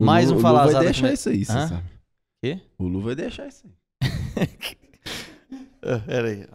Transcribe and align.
Mais 0.00 0.26
Lu- 0.30 0.32
um 0.32 0.34
O 0.34 0.38
Lu 0.38 0.42
falazada 0.42 0.72
vai 0.78 0.84
deixar 0.84 1.12
isso 1.12 1.28
aí, 1.28 1.44
você 1.44 1.52
Hã? 1.52 1.68
sabe. 1.68 1.90
Quê? 2.42 2.60
O 2.78 2.86
Lu 2.88 3.00
vai 3.02 3.14
deixar 3.14 3.46
isso 3.46 3.66
aí. 3.66 3.72
Pera 6.06 6.28
aí. 6.28 6.46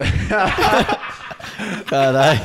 Caralho. 1.88 2.40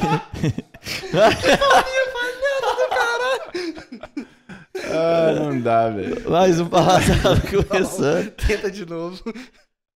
Ah, 4.93 5.32
não 5.39 5.59
dá, 5.61 5.89
velho. 5.89 6.29
Mais 6.29 6.59
um 6.59 6.68
palazado 6.70 7.41
começando. 7.68 8.32
Tenta 8.32 8.70
de 8.71 8.86
novo. 8.86 9.21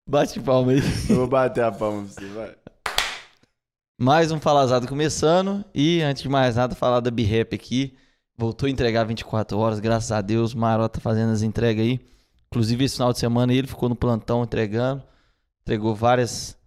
Bate 0.10 0.40
palma 0.40 0.72
aí. 0.72 0.80
Eu 1.10 1.16
vou 1.18 1.28
bater 1.28 1.64
a 1.64 1.72
palma 1.72 2.04
pra 2.04 2.14
você, 2.14 2.28
vai. 2.30 2.56
Mais 4.00 4.32
um 4.32 4.40
falazado 4.40 4.88
começando. 4.88 5.64
E 5.74 6.02
antes 6.02 6.24
de 6.24 6.30
mais 6.30 6.56
nada, 6.56 6.74
falar 6.76 7.00
da 7.00 7.12
B-Rap 7.12 7.54
aqui. 7.56 7.96
Voltou 8.38 8.68
a 8.68 8.70
entregar 8.70 9.04
24 9.04 9.58
horas, 9.58 9.80
graças 9.80 10.12
a 10.12 10.22
Deus. 10.22 10.54
O 10.54 10.58
Marota 10.58 11.00
tá 11.00 11.02
fazendo 11.02 11.32
as 11.32 11.42
entregas 11.42 11.86
aí. 11.86 12.00
Inclusive, 12.48 12.84
esse 12.84 12.96
final 12.96 13.14
de 13.14 13.20
semana 13.20 13.54
ele 13.54 13.68
ficou 13.68 13.88
no 13.88 13.96
plantão 13.96 14.44
entregando. 14.44 15.04
Entregou 15.62 15.96
várias 15.96 16.58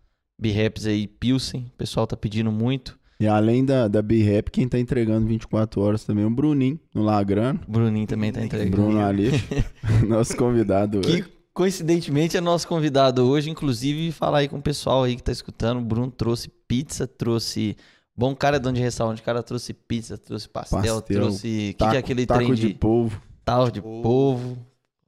B-Raps 0.40 0.86
aí, 0.86 1.06
Pilsen. 1.06 1.66
O 1.74 1.76
pessoal 1.76 2.06
tá 2.06 2.16
pedindo 2.16 2.50
muito. 2.50 2.98
E 3.18 3.26
além 3.26 3.64
da, 3.64 3.86
da 3.86 4.02
B-Rap, 4.02 4.50
quem 4.50 4.68
tá 4.68 4.78
entregando 4.78 5.26
24 5.26 5.80
horas 5.80 6.04
também 6.04 6.24
é 6.24 6.26
o 6.26 6.30
Bruninho, 6.30 6.78
no 6.94 7.02
Lagrano. 7.02 7.60
Bruninho 7.66 8.06
também 8.06 8.32
tá 8.32 8.44
entregando. 8.44 8.76
Bruno 8.76 9.00
Aleixo, 9.00 9.46
nosso 10.06 10.36
convidado 10.36 10.98
hoje. 10.98 11.22
Que 11.22 11.30
coincidentemente 11.52 12.36
é 12.36 12.40
nosso 12.40 12.66
convidado 12.66 13.24
hoje, 13.24 13.50
inclusive 13.50 14.10
falar 14.10 14.38
aí 14.38 14.48
com 14.48 14.58
o 14.58 14.62
pessoal 14.62 15.04
aí 15.04 15.16
que 15.16 15.22
tá 15.22 15.32
escutando. 15.32 15.78
O 15.78 15.84
Bruno 15.84 16.10
trouxe 16.10 16.50
pizza, 16.66 17.06
trouxe. 17.06 17.76
Bom 18.16 18.34
cara 18.34 18.56
é 18.56 18.58
dono 18.60 18.76
de 18.76 18.82
restaurante, 18.82 19.20
o 19.20 19.24
cara 19.24 19.42
trouxe 19.42 19.72
pizza, 19.74 20.16
trouxe 20.16 20.48
pastel, 20.48 20.78
Pastel, 20.78 21.00
trouxe. 21.02 21.46
O 21.46 21.50
que, 21.78 21.90
que 21.90 21.96
é 21.96 21.98
aquele 21.98 22.24
taco 22.26 22.40
trem 22.44 22.54
de 22.54 22.68
de, 22.68 22.74
polvo. 22.74 23.20
tal 23.44 23.70
de 23.70 23.80
Polvo. 23.82 24.02
polvo? 24.02 24.58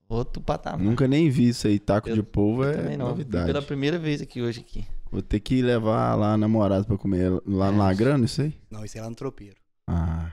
Outro 0.09 0.41
patamar. 0.43 0.81
Nunca 0.81 1.07
nem 1.09 1.29
vi 1.31 1.49
isso 1.49 1.67
aí. 1.67 1.79
Taco 1.79 2.09
Eu- 2.09 2.17
de 2.17 2.23
polvo 2.23 2.65
é 2.65 2.73
também 2.73 2.97
não. 2.97 3.07
vi 3.07 3.11
novidade. 3.13 3.47
Pela 3.47 3.63
primeira 3.63 3.99
vez 3.99 4.21
aqui 4.23 4.41
hoje 4.43 4.61
aqui. 4.61 4.85
Vou 5.11 5.23
ter 5.23 5.39
que 5.41 5.63
levar 5.63 6.15
lá 6.17 6.33
a 6.35 6.37
namorada 6.37 6.85
pra 6.85 6.97
comer 6.99 7.31
lá 7.47 7.71
no 7.71 7.77
É. 7.77 7.85
Lagrano, 7.85 8.25
isso 8.25 8.43
aí? 8.43 8.55
Não, 8.71 8.85
isso 8.85 8.99
é 8.99 9.01
lá 9.03 9.09
no 9.09 9.17
tropeiro. 9.17 9.57
Ah. 9.87 10.33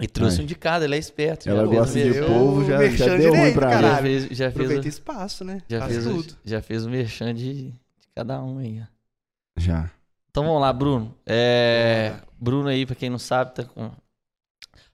E 0.00 0.08
trouxe 0.08 0.38
Ai. 0.38 0.42
um 0.44 0.46
de 0.46 0.54
cada, 0.54 0.84
ele 0.84 0.94
é 0.96 0.98
esperto. 0.98 1.48
Ela 1.48 1.60
já 1.60 1.66
gosta 1.66 1.98
o 1.98 2.02
de 2.02 2.16
Eu 2.18 2.26
polvo, 2.26 2.64
já, 2.64 2.88
já 2.90 3.16
deu 3.16 3.30
ruim 3.30 3.36
direito, 3.38 3.54
pra 3.54 3.68
Já 3.70 3.74
caralho. 3.76 3.92
ela. 3.94 4.02
fez, 4.02 4.22
já 4.24 4.28
fez, 4.28 4.48
Aproveita 4.48 4.84
o, 4.84 4.88
espaço, 4.88 5.44
né? 5.44 5.62
já, 5.68 5.78
Faz 5.80 5.92
fez 5.92 6.06
o, 6.06 6.14
tudo. 6.22 6.36
já 6.44 6.62
fez 6.62 6.84
o 6.86 6.90
merchan 6.90 7.34
de, 7.34 7.54
de 7.70 7.74
cada 8.14 8.42
um 8.42 8.58
aí. 8.58 8.82
ó. 8.82 8.86
Já. 9.60 9.90
Então 10.34 10.42
vamos 10.44 10.60
lá, 10.60 10.72
Bruno. 10.72 11.16
É, 11.24 12.20
Bruno 12.40 12.68
aí, 12.68 12.84
pra 12.84 12.96
quem 12.96 13.08
não 13.08 13.20
sabe, 13.20 13.54
tá, 13.54 13.62
com- 13.64 13.92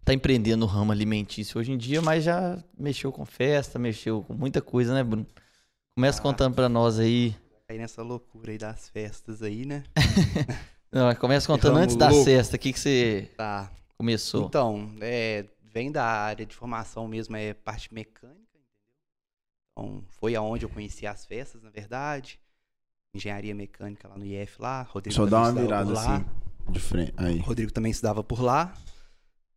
tá 0.05 0.13
empreendendo 0.13 0.59
no 0.59 0.67
ramo 0.67 0.93
alimentício 0.93 1.59
hoje 1.59 1.73
em 1.73 1.79
dia, 1.79 2.03
mas 2.03 2.23
já 2.25 2.63
mexeu 2.77 3.11
com 3.11 3.25
festa, 3.25 3.79
mexeu 3.79 4.23
com 4.23 4.35
muita 4.35 4.61
coisa, 4.61 4.93
né, 4.93 5.03
Bruno? 5.03 5.27
Começa 5.97 6.19
Ah. 6.19 6.23
contando 6.23 6.55
pra 6.55 6.69
nós 6.69 6.99
aí. 6.99 7.35
Aí 7.71 7.79
nessa 7.79 8.03
loucura 8.03 8.51
aí 8.53 8.59
das 8.59 8.91
festas 8.91 9.43
aí, 9.43 9.65
né? 9.65 9.83
Não, 10.93 11.15
começa 11.15 11.47
contando 11.47 11.79
antes 11.79 11.97
da 11.97 12.11
louco. 12.11 12.25
cesta, 12.25 12.57
o 12.57 12.59
que, 12.59 12.75
que 12.75 12.79
você 12.79 13.31
Tá. 13.35 13.73
começou? 13.97 14.45
Então, 14.47 14.93
é, 15.01 15.47
vem 15.63 15.91
da 15.91 16.05
área 16.05 16.45
de 16.45 16.55
formação 16.55 17.09
mesmo, 17.09 17.35
é 17.35 17.55
parte 17.55 17.95
mecânica, 17.95 18.37
entendeu? 18.59 18.69
Então, 19.73 20.05
foi 20.21 20.35
aonde 20.35 20.67
eu 20.67 20.69
conheci 20.69 21.07
as 21.07 21.25
festas, 21.25 21.63
na 21.63 21.71
verdade. 21.71 22.39
Engenharia 23.15 23.55
mecânica 23.55 24.09
lá 24.09 24.17
no 24.17 24.25
IF 24.25 24.61
lá. 24.61 24.83
Rodrigo 24.83 25.15
Só 25.15 25.27
dá 25.27 25.43
uma 25.43 25.53
virada 25.53 25.93
assim. 25.93 26.25
De 26.69 26.81
frente. 26.81 27.13
Aí. 27.17 27.39
Rodrigo 27.39 27.73
também 27.73 27.91
estudava 27.91 28.23
por 28.23 28.41
lá. 28.41 28.73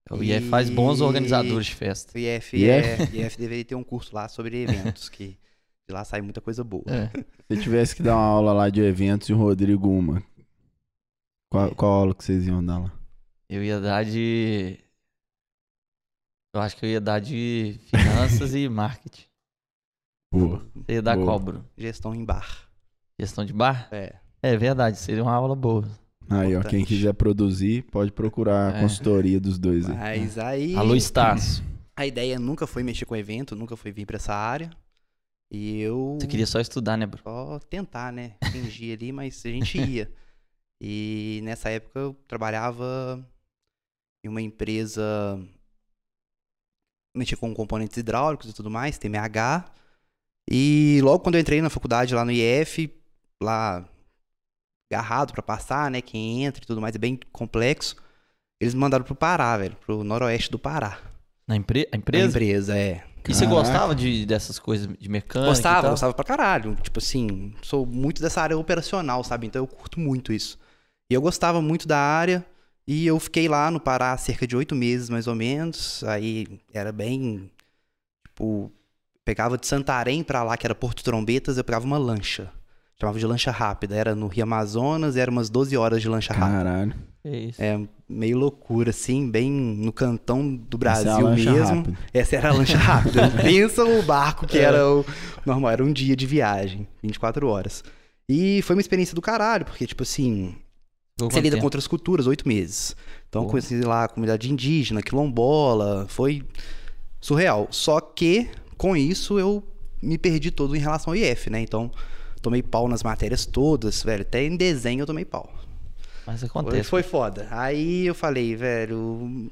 o 0.09 0.23
IF 0.23 0.49
faz 0.49 0.69
bons 0.69 1.01
organizadores 1.01 1.67
de 1.67 1.75
festa. 1.75 2.17
O 2.17 2.19
IF, 2.19 2.57
IF? 2.57 2.67
É, 2.67 3.25
IF 3.25 3.37
deveria 3.37 3.65
ter 3.65 3.75
um 3.75 3.83
curso 3.83 4.15
lá 4.15 4.27
sobre 4.27 4.63
eventos, 4.63 5.07
que 5.09 5.37
de 5.87 5.93
lá 5.93 6.03
sai 6.03 6.21
muita 6.21 6.41
coisa 6.41 6.63
boa. 6.63 6.85
É. 6.87 7.09
Se 7.53 7.61
tivesse 7.61 7.95
que 7.95 8.01
dar 8.01 8.15
uma 8.15 8.25
aula 8.25 8.53
lá 8.53 8.69
de 8.69 8.81
eventos 8.81 9.29
e 9.29 9.33
o 9.33 9.37
Rodrigo 9.37 9.89
uma, 9.89 10.23
qual, 11.53 11.75
qual 11.75 11.91
aula 11.91 12.15
que 12.15 12.23
vocês 12.23 12.47
iam 12.47 12.65
dar 12.65 12.79
lá? 12.79 12.91
Eu 13.47 13.63
ia 13.63 13.79
dar 13.79 14.03
de. 14.03 14.79
Eu 16.51 16.61
acho 16.61 16.75
que 16.75 16.83
eu 16.83 16.89
ia 16.89 16.99
dar 16.99 17.19
de 17.19 17.79
finanças 17.85 18.55
e 18.55 18.67
marketing. 18.67 19.25
Boa. 20.33 20.65
Você 20.73 20.93
ia 20.93 21.01
dar 21.03 21.15
Boa. 21.15 21.37
Bruno? 21.37 21.69
Gestão 21.77 22.15
em 22.15 22.25
bar. 22.25 22.62
Gestão 23.19 23.45
de 23.45 23.53
bar? 23.53 23.87
É. 23.91 24.15
É 24.41 24.57
verdade, 24.57 24.97
seria 24.97 25.23
uma 25.23 25.33
aula 25.33 25.55
boa. 25.55 25.87
Aí, 26.29 26.55
ó, 26.55 26.61
quem 26.63 26.83
quiser 26.83 27.13
produzir, 27.13 27.83
pode 27.83 28.11
procurar 28.11 28.73
a 28.73 28.77
É. 28.77 28.81
consultoria 28.81 29.39
dos 29.39 29.57
dois 29.59 29.89
aí. 29.89 29.95
Mas 30.19 30.37
aí. 30.37 30.75
Alô, 30.75 30.95
Estácio. 30.95 31.63
A 31.95 32.07
ideia 32.07 32.39
nunca 32.39 32.65
foi 32.65 32.81
mexer 32.81 33.05
com 33.05 33.15
evento, 33.15 33.55
nunca 33.55 33.77
foi 33.77 33.91
vir 33.91 34.05
pra 34.07 34.15
essa 34.15 34.33
área. 34.33 34.71
E 35.51 35.79
eu. 35.79 36.17
Você 36.19 36.25
queria 36.25 36.47
só 36.47 36.59
estudar, 36.59 36.97
né, 36.97 37.05
Bruno? 37.05 37.21
só 37.23 37.59
tentar, 37.59 38.11
né? 38.11 38.33
Fingir 38.51 38.97
ali, 38.97 39.11
mas 39.11 39.45
a 39.45 39.49
gente 39.49 39.77
ia. 40.01 40.11
E 40.81 41.39
nessa 41.43 41.69
época 41.69 41.99
eu 41.99 42.15
trabalhava 42.27 43.23
em 44.25 44.27
uma 44.27 44.41
empresa. 44.41 45.39
Mexia 47.15 47.37
com 47.37 47.53
componentes 47.53 47.95
hidráulicos 47.97 48.49
e 48.49 48.53
tudo 48.53 48.71
mais, 48.71 48.97
TMH. 48.97 49.71
E 50.49 50.99
logo 51.03 51.19
quando 51.23 51.35
eu 51.35 51.41
entrei 51.41 51.61
na 51.61 51.69
faculdade 51.69 52.15
lá 52.15 52.25
no 52.25 52.31
IF, 52.31 52.91
lá 53.41 53.87
agarrado 54.91 55.33
pra 55.33 55.41
passar, 55.41 55.89
né? 55.89 56.01
Quem 56.01 56.43
entra 56.43 56.63
e 56.63 56.67
tudo 56.67 56.81
mais, 56.81 56.95
é 56.95 56.99
bem 56.99 57.19
complexo. 57.31 57.95
Eles 58.59 58.73
mandaram 58.73 59.03
pro 59.03 59.15
Pará, 59.15 59.57
velho, 59.57 59.75
pro 59.85 60.03
noroeste 60.03 60.51
do 60.51 60.59
Pará. 60.59 60.99
Na 61.47 61.55
empre... 61.55 61.87
a 61.91 61.97
empresa? 61.97 62.27
empresa, 62.27 62.77
é. 62.77 63.03
E 63.27 63.33
você 63.33 63.45
gostava 63.45 63.95
de, 63.95 64.25
dessas 64.25 64.59
coisas 64.59 64.87
de 64.99 65.09
mecânica? 65.09 65.49
Gostava, 65.49 65.89
gostava 65.89 66.13
pra 66.13 66.25
caralho. 66.25 66.75
Tipo 66.81 66.99
assim, 66.99 67.53
sou 67.61 67.85
muito 67.85 68.21
dessa 68.21 68.41
área 68.41 68.57
operacional, 68.57 69.23
sabe? 69.23 69.47
Então 69.47 69.61
eu 69.61 69.67
curto 69.67 69.99
muito 69.99 70.33
isso. 70.33 70.59
E 71.09 71.13
eu 71.13 71.21
gostava 71.21 71.61
muito 71.61 71.87
da 71.87 71.97
área. 71.97 72.45
E 72.85 73.07
eu 73.07 73.17
fiquei 73.19 73.47
lá 73.47 73.71
no 73.71 73.79
Pará 73.79 74.17
cerca 74.17 74.45
de 74.45 74.57
oito 74.57 74.75
meses, 74.75 75.09
mais 75.09 75.25
ou 75.25 75.35
menos. 75.35 76.03
Aí 76.03 76.59
era 76.73 76.91
bem. 76.91 77.49
Tipo, 78.27 78.69
pegava 79.23 79.57
de 79.57 79.67
Santarém 79.67 80.21
pra 80.21 80.43
lá, 80.43 80.57
que 80.57 80.67
era 80.67 80.75
Porto 80.75 81.03
Trombetas, 81.03 81.57
eu 81.57 81.63
pegava 81.63 81.85
uma 81.85 81.97
lancha. 81.97 82.51
Chamava 82.99 83.19
de 83.19 83.25
lancha 83.25 83.51
rápida. 83.51 83.95
Era 83.95 84.15
no 84.15 84.27
Rio 84.27 84.43
Amazonas, 84.43 85.17
era 85.17 85.29
umas 85.29 85.49
12 85.49 85.75
horas 85.77 86.01
de 86.01 86.07
lancha 86.09 86.33
rápida. 86.33 86.57
Caralho. 86.63 86.93
É 87.25 87.37
isso. 87.37 87.61
É 87.61 87.79
meio 88.09 88.37
loucura, 88.37 88.89
assim, 88.89 89.29
bem 89.29 89.49
no 89.49 89.91
cantão 89.93 90.55
do 90.55 90.77
Essa 90.87 91.01
é 91.01 91.03
Brasil 91.05 91.29
mesmo. 91.53 91.75
rápida. 91.77 91.97
Essa 92.13 92.35
era 92.35 92.49
a 92.49 92.53
lancha 92.53 92.77
rápida. 92.77 93.31
Pensa 93.41 93.83
o 93.85 94.01
barco 94.03 94.45
que 94.45 94.59
É. 94.59 94.63
era 94.63 94.87
o 94.89 95.05
normal, 95.45 95.71
era 95.71 95.83
um 95.83 95.91
dia 95.91 96.15
de 96.15 96.25
viagem, 96.27 96.87
24 97.01 97.47
horas. 97.47 97.83
E 98.27 98.61
foi 98.63 98.75
uma 98.75 98.81
experiência 98.81 99.15
do 99.15 99.21
caralho, 99.21 99.65
porque, 99.65 99.87
tipo 99.87 100.03
assim, 100.03 100.55
você 101.17 101.39
lida 101.41 101.57
com 101.57 101.63
outras 101.63 101.87
culturas, 101.87 102.27
oito 102.27 102.47
meses. 102.47 102.95
Então, 103.29 103.43
Pô. 103.45 103.51
conheci 103.51 103.79
lá 103.81 104.03
a 104.03 104.07
comunidade 104.07 104.51
indígena, 104.51 105.01
quilombola, 105.01 106.05
foi 106.09 106.43
surreal. 107.21 107.67
Só 107.71 107.99
que, 108.01 108.49
com 108.77 108.95
isso, 108.95 109.39
eu 109.39 109.63
me 110.01 110.17
perdi 110.17 110.51
todo 110.51 110.75
em 110.75 110.79
relação 110.79 111.13
ao 111.13 111.17
IF, 111.17 111.49
né? 111.49 111.59
Então, 111.61 111.89
tomei 112.43 112.61
pau 112.61 112.87
nas 112.87 113.01
matérias 113.01 113.45
todas, 113.45 114.03
velho. 114.03 114.21
Até 114.21 114.43
em 114.43 114.55
desenho 114.55 115.01
eu 115.01 115.05
tomei 115.07 115.25
pau. 115.25 115.51
Mas 116.27 116.39
Foi, 116.41 116.47
acontece. 116.47 116.89
foi 116.89 117.01
foda. 117.03 117.47
Aí 117.51 118.05
eu 118.05 118.13
falei, 118.15 118.55
velho, 118.55 119.49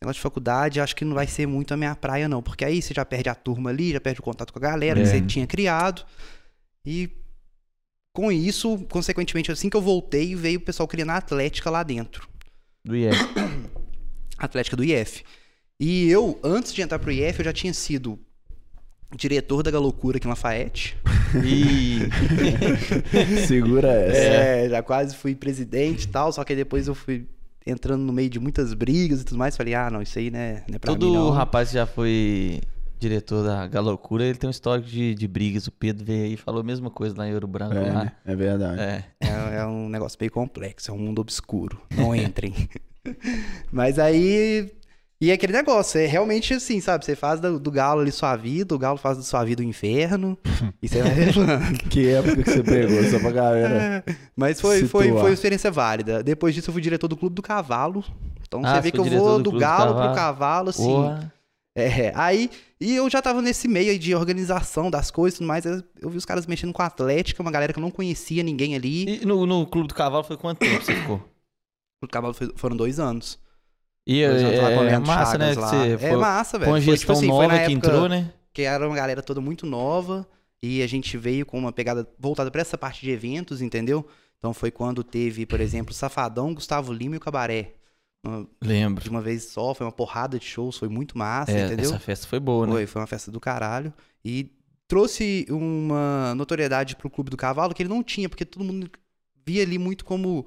negócio 0.00 0.14
de 0.18 0.20
faculdade 0.20 0.80
acho 0.80 0.94
que 0.94 1.04
não 1.04 1.14
vai 1.14 1.26
ser 1.26 1.46
muito 1.46 1.74
a 1.74 1.76
minha 1.76 1.94
praia, 1.96 2.28
não. 2.28 2.42
Porque 2.42 2.64
aí 2.64 2.80
você 2.80 2.94
já 2.94 3.04
perde 3.04 3.28
a 3.28 3.34
turma 3.34 3.70
ali, 3.70 3.92
já 3.92 4.00
perde 4.00 4.20
o 4.20 4.22
contato 4.22 4.52
com 4.52 4.58
a 4.58 4.62
galera 4.62 5.00
É. 5.00 5.02
que 5.02 5.08
você 5.08 5.20
tinha 5.20 5.46
criado. 5.46 6.04
E 6.84 7.10
com 8.12 8.30
isso, 8.32 8.78
consequentemente, 8.88 9.50
assim 9.52 9.68
que 9.68 9.76
eu 9.76 9.82
voltei, 9.82 10.34
veio 10.34 10.58
o 10.58 10.62
pessoal 10.62 10.86
criando 10.88 11.10
a 11.10 11.16
Atlética 11.16 11.68
lá 11.68 11.82
dentro. 11.82 12.26
Do 12.84 12.96
IF. 12.96 13.14
Atlética 14.38 14.76
do 14.76 14.84
IF. 14.84 15.22
E 15.78 16.08
eu, 16.08 16.38
antes 16.42 16.72
de 16.72 16.80
entrar 16.80 16.98
pro 16.98 17.10
IF, 17.12 17.38
eu 17.40 17.44
já 17.44 17.52
tinha 17.52 17.74
sido 17.74 18.18
diretor 19.14 19.62
da 19.62 19.70
Galocura 19.70 20.16
aqui 20.16 20.26
em 20.26 20.30
Lafayette. 20.30 20.96
E 21.44 22.08
Segura 23.46 23.88
essa. 23.88 24.18
É, 24.18 24.68
já 24.68 24.82
quase 24.82 25.16
fui 25.16 25.34
presidente 25.34 26.04
e 26.04 26.08
tal, 26.08 26.32
só 26.32 26.44
que 26.44 26.52
aí 26.52 26.56
depois 26.56 26.88
eu 26.88 26.94
fui 26.94 27.26
entrando 27.66 28.02
no 28.02 28.12
meio 28.12 28.30
de 28.30 28.38
muitas 28.38 28.72
brigas 28.74 29.22
e 29.22 29.24
tudo 29.24 29.38
mais, 29.38 29.56
falei, 29.56 29.74
ah, 29.74 29.90
não, 29.90 30.00
isso 30.00 30.18
aí 30.18 30.30
né, 30.30 30.62
não 30.68 30.76
é 30.76 30.78
pra 30.78 30.92
todo 30.92 31.06
mim 31.06 31.14
não. 31.14 31.30
rapaz 31.30 31.68
que 31.70 31.74
já 31.74 31.84
foi 31.84 32.60
diretor 32.98 33.44
da 33.44 33.66
Galocura, 33.66 34.24
ele 34.24 34.38
tem 34.38 34.48
um 34.48 34.50
histórico 34.50 34.88
de, 34.88 35.14
de 35.14 35.28
brigas. 35.28 35.66
O 35.66 35.72
Pedro 35.72 36.04
veio 36.04 36.24
aí 36.24 36.32
e 36.34 36.36
falou 36.36 36.60
a 36.60 36.64
mesma 36.64 36.90
coisa 36.90 37.16
lá 37.16 37.28
em 37.28 37.34
Ouro 37.34 37.46
Branco. 37.46 37.74
É, 37.74 37.92
lá. 37.92 38.12
é 38.24 38.36
verdade. 38.36 38.80
É. 38.80 39.04
É, 39.20 39.56
é 39.58 39.66
um 39.66 39.88
negócio 39.88 40.16
meio 40.20 40.32
complexo, 40.32 40.90
é 40.90 40.94
um 40.94 40.98
mundo 40.98 41.20
obscuro, 41.20 41.80
não 41.94 42.14
entrem. 42.14 42.54
Mas 43.70 43.98
aí, 43.98 44.70
e 45.20 45.32
aquele 45.32 45.52
negócio, 45.52 45.98
é 46.00 46.06
realmente 46.06 46.52
assim, 46.54 46.80
sabe, 46.80 47.04
você 47.04 47.16
faz 47.16 47.40
do, 47.40 47.58
do 47.58 47.70
galo 47.70 48.00
ali 48.00 48.12
sua 48.12 48.36
vida, 48.36 48.74
o 48.74 48.78
galo 48.78 48.98
faz 48.98 49.16
da 49.16 49.22
sua 49.22 49.42
vida 49.44 49.62
o 49.62 49.64
inferno, 49.64 50.36
e 50.82 50.88
você 50.88 51.02
vai. 51.02 51.12
Que 51.90 52.08
época 52.08 52.42
que 52.42 52.50
você 52.50 52.62
pegou, 52.62 53.02
só 53.04 53.18
pra 53.18 53.30
galera. 53.30 54.04
Mas 54.36 54.60
foi, 54.60 54.84
foi, 54.86 55.04
Situar. 55.04 55.20
foi 55.22 55.30
uma 55.30 55.34
experiência 55.34 55.70
válida. 55.70 56.22
Depois 56.22 56.54
disso 56.54 56.68
eu 56.70 56.72
fui 56.72 56.82
diretor 56.82 57.08
do 57.08 57.16
Clube 57.16 57.34
do 57.34 57.42
Cavalo, 57.42 58.04
então 58.46 58.60
Ah, 58.64 58.74
você 58.76 58.80
vê 58.82 58.90
que 58.92 58.98
eu 58.98 59.04
vou 59.04 59.38
do 59.38 59.44
do 59.44 59.50
Clube 59.50 59.56
do 59.58 59.60
galo 59.60 59.92
pro 59.94 60.00
Cavalo. 60.02 60.14
cavalo, 60.14 60.68
assim... 60.70 60.84
Porra. 60.84 61.32
É, 61.78 62.10
aí, 62.14 62.50
e 62.80 62.94
eu 62.96 63.10
já 63.10 63.20
tava 63.20 63.42
nesse 63.42 63.68
meio 63.68 63.90
aí 63.90 63.98
de 63.98 64.14
organização 64.14 64.90
das 64.90 65.10
coisas 65.10 65.36
e 65.36 65.38
tudo 65.40 65.46
mais, 65.48 65.66
eu, 65.66 65.82
eu 66.00 66.08
vi 66.08 66.16
os 66.16 66.24
caras 66.24 66.46
mexendo 66.46 66.72
com 66.72 66.80
a 66.80 66.86
Atlética, 66.86 67.42
uma 67.42 67.50
galera 67.50 67.70
que 67.70 67.78
eu 67.78 67.82
não 67.82 67.90
conhecia 67.90 68.42
ninguém 68.42 68.74
ali. 68.74 69.20
E 69.20 69.26
no, 69.26 69.44
no 69.44 69.66
Clube 69.66 69.86
do 69.88 69.94
Cavalo 69.94 70.24
foi 70.24 70.38
quanto 70.38 70.58
tempo 70.60 70.82
você 70.82 70.94
ficou? 70.94 71.22
O 72.02 72.08
cavalo 72.08 72.32
foi- 72.32 72.52
foram 72.56 72.74
dois 72.76 72.98
anos. 72.98 73.38
E 74.06 74.22
é, 74.22 74.26
é 74.26 74.98
massa, 74.98 75.36
né? 75.38 75.54
Você 75.54 75.76
É 75.94 75.98
foi 75.98 76.16
massa, 76.16 76.58
velho. 76.58 76.70
com 76.70 76.76
a 76.76 76.80
Foi, 76.80 76.84
gestão 76.96 76.98
tipo 77.00 77.12
assim, 77.12 77.26
foi 77.26 77.46
nova 77.46 77.48
na 77.48 77.54
que 77.66 77.72
época 77.72 77.88
entrou, 77.88 78.08
né? 78.08 78.32
que 78.52 78.62
era 78.62 78.86
uma 78.86 78.96
galera 78.96 79.22
toda 79.22 79.40
muito 79.40 79.66
nova 79.66 80.26
e 80.62 80.82
a 80.82 80.86
gente 80.86 81.16
veio 81.18 81.44
com 81.44 81.58
uma 81.58 81.72
pegada 81.72 82.08
voltada 82.18 82.50
pra 82.50 82.60
essa 82.62 82.78
parte 82.78 83.00
de 83.02 83.10
eventos, 83.10 83.60
entendeu? 83.60 84.06
Então 84.38 84.54
foi 84.54 84.70
quando 84.70 85.02
teve, 85.04 85.44
por 85.44 85.60
exemplo, 85.60 85.92
Safadão, 85.92 86.54
Gustavo 86.54 86.92
Lima 86.92 87.16
e 87.16 87.18
o 87.18 87.20
Cabaré. 87.20 87.74
Uma- 88.24 88.46
Lembro. 88.62 89.02
De 89.04 89.10
uma 89.10 89.20
vez 89.20 89.44
só, 89.44 89.74
foi 89.74 89.84
uma 89.86 89.92
porrada 89.92 90.38
de 90.38 90.44
shows, 90.46 90.78
foi 90.78 90.88
muito 90.88 91.18
massa, 91.18 91.52
É, 91.52 91.66
entendeu? 91.66 91.90
essa 91.90 91.98
festa 91.98 92.26
foi 92.26 92.40
boa, 92.40 92.66
né? 92.66 92.72
Foi, 92.72 92.86
foi 92.86 93.00
uma 93.02 93.06
festa 93.06 93.30
do 93.30 93.38
caralho. 93.40 93.92
E 94.24 94.50
trouxe 94.88 95.46
uma 95.50 96.34
notoriedade 96.34 96.96
pro 96.96 97.10
Clube 97.10 97.30
do 97.30 97.36
Cavalo 97.36 97.74
que 97.74 97.82
ele 97.82 97.90
não 97.90 98.02
tinha, 98.02 98.28
porque 98.28 98.44
todo 98.44 98.64
mundo 98.64 98.88
via 99.44 99.62
ali 99.62 99.78
muito 99.78 100.04
como 100.04 100.46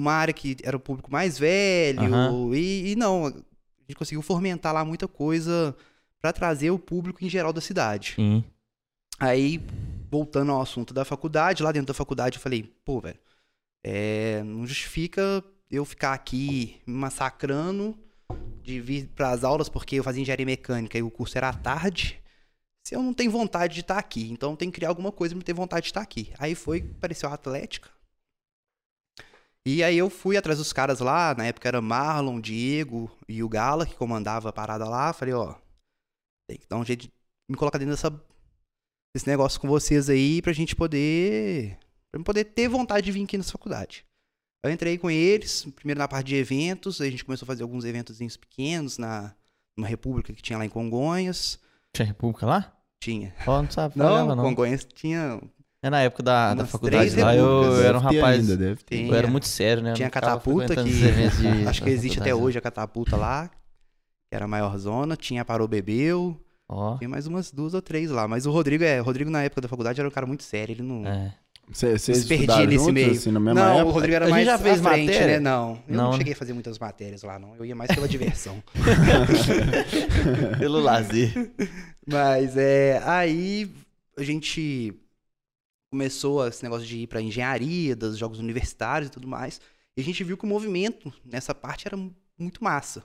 uma 0.00 0.12
área 0.12 0.34
que 0.34 0.56
era 0.62 0.76
o 0.76 0.80
público 0.80 1.10
mais 1.10 1.38
velho. 1.38 2.14
Aham. 2.14 2.54
E, 2.54 2.92
e 2.92 2.96
não, 2.96 3.26
a 3.26 3.30
gente 3.30 3.96
conseguiu 3.96 4.22
fomentar 4.22 4.72
lá 4.72 4.84
muita 4.84 5.06
coisa 5.06 5.76
pra 6.20 6.32
trazer 6.32 6.70
o 6.70 6.78
público 6.78 7.24
em 7.24 7.28
geral 7.28 7.52
da 7.52 7.60
cidade. 7.60 8.14
Sim. 8.16 8.44
Aí, 9.18 9.60
voltando 10.10 10.52
ao 10.52 10.60
assunto 10.60 10.94
da 10.94 11.04
faculdade, 11.04 11.62
lá 11.62 11.72
dentro 11.72 11.88
da 11.88 11.94
faculdade 11.94 12.38
eu 12.38 12.42
falei, 12.42 12.62
pô, 12.84 13.00
velho, 13.00 13.18
é, 13.84 14.42
não 14.44 14.66
justifica 14.66 15.44
eu 15.70 15.84
ficar 15.84 16.12
aqui 16.12 16.80
me 16.86 16.94
massacrando 16.94 17.96
de 18.62 18.80
vir 18.80 19.08
pras 19.14 19.44
aulas 19.44 19.68
porque 19.68 19.96
eu 19.96 20.04
fazia 20.04 20.22
engenharia 20.22 20.46
mecânica 20.46 20.98
e 20.98 21.02
o 21.02 21.10
curso 21.10 21.36
era 21.36 21.48
à 21.48 21.52
tarde, 21.52 22.20
se 22.82 22.94
eu 22.94 23.02
não 23.02 23.12
tenho 23.12 23.30
vontade 23.30 23.74
de 23.74 23.80
estar 23.80 23.98
aqui. 23.98 24.30
Então 24.30 24.56
tem 24.56 24.70
que 24.70 24.76
criar 24.76 24.88
alguma 24.88 25.12
coisa 25.12 25.34
pra 25.34 25.38
me 25.38 25.44
ter 25.44 25.52
vontade 25.52 25.84
de 25.84 25.90
estar 25.90 26.00
aqui. 26.00 26.32
Aí 26.38 26.54
foi, 26.54 26.78
apareceu 26.96 27.28
a 27.28 27.34
Atlética. 27.34 27.88
E 29.66 29.84
aí 29.84 29.98
eu 29.98 30.08
fui 30.08 30.36
atrás 30.36 30.58
dos 30.58 30.72
caras 30.72 31.00
lá, 31.00 31.34
na 31.34 31.46
época 31.46 31.68
era 31.68 31.80
Marlon, 31.80 32.40
Diego 32.40 33.10
e 33.28 33.42
o 33.42 33.48
Gala 33.48 33.86
que 33.86 33.94
comandava 33.94 34.48
a 34.48 34.52
parada 34.52 34.88
lá. 34.88 35.12
Falei, 35.12 35.34
ó, 35.34 35.54
tem 36.48 36.58
que 36.58 36.66
dar 36.66 36.78
um 36.78 36.84
jeito 36.84 37.02
de 37.02 37.12
me 37.48 37.56
colocar 37.56 37.78
dentro 37.78 37.94
dessa 37.94 38.10
esse 39.14 39.26
negócio 39.26 39.60
com 39.60 39.68
vocês 39.68 40.08
aí 40.08 40.40
pra 40.40 40.52
gente 40.52 40.74
poder. 40.76 41.76
pra 42.10 42.20
eu 42.20 42.24
poder 42.24 42.44
ter 42.44 42.68
vontade 42.68 43.04
de 43.04 43.12
vir 43.12 43.24
aqui 43.24 43.36
nessa 43.36 43.52
faculdade. 43.52 44.04
Eu 44.64 44.70
entrei 44.70 44.98
com 44.98 45.10
eles, 45.10 45.64
primeiro 45.74 45.98
na 45.98 46.08
parte 46.08 46.28
de 46.28 46.36
eventos, 46.36 47.00
a 47.00 47.10
gente 47.10 47.24
começou 47.24 47.46
a 47.46 47.48
fazer 47.48 47.62
alguns 47.62 47.84
eventozinhos 47.84 48.36
pequenos 48.36 48.98
na 48.98 49.34
numa 49.76 49.88
república 49.88 50.32
que 50.32 50.42
tinha 50.42 50.58
lá 50.58 50.64
em 50.64 50.68
Congonhas. 50.68 51.58
Tinha 51.94 52.06
República 52.06 52.46
lá? 52.46 52.76
Tinha. 53.02 53.34
Ó, 53.46 53.62
não 53.62 53.70
sabe, 53.70 53.96
Não, 53.96 54.26
não, 54.26 54.36
não. 54.36 54.44
Congonhas 54.44 54.84
tinha. 54.84 55.40
É 55.82 55.88
na 55.88 56.02
época 56.02 56.22
da, 56.22 56.52
da 56.54 56.66
faculdade 56.66 57.16
lá, 57.18 57.34
eu, 57.34 57.46
eu 57.64 57.82
era 57.82 57.96
um 57.96 58.00
rapaz. 58.00 58.40
ainda, 58.40 58.56
deve 58.56 58.76
ter. 58.82 58.96
Tem. 58.96 59.08
Eu 59.08 59.14
era 59.14 59.26
muito 59.26 59.46
sério, 59.48 59.82
né? 59.82 59.94
Tinha 59.94 60.08
ficava 60.08 60.26
catapulta 60.26 60.74
que. 60.76 60.82
de- 60.84 61.64
acho 61.68 61.82
que 61.82 61.88
existe 61.90 62.18
até 62.20 62.28
faculdade, 62.30 62.46
hoje 62.48 62.58
a 62.58 62.60
catapulta 62.60 63.16
lá, 63.16 63.48
que 64.28 64.34
era 64.36 64.44
a 64.44 64.48
maior 64.48 64.76
zona. 64.76 65.16
Tinha 65.16 65.40
a 65.40 65.44
Parou 65.44 65.66
Bebeu. 65.66 66.38
Ó, 66.68 66.96
Tem 66.98 67.08
mais 67.08 67.26
umas 67.26 67.50
duas 67.50 67.72
ou 67.74 67.80
três 67.80 68.10
lá. 68.10 68.28
Mas 68.28 68.44
o 68.46 68.50
Rodrigo 68.50 68.84
é. 68.84 69.00
O 69.00 69.04
Rodrigo, 69.04 69.30
na 69.30 69.42
época 69.42 69.62
da 69.62 69.68
faculdade, 69.68 69.98
era 70.00 70.08
um 70.08 70.12
cara 70.12 70.26
muito 70.26 70.42
sério. 70.42 70.72
Ele 70.74 70.82
não. 70.82 71.06
é. 71.06 71.32
Vocês 71.72 72.02
Se 72.02 72.10
perdia 72.26 72.36
estudaram 72.46 72.64
nesse 72.66 72.76
juntos, 72.78 72.92
meio. 72.94 73.10
assim, 73.12 73.30
na 73.30 73.38
mesma 73.40 73.60
não, 73.60 73.76
o 73.76 73.78
época? 73.78 73.92
Rodrigo 73.94 74.14
era 74.16 74.24
A 74.24 74.28
gente 74.28 74.34
mais 74.34 74.46
já 74.46 74.58
fez 74.58 74.80
frente, 74.80 75.06
matéria? 75.06 75.26
né? 75.34 75.38
Não, 75.40 75.78
eu 75.88 75.96
não, 75.96 76.02
Não, 76.04 76.10
né? 76.10 76.18
cheguei 76.18 76.32
a 76.32 76.36
fazer 76.36 76.52
muitas 76.52 76.78
matérias 76.80 77.22
lá, 77.22 77.38
não. 77.38 77.54
Eu 77.56 77.64
ia 77.64 77.76
mais 77.76 77.90
pela 77.94 78.08
diversão. 78.08 78.60
Pelo 80.58 80.80
lazer. 80.80 81.32
Mas 82.06 82.56
é, 82.56 83.00
aí 83.04 83.70
a 84.18 84.22
gente 84.22 84.92
começou 85.90 86.46
esse 86.46 86.62
negócio 86.62 86.86
de 86.86 86.98
ir 86.98 87.06
pra 87.06 87.20
engenharia, 87.20 87.96
dos 87.96 88.16
jogos 88.16 88.38
universitários 88.38 89.08
e 89.08 89.12
tudo 89.12 89.26
mais. 89.26 89.60
E 89.96 90.00
a 90.00 90.04
gente 90.04 90.22
viu 90.22 90.36
que 90.36 90.44
o 90.44 90.48
movimento 90.48 91.12
nessa 91.24 91.54
parte 91.54 91.86
era 91.86 91.96
mu- 91.96 92.14
muito 92.38 92.62
massa. 92.62 93.04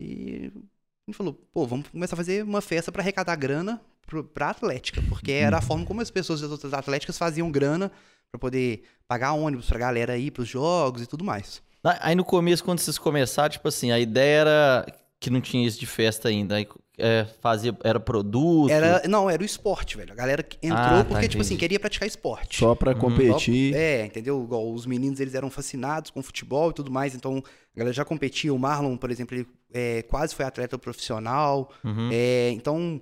E 0.00 0.50
a 0.54 1.10
gente 1.10 1.16
falou, 1.16 1.34
pô, 1.52 1.66
vamos 1.66 1.88
começar 1.88 2.14
a 2.14 2.16
fazer 2.16 2.44
uma 2.44 2.60
festa 2.60 2.90
pra 2.92 3.02
arrecadar 3.02 3.36
grana 3.36 3.80
pro, 4.06 4.24
pra 4.24 4.50
Atlética, 4.50 5.02
porque 5.08 5.32
era 5.32 5.58
a 5.58 5.62
forma 5.62 5.84
como 5.84 6.00
as 6.00 6.10
pessoas 6.10 6.40
das 6.40 6.50
outras 6.50 6.72
atléticas 6.72 7.18
faziam 7.18 7.50
grana 7.50 7.90
pra 8.30 8.38
poder 8.38 8.84
pagar 9.06 9.32
ônibus 9.32 9.66
pra 9.66 9.78
galera 9.78 10.16
ir 10.16 10.30
pros 10.30 10.48
jogos 10.48 11.02
e 11.02 11.06
tudo 11.06 11.24
mais. 11.24 11.62
Aí 12.00 12.14
no 12.14 12.24
começo, 12.24 12.64
quando 12.64 12.78
vocês 12.78 12.96
começaram, 12.96 13.50
tipo 13.50 13.68
assim, 13.68 13.90
a 13.92 13.98
ideia 13.98 14.40
era 14.40 14.86
que 15.20 15.30
não 15.30 15.40
tinha 15.40 15.66
isso 15.66 15.78
de 15.80 15.86
festa 15.86 16.28
ainda. 16.28 16.56
Aí 16.56 16.66
é, 16.98 17.26
fazia, 17.40 17.76
era 17.82 17.98
produto. 17.98 18.70
Era, 18.70 19.02
não, 19.08 19.28
era 19.28 19.42
o 19.42 19.44
esporte, 19.44 19.96
velho. 19.96 20.12
A 20.12 20.14
galera 20.14 20.42
que 20.42 20.56
entrou 20.62 20.80
Ah, 20.80 20.98
tá, 20.98 21.04
porque, 21.04 21.28
tipo 21.28 21.42
assim, 21.42 21.56
queria 21.56 21.80
praticar 21.80 22.06
esporte. 22.06 22.58
Só 22.58 22.74
pra 22.74 22.92
Uhum. 22.92 22.98
competir. 22.98 23.74
É, 23.74 24.04
entendeu? 24.04 24.42
Igual 24.44 24.70
os 24.72 24.86
meninos, 24.86 25.18
eles 25.20 25.34
eram 25.34 25.50
fascinados 25.50 26.10
com 26.10 26.22
futebol 26.22 26.70
e 26.70 26.74
tudo 26.74 26.90
mais, 26.90 27.14
então 27.14 27.42
a 27.74 27.78
galera 27.78 27.92
já 27.94 28.04
competia. 28.04 28.52
O 28.54 28.58
Marlon, 28.58 28.96
por 28.96 29.10
exemplo, 29.10 29.36
ele 29.36 29.46
é, 29.72 30.02
quase 30.02 30.34
foi 30.34 30.44
atleta 30.44 30.78
profissional. 30.78 31.70
Uhum. 31.82 32.10
É, 32.12 32.50
então, 32.50 33.00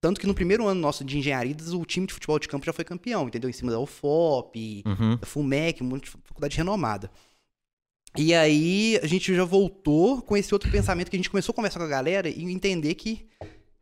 tanto 0.00 0.18
que 0.20 0.26
no 0.26 0.34
primeiro 0.34 0.66
ano 0.66 0.80
nosso 0.80 1.04
de 1.04 1.18
engenharia, 1.18 1.54
o 1.74 1.84
time 1.84 2.06
de 2.06 2.14
futebol 2.14 2.38
de 2.38 2.48
campo 2.48 2.64
já 2.66 2.72
foi 2.72 2.84
campeão, 2.84 3.28
entendeu? 3.28 3.50
Em 3.50 3.52
cima 3.52 3.70
da 3.70 3.78
UFOP, 3.78 4.82
Uhum. 4.86 5.16
da 5.16 5.26
FUMEC, 5.26 5.82
um 5.82 5.86
monte 5.86 6.04
de 6.04 6.10
faculdade 6.10 6.56
renomada. 6.56 7.10
E 8.16 8.34
aí 8.34 8.98
a 9.02 9.06
gente 9.06 9.34
já 9.34 9.44
voltou 9.44 10.20
com 10.22 10.36
esse 10.36 10.52
outro 10.52 10.70
pensamento 10.70 11.10
que 11.10 11.16
a 11.16 11.18
gente 11.18 11.30
começou 11.30 11.52
a 11.52 11.56
conversar 11.56 11.78
com 11.78 11.86
a 11.86 11.88
galera 11.88 12.28
e 12.28 12.42
entender 12.42 12.94
que, 12.94 13.26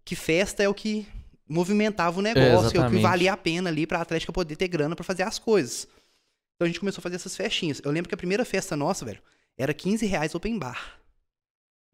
que 0.05 0.15
festa 0.15 0.63
é 0.63 0.69
o 0.69 0.75
que 0.75 1.07
movimentava 1.49 2.19
o 2.19 2.23
negócio, 2.23 2.79
é, 2.79 2.87
o 2.87 2.91
que 2.91 2.99
valia 2.99 3.33
a 3.33 3.37
pena 3.37 3.71
ali 3.71 3.87
pra 3.87 4.01
Atlética 4.03 4.33
poder 4.33 4.55
ter 4.57 4.69
grana 4.69 4.95
pra 4.95 5.05
fazer 5.05 5.23
as 5.23 5.39
coisas. 5.39 5.89
Então 6.55 6.67
a 6.67 6.69
gente 6.69 6.81
começou 6.81 7.01
a 7.01 7.03
fazer 7.03 7.17
essas 7.17 7.35
festinhas. 7.37 7.81
Eu 7.83 7.91
lembro 7.91 8.09
que 8.09 8.15
a 8.15 8.19
primeira 8.19 8.45
festa 8.45 8.77
nossa, 8.77 9.05
velho, 9.05 9.21
era 9.57 9.73
15 9.73 10.05
reais 10.07 10.35
open 10.35 10.59
bar. 10.59 10.99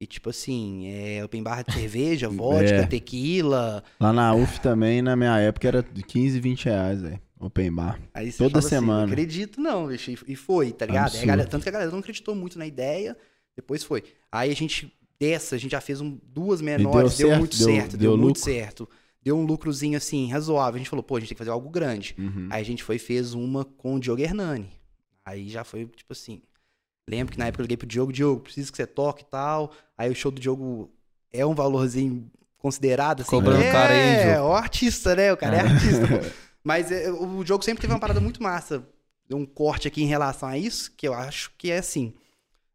E 0.00 0.06
tipo 0.06 0.30
assim, 0.30 0.88
é, 0.88 1.24
open 1.24 1.42
bar 1.42 1.62
de 1.62 1.72
cerveja, 1.72 2.28
vodka, 2.30 2.74
É. 2.74 2.86
tequila. 2.86 3.84
Lá 4.00 4.12
na 4.12 4.34
UF 4.34 4.60
também, 4.60 5.00
na 5.00 5.14
minha 5.14 5.38
época, 5.38 5.68
era 5.68 5.82
de 5.82 6.02
15, 6.02 6.40
20 6.40 6.64
reais, 6.64 7.00
velho. 7.00 7.20
Open 7.46 7.72
bar. 7.72 8.00
Aí 8.12 8.30
você 8.32 8.38
Toda 8.38 8.50
fala 8.52 8.58
assim, 8.60 8.68
semana. 8.70 8.98
não 9.06 9.12
acredito 9.12 9.60
não, 9.60 9.86
bicho. 9.88 10.10
E- 10.26 10.36
foi, 10.36 10.72
tá 10.72 10.86
ligado? 10.86 11.06
Absurdo. 11.06 11.26
galera- 11.26 11.48
tanto 11.48 11.62
que 11.62 11.68
a 11.68 11.72
galera 11.72 11.90
não 11.90 11.98
acreditou 11.98 12.34
muito 12.34 12.58
na 12.58 12.66
ideia, 12.66 13.16
depois 13.56 13.82
foi. 13.84 14.02
Aí 14.32 14.50
a 14.50 14.54
gente, 14.54 14.92
dessa, 15.18 15.54
a 15.54 15.58
gente 15.58 15.72
já 15.72 15.80
fez 15.80 16.00
um- 16.00 16.18
duas 16.24 16.60
menores, 16.60 17.16
deu, 17.16 17.28
certo? 17.28 17.38
muito 17.38 17.56
Deu- 17.56 17.66
certo, 17.66 17.96
deu, 17.96 18.10
deu 18.12 18.18
muito 18.18 18.38
certo. 18.38 18.88
Deu 19.22 19.36
um 19.38 19.44
lucrozinho 19.44 19.96
assim, 19.96 20.30
razoável. 20.30 20.74
A 20.74 20.78
gente 20.78 20.90
falou, 20.90 21.02
pô, 21.02 21.16
a 21.16 21.20
gente 21.20 21.28
tem 21.30 21.34
que 21.34 21.38
fazer 21.38 21.50
algo 21.50 21.70
grande. 21.70 22.14
Uhum. 22.18 22.48
Aí 22.50 22.60
a 22.60 22.64
gente 22.64 22.82
foi 22.82 22.96
e 22.96 22.98
fez 22.98 23.32
uma 23.32 23.64
com 23.64 23.94
o 23.96 24.00
Diogo 24.00 24.20
Hernani. 24.20 24.70
Aí 25.24 25.48
já 25.48 25.64
foi, 25.64 25.86
tipo 25.86 26.12
assim. 26.12 26.42
Lembro 27.08 27.32
que 27.32 27.38
na 27.38 27.46
época 27.46 27.60
eu 27.62 27.64
liguei 27.64 27.76
pro 27.76 27.86
Diogo, 27.86 28.12
Diogo, 28.12 28.40
preciso 28.42 28.70
que 28.70 28.76
você 28.76 28.86
toque 28.86 29.22
e 29.22 29.26
tal. 29.26 29.72
Aí 29.96 30.10
o 30.10 30.14
show 30.14 30.30
do 30.30 30.40
Diogo 30.40 30.90
é 31.32 31.44
um 31.46 31.54
valorzinho 31.54 32.30
considerado, 32.58 33.20
assim. 33.22 33.30
Cobrando 33.30 33.62
é, 33.62 33.68
o 33.68 33.72
cara 33.72 33.92
aí, 33.94 34.16
É, 34.30 34.40
o 34.42 34.52
artista, 34.52 35.14
né? 35.14 35.32
O 35.32 35.36
cara 35.36 35.56
é, 35.56 35.60
artista, 35.60 36.06
pô. 36.06 36.14
Mas 36.64 36.90
é, 36.90 37.10
o 37.12 37.44
Diogo 37.44 37.62
sempre 37.64 37.82
teve 37.82 37.92
uma 37.92 38.00
parada 38.00 38.20
muito 38.20 38.42
massa. 38.42 38.82
Deu 39.28 39.38
um 39.38 39.44
corte 39.46 39.86
aqui 39.86 40.02
em 40.02 40.06
relação 40.06 40.48
a 40.48 40.56
isso, 40.58 40.92
que 40.96 41.06
eu 41.06 41.14
acho 41.14 41.52
que 41.58 41.70
é 41.70 41.78
assim. 41.78 42.14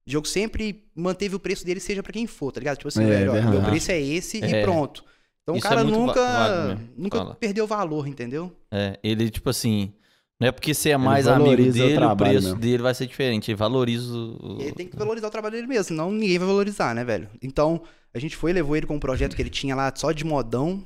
O 0.05 0.09
Diogo 0.09 0.27
sempre 0.27 0.83
manteve 0.95 1.35
o 1.35 1.39
preço 1.39 1.65
dele, 1.65 1.79
seja 1.79 2.01
pra 2.03 2.13
quem 2.13 2.25
for, 2.27 2.51
tá 2.51 2.59
ligado? 2.59 2.77
Tipo 2.77 2.87
assim, 2.87 3.03
É, 3.03 3.07
velho, 3.07 3.31
ó, 3.31 3.49
meu 3.49 3.61
preço 3.63 3.91
é 3.91 3.99
esse 3.99 4.43
É. 4.43 4.61
e 4.61 4.63
pronto. 4.63 5.03
Então 5.43 5.55
Isso 5.55 5.65
o 5.65 5.69
cara 5.69 5.81
é 5.81 5.83
va- 5.83 5.89
nunca, 5.89 6.79
nunca 6.95 7.17
fala. 7.17 7.35
perdeu 7.35 7.65
valor, 7.65 8.07
entendeu? 8.07 8.51
É, 8.71 8.99
ele, 9.03 9.29
tipo 9.31 9.49
assim, 9.49 9.91
não 10.39 10.47
é 10.47 10.51
porque 10.51 10.73
você 10.73 10.91
é 10.91 10.97
mais 10.97 11.27
amigo 11.27 11.53
o 11.63 11.71
dele, 11.71 11.93
o, 11.93 11.95
trabalho 11.95 12.31
preço 12.33 12.47
mesmo. 12.49 12.59
dele 12.61 12.83
vai 12.83 12.93
ser 12.93 13.07
diferente. 13.07 13.49
Ele 13.51 13.55
valoriza 13.57 14.13
o. 14.13 14.57
Ele 14.59 14.71
tem 14.73 14.87
que 14.87 14.95
valorizar 14.95 15.27
o 15.27 15.31
trabalho 15.31 15.55
dele 15.55 15.67
mesmo, 15.67 15.85
senão 15.85 16.11
ninguém 16.11 16.37
vai 16.37 16.47
valorizar, 16.47 16.93
né, 16.93 17.03
velho? 17.03 17.27
Então, 17.41 17.81
a 18.13 18.19
gente 18.19 18.35
foi, 18.35 18.53
levou 18.53 18.75
ele 18.77 18.85
com 18.85 18.95
um 18.95 18.99
projeto 18.99 19.35
que 19.35 19.41
ele 19.41 19.49
tinha 19.49 19.75
lá 19.75 19.91
só 19.95 20.11
de 20.11 20.23
modão. 20.23 20.83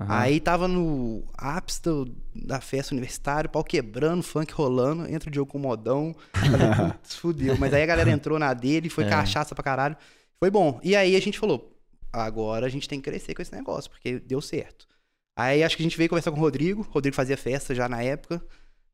Aham. 0.00 0.06
Aí 0.18 0.40
tava 0.40 0.66
no 0.66 1.22
ápice 1.36 1.82
do- 1.82 2.10
da 2.34 2.58
festa 2.60 2.94
universitária, 2.94 3.50
pau 3.50 3.62
quebrando, 3.62 4.22
funk 4.22 4.52
rolando, 4.54 5.06
entra 5.12 5.28
o 5.28 5.32
Diogo 5.32 5.50
com 5.52 5.58
modão. 5.58 6.14
Falei, 6.32 6.48
putz, 6.98 7.14
fudeu. 7.16 7.56
Mas 7.58 7.74
aí 7.74 7.82
a 7.82 7.86
galera 7.86 8.10
entrou 8.10 8.38
na 8.38 8.54
dele, 8.54 8.88
foi 8.88 9.04
É. 9.04 9.08
cachaça 9.10 9.54
pra 9.54 9.62
caralho. 9.62 9.96
Foi 10.38 10.50
bom. 10.50 10.80
E 10.82 10.96
aí 10.96 11.14
a 11.14 11.20
gente 11.20 11.38
falou, 11.38 11.76
agora 12.10 12.64
a 12.64 12.68
gente 12.70 12.88
tem 12.88 12.98
que 13.00 13.10
crescer 13.10 13.34
com 13.34 13.42
esse 13.42 13.54
negócio, 13.54 13.90
porque 13.90 14.18
deu 14.20 14.40
certo. 14.40 14.86
Aí 15.38 15.62
acho 15.62 15.76
que 15.76 15.82
a 15.82 15.84
gente 15.84 15.96
veio 15.98 16.08
conversar 16.08 16.30
com 16.30 16.38
o 16.38 16.40
Rodrigo. 16.40 16.80
O 16.80 16.92
Rodrigo 16.92 17.14
fazia 17.14 17.36
festa 17.36 17.74
já 17.74 17.88
na 17.88 18.02
época. 18.02 18.42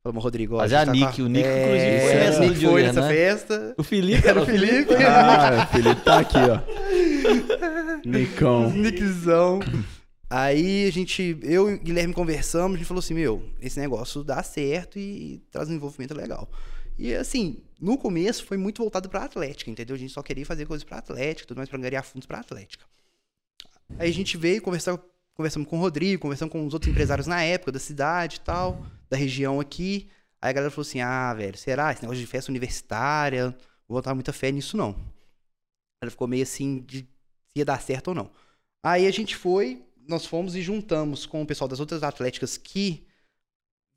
Falamos, 0.03 0.23
Rodrigo, 0.23 0.55
ó, 0.55 0.59
Fazer 0.59 0.77
gente 0.77 0.83
a 0.83 0.85
tá 0.85 0.91
Nick, 0.91 1.21
o 1.21 1.27
Nick, 1.27 1.47
inclusive, 1.47 1.85
é, 1.85 2.31
foi 2.31 2.45
o 2.45 2.49
Nick 2.49 2.65
foi 2.65 2.83
nessa 2.83 2.99
Hernan. 2.99 3.09
festa. 3.09 3.75
O 3.77 3.83
Felipe 3.83 4.27
Era 4.27 4.41
o 4.41 4.45
Felipe. 4.45 4.93
Ah, 5.03 5.67
o 5.69 5.73
Felipe 5.73 6.01
tá 6.01 6.19
aqui, 6.19 6.37
ó. 6.37 6.59
Nicão. 8.05 8.69
Nickzão. 8.69 9.59
Aí 10.29 10.87
a 10.87 10.91
gente, 10.91 11.37
eu 11.41 11.69
e 11.69 11.75
o 11.75 11.79
Guilherme 11.79 12.13
conversamos, 12.13 12.75
a 12.75 12.77
gente 12.77 12.87
falou 12.87 12.99
assim, 12.99 13.13
meu, 13.13 13.49
esse 13.61 13.79
negócio 13.79 14.23
dá 14.23 14.43
certo 14.43 14.99
e 14.99 15.41
traz 15.49 15.69
um 15.69 15.73
envolvimento 15.73 16.13
legal. 16.13 16.49
E 16.97 17.13
assim, 17.13 17.63
no 17.79 17.97
começo 17.97 18.45
foi 18.45 18.57
muito 18.57 18.81
voltado 18.81 19.07
pra 19.07 19.23
Atlética, 19.23 19.71
entendeu? 19.71 19.95
A 19.95 19.99
gente 19.99 20.11
só 20.11 20.21
queria 20.21 20.45
fazer 20.45 20.65
coisas 20.65 20.83
pra 20.83 20.97
Atlética, 20.97 21.47
tudo 21.47 21.57
mais 21.57 21.69
pra 21.69 21.77
angariar 21.77 22.03
fundos 22.03 22.25
pra 22.25 22.39
Atlética. 22.39 22.85
Aí 23.97 24.09
a 24.09 24.13
gente 24.13 24.35
veio 24.35 24.61
conversar, 24.61 24.99
conversamos 25.33 25.69
com 25.69 25.77
o 25.77 25.79
Rodrigo, 25.79 26.21
conversamos 26.21 26.51
com 26.51 26.65
os 26.65 26.73
outros 26.73 26.91
empresários 26.91 27.27
na 27.27 27.41
época 27.43 27.71
da 27.71 27.79
cidade 27.79 28.37
e 28.37 28.39
tal, 28.41 28.85
da 29.09 29.15
região 29.15 29.59
aqui. 29.59 30.09
Aí 30.41 30.49
a 30.49 30.53
galera 30.53 30.71
falou 30.71 30.85
assim: 30.85 30.99
ah, 30.99 31.33
velho, 31.33 31.57
será? 31.57 31.91
Esse 31.91 32.01
negócio 32.01 32.19
de 32.19 32.27
festa 32.27 32.51
universitária, 32.51 33.45
não 33.45 33.55
vou 33.87 33.97
botar 33.97 34.13
muita 34.13 34.33
fé 34.33 34.51
nisso, 34.51 34.75
não. 34.75 34.95
Ela 36.01 36.11
ficou 36.11 36.27
meio 36.27 36.43
assim 36.43 36.81
de 36.81 36.99
se 36.99 37.07
ia 37.55 37.65
dar 37.65 37.81
certo 37.81 38.09
ou 38.09 38.15
não. 38.15 38.29
Aí 38.83 39.07
a 39.07 39.11
gente 39.11 39.35
foi, 39.35 39.83
nós 40.07 40.25
fomos 40.25 40.55
e 40.55 40.61
juntamos 40.61 41.25
com 41.25 41.41
o 41.41 41.45
pessoal 41.45 41.67
das 41.67 41.79
outras 41.79 42.03
atléticas 42.03 42.57
que 42.57 43.05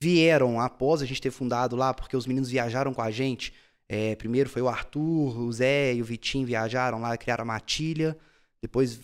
vieram 0.00 0.60
após 0.60 1.02
a 1.02 1.06
gente 1.06 1.20
ter 1.20 1.30
fundado 1.30 1.76
lá, 1.76 1.92
porque 1.92 2.16
os 2.16 2.26
meninos 2.26 2.50
viajaram 2.50 2.94
com 2.94 3.02
a 3.02 3.10
gente. 3.10 3.52
É, 3.88 4.14
primeiro 4.16 4.48
foi 4.48 4.62
o 4.62 4.68
Arthur, 4.68 5.38
o 5.38 5.52
Zé 5.52 5.94
e 5.94 6.00
o 6.00 6.04
Vitinho 6.04 6.46
viajaram 6.46 7.00
lá, 7.00 7.16
criaram 7.16 7.42
a 7.42 7.46
Matilha. 7.46 8.16
Depois 8.62 9.00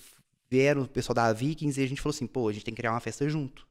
vieram 0.48 0.82
o 0.82 0.88
pessoal 0.88 1.14
da 1.14 1.32
Vikings 1.32 1.80
e 1.80 1.84
a 1.84 1.88
gente 1.88 2.00
falou 2.00 2.14
assim, 2.14 2.26
pô, 2.26 2.48
a 2.48 2.52
gente 2.52 2.64
tem 2.64 2.72
que 2.72 2.80
criar 2.80 2.92
uma 2.92 3.00
festa 3.00 3.28
junto. 3.28 3.66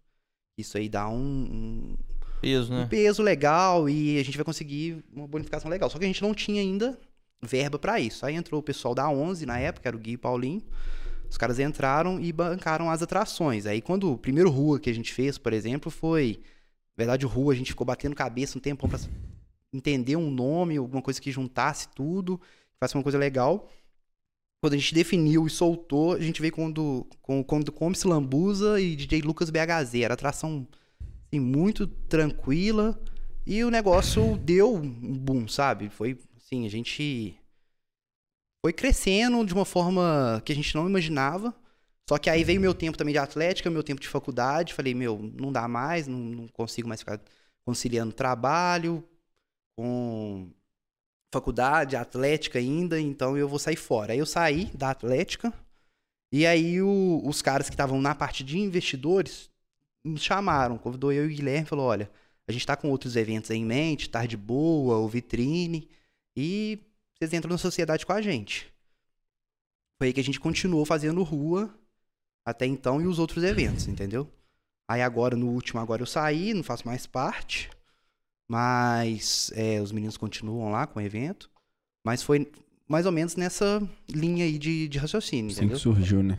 Isso 0.58 0.78
aí 0.78 0.88
dá 0.88 1.08
um, 1.10 1.16
um, 1.16 1.98
Peso, 2.42 2.72
um 2.72 2.80
né? 2.80 2.88
peso 2.90 3.24
legal 3.24 3.90
e 3.90 4.20
a 4.20 4.24
gente 4.24 4.38
vai 4.38 4.46
conseguir 4.46 5.04
uma 5.14 5.28
bonificação 5.28 5.70
legal. 5.70 5.90
Só 5.90 5.98
que 5.98 6.06
a 6.06 6.08
gente 6.08 6.22
não 6.22 6.34
tinha 6.34 6.62
ainda 6.62 6.98
verba 7.42 7.80
pra 7.80 8.00
isso. 8.00 8.26
Aí 8.26 8.36
entrou 8.36 8.60
o 8.60 8.64
pessoal 8.64 8.94
da 8.94 9.10
11 9.10 9.46
na 9.46 9.58
época, 9.58 9.90
era 9.90 9.96
o 9.96 10.00
Gui 10.00 10.12
e 10.12 10.16
o 10.16 10.20
Paulinho. 10.20 10.64
Os 11.30 11.38
caras 11.38 11.60
entraram 11.60 12.20
e 12.20 12.32
bancaram 12.32 12.90
as 12.90 13.02
atrações. 13.02 13.66
Aí 13.66 13.82
quando 13.82 14.12
o 14.12 14.18
primeiro 14.18 14.50
rua 14.50 14.80
que 14.80 14.90
a 14.90 14.94
gente 14.94 15.14
fez, 15.14 15.38
por 15.38 15.54
exemplo, 15.54 15.92
foi, 15.92 16.40
na 16.98 17.04
verdade, 17.04 17.26
rua 17.26 17.54
a 17.54 17.56
gente 17.56 17.72
ficou 17.72 17.86
batendo 17.86 18.16
cabeça 18.16 18.58
um 18.58 18.62
tempão 18.62 18.90
pra 18.90 19.00
entender 19.74 20.16
um 20.16 20.32
nome, 20.32 20.78
alguma 20.78 21.02
coisa 21.02 21.22
que 21.22 21.32
juntasse 21.32 21.90
tudo, 21.90 22.38
que 22.38 22.80
fosse 22.80 22.96
uma 22.96 23.04
coisa 23.04 23.18
legal. 23.18 23.70
Quando 24.62 24.74
a 24.74 24.78
gente 24.78 24.96
definiu 24.96 25.46
e 25.46 25.50
soltou, 25.50 26.14
a 26.14 26.20
gente 26.20 26.42
veio 26.42 26.54
com 26.54 26.68
o 26.68 26.74
do, 26.74 27.08
com, 27.22 27.44
com 27.44 27.92
Lambuza 28.06 28.80
e 28.80 28.96
DJ 28.96 29.22
Lucas 29.22 29.50
BHZ. 29.50 29.96
Era 30.02 30.14
atração 30.14 30.68
assim, 31.28 31.40
muito 31.40 31.86
tranquila 31.86 33.00
e 33.46 33.64
o 33.64 33.70
negócio 33.70 34.38
deu 34.38 34.74
um 34.74 34.90
boom, 34.90 35.48
sabe? 35.48 35.90
Foi 35.90 36.18
assim, 36.36 36.66
a 36.66 36.70
gente 36.70 37.36
foi 38.66 38.74
crescendo 38.74 39.46
de 39.46 39.54
uma 39.54 39.64
forma 39.64 40.42
que 40.44 40.52
a 40.52 40.56
gente 40.56 40.74
não 40.74 40.90
imaginava. 40.90 41.54
Só 42.10 42.18
que 42.18 42.32
aí 42.32 42.44
veio 42.44 42.60
meu 42.60 42.74
tempo 42.74 42.98
também 42.98 43.14
de 43.14 43.20
atlética, 43.20 43.70
meu 43.70 43.84
tempo 43.84 44.02
de 44.02 44.08
faculdade. 44.08 44.74
Falei, 44.74 44.96
meu, 44.96 45.20
não 45.40 45.52
dá 45.52 45.68
mais, 45.68 46.08
não, 46.08 46.18
não 46.18 46.48
consigo 46.48 46.88
mais 46.88 47.00
ficar 47.02 47.22
conciliando 47.64 48.12
trabalho 48.12 49.08
com 49.78 50.50
faculdade, 51.32 51.96
atlética 51.96 52.58
ainda, 52.58 53.00
então 53.00 53.38
eu 53.38 53.48
vou 53.48 53.60
sair 53.60 53.76
fora. 53.76 54.14
Aí 54.14 54.20
eu 54.20 54.26
saí 54.26 54.66
da 54.74 54.90
atlética 54.90 55.54
e 56.32 56.48
aí 56.48 56.82
o- 56.82 57.22
os 57.24 57.44
caras 57.44 57.70
que 57.70 57.76
estavam 57.76 58.02
na 58.02 58.16
parte 58.16 58.44
de 58.44 58.58
investidores 58.58 59.52
me 60.04 60.18
chamaram, 60.18 60.80
convidou 60.80 61.14
eu 61.14 61.30
e 61.30 61.34
o 61.34 61.36
Guilherme, 61.36 61.68
falou, 61.68 61.86
olha, 61.86 62.10
a 62.48 62.52
gente 62.52 62.66
tá 62.66 62.76
com 62.76 62.90
outros 62.90 63.16
eventos 63.16 63.52
aí 63.52 63.60
em 63.60 63.66
mente, 63.66 64.10
Tarde 64.10 64.36
Boa, 64.36 64.98
o 64.98 65.08
Vitrine, 65.08 65.88
e 66.36 66.80
vocês 67.26 67.34
entram 67.34 67.52
na 67.52 67.58
sociedade 67.58 68.06
com 68.06 68.14
a 68.14 68.22
gente. 68.22 68.72
Foi 69.98 70.08
aí 70.08 70.14
que 70.14 70.20
a 70.20 70.24
gente 70.24 70.40
continuou 70.40 70.86
fazendo 70.86 71.24
rua 71.24 71.74
até 72.46 72.66
então 72.66 73.02
e 73.02 73.08
os 73.08 73.18
outros 73.18 73.44
eventos, 73.44 73.88
entendeu? 73.88 74.30
Aí 74.88 75.02
agora, 75.02 75.36
no 75.36 75.48
último, 75.48 75.80
agora 75.80 76.02
eu 76.02 76.06
saí, 76.06 76.54
não 76.54 76.64
faço 76.64 76.86
mais 76.88 77.08
parte. 77.08 77.70
Mas 78.48 79.52
é, 79.56 79.82
os 79.82 79.92
meninos 79.92 80.18
continuam 80.18 80.72
lá 80.72 80.86
com 80.86 81.00
o 81.00 81.02
evento. 81.02 81.50
Mas 82.06 82.22
foi 82.22 82.52
mais 82.88 83.08
ou 83.08 83.12
menos 83.12 83.36
nessa 83.36 83.82
linha 84.08 84.46
aí 84.46 84.60
de, 84.60 84.88
de 84.88 85.00
raciocínio, 85.00 85.48
Assim 85.48 85.62
entendeu? 85.62 85.78
que 85.78 85.82
surgiu, 85.82 86.22
né? 86.22 86.38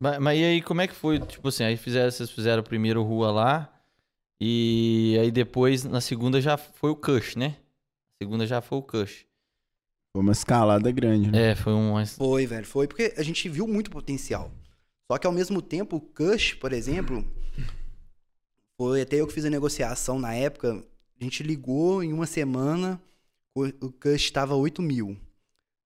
Mas, 0.00 0.18
mas 0.18 0.38
e 0.40 0.44
aí, 0.44 0.62
como 0.62 0.80
é 0.80 0.88
que 0.88 0.94
foi? 0.94 1.20
Tipo 1.20 1.48
assim, 1.48 1.62
aí 1.62 1.76
fizeram, 1.76 2.10
vocês 2.10 2.30
fizeram 2.30 2.62
o 2.62 2.66
primeiro 2.66 3.02
rua 3.04 3.30
lá. 3.30 3.70
E 4.40 5.16
aí 5.20 5.30
depois, 5.30 5.84
na 5.84 6.00
segunda, 6.00 6.40
já 6.40 6.56
foi 6.56 6.90
o 6.90 6.96
Cush, 6.96 7.36
né? 7.36 7.56
Segunda 8.20 8.44
já 8.44 8.60
foi 8.60 8.78
o 8.78 8.82
Cush. 8.82 9.24
Foi 10.14 10.22
uma 10.22 10.30
escalada 10.32 10.92
grande, 10.92 11.28
né? 11.28 11.50
É, 11.50 11.54
foi 11.56 11.72
um. 11.72 12.06
Foi, 12.06 12.46
velho, 12.46 12.64
foi 12.64 12.86
porque 12.86 13.12
a 13.16 13.22
gente 13.24 13.48
viu 13.48 13.66
muito 13.66 13.90
potencial. 13.90 14.48
Só 15.10 15.18
que 15.18 15.26
ao 15.26 15.32
mesmo 15.32 15.60
tempo, 15.60 15.96
o 15.96 16.00
Cush, 16.00 16.54
por 16.54 16.72
exemplo, 16.72 17.24
foi 18.80 19.02
até 19.02 19.16
eu 19.16 19.26
que 19.26 19.32
fiz 19.32 19.44
a 19.44 19.50
negociação 19.50 20.20
na 20.20 20.32
época. 20.32 20.84
A 21.20 21.24
gente 21.24 21.42
ligou 21.42 22.00
em 22.00 22.12
uma 22.12 22.26
semana, 22.26 23.02
o 23.56 23.90
Cush 23.90 24.22
estava 24.22 24.54
8 24.54 24.80
mil. 24.80 25.18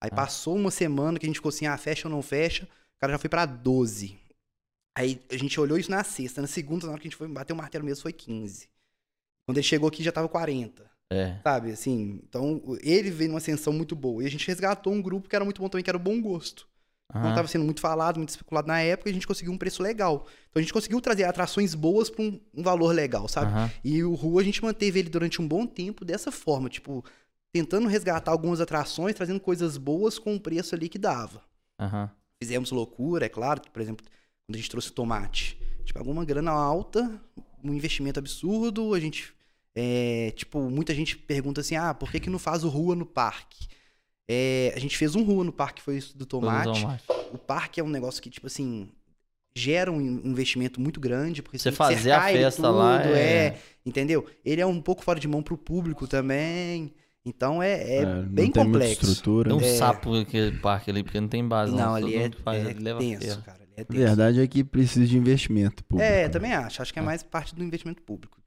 Aí 0.00 0.10
Ah. 0.12 0.16
passou 0.16 0.54
uma 0.56 0.70
semana 0.70 1.18
que 1.18 1.24
a 1.24 1.28
gente 1.28 1.36
ficou 1.36 1.48
assim, 1.48 1.66
ah, 1.66 1.76
fecha 1.78 2.06
ou 2.06 2.14
não 2.14 2.20
fecha? 2.22 2.64
O 2.64 3.00
cara 3.00 3.12
já 3.14 3.18
foi 3.18 3.30
pra 3.30 3.46
12. 3.46 4.18
Aí 4.94 5.20
a 5.30 5.36
gente 5.38 5.58
olhou 5.58 5.78
isso 5.78 5.90
na 5.90 6.04
sexta. 6.04 6.42
Na 6.42 6.46
segunda, 6.48 6.84
na 6.86 6.92
hora 6.92 7.00
que 7.00 7.08
a 7.08 7.10
gente 7.10 7.16
foi 7.18 7.28
bater 7.28 7.54
o 7.54 7.56
martelo 7.56 7.84
mesmo, 7.84 8.02
foi 8.02 8.12
15. 8.12 8.68
Quando 9.46 9.56
ele 9.56 9.66
chegou 9.66 9.88
aqui, 9.88 10.02
já 10.02 10.12
tava 10.12 10.28
40. 10.28 10.87
É. 11.10 11.38
Sabe, 11.42 11.70
assim, 11.70 12.20
então 12.28 12.62
ele 12.82 13.10
veio 13.10 13.30
numa 13.30 13.38
ascensão 13.38 13.72
muito 13.72 13.96
boa. 13.96 14.22
E 14.22 14.26
a 14.26 14.30
gente 14.30 14.46
resgatou 14.46 14.92
um 14.92 15.00
grupo 15.00 15.28
que 15.28 15.34
era 15.34 15.44
muito 15.44 15.60
bom 15.60 15.68
também, 15.68 15.82
que 15.82 15.90
era 15.90 15.96
o 15.96 16.00
Bom 16.00 16.20
Gosto. 16.20 16.68
Não 17.12 17.22
Aham. 17.22 17.30
estava 17.30 17.48
sendo 17.48 17.64
muito 17.64 17.80
falado, 17.80 18.18
muito 18.18 18.28
especulado 18.28 18.68
na 18.68 18.80
época, 18.82 19.08
e 19.08 19.12
a 19.12 19.14
gente 19.14 19.26
conseguiu 19.26 19.50
um 19.50 19.56
preço 19.56 19.82
legal. 19.82 20.26
Então 20.50 20.60
a 20.60 20.62
gente 20.62 20.72
conseguiu 20.72 21.00
trazer 21.00 21.24
atrações 21.24 21.74
boas 21.74 22.10
para 22.10 22.22
um, 22.22 22.38
um 22.54 22.62
valor 22.62 22.94
legal, 22.94 23.26
sabe? 23.28 23.50
Aham. 23.50 23.70
E 23.82 24.04
o 24.04 24.14
Rua 24.14 24.42
a 24.42 24.44
gente 24.44 24.62
manteve 24.62 24.98
ele 24.98 25.08
durante 25.08 25.40
um 25.40 25.48
bom 25.48 25.66
tempo 25.66 26.04
dessa 26.04 26.30
forma, 26.30 26.68
tipo, 26.68 27.02
tentando 27.50 27.88
resgatar 27.88 28.30
algumas 28.30 28.60
atrações, 28.60 29.14
trazendo 29.14 29.40
coisas 29.40 29.78
boas 29.78 30.18
com 30.18 30.36
o 30.36 30.40
preço 30.40 30.74
ali 30.74 30.86
que 30.88 30.98
dava. 30.98 31.42
Aham. 31.80 32.10
Fizemos 32.42 32.70
loucura, 32.70 33.24
é 33.24 33.28
claro, 33.28 33.62
que, 33.62 33.70
por 33.70 33.80
exemplo, 33.80 34.04
quando 34.46 34.54
a 34.54 34.58
gente 34.58 34.70
trouxe 34.70 34.90
o 34.90 34.92
tomate, 34.92 35.58
tipo, 35.84 35.98
pagou 35.98 36.12
uma 36.12 36.26
grana 36.26 36.52
alta, 36.52 37.20
um 37.64 37.72
investimento 37.72 38.18
absurdo, 38.18 38.92
a 38.92 39.00
gente, 39.00 39.34
é, 39.80 40.32
tipo, 40.34 40.58
muita 40.68 40.92
gente 40.92 41.16
pergunta 41.16 41.60
assim, 41.60 41.76
ah, 41.76 41.94
por 41.94 42.10
que 42.10 42.18
que 42.18 42.28
não 42.28 42.38
faz 42.38 42.64
o 42.64 42.68
Rua 42.68 42.96
no 42.96 43.06
parque? 43.06 43.68
É, 44.28 44.72
a 44.74 44.78
gente 44.80 44.96
fez 44.98 45.14
um 45.14 45.22
Rua 45.22 45.44
no 45.44 45.52
parque, 45.52 45.80
foi 45.80 45.96
isso 45.98 46.18
do 46.18 46.26
tomate. 46.26 46.80
tomate. 46.80 47.04
O 47.32 47.38
parque 47.38 47.78
é 47.80 47.84
um 47.84 47.88
negócio 47.88 48.20
que, 48.20 48.28
tipo 48.28 48.46
assim, 48.48 48.88
gera 49.54 49.90
um 49.92 50.00
in- 50.00 50.20
investimento 50.24 50.80
muito 50.80 50.98
grande, 50.98 51.42
porque 51.42 51.58
Você 51.58 51.70
fazer 51.70 52.10
a 52.10 52.22
festa 52.22 52.68
lá 52.70 52.98
tudo, 53.02 53.14
é- 53.14 53.56
entendeu? 53.86 54.26
Ele 54.44 54.60
é 54.60 54.66
um 54.66 54.80
pouco 54.82 55.02
fora 55.04 55.20
de 55.20 55.28
mão 55.28 55.42
pro 55.42 55.56
público 55.56 56.06
também, 56.08 56.92
então 57.24 57.62
é, 57.62 57.98
é 57.98 58.04
não 58.04 58.22
bem 58.24 58.50
tem 58.50 58.64
muita 58.64 58.80
complexo. 58.80 59.04
estrutura. 59.10 59.50
Tem 59.50 59.58
um 59.58 59.62
É. 59.62 59.76
sapo 59.76 60.14
aquele 60.14 60.58
parque 60.58 60.90
ali, 60.90 61.02
porque 61.04 61.20
não 61.20 61.28
tem 61.28 61.46
base. 61.46 61.70
Não, 61.72 61.78
Não, 61.78 61.94
ali 61.94 62.16
é, 62.16 62.30
faz, 62.42 62.66
é 62.66 62.70
ele 62.70 62.80
leva 62.80 62.98
tenso, 62.98 63.42
cara. 63.42 63.58
Ali 63.62 63.72
é 63.76 63.80
A 63.80 63.84
tenso. 63.84 64.02
verdade 64.04 64.40
é 64.40 64.46
que 64.46 64.64
precisa 64.64 65.06
de 65.06 65.16
investimento 65.16 65.84
público. 65.84 66.10
É, 66.10 66.22
né? 66.24 66.28
também 66.28 66.52
acho. 66.52 66.82
Acho 66.82 66.92
que 66.92 66.98
é 66.98 67.02
É. 67.02 67.04
mais 67.04 67.22
parte 67.22 67.54
do 67.54 67.62
investimento 67.64 68.02
público. 68.02 68.37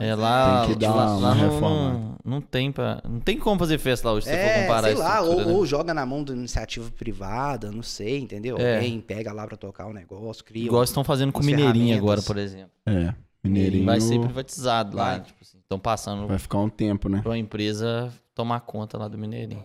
Tipo. 0.00 0.10
É 0.12 0.14
lá, 0.14 0.60
Tem 0.66 0.74
que 0.74 0.80
dar 0.80 0.94
lá, 0.94 1.06
uma 1.16 1.20
lá 1.28 1.34
não, 1.34 1.42
reformada. 1.50 1.98
não, 1.98 2.16
não 2.24 2.40
tem 2.40 2.72
pra, 2.72 3.02
não 3.08 3.20
tem 3.20 3.38
como 3.38 3.58
fazer 3.58 3.78
festa 3.78 4.08
lá 4.08 4.14
hoje, 4.14 4.26
se 4.26 4.32
você 4.32 4.36
for 4.38 4.42
É, 4.48 4.62
comparar 4.62 4.86
sei 4.88 4.94
lá, 4.96 5.20
ou, 5.20 5.36
né? 5.44 5.52
ou 5.52 5.66
joga 5.66 5.92
na 5.92 6.06
mão 6.06 6.24
da 6.24 6.32
iniciativa 6.32 6.90
privada, 6.92 7.70
não 7.70 7.82
sei, 7.82 8.18
entendeu? 8.18 8.56
É. 8.58 8.76
Alguém 8.76 9.00
pega 9.00 9.32
lá 9.32 9.46
pra 9.46 9.56
tocar 9.56 9.86
o 9.86 9.92
negócio, 9.92 10.44
cria. 10.44 10.64
Igual 10.64 10.82
estão 10.84 11.04
fazendo 11.04 11.32
com 11.32 11.42
Mineirinho 11.42 11.96
agora, 11.96 12.22
por 12.22 12.38
exemplo. 12.38 12.70
É. 12.86 13.14
Mineirinho 13.44 13.84
Vai 13.86 14.00
ser 14.00 14.18
privatizado 14.20 14.96
lá, 14.96 15.10
Vai. 15.16 15.20
tipo 15.22 15.38
assim, 15.42 15.58
estão 15.58 15.78
passando 15.78 16.26
vai 16.26 16.38
ficar 16.38 16.58
um 16.58 16.68
tempo, 16.68 17.08
né? 17.08 17.20
pra 17.22 17.30
uma 17.30 17.38
empresa 17.38 18.12
tomar 18.34 18.60
conta 18.60 18.96
lá 18.98 19.06
do 19.08 19.16
Mineirinho. 19.18 19.64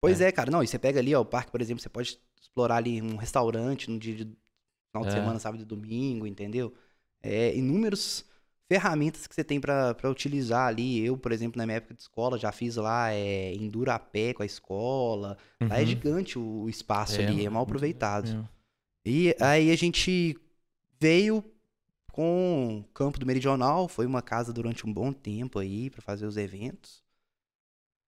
Pois 0.00 0.20
é. 0.20 0.32
cara. 0.32 0.50
Não, 0.50 0.62
e 0.62 0.66
você 0.66 0.78
pega 0.78 0.98
ali, 1.00 1.14
ó, 1.14 1.20
o 1.20 1.24
parque, 1.24 1.50
por 1.50 1.60
exemplo, 1.60 1.82
você 1.82 1.88
pode 1.88 2.18
explorar 2.40 2.76
ali 2.76 3.00
um 3.02 3.16
restaurante 3.16 3.90
no 3.90 3.98
dia 3.98 4.14
de 4.14 4.24
final 4.90 5.02
de 5.06 5.08
É. 5.08 5.20
semana, 5.20 5.38
sábado 5.38 5.62
e 5.62 5.66
domingo, 5.66 6.26
entendeu? 6.26 6.72
É, 7.22 7.54
inúmeras 7.54 8.24
ferramentas 8.70 9.26
que 9.26 9.34
você 9.34 9.42
tem 9.44 9.60
pra 9.60 9.94
pra 9.94 10.08
utilizar 10.10 10.68
ali. 10.68 11.04
Eu, 11.04 11.18
por 11.18 11.32
exemplo, 11.32 11.58
na 11.58 11.66
minha 11.66 11.78
época 11.78 11.94
de 11.94 12.02
escola, 12.02 12.38
já 12.38 12.52
fiz 12.52 12.76
lá 12.76 13.12
é, 13.12 13.52
enduro 13.54 13.90
a 13.90 13.98
pé 13.98 14.32
com 14.32 14.42
a 14.44 14.46
escola. 14.46 15.36
Lá 15.68 15.76
é 15.80 15.80
Uhum. 15.80 15.86
gigante 15.86 16.38
o 16.38 16.68
espaço 16.68 17.20
É, 17.20 17.24
ali, 17.26 17.44
é 17.44 17.50
mal 17.50 17.64
aproveitado. 17.64 18.28
É. 18.28 18.48
E 19.04 19.34
aí 19.40 19.70
a 19.70 19.76
gente 19.76 20.38
veio 21.00 21.44
com 22.12 22.80
o 22.80 22.84
campo 22.94 23.18
do 23.18 23.26
Meridional, 23.26 23.88
foi 23.88 24.06
uma 24.06 24.22
casa 24.22 24.52
durante 24.52 24.86
um 24.86 24.92
bom 24.92 25.12
tempo 25.12 25.58
aí 25.58 25.90
pra 25.90 26.02
fazer 26.02 26.26
os 26.26 26.36
eventos. 26.36 27.02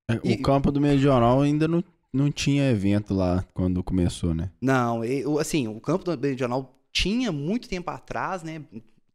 É, 0.10 0.16
E- 0.24 0.34
O 0.34 0.42
campo 0.42 0.72
do 0.72 0.80
Medional 0.82 1.42
ainda 1.42 1.68
não, 1.68 1.84
não 2.14 2.32
tinha 2.32 2.70
evento 2.70 3.14
lá 3.14 3.44
quando 3.54 3.84
começou, 3.84 4.34
né? 4.34 4.52
Não, 4.62 5.04
eu, 5.04 5.40
assim, 5.40 5.68
o 5.68 5.80
campo 5.82 6.04
do 6.06 6.18
Meridional 6.18 6.80
tinha 6.92 7.32
muito 7.32 7.68
tempo 7.68 7.90
atrás, 7.90 8.44
né? 8.44 8.64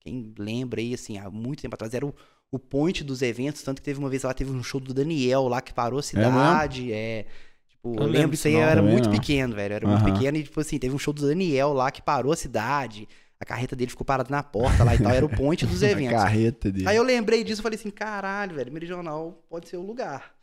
Quem 0.07 0.33
lembra 0.39 0.81
aí, 0.81 0.95
assim, 0.95 1.19
há 1.19 1.29
muito 1.31 1.63
tempo 1.63 1.75
atrás, 1.75 1.93
era 1.95 2.07
o, 2.07 2.15
o 2.51 2.59
point 2.59 3.03
dos 3.05 3.23
eventos, 3.23 3.63
tanto 3.63 3.81
que 3.81 3.85
teve 3.85 3.99
uma 3.99 4.09
vez 4.09 4.23
lá, 4.23 4.33
teve 4.33 4.51
um 4.53 4.63
show 4.63 4.81
do 4.81 4.95
Daniel 4.95 5.49
lá 5.49 5.61
que 5.61 5.73
parou 5.75 5.99
a 5.99 6.03
cidade, 6.03 6.93
é... 6.93 7.27
tipo, 7.69 8.03
eu 8.03 8.07
Eu 8.07 8.07
lembro 8.07 8.35
isso 8.35 8.47
aí, 8.49 8.55
eu 8.55 8.69
era 8.69 8.83
muito 8.83 9.09
não. 9.09 9.11
pequeno, 9.11 9.55
velho, 9.55 9.73
eu 9.73 9.77
era 9.77 9.87
muito 9.87 10.03
Aham. 10.03 10.13
pequeno 10.13 10.37
e, 10.39 10.43
tipo 10.45 10.61
assim, 10.61 10.79
teve 10.79 10.95
um 10.95 10.99
show 10.99 11.13
do 11.13 11.27
Daniel 11.27 11.73
lá 11.73 11.91
que 11.91 12.01
parou 12.03 12.33
a 12.33 12.37
cidade, 12.37 13.09
a 13.41 13.45
carreta 13.45 13.75
dele 13.77 13.91
ficou 13.91 14.05
parada 14.05 14.31
na 14.31 14.43
porta 14.43 14.85
lá 14.85 14.95
e 14.95 14.99
tal, 14.99 15.13
era 15.13 15.27
o 15.27 15.29
point 15.29 15.67
dos 15.67 15.83
A 15.85 15.89
eventos. 15.91 16.23
carreta 16.23 16.71
dele. 16.71 16.89
Aí 16.89 16.97
eu 16.97 17.03
lembrei 17.03 17.43
disso 17.45 17.61
e 17.61 17.65
falei 17.65 17.79
assim, 17.79 17.91
caralho, 17.91 18.55
velho, 18.55 18.73
Meridional 18.73 19.43
pode 19.49 19.69
ser 19.69 19.77
o 19.77 19.83
lugar. 19.87 20.35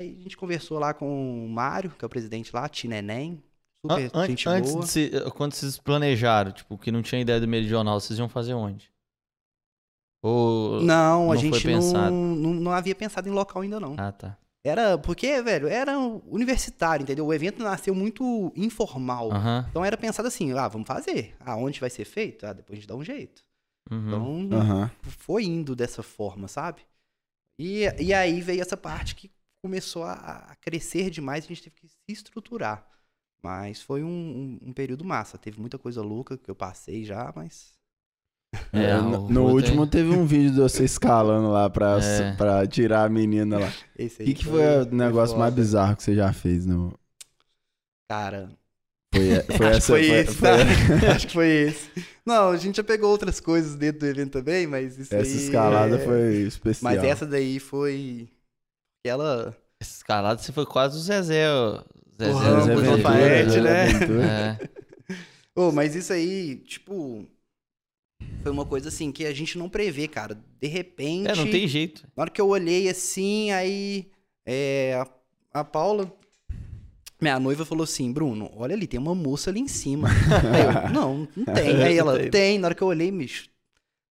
Aí 0.00 0.16
a 0.18 0.22
gente 0.22 0.36
conversou 0.36 0.78
lá 0.78 0.92
com 0.92 1.46
o 1.46 1.48
Mário, 1.48 1.90
que 1.90 2.04
é 2.04 2.06
o 2.06 2.08
presidente 2.10 2.50
lá, 2.54 2.68
Tineném, 2.68 3.42
super 3.84 4.10
an- 4.14 4.24
gente 4.26 4.46
antes 4.46 4.72
boa. 4.72 4.80
de 4.80 4.86
se- 4.88 5.10
quando 5.36 5.54
vocês 5.54 5.78
planejaram, 5.78 6.52
tipo, 6.52 6.76
que 6.78 6.90
não 6.92 7.02
tinha 7.02 7.20
ideia 7.20 7.40
do 7.40 7.48
meridional, 7.48 7.98
vocês 8.00 8.18
iam 8.18 8.28
fazer 8.28 8.54
onde? 8.54 8.90
Ou. 10.26 10.80
Não, 10.82 11.30
a 11.30 11.34
não 11.34 11.40
foi 11.40 11.50
gente 11.60 11.66
não, 11.68 12.10
não, 12.10 12.54
não 12.54 12.72
havia 12.72 12.94
pensado 12.94 13.28
em 13.28 13.32
local 13.32 13.62
ainda 13.62 13.78
não. 13.78 13.94
Ah, 13.98 14.10
tá. 14.12 14.36
Era, 14.64 14.98
porque, 14.98 15.40
velho, 15.42 15.68
era 15.68 15.96
universitário, 15.98 17.04
entendeu? 17.04 17.24
O 17.26 17.32
evento 17.32 17.62
nasceu 17.62 17.94
muito 17.94 18.52
informal. 18.56 19.30
Então 19.70 19.84
era 19.84 19.96
pensado 19.96 20.26
assim, 20.26 20.50
ah, 20.58 20.66
vamos 20.66 20.88
fazer. 20.88 21.36
Ah, 21.38 21.56
onde 21.56 21.78
vai 21.78 21.88
ser 21.88 22.04
feito? 22.04 22.44
Ah, 22.44 22.52
depois 22.52 22.76
a 22.76 22.80
gente 22.80 22.88
dá 22.88 22.96
um 22.96 23.04
jeito. 23.04 23.44
Uhum. 23.88 24.06
Então, 24.46 24.90
foi 25.02 25.44
indo 25.44 25.76
dessa 25.76 26.02
forma, 26.02 26.48
sabe? 26.48 26.82
E, 27.60 27.84
e 28.00 28.12
aí 28.12 28.40
veio 28.40 28.60
essa 28.60 28.76
parte 28.76 29.14
que 29.14 29.30
começou 29.62 30.02
a, 30.02 30.14
a 30.50 30.56
crescer 30.56 31.10
demais 31.10 31.44
e 31.44 31.46
a 31.46 31.48
gente 31.54 31.62
teve 31.62 31.76
que 31.76 31.86
se 31.88 31.96
estruturar. 32.08 32.84
Mas 33.40 33.80
foi 33.80 34.02
um, 34.02 34.08
um- 34.08 34.68
um 34.70 34.72
período 34.72 35.04
massa. 35.04 35.38
Teve 35.38 35.60
muita 35.60 35.78
coisa 35.78 36.02
louca 36.02 36.36
que 36.36 36.50
eu 36.50 36.56
passei 36.56 37.04
já, 37.04 37.32
mas. 37.36 37.75
É, 38.72 38.82
É, 38.90 38.96
no, 39.00 39.28
no 39.28 39.48
último 39.50 39.82
aí- 39.82 39.88
teve 39.90 40.10
um 40.10 40.24
vídeo 40.26 40.50
de 40.52 40.60
você 40.60 40.84
escalando 40.84 41.50
lá 41.50 41.68
pra, 41.68 41.98
É. 42.02 42.32
pra 42.36 42.66
tirar 42.66 43.04
a 43.04 43.08
menina 43.08 43.58
lá. 43.58 43.72
Esse 43.98 44.22
O 44.22 44.26
aí 44.26 44.34
que, 44.34 44.34
que 44.34 44.44
foi 44.50 44.62
o 44.82 44.84
negócio 44.94 45.36
mais 45.38 45.52
bizarro 45.54 45.96
que 45.96 46.02
você 46.02 46.14
já 46.14 46.32
fez? 46.32 46.64
No... 46.66 46.92
Cara, 48.10 48.48
Foi, 49.14 49.22
foi 49.56 49.66
acho 49.68 49.68
que 49.68 49.76
essa. 49.76 49.80
foi, 49.86 50.04
foi- 50.04 50.16
esse. 50.18 50.34
foi- 50.34 50.48
tá? 51.00 51.12
acho 51.16 51.26
que 51.26 51.32
foi 51.32 51.46
esse. 51.48 51.90
Não, 52.24 52.50
a 52.50 52.56
gente 52.56 52.76
já 52.76 52.84
pegou 52.84 53.10
outras 53.10 53.40
coisas 53.40 53.74
dentro 53.74 54.00
do 54.00 54.06
evento 54.06 54.32
também, 54.32 54.66
mas 54.66 54.98
isso 54.98 55.14
essa 55.14 55.24
aí 55.28 55.36
escalada 55.44 55.96
é- 55.96 56.04
foi 56.04 56.34
especial. 56.42 56.92
Mas 56.94 57.04
essa 57.04 57.26
daí 57.26 57.58
foi. 57.58 58.28
Ela. 59.06 59.56
Essa 59.80 59.96
escalada 59.98 60.40
você 60.40 60.52
foi 60.52 60.64
quase 60.66 60.96
o 60.96 61.00
Zezé. 61.00 61.44
Zezé 62.20 62.32
O 62.32 62.38
Zé 62.38 62.44
Ramos, 62.48 62.66
do 62.66 62.72
o 62.72 62.76
Ventura, 62.76 62.96
Lafayette, 62.96 63.50
Zé 63.50 63.60
né? 63.60 64.58
É. 64.60 64.68
Ô, 65.54 65.70
mas 65.72 65.94
isso 65.94 66.12
aí, 66.12 66.56
tipo. 66.56 67.26
Foi 68.42 68.52
uma 68.52 68.64
coisa 68.64 68.88
assim 68.88 69.10
que 69.10 69.26
a 69.26 69.34
gente 69.34 69.58
não 69.58 69.68
prevê, 69.68 70.06
cara. 70.06 70.38
De 70.60 70.68
repente. 70.68 71.28
É, 71.28 71.34
não 71.34 71.50
tem 71.50 71.66
jeito. 71.66 72.06
Na 72.16 72.22
hora 72.22 72.30
que 72.30 72.40
eu 72.40 72.48
olhei 72.48 72.88
assim, 72.88 73.50
aí. 73.50 74.08
É, 74.44 74.94
a, 74.94 75.60
a 75.60 75.64
Paula. 75.64 76.12
Minha 77.20 77.40
noiva 77.40 77.64
falou 77.64 77.82
assim, 77.82 78.12
Bruno, 78.12 78.50
olha 78.54 78.74
ali, 78.74 78.86
tem 78.86 79.00
uma 79.00 79.14
moça 79.14 79.50
ali 79.50 79.58
em 79.58 79.66
cima. 79.66 80.08
Aí 80.08 80.86
eu, 80.86 80.90
não, 80.94 81.28
não 81.34 81.44
tem. 81.46 81.82
Aí 81.82 81.98
ela, 81.98 82.28
Tem. 82.28 82.58
Na 82.58 82.68
hora 82.68 82.74
que 82.74 82.82
eu 82.82 82.88
olhei, 82.88 83.10
bicho, 83.10 83.48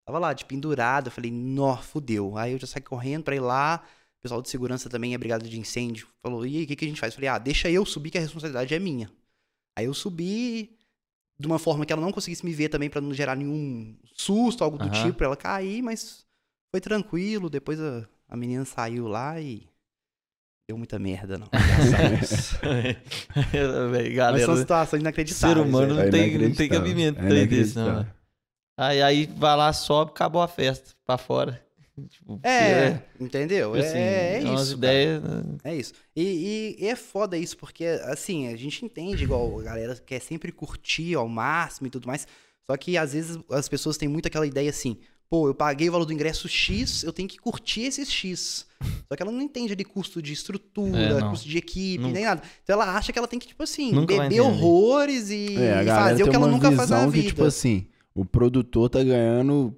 tava 0.06 0.20
lá, 0.20 0.34
de 0.34 0.44
pendurado. 0.44 1.08
Eu 1.08 1.12
falei, 1.12 1.32
nó, 1.32 1.78
fudeu. 1.78 2.38
Aí 2.38 2.52
eu 2.52 2.60
já 2.60 2.68
saí 2.68 2.82
correndo 2.82 3.24
pra 3.24 3.36
ir 3.36 3.42
lá. 3.42 3.84
O 4.20 4.22
pessoal 4.22 4.42
de 4.42 4.50
segurança 4.50 4.90
também, 4.90 5.16
a 5.16 5.20
brigada 5.20 5.48
de 5.48 5.60
incêndio, 5.60 6.08
falou, 6.22 6.46
e 6.46 6.58
aí, 6.58 6.64
o 6.64 6.68
que, 6.68 6.76
que 6.76 6.84
a 6.84 6.88
gente 6.88 7.00
faz? 7.00 7.14
Eu 7.14 7.16
falei, 7.16 7.30
ah, 7.30 7.38
deixa 7.38 7.70
eu 7.70 7.86
subir 7.86 8.10
que 8.10 8.18
a 8.18 8.22
responsabilidade 8.22 8.74
é 8.74 8.80
minha. 8.80 9.10
Aí 9.78 9.86
eu 9.86 9.94
subi 9.94 10.76
de 11.38 11.48
uma 11.48 11.60
forma 11.60 11.86
que 11.86 11.92
ela 11.94 12.02
não 12.02 12.12
conseguisse 12.12 12.46
me 12.46 12.54
ver 12.54 12.70
também 12.70 12.90
pra 12.90 13.02
não 13.02 13.14
gerar 13.14 13.36
nenhum 13.36 13.96
susto, 14.16 14.64
algo 14.64 14.78
do 14.78 14.86
Aham. 14.86 15.04
tipo, 15.04 15.18
pra 15.18 15.28
ela 15.28 15.36
cair, 15.38 15.82
mas 15.82 16.26
foi 16.72 16.80
tranquilo. 16.82 17.50
Depois 17.50 17.80
a, 17.80 18.08
a 18.30 18.38
menina 18.38 18.64
saiu 18.66 19.08
lá 19.08 19.40
e 19.40 19.68
deu 20.68 20.78
muita 20.78 20.98
merda, 20.98 21.38
não. 21.38 21.48
Graças 21.52 21.94
a 21.94 22.72
Deus. 22.72 23.92
Véi, 23.92 24.04
Mas 24.08 24.14
Galera, 24.16 24.46
são 24.46 24.58
situações 24.58 25.02
inacreditáveis. 25.02 25.58
ser 25.58 25.70
humano 25.70 25.96
velho. 25.96 25.96
não 25.96 26.04
É 26.04 26.10
tem, 26.10 26.38
não 26.38 26.56
tem 26.56 26.70
cabimento 26.70 27.20
É 27.20 27.46
desse, 27.46 27.76
não. 27.78 28.06
Aí, 28.78 29.02
aí 29.02 29.26
vai 29.26 29.56
lá, 29.56 29.72
sobe, 29.72 30.12
acabou 30.12 30.42
a 30.42 30.48
festa. 30.48 30.92
Pra 31.06 31.18
fora. 31.18 31.65
Tipo, 32.10 32.40
É, 32.44 33.00
entendeu? 33.20 33.72
tipo 33.72 33.78
É, 33.84 33.88
assim, 33.88 33.98
é 34.46 34.50
umas 34.50 34.62
isso. 34.68 34.74
ideias. 34.74 35.24
né? 35.24 35.44
É 35.64 35.76
isso. 35.76 35.94
E, 36.16 36.22
e- 36.80 36.84
e 36.84 36.88
é 36.88 36.96
foda 36.96 37.38
isso, 37.38 37.58
porque, 37.58 37.86
assim, 38.04 38.48
a 38.54 38.56
gente 38.58 38.84
entende, 38.84 39.24
igual 39.24 39.60
a 39.60 39.64
galera 39.64 39.96
quer 40.06 40.20
sempre 40.20 40.52
curtir 40.52 41.16
ao 41.16 41.28
máximo 41.30 41.88
e 41.88 41.90
tudo 41.90 42.06
mais. 42.08 42.28
Só 42.70 42.76
que, 42.76 42.98
às 42.98 43.14
vezes, 43.14 43.40
as 43.50 43.70
pessoas 43.70 43.96
têm 43.96 44.10
muito 44.10 44.26
aquela 44.28 44.46
ideia 44.46 44.70
assim, 44.70 44.98
pô, 45.30 45.48
eu 45.48 45.56
paguei 45.56 45.88
o 45.88 45.92
valor 45.94 46.04
do 46.06 46.12
ingresso 46.12 46.50
X, 46.50 47.04
eu 47.04 47.14
tenho 47.14 47.30
que 47.30 47.38
curtir 47.38 47.84
esses 47.84 48.12
X. 48.12 48.66
Só 49.08 49.16
que 49.16 49.24
ela 49.24 49.32
não 49.32 49.42
entende 49.42 49.74
de 49.76 49.84
custo 49.86 50.22
de 50.22 50.34
estrutura, 50.34 51.20
É, 51.20 51.30
custo 51.30 51.48
de 51.48 51.58
equipe, 51.58 52.00
Nunca. 52.02 52.14
nem 52.14 52.26
nada. 52.26 52.42
Então 52.64 52.74
ela 52.74 52.94
acha 52.98 53.14
que 53.14 53.18
ela 53.20 53.28
tem 53.28 53.40
que, 53.40 53.48
tipo 53.48 53.64
assim, 53.64 53.92
Nunca 53.94 54.18
beber 54.20 54.42
horrores 54.42 55.30
e, 55.30 55.56
É, 55.58 55.84
e 55.84 55.86
fazer 55.88 56.24
o 56.24 56.30
que 56.30 56.36
ela 56.36 56.48
nunca 56.48 56.72
faz 56.74 56.90
na 56.90 56.98
visão 56.98 57.10
vida. 57.12 57.24
que, 57.24 57.30
tipo 57.30 57.44
assim, 57.46 57.88
o 58.14 58.26
produtor 58.26 58.90
tá 58.90 59.02
ganhando 59.04 59.74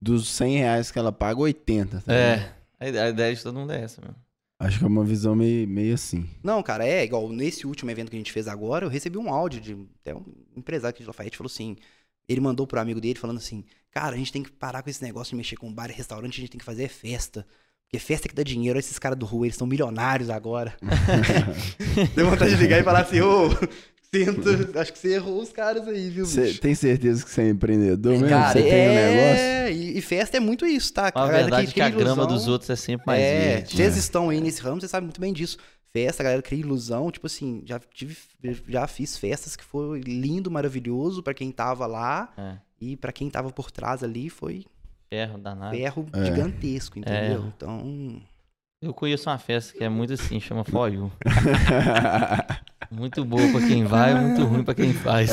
dos 0.00 0.28
100 0.28 0.58
reais 0.58 0.90
que 0.90 0.98
ela 0.98 1.12
paga, 1.12 1.40
80. 1.40 2.00
tá? 2.00 2.12
É. 2.12 2.52
A 2.80 2.88
ideia, 2.88 3.04
a 3.06 3.08
ideia 3.10 3.34
de 3.34 3.42
todo 3.42 3.58
mundo 3.58 3.72
é 3.72 3.82
essa, 3.82 4.00
mesmo. 4.00 4.16
Acho 4.60 4.78
que 4.78 4.84
é 4.84 4.88
uma 4.88 5.04
visão 5.04 5.36
meio, 5.36 5.68
meio 5.68 5.94
assim. 5.94 6.28
Não, 6.42 6.62
cara, 6.62 6.84
é 6.84 7.04
igual 7.04 7.28
nesse 7.28 7.64
último 7.66 7.90
evento 7.90 8.10
que 8.10 8.16
a 8.16 8.18
gente 8.18 8.32
fez 8.32 8.48
agora, 8.48 8.84
eu 8.84 8.90
recebi 8.90 9.16
um 9.16 9.32
áudio 9.32 9.60
de 9.60 9.76
até 10.00 10.14
um 10.14 10.24
empresário 10.56 10.90
aqui 10.90 11.02
de 11.02 11.06
Lafayette 11.06 11.36
falou 11.36 11.48
assim, 11.48 11.76
ele 12.28 12.40
mandou 12.40 12.66
pro 12.66 12.80
amigo 12.80 13.00
dele 13.00 13.18
falando 13.18 13.36
assim, 13.36 13.64
cara, 13.90 14.16
a 14.16 14.18
gente 14.18 14.32
tem 14.32 14.42
que 14.42 14.50
parar 14.50 14.82
com 14.82 14.90
esse 14.90 15.02
negócio 15.02 15.30
de 15.30 15.36
mexer 15.36 15.56
com 15.56 15.72
bar 15.72 15.90
e 15.90 15.92
restaurante, 15.92 16.38
a 16.38 16.40
gente 16.40 16.50
tem 16.50 16.58
que 16.58 16.64
fazer 16.64 16.84
é 16.84 16.88
festa. 16.88 17.46
Porque 17.84 17.98
festa 17.98 18.28
que 18.28 18.34
dá 18.34 18.42
dinheiro, 18.42 18.78
esses 18.78 18.98
caras 18.98 19.16
do 19.16 19.24
rua, 19.24 19.46
eles 19.46 19.56
são 19.56 19.66
milionários 19.66 20.28
agora. 20.28 20.76
Deu 22.14 22.28
vontade 22.28 22.54
de 22.54 22.60
ligar 22.60 22.80
e 22.80 22.82
falar 22.82 23.00
assim, 23.00 23.20
ô, 23.20 23.48
sinto, 24.14 24.48
acho 24.78 24.92
que 24.92 24.98
você 24.98 25.14
errou 25.14 25.42
os 25.42 25.52
caras 25.52 25.86
aí, 25.88 26.08
viu, 26.10 26.24
Você 26.26 26.42
bicho? 26.46 26.60
tem 26.60 26.74
certeza 26.74 27.24
que 27.24 27.30
você 27.30 27.42
é 27.42 27.48
empreendedor 27.50 28.12
mesmo? 28.12 28.28
Cara, 28.28 28.52
você 28.52 28.62
tem 28.62 28.88
um 28.90 28.94
negócio? 28.94 29.42
é, 29.42 29.72
e, 29.72 29.98
e 29.98 30.00
festa 30.00 30.36
é 30.36 30.40
muito 30.40 30.64
isso, 30.66 30.92
tá? 30.92 31.08
A 31.08 31.10
galera 31.10 31.38
verdade 31.42 31.68
é 31.68 31.72
que 31.72 31.80
a 31.80 31.88
grama 31.90 32.22
ilusão. 32.22 32.26
dos 32.26 32.48
outros 32.48 32.70
é 32.70 32.76
sempre 32.76 33.06
mais 33.06 33.20
é, 33.22 33.38
verde. 33.56 33.76
vocês 33.76 33.92
né? 33.94 33.98
estão 33.98 34.28
aí 34.30 34.40
nesse 34.40 34.60
ramo, 34.62 34.80
vocês 34.80 34.90
sabem 34.90 35.06
muito 35.06 35.20
bem 35.20 35.32
disso. 35.32 35.56
Festa, 35.90 36.22
a 36.22 36.24
galera 36.24 36.42
cria 36.42 36.60
ilusão, 36.60 37.10
tipo 37.10 37.26
assim, 37.26 37.62
já 37.64 37.78
tive, 37.78 38.14
já 38.68 38.86
fiz 38.86 39.16
festas 39.16 39.56
que 39.56 39.64
foi 39.64 40.00
lindo, 40.00 40.50
maravilhoso 40.50 41.22
pra 41.22 41.32
quem 41.32 41.50
tava 41.50 41.86
lá 41.86 42.28
É. 42.36 42.56
e 42.80 42.94
pra 42.96 43.10
quem 43.10 43.30
tava 43.30 43.50
por 43.50 43.70
trás 43.70 44.02
ali 44.04 44.28
foi 44.28 44.66
Ferro 45.08 45.38
danado. 45.38 45.74
ferro 45.74 46.06
É. 46.12 46.24
gigantesco, 46.26 46.98
entendeu? 46.98 47.42
É. 47.44 47.46
Então, 47.56 48.22
Eu 48.82 48.92
conheço 48.92 49.30
uma 49.30 49.38
festa 49.38 49.76
que 49.78 49.82
é 49.82 49.88
muito 49.88 50.12
assim, 50.12 50.38
chama 50.38 50.62
For 50.62 50.92
You. 50.92 51.10
Muito 52.90 53.24
boa 53.24 53.42
pra 53.52 53.60
quem 53.60 53.84
vai, 53.84 54.14
muito 54.14 54.44
ruim 54.44 54.64
pra 54.64 54.74
quem 54.74 54.92
faz. 54.92 55.30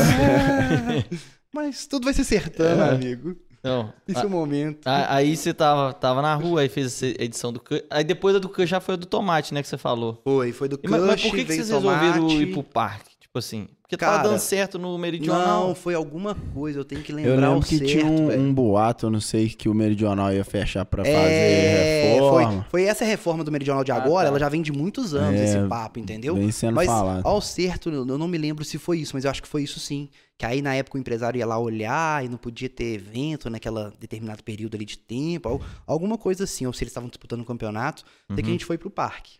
mas 1.53 1.85
tudo 1.87 2.05
vai 2.05 2.13
se 2.13 2.21
acertando, 2.21 2.81
É. 2.81 2.89
amigo. 2.91 3.35
Então, 3.59 3.91
Esse 4.07 4.21
é 4.21 4.25
o 4.25 4.29
momento. 4.29 4.85
a- 4.85 5.15
aí 5.15 5.35
você 5.35 5.51
tava, 5.53 5.91
tava 5.93 6.21
na 6.21 6.35
rua, 6.35 6.61
aí 6.61 6.69
fez 6.69 6.87
essa 6.87 7.05
edição 7.23 7.51
do 7.51 7.59
Cush. 7.59 7.81
Aí 7.89 8.03
depois 8.03 8.33
da 8.35 8.39
do 8.39 8.47
Cush 8.47 8.69
já 8.69 8.79
foi 8.79 8.93
a 8.93 8.97
do 8.97 9.07
Tomate, 9.07 9.53
né, 9.55 9.61
que 9.63 9.67
você 9.67 9.77
falou. 9.77 10.21
Foi, 10.23 10.51
foi 10.51 10.67
do 10.69 10.79
E, 10.83 10.87
mas, 10.87 11.01
mas 11.01 11.15
Cush, 11.21 11.23
por 11.31 11.35
que, 11.37 11.45
que 11.45 11.53
vocês 11.53 11.69
resolveram 11.69 12.27
tomate. 12.27 12.43
ir 12.43 12.51
pro 12.53 12.61
parque? 12.61 13.15
Tipo 13.19 13.39
assim, 13.39 13.67
porque 13.97 14.05
Cara, 14.05 14.17
tava 14.17 14.29
dando 14.29 14.39
certo 14.39 14.77
no 14.79 14.97
Meridional. 14.97 15.67
Não, 15.69 15.75
foi 15.75 15.93
alguma 15.93 16.36
coisa, 16.53 16.79
eu 16.79 16.86
tenho 16.86 17.01
que 17.01 17.12
lembrar 17.12 17.31
Eu 17.34 17.39
lembro 17.39 17.58
o 17.60 17.62
que 17.62 17.77
certo, 17.77 17.89
tinha 17.91 18.05
um, 18.05 18.31
um 18.31 18.53
boato, 18.53 19.05
eu 19.05 19.10
não 19.10 19.21
sei, 19.21 19.49
que 19.49 19.67
o 19.69 19.73
Meridional 19.73 20.34
ia 20.34 20.43
fechar 20.43 20.86
pra 20.86 21.03
fazer 21.03 21.41
É, 21.41 22.01
reforma. 22.01 22.62
Foi, 22.62 22.81
foi 22.81 22.84
essa 22.84 23.03
reforma 23.05 23.43
do 23.43 23.51
Meridional 23.51 23.84
de 23.84 23.91
Ah, 23.91 23.95
agora, 23.95 24.25
tá. 24.25 24.29
ela 24.29 24.39
já 24.39 24.49
vem 24.49 24.62
de 24.62 24.71
muitos 24.71 25.13
anos, 25.13 25.39
É, 25.39 25.43
esse 25.43 25.67
papo, 25.67 25.99
entendeu? 25.99 26.36
Vem 26.36 26.51
sendo 26.51 26.75
Mas 26.75 26.88
falado. 26.88 27.25
ao 27.25 27.41
certo, 27.41 27.89
eu 27.89 28.05
não 28.05 28.27
me 28.27 28.38
lembro 28.38 28.63
se 28.65 28.77
foi 28.77 28.99
isso, 28.99 29.15
mas 29.15 29.25
eu 29.25 29.31
acho 29.31 29.41
que 29.41 29.47
foi 29.47 29.63
isso 29.63 29.79
sim. 29.79 30.10
Que 30.38 30.45
aí 30.45 30.62
na 30.62 30.75
época 30.75 30.97
o 30.97 30.99
empresário 30.99 31.38
ia 31.39 31.45
lá 31.45 31.58
olhar 31.58 32.25
e 32.25 32.27
não 32.27 32.38
podia 32.38 32.67
ter 32.67 32.95
evento 32.95 33.49
naquela 33.49 33.93
determinado 33.99 34.43
período 34.43 34.75
ali 34.75 34.84
de 34.84 34.97
tempo, 34.97 35.47
al- 35.47 35.62
alguma 35.88 36.17
coisa 36.17 36.43
assim, 36.43 36.65
ou 36.65 36.73
se 36.73 36.84
eles 36.84 36.91
estavam 36.91 37.10
disputando 37.10 37.39
um 37.39 37.45
campeonato, 37.45 38.03
até 38.29 38.41
que 38.41 38.41
a 38.41 38.45
Uhum. 38.47 38.51
gente 38.53 38.65
foi 38.65 38.77
pro 38.77 38.89
parque. 38.89 39.38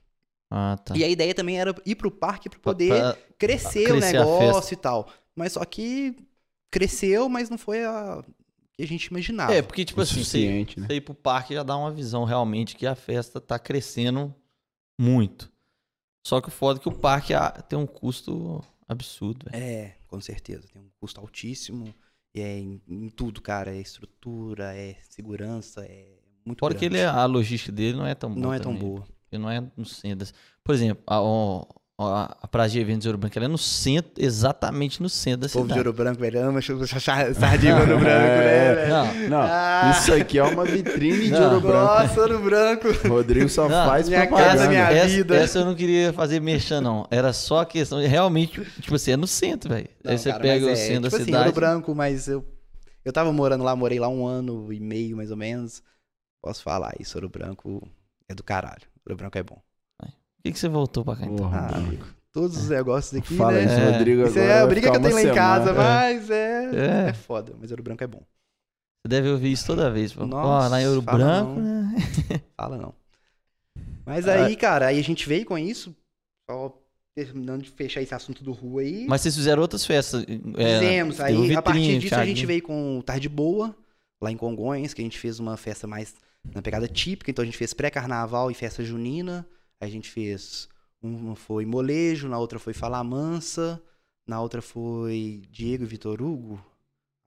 Ah, 0.52 0.78
tá. 0.84 0.96
E 0.96 1.04
a 1.04 1.10
ideia 1.10 1.34
também 1.34 1.60
era 1.60 1.74
ir 1.86 1.96
pro 1.96 2.12
parque 2.12 2.50
pra 2.50 2.60
Pra- 2.60 2.72
poder 2.72 2.90
pra- 2.90 3.18
crescer, 3.38 3.86
crescer 3.86 3.92
o 3.92 4.00
negócio 4.40 4.74
e 4.74 4.78
tal. 4.78 5.10
Mas 5.36 5.54
só 5.54 5.66
que 5.66 6.16
cresceu, 6.72 7.28
mas 7.30 7.50
não 7.50 7.58
foi 7.58 7.84
a 7.86 8.24
que 8.78 8.84
a 8.84 8.88
gente 8.88 9.06
imaginava. 9.06 9.54
É, 9.54 9.62
porque, 9.62 9.86
tipo 9.86 10.02
assim, 10.02 10.16
você, 10.16 10.20
suficiente, 10.20 10.80
né? 10.80 10.88
você 10.88 10.96
ir 10.96 11.02
pro 11.02 11.14
parque 11.16 11.54
já 11.54 11.64
dá 11.64 11.78
uma 11.78 11.92
visão 11.92 12.26
realmente 12.26 12.76
que 12.76 12.86
a 12.86 12.94
festa 12.96 13.40
tá 13.40 13.58
crescendo 13.58 14.34
muito. 15.00 15.52
Só 16.28 16.42
que 16.42 16.48
o 16.50 16.52
foda 16.52 16.80
é 16.80 16.82
que 16.82 16.90
o 16.90 16.92
parque 16.92 17.34
ah, 17.34 17.50
tem 17.52 17.78
um 17.78 17.86
custo 17.86 18.62
absurdo, 18.88 19.46
velho. 19.50 19.64
É, 19.64 19.96
com 20.08 20.20
certeza. 20.20 20.68
Tem 20.74 20.82
um 20.82 20.90
custo 21.00 21.20
altíssimo. 21.22 21.94
E 22.36 22.42
é 22.42 22.58
em, 22.60 22.82
em 22.88 23.10
tudo, 23.10 23.42
cara. 23.42 23.74
É 23.74 23.80
estrutura, 23.80 24.76
é 24.76 24.98
segurança, 25.10 25.86
é 25.86 26.08
muito 26.46 26.60
Fora 26.60 26.74
que 26.74 26.82
grande. 26.82 26.96
ele, 26.98 27.04
é- 27.04 27.08
a 27.08 27.26
logística 27.26 27.72
dele 27.72 27.98
não 27.98 28.06
é 28.06 28.14
tão 28.16 28.30
boa. 28.34 28.42
Não 28.42 28.54
é 28.54 28.60
tão 28.60 28.74
também. 28.74 28.90
boa. 28.90 29.08
Ele 29.36 29.44
não 29.44 29.50
é 29.52 29.64
no 29.78 29.86
centro. 29.86 30.28
Por 30.64 30.74
exemplo, 30.74 31.04
a, 31.08 32.36
a 32.42 32.48
Praia 32.48 32.70
de 32.70 32.80
Eventos 32.80 33.04
de 33.04 33.08
Ouro 33.08 33.18
Branco, 33.18 33.38
ela 33.38 33.46
é 33.46 33.48
no 33.48 33.58
centro, 33.58 34.12
exatamente 34.18 35.02
no 35.02 35.08
centro 35.08 35.42
da 35.42 35.48
O 35.48 35.50
povo 35.52 35.64
de 35.68 35.74
cidade. 35.74 35.88
Ouro 35.88 35.94
Branco, 35.94 36.20
velho, 36.20 36.42
ama 36.42 36.60
sardinha 36.62 37.76
Ouro 37.78 38.00
Branco, 38.00 38.04
né, 38.04 38.68
É. 38.68 38.76
velho? 38.76 38.90
Não, 38.90 39.30
Não, 39.30 39.42
Ah. 39.42 39.92
isso 39.98 40.14
aqui 40.14 40.38
é 40.38 40.44
uma 40.44 40.66
vitrine 40.66 41.26
de 41.26 41.32
Não. 41.32 41.44
ouro 41.54 41.62
branco. 41.62 41.78
Nossa, 41.86 42.22
Ouro 42.22 42.40
Branco. 42.40 42.88
Rodrigo 43.08 43.48
só 43.48 43.70
Não, 43.70 43.86
faz 43.88 44.10
minha 44.10 44.28
propaganda. 44.28 44.52
casa, 44.58 44.68
minha 44.70 44.82
essa, 44.92 45.08
vida. 45.08 45.36
essa 45.38 45.60
eu 45.60 45.66
não 45.66 45.74
queria 45.76 46.12
fazer 46.12 46.42
merchan, 46.42 46.82
não. 46.82 47.08
Era 47.10 47.32
só 47.32 47.60
a 47.60 47.66
questão 47.66 48.02
de 48.02 48.08
realmente, 48.08 48.62
tipo 48.82 48.96
assim, 48.96 49.12
é 49.12 49.18
no 49.18 49.28
centro, 49.28 49.70
velho. 49.70 49.88
Aí 50.04 50.18
você 50.18 50.32
cara, 50.32 50.42
pega 50.42 50.66
o 50.66 50.70
é, 50.70 50.76
centro 50.76 50.94
tipo 50.96 51.02
da 51.12 51.16
assim, 51.18 51.26
cidade. 51.26 51.44
Ouro 51.46 51.56
Branco, 51.56 51.96
mas 51.96 52.28
eu... 52.28 52.46
Eu 53.06 53.14
tava 53.14 53.32
morando 53.32 53.64
lá, 53.64 53.76
morei 53.76 54.00
lá 54.00 54.10
um 54.10 54.26
ano 54.26 54.74
e 54.74 54.80
meio, 54.80 55.16
mais 55.16 55.30
ou 55.30 55.38
menos. 55.38 55.82
Posso 56.44 56.64
falar 56.64 56.92
isso, 57.00 57.16
Ouro 57.18 57.30
Branco 57.30 57.88
é 58.28 58.34
do 58.34 58.44
caralho. 58.44 58.82
Ouro 59.08 59.18
Branco 59.18 59.38
é 59.38 59.44
bom. 59.44 59.62
Por 60.00 60.12
que, 60.44 60.52
que 60.52 60.60
você 60.60 60.68
voltou 60.68 61.04
pra 61.04 61.16
cá, 61.16 61.24
então? 61.26 61.38
Porra, 61.38 61.70
Ah, 61.72 62.06
todos 62.32 62.56
os 62.58 62.70
negócios 62.70 63.20
aqui, 63.20 63.36
Fala 63.36 63.54
né? 63.54 63.64
isso, 63.66 63.74
É. 63.74 63.92
Rodrigo. 63.92 64.22
Isso 64.24 64.38
agora 64.40 64.54
é 64.54 64.60
a 64.62 64.68
briga 64.68 64.92
que 64.92 64.98
eu 64.98 65.02
tenho 65.02 65.16
lá 65.16 65.22
em 65.24 65.34
casa, 65.34 65.66
semana. 65.72 65.90
mas 65.90 66.30
é, 66.30 67.06
É. 67.06 67.10
é. 67.10 67.14
foda. 67.14 67.54
Mas 67.60 67.72
ouro 67.72 67.82
branco 67.84 68.04
é 68.04 68.08
bom. 68.08 68.22
Você 69.02 69.10
deve 69.10 69.30
ouvir 69.30 69.52
isso 69.52 69.66
toda 69.66 69.90
vez, 69.92 70.14
pô. 70.14 70.26
Nossa, 70.26 70.66
Ó, 70.66 70.70
lá 70.70 70.82
em 70.82 70.88
Ouro 70.88 71.02
fala 71.02 71.18
Branco, 71.18 71.60
não. 71.60 71.84
né? 71.84 71.96
Fala 72.58 72.78
não. 72.78 72.94
Mas 74.06 74.28
Ah. 74.28 74.46
aí, 74.46 74.56
cara, 74.56 74.88
aí 74.88 75.00
a 75.00 75.04
gente 75.04 75.28
veio 75.28 75.46
com 75.46 75.58
isso, 75.58 75.96
só 76.50 76.76
terminando 77.16 77.64
de 77.64 77.70
fechar 77.70 78.02
esse 78.02 78.14
assunto 78.14 78.44
do 78.44 78.52
rua 78.52 78.82
aí. 78.82 79.06
Mas 79.08 79.22
vocês 79.22 79.36
fizeram 79.36 79.62
outras 79.62 79.86
festas. 79.86 80.24
é, 80.58 80.80
Fizemos. 80.80 81.20
Aí, 81.22 81.56
a 81.56 81.62
partir 81.62 81.80
Vitrine, 81.80 82.00
disso, 82.00 82.16
a 82.16 82.26
gente 82.26 82.46
veio 82.46 82.62
com 82.62 83.00
o 83.00 83.04
Tarde 83.04 83.30
Boa, 83.30 83.76
lá 84.22 84.32
em 84.32 84.38
Congonhas, 84.38 84.94
que 84.94 85.02
a 85.02 85.04
gente 85.04 85.18
fez 85.18 85.40
uma 85.40 85.56
festa 85.58 85.88
mais 85.88 86.14
na 86.54 86.62
pegada 86.62 86.88
típica. 86.88 87.32
Então 87.32 87.44
a 87.44 87.46
gente 87.46 87.58
fez 87.58 87.74
pré-carnaval 87.74 88.50
e 88.52 88.54
festa 88.54 88.84
junina. 88.84 89.48
A 89.80 89.88
gente 89.88 90.10
fez. 90.10 90.68
Uma 91.02 91.36
foi 91.36 91.66
molejo, 91.66 92.28
na 92.28 92.40
outra 92.40 92.58
foi 92.58 92.74
Fala 92.74 93.04
Mansa, 93.04 93.80
na 94.28 94.42
outra 94.42 94.60
foi 94.62 95.44
Diego 95.52 95.84
e 95.84 95.88
Vitor 95.88 96.20
Hugo. 96.22 96.60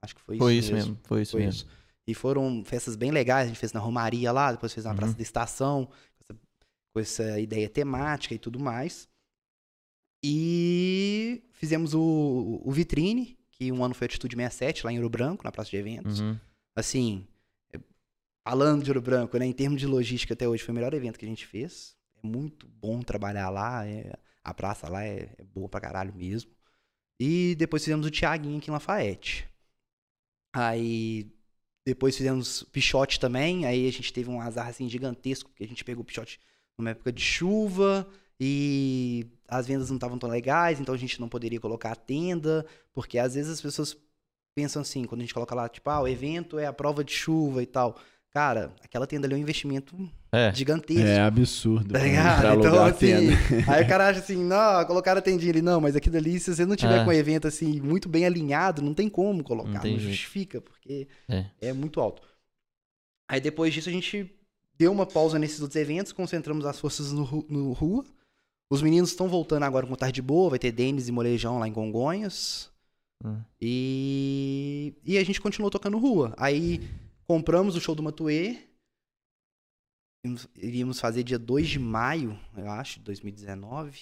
Acho 0.02 0.16
que 0.16 0.20
foi 0.22 0.34
isso 0.36 0.42
Foi 0.44 0.54
isso 0.54 0.72
mesmo. 0.72 0.90
mesmo, 0.92 1.04
foi 1.04 1.22
isso 1.22 1.32
Foi 1.32 1.40
mesmo. 1.42 1.52
isso. 1.52 1.66
E 2.06 2.14
foram 2.14 2.64
festas 2.64 2.96
bem 2.96 3.10
legais. 3.12 3.44
A 3.44 3.48
gente 3.48 3.58
fez 3.60 3.72
na 3.72 3.78
Romaria 3.78 4.32
lá, 4.32 4.50
depois 4.50 4.72
fez 4.72 4.84
na 4.84 4.90
Uhum. 4.90 4.96
Praça 4.96 5.14
da 5.14 5.22
Estação, 5.22 5.88
com 6.92 6.98
essa, 7.00 7.38
ideia 7.38 7.68
temática 7.68 8.34
e 8.34 8.38
tudo 8.38 8.58
mais. 8.58 9.06
E 10.24 11.42
fizemos 11.52 11.94
o, 11.94 12.60
o 12.64 12.72
Vitrine, 12.72 13.38
que 13.52 13.70
um 13.70 13.84
ano 13.84 13.94
foi 13.94 14.06
Atitude 14.06 14.34
67, 14.34 14.84
lá 14.84 14.92
em 14.92 14.96
Ouro 14.96 15.08
Branco, 15.10 15.44
na 15.44 15.52
Praça 15.52 15.70
de 15.70 15.76
Eventos. 15.76 16.20
Uhum. 16.20 16.36
Assim, 16.76 17.26
falando 18.48 18.82
de 18.82 18.90
Ouro 18.90 19.02
Branco, 19.02 19.36
né, 19.36 19.44
em 19.44 19.52
termos 19.52 19.78
de 19.78 19.86
logística, 19.86 20.32
até 20.32 20.48
hoje 20.48 20.62
foi 20.62 20.72
o 20.72 20.74
melhor 20.74 20.94
evento 20.94 21.18
que 21.18 21.26
a 21.26 21.28
gente 21.28 21.46
fez. 21.46 21.94
É 22.24 22.26
muito 22.26 22.66
bom 22.66 23.02
trabalhar 23.02 23.50
lá, 23.50 23.86
é- 23.86 24.14
a 24.42 24.54
praça 24.54 24.88
lá 24.88 25.04
é, 25.04 25.34
é 25.36 25.44
boa 25.44 25.68
pra 25.68 25.78
caralho 25.82 26.14
mesmo. 26.14 26.50
E 27.20 27.54
depois 27.56 27.84
fizemos 27.84 28.06
o 28.06 28.10
Tiaguinho 28.10 28.56
aqui 28.56 28.70
em 28.70 28.72
Lafayette. 28.72 29.46
Aí 30.54 31.30
depois 31.86 32.16
fizemos 32.16 32.62
Pichote 32.72 33.20
também, 33.20 33.66
aí 33.66 33.86
a 33.86 33.92
gente 33.92 34.10
teve 34.14 34.30
um 34.30 34.40
azar 34.40 34.68
assim 34.68 34.88
gigantesco, 34.88 35.50
porque 35.50 35.64
a 35.64 35.68
gente 35.68 35.84
pegou 35.84 36.00
o 36.02 36.04
Pichote 36.06 36.40
numa 36.78 36.90
época 36.90 37.12
de 37.12 37.20
chuva 37.20 38.08
e 38.40 39.26
as 39.46 39.66
vendas 39.66 39.90
não 39.90 39.98
estavam 39.98 40.18
tão 40.18 40.30
legais, 40.30 40.80
então 40.80 40.94
a 40.94 40.98
gente 40.98 41.20
não 41.20 41.28
poderia 41.28 41.60
colocar 41.60 41.92
a 41.92 41.96
tenda, 41.96 42.64
porque 42.94 43.18
às 43.18 43.34
vezes 43.34 43.50
as 43.52 43.60
pessoas 43.60 43.94
pensam 44.54 44.80
assim, 44.80 45.04
quando 45.04 45.20
a 45.20 45.24
gente 45.24 45.34
coloca 45.34 45.54
lá, 45.54 45.68
tipo, 45.68 45.90
ah, 45.90 46.00
o 46.00 46.08
evento 46.08 46.58
é 46.58 46.66
a 46.66 46.72
prova 46.72 47.04
de 47.04 47.12
chuva 47.12 47.62
e 47.62 47.66
tal. 47.66 47.98
Cara, 48.38 48.72
aquela 48.84 49.04
tenda 49.04 49.26
ali 49.26 49.34
é 49.34 49.36
um 49.36 49.40
investimento 49.40 49.96
É. 50.30 50.54
gigantesco. 50.54 51.02
É 51.04 51.18
absurdo. 51.22 51.92
Tá 51.92 51.98
pra- 51.98 52.06
ligado? 52.06 52.58
Então, 52.60 52.84
assim, 52.84 53.06
tenda. 53.06 53.72
aí 53.72 53.82
o 53.84 53.88
cara 53.88 54.06
acha 54.06 54.20
assim, 54.20 54.36
não, 54.36 54.84
colocaram 54.84 55.18
a 55.18 55.22
tendinha 55.22 55.50
ali. 55.50 55.60
Não, 55.60 55.80
mas 55.80 55.96
aqui 55.96 56.08
dali, 56.08 56.38
se 56.38 56.54
você 56.54 56.64
não 56.64 56.76
tiver 56.76 57.00
É. 57.00 57.04
com 57.04 57.10
o 57.10 57.12
evento 57.12 57.48
assim, 57.48 57.80
muito 57.80 58.08
bem 58.08 58.24
alinhado, 58.24 58.80
não 58.80 58.94
tem 58.94 59.08
como 59.08 59.42
colocar, 59.42 59.82
Não 59.82 59.90
não, 59.90 59.98
justifica, 59.98 60.60
porque 60.60 61.08
É. 61.28 61.46
é. 61.60 61.72
muito 61.72 62.00
alto. 62.00 62.22
Aí 63.28 63.40
depois 63.40 63.74
disso 63.74 63.88
a 63.88 63.92
gente 63.92 64.30
deu 64.78 64.92
uma 64.92 65.04
pausa 65.04 65.36
nesses 65.36 65.60
outros 65.60 65.74
eventos, 65.74 66.12
concentramos 66.12 66.64
as 66.64 66.78
forças 66.78 67.10
no, 67.10 67.44
no 67.50 67.72
rua. 67.72 68.04
Os 68.70 68.80
meninos 68.82 69.10
estão 69.10 69.28
voltando 69.28 69.64
agora 69.64 69.84
com 69.84 69.96
tarde 69.96 70.22
boa, 70.22 70.50
vai 70.50 70.60
ter 70.60 70.70
Denis 70.70 71.08
e 71.08 71.12
Molejão 71.12 71.58
lá 71.58 71.66
em 71.66 71.72
Congonhas. 71.72 72.70
Hum. 73.24 73.40
E, 73.60 74.94
e 75.04 75.18
a 75.18 75.24
gente 75.24 75.40
continuou 75.40 75.72
tocando 75.72 75.98
rua. 75.98 76.32
Aí 76.36 76.80
compramos 77.28 77.76
o 77.76 77.80
show 77.80 77.94
do 77.94 78.02
Matuê. 78.02 78.58
Iríamos- 80.24 80.48
Iríamos 80.56 81.00
fazer 81.00 81.22
dia 81.22 81.38
2 81.38 81.68
de 81.68 81.78
maio, 81.78 82.38
eu 82.56 82.68
acho, 82.70 82.98
de 82.98 83.04
2019. 83.04 84.00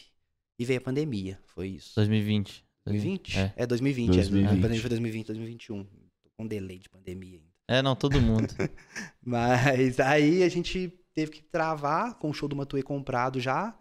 E 0.59 0.65
veio 0.65 0.79
a 0.79 0.83
pandemia. 0.83 1.39
Foi 1.47 1.69
isso. 1.69 1.95
2020. 1.97 2.65
2020? 2.87 3.39
É. 3.39 3.53
É, 3.57 3.67
2020. 3.67 4.11
é. 4.11 4.17
2020. 4.17 4.47
A 4.47 4.63
pandemia 4.63 4.81
foi 4.81 4.89
2020, 4.91 5.27
2021. 5.27 5.85
Tô 5.85 6.31
com 6.37 6.45
um 6.45 6.47
delay 6.47 6.79
de 6.79 6.89
pandemia 6.89 7.39
ainda. 7.39 7.53
É, 7.69 7.83
não, 7.83 7.97
todo 7.97 8.21
mundo. 8.21 8.47
Mas 9.21 9.99
aí 10.01 10.43
a 10.43 10.49
gente 10.49 10.89
teve 11.13 11.33
que 11.33 11.43
travar 11.43 12.15
com 12.19 12.31
o 12.31 12.35
show 12.35 12.49
do 12.49 12.55
Matuê 12.57 12.83
comprado 12.83 13.41
já. 13.41 13.77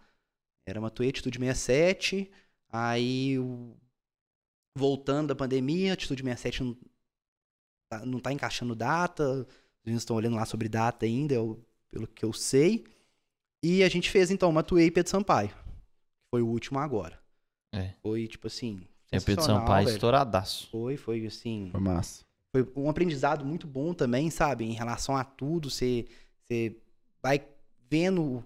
Era 0.67 0.81
Matuê, 0.81 1.09
Atitude 1.09 1.37
67. 1.37 2.29
Aí, 2.69 3.35
voltando 4.75 5.27
da 5.27 5.35
pandemia, 5.35 5.93
Atitude 5.93 6.23
67 6.23 6.63
não 6.63 6.77
tá, 7.99 8.05
não 8.05 8.19
tá 8.19 8.31
encaixando 8.31 8.75
data. 8.75 9.23
Os 9.23 9.47
meninos 9.85 10.01
estão 10.03 10.15
olhando 10.15 10.35
lá 10.35 10.45
sobre 10.45 10.67
data 10.69 11.05
ainda, 11.05 11.33
eu- 11.33 11.63
pelo 11.89 12.07
que 12.07 12.23
eu 12.25 12.33
sei. 12.33 12.85
E 13.63 13.83
a 13.83 13.89
gente 13.89 14.09
fez 14.09 14.29
então 14.31 14.51
Matuê 14.51 14.85
e 14.85 14.91
Pedro 14.91 15.09
Sampaio. 15.09 15.51
Foi 16.29 16.41
o 16.41 16.47
último 16.47 16.79
agora. 16.79 17.19
É. 17.73 17.93
Foi 18.01 18.27
tipo 18.27 18.47
assim. 18.47 18.81
É 19.11 19.19
Pedro 19.19 19.43
Sampaio 19.43 19.85
velho. 19.85 19.95
estouradaço. 19.95 20.69
Foi, 20.69 20.97
foi 20.97 21.25
assim. 21.25 21.69
Foi 21.71 21.79
massa. 21.79 22.23
Foi 22.53 22.67
um 22.75 22.89
aprendizado 22.89 23.45
muito 23.45 23.67
bom 23.67 23.93
também, 23.93 24.29
sabe? 24.29 24.65
Em 24.65 24.71
relação 24.73 25.15
a 25.15 25.23
tudo, 25.23 25.69
você, 25.69 26.05
você 26.41 26.75
vai 27.21 27.45
vendo 27.89 28.43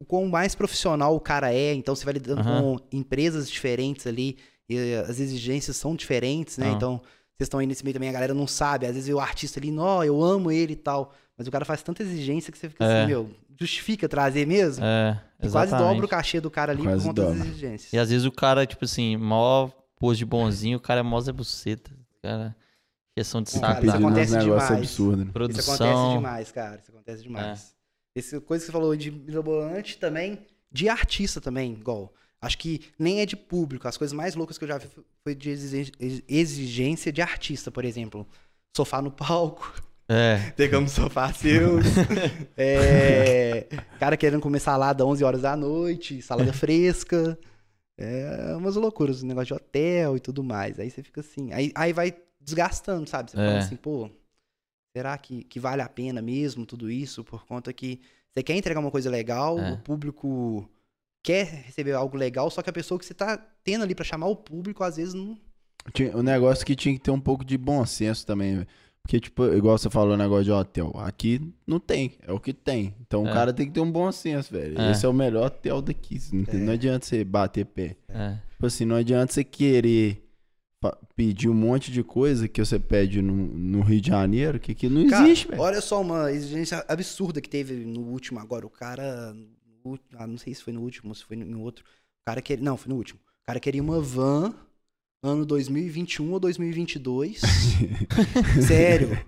o 0.00 0.04
quão 0.04 0.26
mais 0.26 0.54
profissional 0.54 1.14
o 1.14 1.20
cara 1.20 1.52
é, 1.54 1.72
então 1.72 1.94
você 1.94 2.04
vai 2.04 2.14
lidando 2.14 2.40
Aham. 2.40 2.60
com 2.78 2.96
empresas 2.96 3.48
diferentes 3.50 4.06
ali, 4.06 4.36
e 4.68 4.94
as 4.94 5.20
exigências 5.20 5.76
são 5.76 5.94
diferentes, 5.94 6.58
né? 6.58 6.70
Ah. 6.70 6.72
Então, 6.72 7.02
vocês 7.36 7.46
estão 7.46 7.60
aí 7.60 7.66
nesse 7.66 7.82
meio 7.84 7.94
também, 7.94 8.08
a 8.08 8.12
galera 8.12 8.32
não 8.34 8.46
sabe, 8.46 8.86
às 8.86 8.94
vezes 8.94 9.12
o 9.12 9.18
artista 9.18 9.58
ali, 9.60 9.70
não, 9.70 10.02
eu 10.04 10.22
amo 10.22 10.50
ele 10.52 10.74
e 10.74 10.76
tal, 10.76 11.12
mas 11.36 11.46
o 11.46 11.50
cara 11.50 11.64
faz 11.64 11.82
tanta 11.82 12.02
exigência 12.02 12.52
que 12.52 12.58
você 12.58 12.68
fica 12.68 12.84
É. 12.84 13.00
assim, 13.02 13.08
meu, 13.12 13.30
justifica 13.58 14.08
trazer 14.08 14.46
mesmo? 14.46 14.84
É, 14.84 15.20
E 15.42 15.48
quase 15.48 15.72
dobra 15.76 16.04
o 16.04 16.08
cachê 16.08 16.40
do 16.40 16.50
cara 16.50 16.72
ali 16.72 16.82
Quase 16.82 16.98
por 17.02 17.08
conta 17.08 17.22
das 17.22 17.32
dobra. 17.34 17.48
exigências. 17.50 17.92
E 17.92 17.98
às 17.98 18.08
vezes 18.10 18.24
o 18.26 18.32
cara, 18.32 18.64
tipo 18.66 18.84
assim, 18.84 19.16
mó 19.16 19.68
pôs 19.96 20.16
de 20.18 20.24
bonzinho, 20.24 20.78
o 20.78 20.80
cara 20.80 21.00
é 21.00 21.02
mó 21.02 21.20
Zé 21.20 21.32
Buceta. 21.32 21.90
O 21.92 22.22
cara, 22.22 22.56
questão 23.16 23.42
de 23.42 23.50
Cara, 23.52 23.60
saco, 23.60 23.72
isso 23.72 23.92
Pedindo 23.92 24.06
uns 24.06 24.12
acontece 24.12 24.38
demais. 24.38 24.70
absurdos. 24.70 25.18
né? 25.18 25.24
Isso 25.24 25.32
produção. 25.32 25.74
acontece 25.74 26.14
demais, 26.16 26.52
cara. 26.52 26.80
Isso 26.80 26.90
acontece 26.92 27.22
demais. 27.22 27.74
É. 28.16 28.18
Essa 28.18 28.40
coisa 28.40 28.62
que 28.62 28.66
você 28.66 28.72
falou 28.72 28.96
de 28.96 29.10
mirabolante 29.10 29.98
também, 29.98 30.38
de 30.70 30.88
artista 30.88 31.40
também, 31.40 31.72
igual. 31.72 32.12
Acho 32.44 32.58
que 32.58 32.80
nem 32.98 33.20
é 33.20 33.26
de 33.26 33.36
público. 33.36 33.86
As 33.88 33.96
coisas 33.96 34.12
mais 34.12 34.34
loucas 34.34 34.56
que 34.58 34.64
eu 34.64 34.68
já 34.68 34.78
vi 34.78 34.86
foi 35.22 35.34
de 35.34 35.50
exigência 36.28 37.12
de 37.12 37.22
artista, 37.22 37.70
por 37.70 37.84
exemplo. 37.84 38.26
Sofá 38.76 39.00
no 39.02 39.10
palco. 39.10 39.82
É, 40.08 40.50
Pegamos 40.56 40.92
sofá 40.92 41.32
seus. 41.32 41.84
É, 42.56 43.66
cara 43.98 44.16
querendo 44.16 44.40
comer 44.40 44.60
salada 44.60 45.04
11 45.04 45.24
horas 45.24 45.42
da 45.42 45.56
noite, 45.56 46.20
salada 46.22 46.52
fresca. 46.54 47.38
É 47.98 48.54
umas 48.56 48.74
loucuras, 48.76 49.22
um 49.22 49.26
negócio 49.26 49.46
de 49.48 49.54
hotel 49.54 50.16
e 50.16 50.20
tudo 50.20 50.42
mais. 50.42 50.78
Aí 50.80 50.90
você 50.90 51.02
fica 51.02 51.20
assim. 51.20 51.52
Aí, 51.52 51.70
aí 51.74 51.92
vai 51.92 52.14
desgastando, 52.40 53.08
sabe? 53.08 53.30
Você 53.30 53.36
É. 53.40 53.46
fala 53.46 53.58
assim, 53.58 53.76
pô, 53.76 54.10
será 54.96 55.16
que, 55.16 55.44
que 55.44 55.60
vale 55.60 55.80
a 55.82 55.88
pena 55.88 56.20
mesmo 56.20 56.66
tudo 56.66 56.90
isso? 56.90 57.22
Por 57.24 57.46
conta 57.46 57.72
que 57.72 58.00
você 58.32 58.42
quer 58.42 58.56
entregar 58.56 58.80
uma 58.80 58.90
coisa 58.90 59.08
legal, 59.08 59.58
É. 59.58 59.72
o 59.72 59.78
público 59.78 60.68
quer 61.24 61.46
receber 61.66 61.92
algo 61.94 62.16
legal, 62.16 62.48
só 62.50 62.62
que 62.62 62.70
a 62.70 62.72
pessoa 62.72 62.98
que 63.00 63.04
você 63.06 63.14
tá 63.14 63.36
tendo 63.64 63.82
ali 63.82 63.94
pra 63.96 64.04
chamar 64.04 64.26
o 64.28 64.36
público, 64.36 64.84
às 64.84 64.96
vezes 64.96 65.14
não. 65.14 65.36
O 66.14 66.22
negócio 66.22 66.64
que 66.64 66.76
tinha 66.76 66.94
que 66.94 67.00
ter 67.00 67.10
um 67.10 67.18
pouco 67.20 67.44
de 67.44 67.58
bom 67.58 67.84
senso 67.84 68.24
também, 68.26 68.54
velho. 68.56 68.68
Porque, 69.02 69.20
tipo, 69.20 69.44
igual 69.52 69.76
você 69.76 69.90
falou 69.90 70.14
o 70.14 70.16
negócio 70.16 70.44
de 70.44 70.50
hotel. 70.50 70.90
Aqui 70.96 71.52
não 71.66 71.78
tem, 71.78 72.12
é 72.26 72.32
o 72.32 72.40
que 72.40 72.54
tem. 72.54 72.94
Então 73.02 73.26
É. 73.26 73.30
o 73.30 73.34
cara 73.34 73.52
tem 73.52 73.66
que 73.66 73.72
ter 73.72 73.80
um 73.80 73.90
bom 73.92 74.10
senso, 74.10 74.50
velho. 74.52 74.80
É. 74.80 74.92
Esse 74.92 75.04
é 75.04 75.08
o 75.08 75.12
melhor 75.12 75.46
hotel 75.46 75.82
daqui. 75.82 76.18
Não, 76.32 76.44
É. 76.48 76.54
não 76.56 76.72
adianta 76.72 77.04
você 77.04 77.22
bater 77.24 77.66
pé. 77.66 77.96
é. 78.08 78.38
Tipo 78.52 78.66
assim, 78.66 78.84
não 78.86 78.96
adianta 78.96 79.32
você 79.32 79.44
querer 79.44 80.22
pedir 81.16 81.48
um 81.50 81.54
monte 81.54 81.90
de 81.92 82.02
coisa 82.02 82.46
que 82.48 82.64
você 82.64 82.78
pede 82.78 83.20
no, 83.22 83.32
no 83.34 83.80
Rio 83.82 84.00
de 84.00 84.08
Janeiro, 84.08 84.58
que 84.60 84.72
aqui 84.72 84.88
não 84.88 85.06
Cara, 85.08 85.24
existe, 85.26 85.48
velho. 85.48 85.60
olha 85.60 85.80
só 85.80 86.00
uma 86.00 86.30
exigência 86.32 86.82
absurda 86.88 87.40
que 87.42 87.48
teve 87.48 87.74
no 87.84 88.00
último 88.00 88.38
agora. 88.40 88.66
O 88.66 88.70
cara. 88.70 89.34
Ah, 90.16 90.26
não 90.26 90.38
sei 90.38 90.54
se 90.54 90.62
foi 90.62 90.72
no 90.72 90.80
último, 90.80 91.14
se 91.14 91.24
foi 91.24 91.36
no 91.36 91.60
outro. 91.62 91.84
O 92.22 92.24
cara 92.26 92.40
queria. 92.40 92.64
Não, 92.64 92.76
foi 92.76 92.90
no 92.90 92.96
último. 92.96 93.20
O 93.42 93.46
cara 93.46 93.60
queria 93.60 93.82
uma 93.82 94.00
van 94.00 94.54
ano 95.22 95.44
2021 95.44 96.32
ou 96.32 96.40
2022. 96.40 97.40
Sério. 98.66 99.18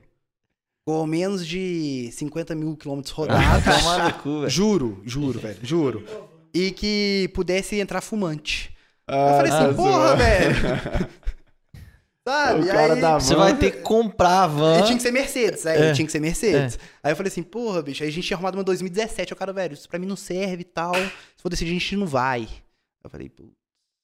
Com 0.87 1.05
menos 1.07 1.47
de 1.47 2.11
50 2.13 2.55
mil 2.55 2.77
quilômetros 2.77 3.13
rodados. 3.13 3.65
Tomar 3.65 4.05
no 4.13 4.23
cu, 4.23 4.39
velho. 4.41 4.51
juro, 4.51 5.03
juro, 5.05 5.39
velho. 5.41 5.59
Juro. 5.63 6.05
E 6.55 6.71
que 6.71 7.31
pudesse 7.35 7.77
entrar 7.81 8.01
fumante. 8.01 8.75
Ah, 9.07 9.31
Eu 9.31 9.37
falei 9.37 9.53
assim, 9.53 9.69
tá 9.69 9.75
porra, 9.75 10.17
velho. 10.17 10.55
Sabe? 12.27 12.63
O 12.63 12.67
cara 12.67 12.95
Aí- 12.95 13.01
da 13.01 13.15
Você 13.21 13.35
van- 13.35 13.45
vai 13.45 13.57
ter 13.57 13.71
que 13.71 13.83
comprar 13.83 14.43
a 14.43 14.47
van. 14.49 14.81
e 14.81 14.83
tinha 14.83 14.97
que 14.97 15.03
ser 15.03 15.13
Mercedes, 15.13 15.65
é, 15.65 15.91
É. 15.91 15.93
tinha 15.93 16.05
que 16.05 16.11
ser 16.13 16.19
Mercedes. 16.21 16.79
Aí 17.03 17.13
eu 17.13 17.17
falei 17.17 17.29
assim, 17.29 17.43
porra, 17.43 17.81
bicho, 17.83 18.03
aí 18.03 18.09
a 18.09 18.13
gente 18.13 18.27
tinha 18.27 18.37
arrumado 18.37 18.57
uma 18.59 18.65
2017, 18.65 19.33
o 19.33 19.37
cara, 19.37 19.53
velho, 19.53 19.75
isso 19.75 19.89
pra 19.89 19.99
mim 19.99 20.07
não 20.07 20.17
serve 20.17 20.63
e 20.63 20.65
tal. 20.65 20.95
Se 20.95 21.41
for 21.43 21.49
decidir, 21.49 21.71
a 21.71 21.75
gente 21.75 21.97
não 21.97 22.07
vai. 22.07 22.49
Eu 23.05 23.09
falei, 23.11 23.29
pô. 23.29 23.45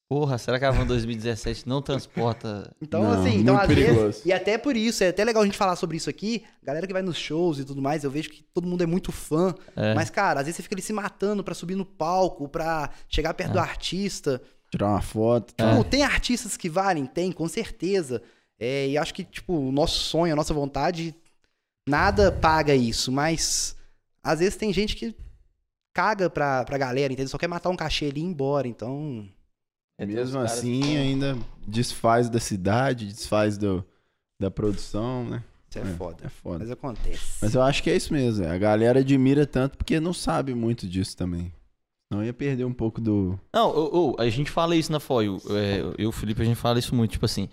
Porra, 0.08 0.36
será 0.36 0.58
que 0.58 0.64
a 0.66 0.70
van 0.70 0.84
2017 0.86 1.66
não 1.66 1.80
transporta? 1.80 2.70
Então, 2.82 3.02
Não, 3.02 3.12
assim, 3.12 3.36
então 3.40 3.54
muito 3.54 3.60
às 3.62 3.66
perigoso. 3.66 4.00
vezes. 4.06 4.26
E 4.26 4.32
até 4.32 4.58
por 4.58 4.76
isso, 4.76 5.02
é 5.02 5.08
até 5.08 5.24
legal 5.24 5.42
a 5.42 5.46
gente 5.46 5.56
falar 5.56 5.74
sobre 5.74 5.96
isso 5.96 6.10
aqui. 6.10 6.44
Galera 6.62 6.86
que 6.86 6.92
vai 6.92 7.00
nos 7.00 7.16
shows 7.16 7.58
e 7.58 7.64
tudo 7.64 7.80
mais, 7.80 8.04
eu 8.04 8.10
vejo 8.10 8.28
que 8.28 8.44
todo 8.52 8.68
mundo 8.68 8.82
é 8.82 8.86
muito 8.86 9.10
fã. 9.10 9.54
É. 9.74 9.94
Mas, 9.94 10.10
cara, 10.10 10.40
às 10.40 10.44
vezes 10.46 10.56
você 10.56 10.62
fica 10.64 10.74
ali 10.74 10.82
se 10.82 10.92
matando 10.92 11.42
pra 11.42 11.54
subir 11.54 11.76
no 11.76 11.86
palco, 11.86 12.46
pra 12.46 12.90
chegar 13.08 13.32
perto 13.32 13.52
do 13.54 13.58
artista. 13.58 14.40
Tirar 14.72 14.88
uma 14.88 15.02
foto. 15.02 15.54
É. 15.58 15.70
Tipo, 15.70 15.84
tem 15.84 16.02
artistas 16.02 16.56
que 16.56 16.68
valem? 16.68 17.04
Tem, 17.06 17.30
com 17.30 17.46
certeza. 17.46 18.22
É, 18.58 18.88
e 18.88 18.96
acho 18.98 19.12
que, 19.12 19.22
tipo, 19.22 19.52
o 19.54 19.70
nosso 19.70 19.98
sonho, 20.00 20.32
a 20.32 20.36
nossa 20.36 20.54
vontade, 20.54 21.14
nada 21.88 22.32
paga 22.32 22.74
isso. 22.74 23.12
Mas, 23.12 23.76
às 24.22 24.38
vezes 24.40 24.56
tem 24.56 24.72
gente 24.72 24.96
que 24.96 25.14
caga 25.94 26.30
pra, 26.30 26.64
pra 26.64 26.78
galera, 26.78 27.12
entendeu? 27.12 27.28
Só 27.28 27.36
quer 27.38 27.48
matar 27.48 27.68
um 27.68 27.76
cachê 27.76 28.06
ali 28.06 28.20
e 28.20 28.24
ir 28.24 28.26
embora. 28.26 28.66
Então, 28.66 29.28
É, 29.98 30.06
Mesmo 30.06 30.40
assim, 30.40 30.80
que- 30.80 30.96
ainda 30.96 31.36
desfaz 31.68 32.30
da 32.30 32.40
cidade, 32.40 33.06
desfaz 33.06 33.58
do, 33.58 33.84
da 34.40 34.50
produção, 34.50 35.24
né? 35.28 35.44
isso 35.68 35.78
é, 35.78 35.82
É 35.82 35.94
foda. 35.96 36.28
foda. 36.30 36.58
Mas 36.60 36.70
acontece. 36.70 37.38
Mas 37.42 37.54
eu 37.54 37.62
acho 37.62 37.82
que 37.82 37.90
é 37.90 37.96
isso 37.96 38.12
mesmo. 38.12 38.46
A 38.46 38.56
galera 38.58 39.00
admira 39.00 39.46
tanto 39.46 39.76
porque 39.76 40.00
não 40.00 40.12
sabe 40.14 40.54
muito 40.54 40.88
disso 40.88 41.14
também. 41.16 41.52
Não 42.12 42.22
ia 42.22 42.32
perder 42.32 42.64
um 42.66 42.72
pouco 42.74 43.00
do. 43.00 43.40
Não, 43.52 43.70
ô, 43.70 44.16
a 44.18 44.28
gente 44.28 44.50
fala 44.50 44.76
isso 44.76 44.92
na 44.92 45.00
FOI. 45.00 45.28
é, 45.28 45.80
eu 45.80 45.94
e 45.98 46.06
o 46.06 46.12
Felipe, 46.12 46.42
a 46.42 46.44
gente 46.44 46.56
fala 46.56 46.78
isso 46.78 46.94
muito. 46.94 47.12
Tipo 47.12 47.24
assim, 47.24 47.48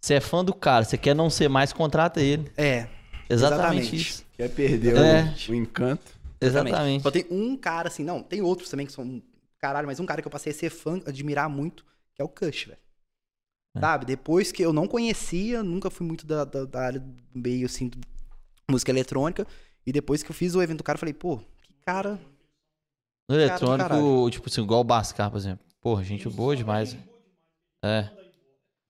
você 0.00 0.14
é 0.14 0.20
fã 0.20 0.44
do 0.44 0.52
cara, 0.52 0.84
você 0.84 0.98
quer 0.98 1.14
não 1.14 1.30
ser 1.30 1.48
mais, 1.48 1.72
contrata 1.72 2.20
ele. 2.20 2.50
É, 2.56 2.88
Exatamente, 3.28 3.86
Exatamente. 3.86 3.96
isso. 3.96 4.26
Quer 4.36 4.50
perder 4.50 4.96
É. 4.96 5.34
o, 5.48 5.52
o 5.52 5.54
encanto. 5.54 6.02
Exatamente. 6.40 7.02
Só 7.02 7.10
tem 7.10 7.26
um 7.30 7.56
cara, 7.56 7.88
assim, 7.88 8.04
não, 8.04 8.22
tem 8.22 8.42
outros 8.42 8.68
também 8.68 8.86
que 8.86 8.92
são 8.92 9.22
caralho, 9.58 9.86
mas 9.86 10.00
um 10.00 10.06
cara 10.06 10.20
que 10.20 10.26
eu 10.28 10.32
passei 10.32 10.52
a 10.52 10.54
ser 10.54 10.70
fã, 10.70 11.00
admirar 11.06 11.48
muito, 11.48 11.84
que 12.14 12.20
é 12.20 12.24
o 12.24 12.28
Kush, 12.28 12.66
velho. 12.66 12.78
É. 13.76 13.80
Sabe? 13.80 14.04
Depois 14.04 14.50
que 14.50 14.62
eu 14.62 14.72
não 14.72 14.86
conhecia, 14.86 15.62
nunca 15.62 15.90
fui 15.90 16.06
muito 16.06 16.26
da, 16.26 16.44
da, 16.44 16.64
da 16.64 16.80
área 16.80 17.00
do 17.00 17.14
meio, 17.34 17.66
assim, 17.66 17.90
música 18.70 18.90
eletrônica. 18.90 19.46
E 19.86 19.92
depois 19.92 20.22
que 20.22 20.30
eu 20.30 20.34
fiz 20.34 20.54
o 20.54 20.62
evento 20.62 20.78
do 20.78 20.84
cara, 20.84 20.96
eu 20.96 21.00
falei, 21.00 21.14
pô, 21.14 21.38
que 21.62 21.72
cara. 21.84 22.18
No 23.28 23.34
eletrônico, 23.34 24.30
tipo 24.30 24.48
assim, 24.48 24.62
igual 24.62 24.80
o 24.80 24.84
Bascar, 24.84 25.30
por 25.30 25.36
exemplo. 25.36 25.64
Porra, 25.80 26.04
gente 26.04 26.28
boa 26.28 26.54
demais. 26.56 26.96
É. 27.84 28.08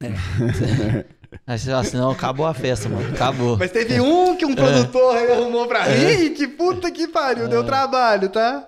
Aí 1.46 1.58
você 1.58 1.66
fala 1.70 1.80
assim, 1.80 1.96
não, 1.96 2.10
acabou 2.10 2.46
a 2.46 2.54
festa, 2.54 2.88
mano. 2.88 3.12
Acabou. 3.14 3.56
Mas 3.58 3.70
teve 3.72 4.00
um 4.00 4.36
que 4.36 4.44
um 4.46 4.54
produtor 4.54 5.16
aí 5.16 5.32
arrumou 5.32 5.66
pra 5.66 5.86
É. 5.88 6.16
mim, 6.28 6.34
que 6.34 6.46
puta 6.46 6.90
que 6.90 7.08
pariu, 7.08 7.48
deu 7.48 7.64
trabalho, 7.64 8.28
tá? 8.28 8.66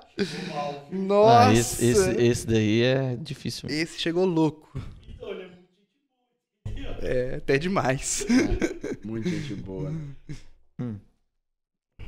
Nossa! 0.91 1.49
Ah, 1.49 1.55
esse, 1.55 1.85
esse, 1.87 2.11
esse 2.21 2.47
daí 2.47 2.83
é 2.83 3.17
difícil. 3.17 3.69
Esse 3.71 4.01
chegou 4.01 4.25
louco. 4.27 4.71
É, 7.01 7.37
até 7.37 7.59
demais. 7.59 8.27
Muita 9.05 9.29
gente 9.31 9.55
boa. 9.55 9.91
né? 10.79 10.95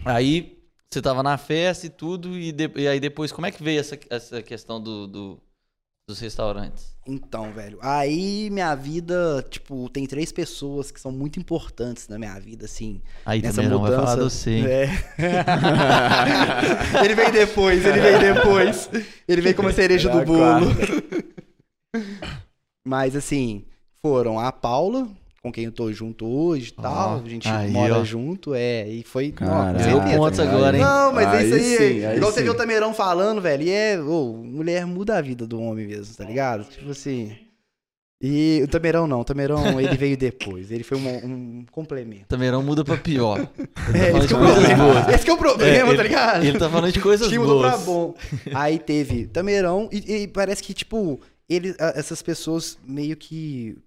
Aí 0.05 0.60
você 0.93 1.01
tava 1.01 1.23
na 1.23 1.39
festa 1.39 1.87
e 1.87 1.91
tudo, 1.91 2.37
e, 2.37 2.51
de- 2.51 2.71
e 2.77 2.89
aí 2.89 2.99
depois, 2.99 3.31
como 3.31 3.47
é 3.47 3.51
que 3.53 3.63
veio 3.63 3.79
essa, 3.81 3.97
essa 4.11 4.43
questão 4.43 4.81
do, 4.83 5.07
do- 5.07 5.41
dos 6.09 6.19
restaurantes? 6.19 6.97
Então, 7.07 7.53
velho, 7.53 7.79
aí 7.81 8.51
minha 8.51 8.75
vida, 8.75 9.45
tipo, 9.49 9.89
tem 9.89 10.05
três 10.07 10.33
pessoas 10.33 10.91
que 10.91 11.01
são 11.01 11.13
muito 11.13 11.39
importantes 11.39 12.09
na 12.09 12.19
minha 12.19 12.37
vida, 12.41 12.65
assim. 12.65 13.01
Aí 13.25 13.41
nessa 13.41 13.57
também 13.63 13.71
não 13.71 13.79
vai 13.81 13.91
mudança. 13.93 14.07
falar 14.07 14.17
do 14.23 14.29
você, 14.31 14.51
hein? 14.51 14.67
É. 14.67 14.89
ele 17.05 17.15
veio 17.15 17.33
depois, 17.33 17.85
ele 17.85 18.01
veio 18.01 18.35
depois. 18.35 18.91
Ele 19.29 19.41
veio 19.41 19.55
como 19.55 19.69
a 19.69 19.73
cereja 19.73 20.09
do 20.11 20.25
bolo. 20.25 20.67
Mas, 22.85 23.15
assim, 23.15 23.65
foram 24.03 24.39
a 24.41 24.51
Paula, 24.51 25.09
com 25.43 25.51
quem 25.51 25.65
eu 25.65 25.73
tô 25.73 25.91
junto 25.93 26.27
hoje 26.27 26.69
e 26.77 26.83
tal. 26.83 27.23
A 27.25 27.29
gente 27.29 27.49
aí, 27.49 27.71
mora 27.71 27.99
ó. 27.99 28.05
junto, 28.05 28.55
é. 28.55 28.87
E 28.89 29.03
foi. 29.03 29.33
Deu 29.33 29.79
certeza. 29.99 30.17
pontos 30.17 30.41
agora, 30.41 30.77
hein? 30.77 30.83
Não, 30.83 31.13
mas 31.13 31.35
é 31.35 31.45
isso 31.47 31.55
aí. 31.55 31.77
sim, 31.77 32.05
aí 32.05 32.17
igual 32.17 32.31
você 32.31 32.39
sim. 32.41 32.45
viu 32.45 32.53
o 32.53 32.57
Tameirão 32.57 32.93
falando, 32.93 33.41
velho. 33.41 33.63
E 33.63 33.71
é. 33.71 34.01
ô, 34.01 34.35
mulher 34.37 34.87
muda 34.87 35.17
a 35.17 35.21
vida 35.21 35.47
do 35.47 35.61
homem 35.61 35.87
mesmo, 35.87 36.15
tá 36.15 36.25
ligado? 36.25 36.65
Tipo 36.65 36.91
assim. 36.91 37.37
E 38.23 38.61
o 38.63 38.69
Tameirão 38.69 39.07
não, 39.07 39.21
o 39.21 39.25
Tameirão 39.25 39.59
ele 39.81 39.97
veio 39.97 40.15
depois. 40.15 40.71
Ele 40.71 40.85
foi 40.85 40.99
um, 40.99 41.09
um 41.09 41.67
complemento. 41.73 42.27
Também 42.29 42.51
não 42.51 42.63
muda 42.63 42.85
pra 42.85 42.99
pior. 42.99 43.41
É, 43.95 44.17
esse 44.19 44.29
que 44.29 44.35
é 44.35 44.37
o 44.37 44.41
Coisas 44.41 44.59
problema. 44.59 44.85
boas. 44.93 45.09
Esse 45.09 45.25
que 45.25 45.31
é 45.31 45.35
o 45.35 45.39
problema, 45.39 45.93
É, 45.93 45.97
tá 45.97 46.03
ligado? 46.03 46.45
Ele 46.45 46.59
tá 46.59 46.69
falando 46.71 46.93
de 46.93 47.01
coisas 47.01 47.29
Que 47.29 47.39
mudou 47.39 47.61
pra 47.61 47.71
boas. 47.79 47.85
bom. 47.85 48.15
Aí 48.55 48.79
teve 48.79 49.27
Tameirão 49.27 49.89
e, 49.91 50.23
e 50.23 50.29
parece 50.29 50.63
que, 50.63 50.73
tipo, 50.75 51.19
ele, 51.49 51.75
essas 51.79 52.21
pessoas 52.23 52.79
meio 52.87 53.17
que 53.17 53.79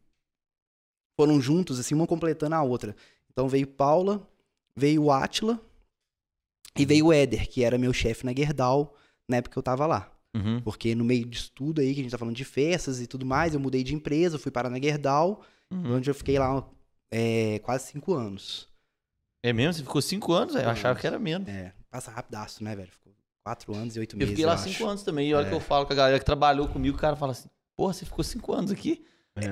foram 1.16 1.40
juntos, 1.42 1.80
assim, 1.80 1.94
uma 1.96 2.08
completando 2.08 2.56
a 2.56 2.62
outra. 2.64 2.96
Então 3.32 3.48
veio 3.48 3.68
Paula, 3.68 4.28
veio 4.76 5.04
o 5.04 5.12
Átila 5.12 5.60
e 6.78 6.86
veio 6.86 7.08
o 7.08 7.14
Éder, 7.14 7.48
que 7.50 7.64
era 7.64 7.78
meu 7.78 7.94
chefe 7.94 8.26
na 8.26 8.34
Gerdau 8.34 8.96
na 9.28 9.38
época 9.38 9.54
que 9.54 9.60
eu 9.60 9.64
tava 9.64 9.86
lá. 9.86 10.12
Uhum. 10.36 10.60
Porque 10.62 10.96
no 10.96 11.04
meio 11.04 11.26
disso 11.26 11.52
tudo 11.54 11.80
aí, 11.82 11.94
que 11.94 12.00
a 12.00 12.04
gente 12.04 12.12
tá 12.12 12.18
falando 12.18 12.36
de 12.36 12.44
festas 12.46 13.00
e 13.00 13.06
tudo 13.08 13.26
mais, 13.26 13.54
eu 13.54 13.60
mudei 13.60 13.84
de 13.84 13.94
empresa, 13.94 14.40
fui 14.40 14.52
parar 14.52 14.70
na 14.70 14.80
Gerdau, 14.82 15.42
Uhum. 15.72 15.96
onde 15.96 16.10
eu 16.10 16.14
fiquei 16.14 16.38
lá 16.38 16.68
é, 17.12 17.58
quase 17.60 17.88
cinco 17.88 18.14
anos. 18.14 18.68
É 19.44 19.52
mesmo? 19.52 19.74
Você 19.74 19.82
ficou 19.84 20.02
cinco 20.02 20.34
anos? 20.34 20.56
Eu 20.56 20.70
achava 20.70 21.00
que 21.00 21.06
era 21.08 21.18
menos. 21.20 21.48
É, 21.48 21.74
passa 21.90 22.12
rapidaço, 22.12 22.64
né, 22.64 22.76
velho? 22.76 22.92
Ficou 22.92 23.12
quatro 23.44 23.74
anos 23.76 23.96
e 23.96 24.00
oito 24.00 24.14
Eu 24.16 24.20
meses. 24.20 24.32
fiquei 24.32 24.46
lá 24.46 24.54
acho. 24.54 24.70
cinco 24.70 24.86
anos 24.88 25.04
também. 25.04 25.30
E 25.30 25.34
olha 25.34 25.46
É. 25.46 25.50
que 25.50 25.56
eu 25.56 25.60
falo 25.60 25.86
com 25.86 25.94
a 25.94 25.96
galera 25.96 26.20
que 26.20 26.26
trabalhou 26.26 26.68
comigo, 26.68 26.96
o 26.96 27.00
cara 27.00 27.16
fala 27.16 27.32
assim, 27.32 27.50
porra, 27.76 27.94
você 27.94 28.06
ficou 28.06 28.24
cinco 28.24 28.54
anos 28.54 28.72
aqui? 28.72 29.04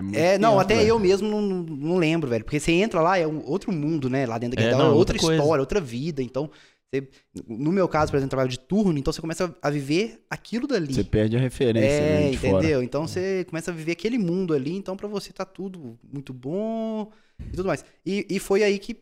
Muito 0.02 0.16
É, 0.18 0.38
não, 0.38 0.52
tempo, 0.52 0.62
até 0.62 0.76
velho. 0.76 0.90
eu 0.90 1.00
mesmo 1.00 1.28
não, 1.30 1.42
não 1.42 1.98
lembro, 1.98 2.30
velho. 2.30 2.44
Porque 2.44 2.60
você 2.60 2.72
entra 2.74 3.02
lá, 3.02 3.18
é 3.18 3.26
um 3.28 3.44
outro 3.46 3.72
mundo, 3.72 4.10
né? 4.10 4.26
Lá 4.26 4.38
dentro 4.38 4.56
da 4.58 4.62
É, 4.62 4.66
Gerdau, 4.66 4.80
não, 4.80 4.92
é 4.92 4.94
outra 4.94 5.16
outra 5.16 5.20
coisa. 5.20 5.42
história, 5.42 5.62
outra 5.62 5.82
vida. 5.82 6.22
Então, 6.22 6.50
você- 6.94 7.08
no 7.48 7.72
meu 7.72 7.88
caso, 7.88 8.12
por 8.12 8.18
exemplo, 8.18 8.30
trabalho 8.30 8.50
de 8.50 8.60
turno, 8.60 8.98
então 9.00 9.12
você 9.12 9.22
começa 9.22 9.56
a 9.62 9.70
viver 9.70 10.24
aquilo 10.30 10.68
dali. 10.68 10.94
Você 10.94 11.04
perde 11.04 11.36
a 11.36 11.40
referência 11.40 11.88
é, 11.88 12.22
né, 12.26 12.30
de 12.30 12.36
entendeu? 12.36 12.62
fora. 12.62 12.84
Então 12.84 13.08
você 13.08 13.44
começa 13.46 13.72
a 13.72 13.74
viver 13.74 13.94
aquele 13.94 14.18
mundo 14.20 14.54
ali, 14.54 14.76
então 14.76 14.96
pra 14.96 15.08
você 15.08 15.34
tá 15.34 15.46
tudo 15.46 15.98
muito 16.04 16.34
bom 16.34 17.10
e 17.40 17.56
tudo 17.56 17.68
mais. 17.68 17.84
E, 18.06 18.28
e 18.30 18.40
foi 18.40 18.64
aí 18.64 18.78
que. 18.78 18.94
O 18.94 18.98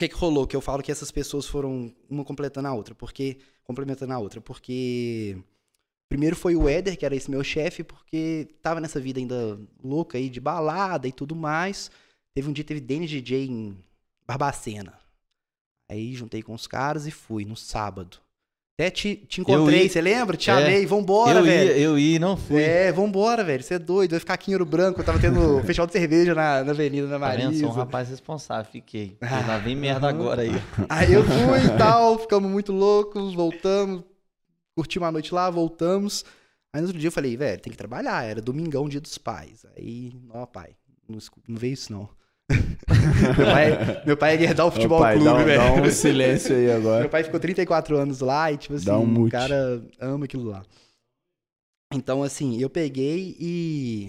que, 0.00 0.08
que 0.08 0.14
rolou? 0.16 0.46
Que 0.46 0.56
eu 0.56 0.60
falo 0.60 0.82
que 0.82 0.90
essas 0.90 1.10
pessoas 1.12 1.46
foram 1.46 1.94
uma 2.10 2.24
completando 2.24 2.68
a 2.68 2.74
outra, 2.74 2.94
porque. 2.94 3.38
Complementando 3.62 4.12
a 4.12 4.18
outra, 4.18 4.40
porque. 4.40 5.38
Primeiro 6.08 6.36
foi 6.36 6.54
o 6.54 6.68
Éder, 6.68 6.96
que 6.98 7.04
era 7.04 7.16
esse 7.16 7.30
meu 7.30 7.42
chefe, 7.42 7.82
porque 7.82 8.48
tava 8.62 8.80
nessa 8.80 9.00
vida 9.00 9.18
ainda 9.18 9.58
louca 9.82 10.16
aí 10.18 10.28
de 10.28 10.40
balada 10.40 11.08
e 11.08 11.12
tudo 11.12 11.34
mais. 11.34 11.90
Teve 12.34 12.48
um 12.48 12.52
dia, 12.52 12.64
teve 12.64 12.80
Dennis 12.80 13.10
DJ 13.10 13.46
em 13.46 13.76
Barbacena. 14.26 14.94
Aí 15.90 16.14
juntei 16.14 16.42
com 16.42 16.54
os 16.54 16.66
caras 16.66 17.06
e 17.06 17.10
fui 17.10 17.44
no 17.44 17.56
sábado. 17.56 18.18
Até 18.76 18.90
te, 18.90 19.14
te 19.14 19.40
encontrei, 19.40 19.84
ia- 19.84 19.88
você 19.88 20.00
lembra? 20.00 20.36
Te 20.36 20.50
É. 20.50 20.54
chamei, 20.54 20.84
vambora, 20.86 21.38
eu 21.38 21.44
velho. 21.44 21.70
ia, 21.70 21.78
eu 21.78 21.98
ia 21.98 22.16
e 22.16 22.18
não 22.18 22.36
fui. 22.36 22.60
É, 22.60 22.90
vambora, 22.90 23.44
velho. 23.44 23.62
Você 23.62 23.74
é 23.74 23.78
doido. 23.78 24.10
Vai 24.12 24.20
ficar 24.20 24.34
aqui 24.34 24.50
em 24.50 24.54
Ouro 24.54 24.64
Branco. 24.66 25.00
Eu 25.00 25.04
tava 25.04 25.20
tendo 25.20 25.60
festival 25.62 25.86
de 25.86 25.92
cerveja 25.92 26.34
na, 26.34 26.64
na 26.64 26.72
Avenida 26.72 27.06
da 27.06 27.18
Tá 27.20 27.30
vendo? 27.30 27.44
Marisa. 27.44 27.60
Sou 27.60 27.68
um 27.70 27.72
rapaz 27.72 28.08
responsável, 28.08 28.70
fiquei. 28.72 29.16
Ah, 29.20 29.44
lá 29.46 29.58
vem 29.58 29.76
merda 29.76 30.08
agora 30.08 30.42
aí. 30.42 30.50
Aí 30.88 31.12
eu 31.12 31.22
fui 31.22 31.66
e 31.66 31.70
tal, 31.78 32.18
ficamos 32.18 32.50
muito 32.50 32.72
loucos, 32.72 33.32
voltamos, 33.32 34.02
curtimos 34.76 35.08
a 35.08 35.12
noite 35.12 35.32
lá, 35.34 35.48
voltamos. 35.50 36.24
Aí 36.72 36.80
no 36.80 36.86
outro 36.88 36.98
dia 37.00 37.08
eu 37.08 37.12
falei, 37.12 37.36
velho, 37.36 37.60
tem 37.60 37.70
que 37.70 37.76
trabalhar. 37.78 38.24
Era 38.24 38.40
domingão, 38.42 38.88
dia 38.88 39.00
dos 39.00 39.16
pais. 39.18 39.64
Aí, 39.76 40.12
ó, 40.30 40.44
pai, 40.46 40.74
não, 41.08 41.18
não 41.48 41.56
veio 41.56 41.74
isso 41.74 41.92
não. 41.92 42.08
meu, 42.50 43.46
pai, 43.46 44.02
meu 44.04 44.16
pai 44.16 44.34
é 44.34 44.38
Gerdau 44.38 44.68
Ô, 44.68 44.70
Futebol 44.70 44.98
pai, 45.00 45.16
Clube, 45.16 45.30
um- 45.30 45.44
velho. 45.44 45.60
dá 45.60 45.72
um 45.82 45.90
silêncio 45.90 46.54
aí 46.54 46.70
agora. 46.70 47.00
Meu 47.00 47.08
pai 47.08 47.24
ficou 47.24 47.40
34 47.40 47.96
anos 47.96 48.20
lá 48.20 48.52
e, 48.52 48.58
tipo 48.58 48.74
assim, 48.74 48.90
um 48.90 49.24
o 49.24 49.30
cara 49.30 49.82
ama 49.98 50.24
aquilo 50.26 50.44
lá. 50.44 50.62
Então, 51.92 52.22
assim, 52.22 52.60
eu 52.60 52.68
peguei 52.68 53.36
e. 53.38 54.08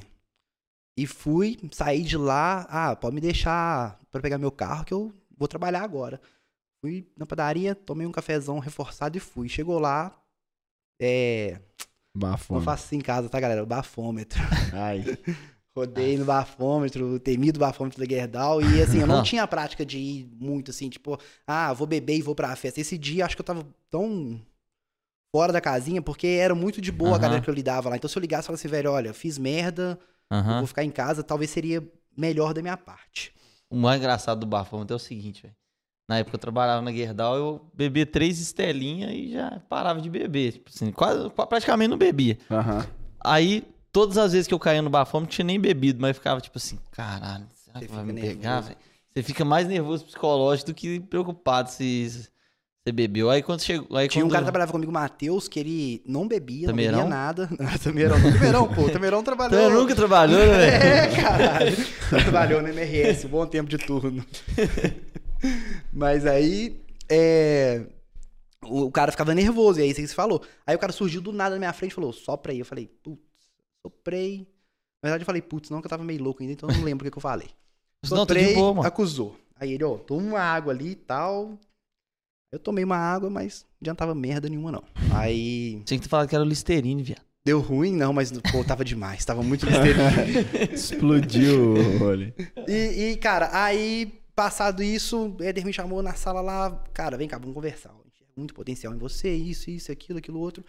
E 0.97 1.05
fui, 1.05 1.57
saí 1.71 2.01
de 2.03 2.17
lá. 2.17 2.65
Ah, 2.69 2.95
pode 2.95 3.13
me 3.15 3.21
deixar 3.21 3.99
pra 4.09 4.21
pegar 4.21 4.37
meu 4.37 4.51
carro 4.51 4.85
que 4.85 4.93
eu 4.93 5.13
vou 5.37 5.47
trabalhar 5.47 5.81
agora. 5.83 6.19
Fui 6.81 7.05
na 7.17 7.25
padaria, 7.25 7.75
tomei 7.75 8.07
um 8.07 8.11
cafezão 8.11 8.59
reforçado 8.59 9.17
e 9.17 9.19
fui. 9.19 9.47
Chegou 9.49 9.77
lá. 9.77 10.17
É. 10.99 11.53
Não 11.53 11.61
Bafona. 12.15 12.61
faço 12.61 12.85
isso 12.85 12.95
em 12.95 13.01
casa, 13.01 13.29
tá, 13.29 13.39
galera? 13.39 13.63
O 13.63 13.65
bafômetro. 13.65 14.39
Ai, 14.73 15.03
Rodei 15.75 16.17
no 16.17 16.23
bafômetro, 16.23 17.19
temido 17.19 17.59
bafômetro 17.59 17.99
da 17.99 18.05
Gerdau. 18.09 18.61
E 18.61 18.81
assim, 18.81 19.01
eu 19.01 19.07
não 19.07 19.17
Não. 19.17 19.23
tinha 19.25 19.43
a 19.43 19.47
prática 19.47 19.85
de 19.85 19.97
ir 19.97 20.29
muito 20.39 20.71
assim, 20.71 20.89
tipo, 20.89 21.19
ah, 21.45 21.73
vou 21.73 21.85
beber 21.85 22.17
e 22.17 22.21
vou 22.21 22.33
pra 22.33 22.55
festa. 22.55 22.79
Esse 22.79 22.97
dia 22.97 23.25
acho 23.25 23.35
que 23.35 23.41
eu 23.41 23.45
tava 23.45 23.67
tão 23.89 24.39
fora 25.35 25.51
da 25.51 25.59
casinha, 25.59 26.01
porque 26.01 26.27
era 26.27 26.55
muito 26.55 26.79
de 26.79 26.93
boa 26.93 27.09
a 27.09 27.11
Aham. 27.13 27.21
galera 27.21 27.41
que 27.41 27.49
eu 27.49 27.53
lidava 27.53 27.89
lá. 27.89 27.97
Então 27.97 28.09
se 28.09 28.17
eu 28.17 28.21
ligasse 28.21 28.45
e 28.45 28.47
falasse 28.47 28.67
velho, 28.69 28.89
olha, 28.91 29.13
fiz 29.13 29.37
merda, 29.37 29.99
eu 30.31 30.37
Aham. 30.37 30.57
vou 30.59 30.67
ficar 30.67 30.85
em 30.85 30.91
casa, 30.91 31.21
talvez 31.23 31.51
seria 31.51 31.85
melhor 32.17 32.53
da 32.53 32.61
minha 32.61 32.77
parte. 32.77 33.33
O 33.69 33.75
mais 33.75 33.99
engraçado 33.99 34.39
do 34.39 34.45
bafômetro 34.45 34.93
é 34.93 34.95
o 34.95 34.99
seguinte, 34.99 35.41
velho. 35.43 35.55
Na 36.07 36.19
época 36.19 36.35
eu 36.35 36.39
trabalhava 36.39 36.81
na 36.81 36.91
Gerdau, 36.91 37.35
eu 37.35 37.61
bebia 37.73 38.05
três 38.05 38.39
estelinhas 38.39 39.11
e 39.11 39.31
já 39.33 39.59
parava 39.67 39.99
de 39.99 40.09
beber. 40.09 40.53
Tipo 40.53 40.69
assim, 40.73 40.91
quase, 40.91 41.29
praticamente 41.29 41.89
não 41.89 41.97
bebia. 41.97 42.37
aham. 42.51 42.85
Aí 43.23 43.63
todas 43.91 44.17
as 44.17 44.33
vezes 44.33 44.47
que 44.47 44.53
eu 44.53 44.59
caía 44.59 44.81
no 44.83 44.89
bafômetro, 44.89 45.31
não 45.31 45.35
tinha 45.35 45.45
nem 45.45 45.59
bebido, 45.59 45.99
mas 45.99 46.15
ficava 46.15 46.39
tipo 46.39 46.57
assim, 46.59 46.77
caralho, 46.91 47.45
será 47.55 47.79
que 47.79 47.87
vai 47.87 48.03
me 48.03 48.13
pegar, 48.13 48.49
nervoso. 48.61 48.67
velho? 48.67 48.77
Você 49.15 49.23
fica 49.23 49.43
mais 49.45 49.67
nervoso 49.67 50.05
psicológico 50.05 50.71
do 50.71 50.75
que 50.75 50.99
preocupado 50.99 51.71
se 51.71 52.27
você 52.83 52.91
bebeu. 52.91 53.29
Aí 53.31 53.41
quando 53.41 53.61
chegou. 53.61 53.97
Aí 53.97 54.07
Tinha 54.09 54.23
um 54.23 54.27
quando... 54.27 54.33
cara 54.33 54.41
que 54.43 54.45
trabalhava 54.47 54.71
comigo, 54.73 54.91
o 54.91 54.93
Matheus, 54.93 55.47
que 55.47 55.59
ele 55.59 56.03
não 56.05 56.27
bebia, 56.27 56.67
não 56.67 56.73
Tameirão? 56.73 56.97
bebia 56.99 57.09
nada. 57.09 57.49
Não, 57.57 57.77
Tameirão, 57.79 58.19
não. 58.19 58.31
Tameirão, 58.33 58.67
pô. 58.67 58.89
Tameirão 58.89 59.23
trabalhou. 59.23 59.59
Você 59.59 59.73
nunca 59.73 59.95
trabalhou, 59.95 60.37
né, 60.37 60.45
velho? 60.69 60.83
É, 60.85 61.07
caralho. 61.21 61.75
Trabalhou 62.09 62.61
no 62.61 62.67
MRS, 62.67 63.25
bom 63.27 63.47
tempo 63.47 63.69
de 63.69 63.77
turno. 63.79 64.23
Mas 65.91 66.25
aí, 66.25 66.81
é, 67.09 67.85
o 68.63 68.91
cara 68.91 69.11
ficava 69.11 69.33
nervoso, 69.33 69.79
e 69.79 69.83
aí 69.83 69.93
você 69.93 70.07
falou. 70.07 70.41
Aí 70.65 70.75
o 70.75 70.79
cara 70.79 70.91
surgiu 70.93 71.21
do 71.21 71.31
nada 71.31 71.55
na 71.55 71.59
minha 71.59 71.73
frente 71.73 71.91
e 71.91 71.95
falou, 71.95 72.11
sopra 72.13 72.51
aí. 72.51 72.59
Eu 72.59 72.65
falei, 72.65 72.87
putz, 73.03 73.21
soprei. 73.85 74.47
Na 75.03 75.09
verdade 75.09 75.21
eu 75.23 75.25
falei, 75.25 75.41
putz, 75.41 75.69
não, 75.69 75.81
que 75.81 75.85
eu 75.87 75.89
tava 75.89 76.03
meio 76.03 76.23
louco 76.23 76.41
ainda, 76.41 76.53
então 76.53 76.69
eu 76.69 76.75
não 76.75 76.83
lembro 76.83 77.03
o 77.03 77.05
que, 77.05 77.11
que 77.11 77.17
eu 77.17 77.21
falei. 77.21 77.49
Não, 78.09 78.23
tô 78.25 78.35
de 78.35 78.39
Soprei, 78.41 78.53
boa, 78.53 78.73
mano. 78.75 78.87
acusou. 78.87 79.35
Aí 79.55 79.73
ele, 79.73 79.83
ó, 79.83 79.97
toma 79.97 80.21
uma 80.21 80.39
água 80.39 80.71
ali 80.71 80.91
e 80.91 80.95
tal. 80.95 81.57
Eu 82.51 82.59
tomei 82.59 82.83
uma 82.83 82.97
água, 82.97 83.31
mas 83.31 83.63
não 83.63 83.77
adiantava 83.81 84.13
merda 84.13 84.47
nenhuma, 84.47 84.71
não. 84.71 84.83
Aí 85.11 85.81
Tinha 85.85 85.97
que 85.97 86.03
ter 86.03 86.09
falado 86.09 86.27
que 86.29 86.35
era 86.35 86.43
o 86.43 86.47
Listerine, 86.47 87.01
viado. 87.01 87.23
deu 87.43 87.59
ruim, 87.59 87.95
não, 87.95 88.13
mas 88.13 88.31
pô, 88.51 88.63
tava 88.63 88.85
demais, 88.85 89.25
tava 89.25 89.41
muito 89.41 89.65
listerine. 89.65 90.45
Explodiu 90.71 91.73
o 91.73 92.03
olho. 92.03 92.31
E, 92.67 93.11
e, 93.11 93.17
cara, 93.17 93.49
aí, 93.51 94.13
passado 94.35 94.83
isso, 94.83 95.35
o 95.39 95.43
Éder 95.43 95.65
me 95.65 95.73
chamou 95.73 96.01
na 96.03 96.13
sala 96.13 96.41
lá, 96.41 96.83
cara, 96.93 97.17
vem 97.17 97.27
cá, 97.27 97.37
vamos 97.37 97.53
conversar. 97.55 97.93
Muito 98.35 98.53
potencial 98.53 98.93
em 98.93 98.97
você, 98.97 99.33
isso, 99.33 99.69
isso, 99.69 99.91
aquilo, 99.91 100.19
aquilo, 100.19 100.39
outro. 100.39 100.63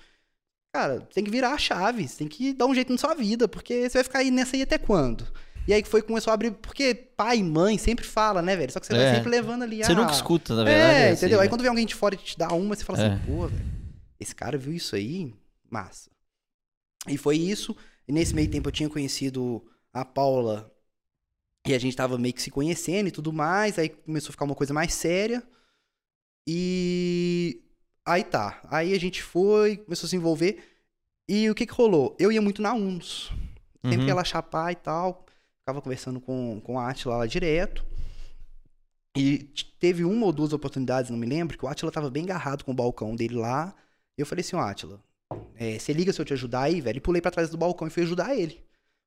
Cara, 0.73 1.01
você 1.01 1.15
tem 1.15 1.25
que 1.25 1.31
virar 1.31 1.53
a 1.53 1.59
chave, 1.59 2.07
você 2.07 2.19
tem 2.19 2.29
que 2.29 2.53
dar 2.53 2.67
um 2.67 2.75
jeito 2.75 2.93
na 2.93 2.99
sua 2.99 3.15
vida, 3.15 3.49
porque 3.49 3.89
você 3.89 3.99
vai 3.99 4.05
ficar 4.05 4.19
aí 4.21 4.31
nessa 4.31 4.55
aí 4.57 4.63
até 4.63 4.79
quando? 4.79 5.27
E 5.67 5.75
aí 5.75 5.83
que 5.83 5.89
foi 5.89 6.01
começou 6.01 6.31
a 6.31 6.35
abrir, 6.35 6.53
porque 6.53 6.95
pai 6.95 7.39
e 7.39 7.43
mãe 7.43 7.77
sempre 7.77 8.05
fala, 8.05 8.41
né, 8.41 8.55
velho? 8.55 8.71
Só 8.73 8.79
que 8.79 8.87
você 8.87 8.95
É. 8.95 8.97
vai 8.99 9.15
sempre 9.17 9.31
levando 9.31 9.63
ali 9.65 9.83
Você 9.83 9.91
a... 9.91 9.95
nunca 9.97 10.13
escuta, 10.13 10.55
na 10.55 10.63
verdade. 10.63 10.95
É, 10.95 11.09
assim, 11.09 11.17
entendeu? 11.17 11.41
Aí 11.41 11.47
né? 11.47 11.49
quando 11.51 11.63
vem 11.63 11.71
alguém 11.71 11.87
de 11.87 11.95
fora 11.95 12.15
e 12.15 12.19
te 12.19 12.39
dá 12.39 12.49
uma, 12.53 12.77
você 12.77 12.85
fala 12.85 13.01
É. 13.03 13.07
assim, 13.15 13.23
pô, 13.27 13.49
velho, 13.49 13.65
esse 14.21 14.33
cara 14.35 14.57
viu 14.57 14.73
isso 14.73 14.95
aí, 14.95 15.35
massa. 15.69 16.09
E 17.09 17.19
foi 17.19 17.37
isso. 17.37 17.77
E 18.07 18.13
nesse 18.13 18.33
meio 18.33 18.49
tempo 18.49 18.69
eu 18.69 18.73
tinha 18.73 18.89
conhecido 18.89 19.65
a 19.93 20.05
Paula 20.05 20.73
e 21.67 21.75
a 21.75 21.79
gente 21.79 21.97
tava 21.97 22.17
meio 22.19 22.33
que 22.35 22.43
se 22.43 22.51
conhecendo 22.51 23.09
e 23.09 23.13
tudo 23.13 23.33
mais. 23.33 23.79
Aí 23.79 23.89
começou 23.89 24.29
a 24.31 24.33
ficar 24.33 24.45
uma 24.45 24.55
coisa 24.55 24.73
mais 24.75 24.95
séria. 24.95 25.43
E 26.49 27.63
aí 28.05 28.23
tá. 28.25 28.61
Aí 28.71 28.95
a 28.95 29.01
gente 29.01 29.23
foi, 29.23 29.77
começou 29.79 30.07
a 30.07 30.11
se 30.11 30.17
envolver. 30.17 30.63
E 31.29 31.51
o 31.51 31.55
que 31.55 31.67
que 31.67 31.73
rolou? 31.73 32.17
Eu 32.19 32.31
ia 32.31 32.41
muito 32.41 32.63
na 32.63 32.73
UNS. 32.75 33.31
Sempre 33.85 34.03
Uhum. 34.03 34.07
ia 34.09 34.15
lá 34.15 34.25
chapar 34.25 34.73
e 34.73 34.77
tal. 34.77 35.27
Ficava 35.61 35.83
conversando 35.83 36.21
com, 36.21 36.61
com 36.61 36.79
a 36.79 36.89
Atila 36.91 37.17
lá 37.17 37.27
direto. 37.27 37.85
E 39.17 39.39
teve 39.79 40.05
uma 40.05 40.27
ou 40.27 40.33
duas 40.33 40.53
oportunidades, 40.53 41.11
não 41.11 41.19
me 41.19 41.27
lembro, 41.27 41.57
que 41.57 41.65
o 41.65 41.69
Atila 41.69 41.91
tava 41.91 42.11
bem 42.11 42.25
agarrado 42.25 42.65
com 42.65 42.73
o 42.73 42.75
balcão 42.75 43.17
dele 43.17 43.35
lá. 43.35 43.75
E 44.17 44.21
eu 44.21 44.27
falei 44.27 44.43
assim, 44.43 44.57
ó, 44.57 44.61
Atila, 44.61 45.03
é, 45.55 45.79
você 45.79 45.93
liga 45.93 46.13
se 46.13 46.21
eu 46.21 46.25
te 46.25 46.33
ajudar 46.35 46.63
aí, 46.63 46.81
velho? 46.81 46.99
E 46.99 47.01
pulei 47.01 47.23
pra 47.23 47.31
trás 47.31 47.49
do 47.49 47.57
balcão 47.57 47.87
e 47.89 47.91
fui 47.91 48.03
ajudar 48.03 48.37
ele. 48.37 48.63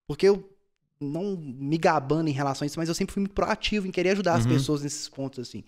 Porque 0.08 0.28
eu, 0.28 0.50
não 1.00 1.38
me 1.38 1.78
gabando 1.78 2.28
em 2.30 2.34
relação 2.34 2.66
a 2.66 2.68
isso, 2.68 2.78
mas 2.80 2.90
eu 2.90 2.96
sempre 2.96 3.14
fui 3.14 3.22
muito 3.22 3.34
proativo 3.34 3.88
em 3.88 3.92
querer 3.92 4.10
ajudar 4.12 4.36
as 4.36 4.46
Uhum. 4.46 4.52
pessoas 4.52 4.82
nesses 4.84 5.08
pontos, 5.08 5.40
assim. 5.40 5.64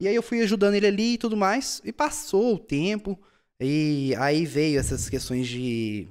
E 0.00 0.06
aí 0.06 0.14
eu 0.14 0.22
fui 0.22 0.40
ajudando 0.42 0.74
ele 0.74 0.86
ali 0.86 1.14
e 1.14 1.18
tudo 1.18 1.36
mais, 1.36 1.80
e 1.84 1.92
passou 1.92 2.54
o 2.54 2.58
tempo, 2.58 3.18
e 3.60 4.14
aí 4.18 4.44
veio 4.46 4.78
essas 4.78 5.08
questões 5.08 5.48
de... 5.48 6.06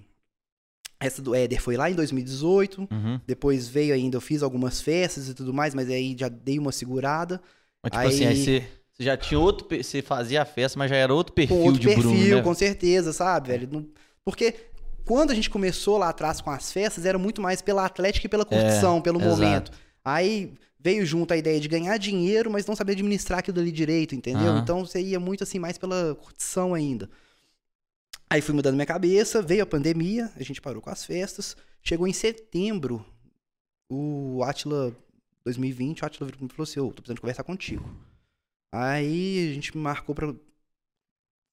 Essa 0.99 1.21
do 1.21 1.35
Éder 1.35 1.61
foi 1.61 1.75
lá 1.75 1.89
em 1.89 1.93
2018, 1.93 2.87
Uhum. 2.91 3.19
depois 3.27 3.67
veio 3.67 3.93
ainda, 3.93 4.17
eu 4.17 4.21
fiz 4.21 4.41
algumas 4.41 4.81
festas 4.81 5.27
e 5.29 5.33
tudo 5.33 5.53
mais, 5.53 5.73
mas 5.75 5.89
aí 5.89 6.15
já 6.17 6.29
dei 6.29 6.57
uma 6.57 6.71
segurada. 6.71 7.41
Mas, 7.83 7.91
tipo 7.91 8.07
assim, 8.07 8.25
Aí- 8.25 8.27
aí 8.31 8.43
você, 8.43 8.63
você 8.93 9.03
já 9.03 9.17
tinha 9.17 9.39
outro. 9.39 9.67
Você 9.77 10.01
fazia 10.01 10.41
a 10.41 10.45
festa, 10.45 10.79
mas 10.79 10.89
já 10.89 10.95
era 10.95 11.13
outro 11.13 11.33
perfil 11.33 11.57
com 11.57 11.63
outro 11.65 11.79
de 11.81 11.87
perfil, 11.87 12.03
Bruno. 12.11 12.35
Né? 12.37 12.41
com 12.41 12.53
certeza, 12.53 13.13
sabe, 13.13 13.49
velho? 13.49 13.69
Não- 13.71 13.87
Porque 14.23 14.55
quando 15.05 15.31
a 15.31 15.35
gente 15.35 15.49
começou 15.49 15.97
lá 15.97 16.09
atrás 16.09 16.41
com 16.41 16.49
as 16.49 16.71
festas, 16.71 17.05
era 17.05 17.17
muito 17.17 17.41
mais 17.41 17.61
pela 17.61 17.85
atlética 17.85 18.25
e 18.25 18.29
pela 18.29 18.43
curtição, 18.43 19.01
pelo 19.01 19.19
exato. 19.21 19.35
momento. 19.35 19.71
Aí 20.03 20.53
veio 20.79 21.05
junto 21.05 21.33
a 21.33 21.37
ideia 21.37 21.59
de 21.59 21.67
ganhar 21.67 21.97
dinheiro, 21.97 22.49
mas 22.51 22.65
não 22.65 22.75
saber 22.75 22.93
administrar 22.93 23.39
aquilo 23.39 23.59
ali 23.59 23.71
direito, 23.71 24.15
entendeu? 24.15 24.51
Aham. 24.51 24.59
Então 24.59 24.85
você 24.85 25.01
ia 25.01 25.19
muito 25.19 25.43
assim, 25.43 25.59
mais 25.59 25.77
pela 25.77 26.15
curtição 26.15 26.73
ainda. 26.73 27.09
Aí 28.29 28.41
fui 28.41 28.53
mudando 28.55 28.75
minha 28.75 28.85
cabeça, 28.85 29.41
veio 29.41 29.63
a 29.63 29.67
pandemia, 29.67 30.31
a 30.35 30.43
gente 30.43 30.61
parou 30.61 30.81
com 30.81 30.89
as 30.89 31.05
festas. 31.05 31.55
Chegou 31.81 32.07
em 32.07 32.13
setembro, 32.13 33.05
o 33.89 34.41
Atila 34.43 34.95
2020, 35.43 36.01
o 36.01 36.05
Atila 36.05 36.25
virou 36.25 36.37
pra 36.39 36.45
mim 36.45 36.51
e 36.51 36.55
falou 36.55 36.63
assim: 36.63 36.79
Ô, 36.79 36.87
tô 36.87 37.01
precisando 37.01 37.21
conversar 37.21 37.43
contigo. 37.43 37.87
Aí 38.71 39.49
a 39.49 39.53
gente 39.53 39.77
marcou 39.77 40.13
pra 40.15 40.33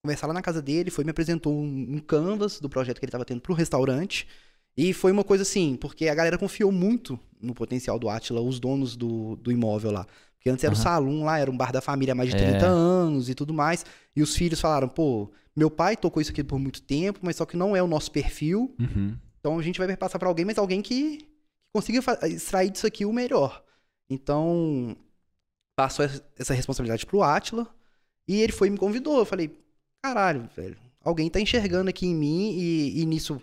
conversar 0.02 0.26
lá 0.26 0.34
na 0.34 0.42
casa 0.42 0.60
dele, 0.60 0.90
foi 0.90 1.04
me 1.04 1.10
apresentou 1.10 1.52
um, 1.54 1.94
um 1.94 1.98
canvas 1.98 2.60
do 2.60 2.68
projeto 2.68 2.98
que 2.98 3.04
ele 3.04 3.12
tava 3.12 3.24
tendo 3.24 3.40
pro 3.40 3.54
restaurante. 3.54 4.26
E 4.76 4.92
foi 4.92 5.12
uma 5.12 5.22
coisa 5.22 5.42
assim, 5.42 5.76
porque 5.76 6.08
a 6.08 6.14
galera 6.14 6.36
confiou 6.38 6.72
muito 6.72 7.18
no 7.40 7.54
potencial 7.54 7.98
do 7.98 8.08
Atila, 8.08 8.40
os 8.40 8.58
donos 8.58 8.96
do, 8.96 9.36
do 9.36 9.52
imóvel 9.52 9.92
lá. 9.92 10.06
Porque 10.36 10.50
antes 10.50 10.64
era 10.64 10.72
o 10.72 10.76
Aham. 10.76 10.82
salão 10.82 11.24
lá, 11.24 11.38
era 11.38 11.50
um 11.50 11.56
bar 11.56 11.70
da 11.72 11.80
família 11.80 12.12
há 12.12 12.14
mais 12.16 12.30
de 12.30 12.34
É. 12.36 12.38
30 12.38 12.66
anos 12.66 13.28
e 13.28 13.34
tudo 13.34 13.54
mais. 13.54 13.84
E 14.16 14.22
os 14.22 14.34
filhos 14.34 14.60
falaram, 14.60 14.88
pô, 14.88 15.30
meu 15.54 15.70
pai 15.70 15.96
tocou 15.96 16.20
isso 16.20 16.32
aqui 16.32 16.42
por 16.42 16.58
muito 16.58 16.82
tempo, 16.82 17.20
mas 17.22 17.36
só 17.36 17.46
que 17.46 17.56
não 17.56 17.76
é 17.76 17.82
o 17.82 17.86
nosso 17.86 18.10
perfil. 18.10 18.74
Uhum. 18.80 19.16
Então 19.38 19.58
a 19.58 19.62
gente 19.62 19.78
vai 19.78 19.96
passar 19.96 20.18
pra 20.18 20.26
alguém, 20.28 20.44
mas 20.44 20.58
alguém 20.58 20.82
que, 20.82 21.28
consiga 21.72 22.00
extrair 22.26 22.70
disso 22.70 22.86
aqui 22.86 23.04
o 23.04 23.12
melhor. 23.12 23.62
Então, 24.10 24.96
passou 25.76 26.04
essa- 26.04 26.24
essa 26.38 26.54
responsabilidade 26.54 27.06
pro 27.06 27.22
Atila 27.22 27.68
e 28.26 28.40
ele 28.40 28.52
foi 28.52 28.68
e 28.68 28.70
me 28.70 28.78
convidou. 28.78 29.18
Eu 29.18 29.24
falei, 29.24 29.50
caralho, 30.02 30.48
velho, 30.56 30.76
alguém 31.00 31.30
tá 31.30 31.40
enxergando 31.40 31.90
aqui 31.90 32.06
em 32.06 32.14
mim 32.14 32.52
e, 32.52 33.00
e 33.00 33.06
nisso 33.06 33.40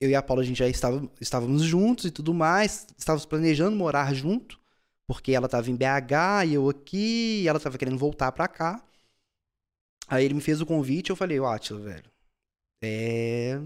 eu 0.00 0.10
e 0.10 0.14
a 0.14 0.22
Paula 0.22 0.42
a 0.42 0.46
gente 0.46 0.58
já 0.58 0.68
estava, 0.68 1.10
estávamos 1.20 1.62
juntos 1.62 2.06
e 2.06 2.10
tudo 2.10 2.34
mais, 2.34 2.86
estávamos 2.98 3.26
planejando 3.26 3.76
morar 3.76 4.14
junto, 4.14 4.60
porque 5.06 5.32
ela 5.32 5.48
tava 5.48 5.70
em 5.70 5.76
BH 5.76 6.46
e 6.46 6.54
eu 6.54 6.68
aqui, 6.68 7.42
e 7.44 7.48
ela 7.48 7.60
tava 7.60 7.78
querendo 7.78 7.98
voltar 7.98 8.32
pra 8.32 8.48
cá. 8.48 8.84
Aí 10.08 10.24
ele 10.24 10.34
me 10.34 10.40
fez 10.40 10.60
o 10.60 10.66
convite, 10.66 11.10
eu 11.10 11.16
falei, 11.16 11.40
ô 11.40 11.46
Atila, 11.46 11.80
velho, 11.80 12.10
é 12.82 13.60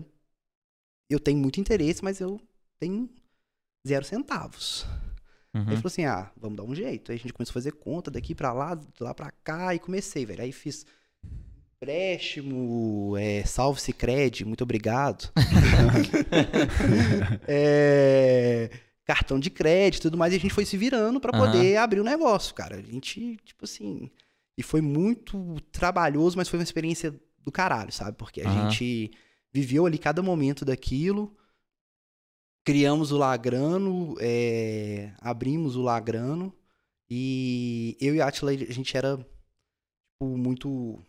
eu 1.09 1.19
tenho 1.19 1.39
muito 1.39 1.61
interesse, 1.61 2.03
mas 2.05 2.21
eu 2.21 2.41
tenho 2.79 3.09
zero 3.87 4.05
centavos. 4.05 4.87
Aí 5.55 5.61
Uhum. 5.61 5.65
ele 5.69 5.77
falou 5.77 5.89
assim: 5.89 6.05
ah, 6.05 6.31
vamos 6.37 6.57
dar 6.57 6.65
um 6.65 6.75
jeito. 6.75 7.11
Aí 7.11 7.19
a 7.19 7.21
gente 7.21 7.33
começou 7.33 7.53
a 7.53 7.55
fazer 7.55 7.73
conta 7.73 8.11
daqui 8.11 8.35
pra 8.35 8.53
lá, 8.53 8.75
de 8.75 8.87
lá 9.01 9.15
pra 9.15 9.31
cá, 9.31 9.75
e 9.75 9.79
comecei, 9.79 10.27
velho. 10.27 10.43
Aí 10.43 10.53
fiz 10.53 10.87
empréstimo, 11.81 13.17
é, 13.17 13.45
salve 13.45 13.81
Cicred, 13.81 14.45
muito 14.45 14.63
obrigado. 14.63 15.33
É, 17.51 18.71
cartão 19.05 19.39
de 19.39 19.49
crédito 19.49 20.03
e 20.03 20.03
tudo 20.03 20.19
mais, 20.19 20.33
e 20.33 20.37
a 20.37 20.41
gente 20.41 20.53
foi 20.53 20.67
se 20.67 20.77
virando 20.77 21.21
pra 21.21 21.33
Aham. 21.35 21.47
poder 21.47 21.77
abrir 21.77 22.01
o 22.01 22.05
negócio, 22.05 22.55
cara. 22.55 22.77
A 22.77 22.83
gente, 22.83 23.37
tipo 23.45 23.65
assim. 23.65 24.11
E 24.57 24.63
foi 24.63 24.81
muito 24.81 25.57
trabalhoso, 25.73 26.37
mas 26.37 26.49
foi 26.49 26.59
uma 26.59 26.65
experiência 26.65 27.15
do 27.39 27.51
caralho, 27.51 27.93
sabe? 27.93 28.17
Porque 28.19 28.43
a 28.43 28.45
Aham. 28.45 28.71
gente 28.71 29.11
viveu 29.53 29.87
ali 29.87 29.99
cada 29.99 30.23
momento 30.23 30.65
daquilo. 30.65 31.35
Criamos 32.65 33.13
o 33.13 33.17
Lagrano, 33.17 34.15
é, 34.21 35.13
abrimos 35.21 35.75
o 35.77 35.83
Lagrano. 35.83 36.53
E 37.09 37.97
eu 38.01 38.15
e 38.15 38.21
a 38.21 38.27
Atila, 38.27 38.51
a 38.51 38.55
gente 38.57 38.95
era 38.97 39.17
tipo, 39.17 40.37
muito. 40.37 41.03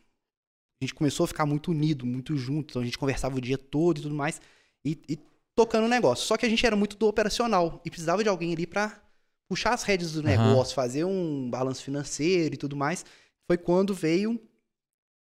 A 0.82 0.86
gente 0.86 0.94
começou 0.96 1.26
a 1.26 1.28
ficar 1.28 1.46
muito 1.46 1.72
unido, 1.72 2.06
muito 2.06 2.36
junto. 2.38 2.72
Então 2.72 2.82
a 2.82 2.86
gente 2.86 2.98
conversava 2.98 3.36
o 3.38 3.42
dia 3.42 3.58
todo 3.58 4.00
e 4.00 4.02
tudo 4.02 4.16
mais. 4.16 4.40
E, 4.86 4.98
e 5.10 5.20
tocando 5.56 5.86
o 5.86 5.90
negócio. 5.90 6.26
Só 6.26 6.38
que 6.38 6.46
a 6.46 6.50
gente 6.50 6.66
era 6.66 6.76
muito 6.76 6.96
do 6.96 7.06
operacional. 7.08 7.82
E 7.84 7.90
precisava 7.90 8.24
de 8.24 8.30
alguém 8.30 8.54
ali 8.54 8.66
pra 8.66 9.02
puxar 9.50 9.74
as 9.74 9.84
rédeas 9.84 10.14
do 10.14 10.24
negócio, 10.24 10.76
fazer 10.76 11.04
um 11.04 11.50
balanço 11.50 11.84
financeiro 11.84 12.54
e 12.54 12.58
tudo 12.58 12.76
mais. 12.78 13.04
Foi 13.48 13.58
quando 13.58 13.94
veio, 13.94 14.40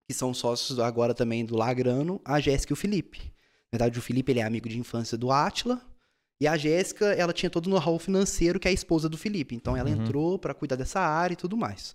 que 0.09 0.15
são 0.15 0.35
sócios 0.35 0.79
agora 0.81 1.15
também 1.15 1.45
do 1.45 1.57
Lagrano, 1.57 2.21
a 2.25 2.41
Jéssica 2.41 2.73
e 2.73 2.75
o 2.75 2.77
Felipe. 2.77 3.19
Na 3.73 3.79
verdade, 3.79 3.99
o 3.99 4.03
Felipe 4.03 4.33
ele 4.33 4.41
é 4.41 4.43
amigo 4.45 4.69
de 4.69 4.79
infância 4.79 5.17
do 5.17 5.31
Átila. 5.31 5.81
E 6.41 6.49
a 6.49 6.57
Jéssica, 6.57 7.07
ela 7.13 7.33
tinha 7.33 7.49
todo 7.49 7.67
o 7.67 7.71
know-how 7.71 7.97
financeiro, 7.99 8.59
que 8.59 8.67
é 8.67 8.71
a 8.71 8.75
esposa 8.75 9.09
do 9.09 9.17
Felipe. 9.17 9.55
Então 9.55 9.77
ela 9.77 9.89
Uhum. 9.89 10.03
entrou 10.03 10.39
pra 10.39 10.53
cuidar 10.53 10.75
dessa 10.77 11.01
área 11.01 11.35
e 11.35 11.37
tudo 11.37 11.57
mais. 11.57 11.95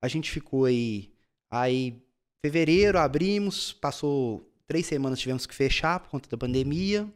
A 0.00 0.06
gente 0.06 0.30
ficou 0.30 0.66
aí. 0.66 1.10
Aí, 1.50 2.00
fevereiro, 2.44 2.98
abrimos. 2.98 3.72
Passou 3.72 4.46
três 4.66 4.86
semanas, 4.86 5.18
tivemos 5.18 5.46
que 5.46 5.54
fechar 5.54 6.00
por 6.00 6.10
conta 6.10 6.28
da 6.28 6.36
pandemia. 6.36 7.08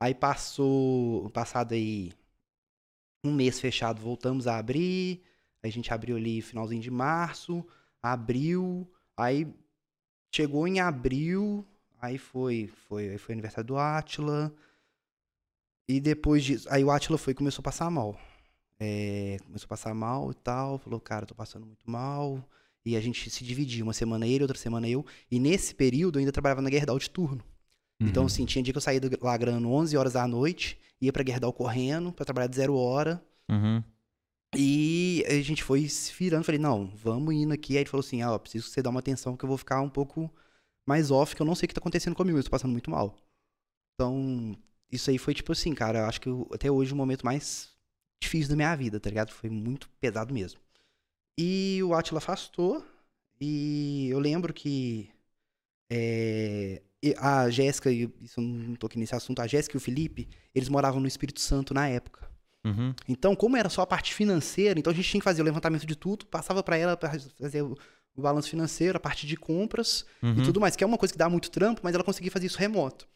Aí 0.00 0.14
passou. 0.14 1.28
Passado 1.30 1.74
aí 1.74 2.12
um 3.24 3.32
mês 3.32 3.60
fechado, 3.60 4.00
voltamos 4.00 4.46
a 4.46 4.58
abrir. 4.58 5.22
A 5.62 5.68
gente 5.68 5.92
abriu 5.92 6.16
ali 6.16 6.42
finalzinho 6.42 6.82
de 6.82 6.90
março. 6.90 7.64
Abril. 8.02 8.90
Aí 9.16 9.46
chegou 10.34 10.66
em 10.66 10.80
abril. 10.80 11.64
Aí 12.00 12.18
foi, 12.18 12.66
foi, 12.88 13.10
aí 13.10 13.18
foi 13.18 13.32
aniversário 13.32 13.68
do 13.68 13.78
Átila. 13.78 14.52
E 15.88 16.00
depois 16.00 16.44
disso, 16.44 16.68
aí 16.70 16.82
o 16.82 16.90
Atila 16.90 17.18
foi 17.18 17.34
começou 17.34 17.60
a 17.60 17.64
passar 17.64 17.90
mal. 17.90 18.18
É, 18.80 19.36
começou 19.44 19.66
a 19.66 19.68
passar 19.68 19.94
mal 19.94 20.30
e 20.30 20.34
tal, 20.34 20.78
falou, 20.78 20.98
cara, 20.98 21.26
tô 21.26 21.34
passando 21.34 21.66
muito 21.66 21.88
mal. 21.88 22.42
E 22.84 22.96
a 22.96 23.00
gente 23.00 23.30
se 23.30 23.44
dividia, 23.44 23.84
uma 23.84 23.92
semana 23.92 24.26
ele, 24.26 24.42
outra 24.44 24.58
semana 24.58 24.88
eu. 24.88 25.04
E 25.30 25.38
nesse 25.38 25.74
período 25.74 26.16
eu 26.16 26.20
ainda 26.20 26.32
trabalhava 26.32 26.60
na 26.62 26.70
Gerdau 26.70 26.98
de 26.98 27.08
turno. 27.08 27.44
Então, 28.00 28.22
Uhum. 28.24 28.26
assim, 28.26 28.44
tinha 28.44 28.62
dia 28.62 28.72
que 28.72 28.76
eu 28.78 28.82
saía 28.82 29.00
do 29.00 29.24
Lagrano 29.24 29.70
11 29.72 29.96
horas 29.96 30.14
da 30.14 30.26
noite, 30.26 30.76
ia 31.00 31.12
pra 31.12 31.24
Gerdau 31.24 31.52
correndo, 31.52 32.12
pra 32.12 32.24
trabalhar 32.24 32.48
de 32.48 32.56
zero 32.56 32.74
hora. 32.74 33.24
Uhum. 33.48 33.82
E 34.54 35.24
a 35.28 35.40
gente 35.40 35.62
foi 35.62 35.88
se 35.88 36.12
virando, 36.12 36.44
falei, 36.44 36.58
não, 36.60 36.86
vamos 36.96 37.32
indo 37.34 37.52
aqui. 37.54 37.74
Aí 37.74 37.82
ele 37.84 37.88
falou 37.90 38.04
assim, 38.04 38.20
ah, 38.20 38.32
ó, 38.32 38.38
preciso 38.38 38.66
que 38.66 38.72
você 38.72 38.82
dê 38.82 38.88
uma 38.88 39.00
atenção 39.00 39.36
que 39.36 39.44
eu 39.44 39.48
vou 39.48 39.56
ficar 39.56 39.80
um 39.80 39.88
pouco 39.88 40.30
mais 40.86 41.10
off, 41.10 41.34
que 41.34 41.40
eu 41.40 41.46
não 41.46 41.54
sei 41.54 41.66
o 41.66 41.68
que 41.68 41.74
tá 41.74 41.78
acontecendo 41.80 42.14
comigo, 42.16 42.38
eu 42.38 42.42
tô 42.44 42.50
passando 42.50 42.72
muito 42.72 42.90
mal. 42.90 43.16
Então, 43.94 44.56
isso 44.90 45.08
aí 45.10 45.16
foi 45.18 45.32
tipo 45.32 45.52
assim, 45.52 45.72
cara, 45.74 46.00
eu 46.00 46.04
acho 46.06 46.20
que 46.20 46.28
eu- 46.28 46.48
até 46.52 46.70
hoje 46.70 46.92
o 46.92 46.96
momento 46.96 47.24
mais 47.24 47.70
difícil 48.20 48.50
da 48.50 48.56
minha 48.56 48.74
vida, 48.74 48.98
tá 49.00 49.08
ligado? 49.08 49.30
Foi 49.32 49.48
muito 49.48 49.88
pesado 50.00 50.34
mesmo. 50.34 50.60
E 51.38 51.80
o 51.82 51.94
Atila 51.94 52.18
afastou, 52.18 52.84
e 53.40 54.08
eu 54.10 54.18
lembro 54.18 54.52
que 54.52 55.10
é, 55.90 56.82
a 57.18 57.50
Jéssica, 57.50 57.90
e 57.90 58.10
isso 58.20 58.40
eu 58.40 58.44
não 58.44 58.74
tô 58.76 58.86
aqui 58.86 58.98
nesse 58.98 59.14
assunto, 59.14 59.40
a 59.40 59.46
Jéssica 59.46 59.76
e 59.76 59.78
o 59.78 59.80
Felipe, 59.80 60.28
eles 60.54 60.68
moravam 60.68 61.00
no 61.00 61.08
Espírito 61.08 61.40
Santo 61.40 61.74
na 61.74 61.88
época. 61.88 62.30
Uhum. 62.64 62.94
Então, 63.08 63.34
como 63.34 63.56
era 63.56 63.68
só 63.68 63.82
a 63.82 63.86
parte 63.86 64.14
financeira, 64.14 64.78
então 64.78 64.92
a 64.92 64.94
gente 64.94 65.08
tinha 65.08 65.20
que 65.20 65.24
fazer 65.24 65.42
o 65.42 65.44
levantamento 65.44 65.84
de 65.84 65.96
tudo, 65.96 66.26
passava 66.26 66.62
pra 66.62 66.76
ela 66.76 66.96
pra 66.96 67.10
fazer 67.40 67.62
o, 67.62 67.76
o 68.14 68.22
balanço 68.22 68.48
financeiro, 68.50 68.96
a 68.96 69.00
parte 69.00 69.26
de 69.26 69.36
compras 69.36 70.06
Uhum. 70.22 70.38
e 70.38 70.42
tudo 70.44 70.60
mais, 70.60 70.76
que 70.76 70.84
é 70.84 70.86
uma 70.86 70.98
coisa 70.98 71.12
que 71.12 71.18
dá 71.18 71.28
muito 71.28 71.50
trampo, 71.50 71.80
mas 71.82 71.94
ela 71.94 72.04
conseguia 72.04 72.30
fazer 72.30 72.46
isso 72.46 72.58
remoto. 72.58 73.08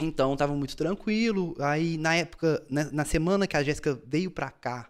Então, 0.00 0.36
tava 0.36 0.54
muito 0.54 0.76
tranquilo. 0.76 1.54
Aí, 1.60 1.96
na 1.96 2.16
época, 2.16 2.66
na, 2.68 2.90
na 2.90 3.04
semana 3.04 3.46
que 3.46 3.56
a 3.56 3.62
Jéssica 3.62 4.00
veio 4.06 4.30
pra 4.30 4.50
cá, 4.50 4.89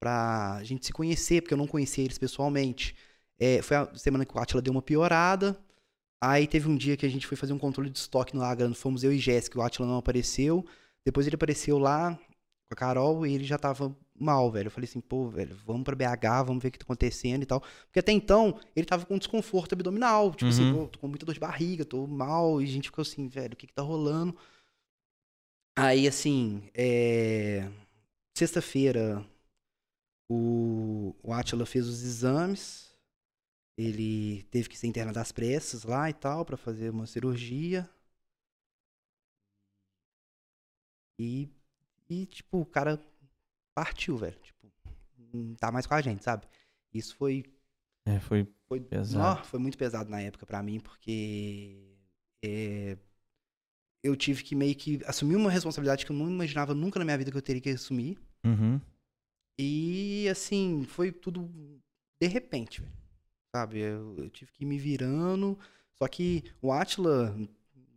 pra 0.00 0.60
gente 0.64 0.86
se 0.86 0.92
conhecer, 0.92 1.42
porque 1.42 1.54
eu 1.54 1.58
não 1.58 1.66
conhecia 1.66 2.02
eles 2.04 2.18
pessoalmente, 2.18 2.96
é, 3.38 3.62
foi 3.62 3.76
a 3.76 3.94
semana 3.94 4.24
que 4.24 4.36
o 4.36 4.40
Atila 4.40 4.62
deu 4.62 4.72
uma 4.72 4.82
piorada. 4.82 5.58
Aí 6.22 6.46
teve 6.46 6.68
um 6.68 6.76
dia 6.76 6.96
que 6.96 7.06
a 7.06 7.08
gente 7.08 7.26
foi 7.26 7.36
fazer 7.36 7.52
um 7.52 7.58
controle 7.58 7.88
de 7.90 7.98
estoque 7.98 8.34
no 8.34 8.40
Lagrano, 8.42 8.74
fomos 8.74 9.04
eu 9.04 9.12
e 9.12 9.18
Jéssica, 9.18 9.58
o 9.58 9.62
Atila 9.62 9.86
não 9.88 9.96
apareceu. 9.98 10.64
Depois 11.04 11.26
ele 11.26 11.36
apareceu 11.36 11.78
lá 11.78 12.14
com 12.14 12.74
a 12.74 12.76
Carol 12.76 13.26
e 13.26 13.32
ele 13.34 13.44
já 13.44 13.56
tava 13.58 13.96
mal, 14.18 14.50
velho. 14.50 14.66
Eu 14.66 14.70
falei 14.70 14.88
assim, 14.88 15.00
pô, 15.00 15.28
velho, 15.30 15.56
vamos 15.66 15.82
pra 15.82 15.96
BH, 15.96 16.42
vamos 16.44 16.62
ver 16.62 16.68
o 16.68 16.72
que 16.72 16.78
tá 16.78 16.84
acontecendo 16.84 17.42
e 17.42 17.46
tal. 17.46 17.60
Porque 17.86 18.00
até 18.00 18.12
então, 18.12 18.60
ele 18.76 18.84
tava 18.86 19.06
com 19.06 19.16
desconforto 19.16 19.72
abdominal. 19.72 20.30
Tipo 20.34 20.50
assim, 20.50 20.64
Uhum. 20.64 20.82
pô, 20.84 20.88
tô 20.88 20.98
com 20.98 21.08
muita 21.08 21.24
dor 21.24 21.32
de 21.32 21.40
barriga, 21.40 21.84
tô 21.86 22.06
mal. 22.06 22.60
E 22.60 22.64
a 22.64 22.68
gente 22.68 22.90
ficou 22.90 23.00
assim, 23.02 23.26
velho, 23.28 23.54
o 23.54 23.56
que 23.56 23.66
que 23.66 23.72
tá 23.72 23.82
rolando? 23.82 24.36
Aí, 25.76 26.06
assim, 26.06 26.68
é... 26.74 27.66
Sexta-feira, 28.36 29.24
o, 30.32 31.12
o 31.24 31.32
Atila 31.32 31.66
fez 31.66 31.88
os 31.88 32.04
exames. 32.04 32.94
Ele 33.76 34.44
teve 34.44 34.68
que 34.68 34.78
ser 34.78 34.86
internado 34.86 35.18
às 35.18 35.32
pressas 35.32 35.82
lá 35.82 36.08
e 36.08 36.12
tal, 36.12 36.44
pra 36.44 36.56
fazer 36.56 36.90
uma 36.90 37.06
cirurgia. 37.06 37.90
E, 41.18 41.48
e, 42.08 42.26
tipo, 42.26 42.60
o 42.60 42.66
cara 42.66 43.02
partiu, 43.74 44.16
velho. 44.16 44.38
Tipo, 44.40 44.70
não 45.34 45.54
tá 45.56 45.72
mais 45.72 45.86
com 45.86 45.94
a 45.94 46.00
gente, 46.00 46.22
sabe? 46.22 46.46
Isso 46.94 47.16
foi 47.16 47.44
É, 48.06 48.20
foi. 48.20 48.46
foi, 48.68 48.80
Pesado. 48.80 49.44
Foi 49.46 49.58
muito 49.58 49.76
pesado 49.76 50.08
na 50.08 50.20
época 50.20 50.46
pra 50.46 50.62
mim, 50.62 50.78
porque 50.78 51.96
é, 52.44 52.96
eu 54.02 54.14
tive 54.14 54.44
que 54.44 54.54
meio 54.54 54.76
que 54.76 55.00
assumir 55.06 55.34
uma 55.34 55.50
responsabilidade 55.50 56.06
que 56.06 56.12
eu 56.12 56.16
não 56.16 56.30
imaginava 56.30 56.72
nunca 56.72 57.00
na 57.00 57.04
minha 57.04 57.18
vida 57.18 57.32
que 57.32 57.36
eu 57.36 57.42
teria 57.42 57.60
que 57.60 57.70
assumir. 57.70 58.16
Uhum. 58.44 58.80
E 59.58 60.28
assim, 60.30 60.84
foi 60.84 61.12
tudo 61.12 61.50
de 62.20 62.28
repente. 62.28 62.82
Sabe? 63.54 63.80
Eu, 63.80 64.14
eu 64.16 64.30
tive 64.30 64.52
que 64.52 64.64
ir 64.64 64.66
me 64.66 64.78
virando. 64.78 65.58
Só 66.00 66.08
que 66.08 66.44
o 66.62 66.72
Atila, 66.72 67.36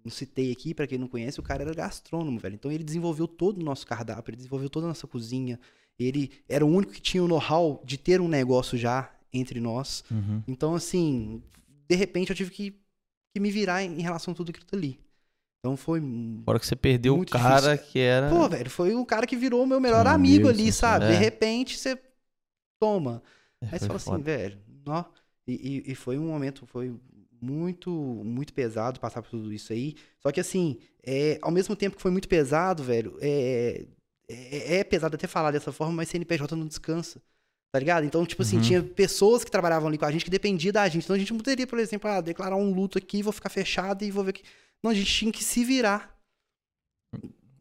não 0.04 0.12
citei 0.12 0.52
aqui, 0.52 0.74
pra 0.74 0.88
quem 0.88 0.98
não 0.98 1.08
conhece, 1.08 1.40
o 1.40 1.44
cara 1.44 1.64
era 1.64 1.74
gastrônomo, 1.74 2.40
velho. 2.40 2.56
Então 2.56 2.72
ele 2.72 2.84
desenvolveu 2.84 3.28
todo 3.28 3.60
o 3.60 3.64
nosso 3.64 3.88
cardápio, 3.88 4.32
ele 4.32 4.38
desenvolveu 4.38 4.70
toda 4.70 4.88
a 4.88 4.90
nossa 4.90 5.08
cozinha. 5.08 5.60
Ele 5.98 6.32
era 6.50 6.66
o 6.66 6.70
único 6.70 6.92
que 6.92 7.02
tinha 7.02 7.24
o 7.24 7.28
know-how 7.28 7.82
de 7.86 7.98
ter 7.98 8.20
um 8.20 8.28
negócio 8.28 8.78
já 8.78 9.12
entre 9.32 9.60
nós. 9.60 10.04
Uhum. 10.12 10.44
Então, 10.48 10.76
assim, 10.76 11.42
de 11.88 11.96
repente 11.96 12.32
eu 12.32 12.36
tive 12.36 12.52
que, 12.52 12.72
que 13.34 13.40
me 13.40 13.52
virar 13.52 13.84
em, 13.84 14.00
em 14.00 14.02
relação 14.02 14.34
a 14.34 14.36
tudo 14.36 14.50
aquilo 14.50 14.68
ali. 14.74 15.00
Então 15.64 15.78
foi. 15.78 16.02
Fora 16.44 16.60
que 16.60 16.68
você 16.68 16.76
perdeu 16.76 17.18
o 17.18 17.26
cara 17.26 17.78
que 17.78 17.98
era. 17.98 18.30
Pô, 18.30 18.50
velho, 18.50 18.70
foi 18.70 18.94
o 18.96 19.06
cara 19.06 19.26
que 19.26 19.38
virou 19.38 19.64
o 19.64 19.66
meu 19.66 19.80
melhor 19.80 20.06
Um 20.06 20.10
amigo 20.10 20.50
amigo, 20.50 20.50
ali, 20.50 20.74
sabe? 20.74 21.06
é. 21.06 21.12
De 21.12 21.16
repente 21.16 21.78
você 21.78 21.98
toma. 22.78 23.24
É, 23.62 23.68
Aí 23.72 23.80
você 23.80 23.86
fala 23.88 23.96
assim, 23.96 24.06
foda. 24.12 24.24
velho, 24.24 24.58
ó. 24.86 25.06
E, 25.48 25.84
e, 25.88 25.92
e 25.94 25.96
foi 25.96 26.18
um 26.18 26.28
momento, 26.28 26.66
foi 26.68 26.94
muito, 27.42 27.90
muito 27.90 28.54
pesado 28.54 29.00
passar 29.00 29.22
por 29.22 29.30
tudo 29.32 29.54
isso 29.54 29.72
aí. 29.72 29.96
Só 30.20 30.34
que 30.34 30.40
assim, 30.42 30.80
é, 31.02 31.40
ao 31.42 31.50
mesmo 31.52 31.78
tempo 31.78 31.96
que 31.96 32.02
foi 32.02 32.12
muito 32.12 32.28
pesado, 32.28 32.84
velho, 32.84 33.18
é, 33.22 33.86
é, 34.30 34.80
é 34.80 34.84
pesado 34.84 35.16
até 35.16 35.28
falar 35.28 35.52
dessa 35.52 35.72
forma, 35.72 35.94
mas 35.94 36.10
CNPJ 36.10 36.58
não 36.58 36.68
descansa. 36.68 37.22
Tá 37.72 37.80
ligado? 37.80 38.06
Então, 38.06 38.26
tipo 38.26 38.42
assim, 38.42 38.58
Uhum. 38.58 38.62
tinha 38.62 38.84
pessoas 38.84 39.44
que 39.46 39.50
trabalhavam 39.50 39.88
ali 39.88 39.98
com 39.98 40.06
a 40.06 40.12
gente 40.12 40.26
que 40.26 40.30
dependia 40.30 40.72
da 40.74 40.88
gente. 40.90 41.06
Então 41.06 41.16
a 41.16 41.20
gente 41.20 41.32
não 41.32 41.38
poderia, 41.40 41.66
por 41.66 41.80
exemplo, 41.80 42.10
ah, 42.10 42.22
declarar 42.22 42.56
um 42.58 42.72
luto 42.74 42.98
aqui, 42.98 43.24
vou 43.24 43.34
ficar 43.34 43.50
fechado 43.50 44.04
e 44.04 44.12
vou 44.12 44.24
ver 44.26 44.34
que. 44.34 44.44
Não, 44.84 44.92
a 44.92 44.94
gente 44.94 45.12
tinha 45.12 45.32
que 45.32 45.44
se 45.44 45.64
virar. 45.64 46.14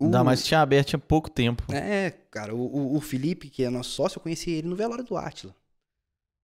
Ainda 0.01 0.19
O- 0.21 0.25
mais 0.25 0.45
tinha 0.45 0.61
aberto, 0.61 0.89
tinha 0.89 0.99
pouco 0.99 1.31
tempo. 1.31 1.63
é, 1.73 2.11
cara, 2.31 2.55
o, 2.55 2.59
o- 2.61 2.97
o 2.97 3.01
Felipe, 3.01 3.49
que 3.49 3.63
é 3.63 3.71
nosso 3.71 3.91
sócio, 3.91 4.19
eu 4.19 4.23
conheci 4.23 4.51
ele 4.51 4.69
no 4.69 4.77
velório 4.77 5.05
do 5.05 5.17
Átila, 5.17 5.55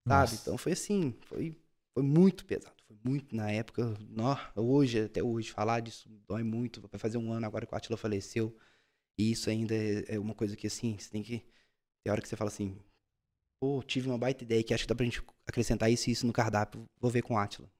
sabe? 0.08 0.22
Nossa. 0.22 0.42
Então 0.42 0.58
foi 0.58 0.72
assim, 0.72 1.14
foi, 1.22 1.56
foi 1.94 2.02
muito 2.02 2.44
pesado. 2.44 2.74
Foi 2.86 2.96
muito 3.04 3.34
na 3.36 3.50
época. 3.50 3.94
Nó, 4.10 4.36
hoje, 4.56 5.02
até 5.04 5.22
hoje, 5.22 5.50
falar 5.52 5.80
disso 5.80 6.08
dói 6.26 6.42
muito. 6.42 6.80
Vai 6.88 6.98
fazer 6.98 7.18
um 7.18 7.32
ano 7.32 7.46
agora 7.46 7.66
que 7.66 7.74
o 7.74 7.76
Átila 7.76 7.96
faleceu. 7.96 8.56
E 9.18 9.32
isso 9.32 9.50
ainda 9.50 9.74
é, 9.74 10.16
é 10.16 10.18
uma 10.20 10.34
coisa 10.34 10.56
que, 10.56 10.66
assim, 10.68 10.98
você 10.98 11.10
tem 11.10 11.22
que. 11.22 11.40
Tem 12.04 12.12
hora 12.12 12.22
que 12.22 12.28
você 12.28 12.36
fala 12.36 12.50
assim, 12.50 12.78
pô, 13.60 13.82
tive 13.82 14.08
uma 14.08 14.18
baita 14.18 14.44
ideia 14.44 14.62
que 14.64 14.74
acho 14.74 14.84
que 14.84 14.88
dá 14.88 14.94
pra 14.94 15.04
gente 15.06 15.22
acrescentar 15.46 15.90
isso 15.90 16.10
e 16.10 16.12
isso 16.12 16.26
no 16.26 16.32
cardápio. 16.32 16.86
Vou 17.00 17.10
ver 17.10 17.22
com 17.22 17.34
o 17.34 17.38
Átila. 17.38 17.70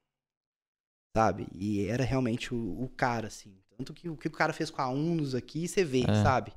Sabe? 1.19 1.49
E 1.53 1.85
era 1.87 2.05
realmente 2.05 2.55
o, 2.55 2.83
o 2.83 2.89
cara, 2.89 3.27
assim. 3.27 3.53
Tanto 3.77 3.93
que 3.93 4.09
o 4.09 4.17
que 4.17 4.29
o 4.29 4.31
cara 4.31 4.53
fez 4.53 4.71
com 4.71 4.81
a 4.81 4.89
Unos 4.89 5.35
aqui, 5.35 5.67
você 5.67 5.85
vê, 5.85 6.05
É. 6.09 6.23
sabe? 6.23 6.53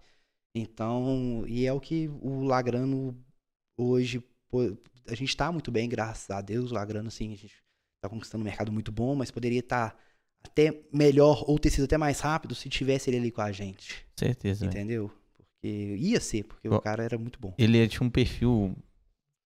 Então, 0.55 1.43
e 1.47 1.65
é 1.65 1.73
o 1.73 1.79
que 1.79 2.07
o 2.21 2.43
Lagrano 2.43 3.17
hoje, 3.79 4.23
a 5.07 5.15
gente 5.15 5.35
tá 5.35 5.51
muito 5.51 5.71
bem, 5.71 5.87
graças 5.89 6.29
a 6.29 6.41
Deus, 6.41 6.71
o 6.71 6.73
Lagrano, 6.75 7.07
assim, 7.07 7.33
a 7.33 7.37
gente 7.37 7.55
tá 8.03 8.09
conquistando 8.09 8.41
um 8.43 8.45
mercado 8.45 8.71
muito 8.71 8.91
bom, 8.91 9.15
mas 9.15 9.31
poderia 9.31 9.61
estar 9.61 9.97
até 10.43 10.83
melhor 10.93 11.43
ou 11.47 11.57
ter 11.57 11.69
sido 11.69 11.85
até 11.85 11.97
mais 11.97 12.19
rápido 12.19 12.53
se 12.53 12.67
tivesse 12.69 13.09
ele 13.09 13.17
ali 13.17 13.31
com 13.31 13.41
a 13.41 13.51
gente, 13.51 14.05
Certeza. 14.15 14.65
entendeu? 14.65 15.09
Porque 15.37 15.95
ia 15.97 16.19
ser, 16.19 16.43
porque 16.43 16.67
Ó, 16.67 16.77
o 16.77 16.81
cara 16.81 17.03
era 17.03 17.17
muito 17.17 17.39
bom. 17.39 17.53
Ele 17.57 17.87
tinha 17.87 18.05
um 18.05 18.09
perfil 18.09 18.75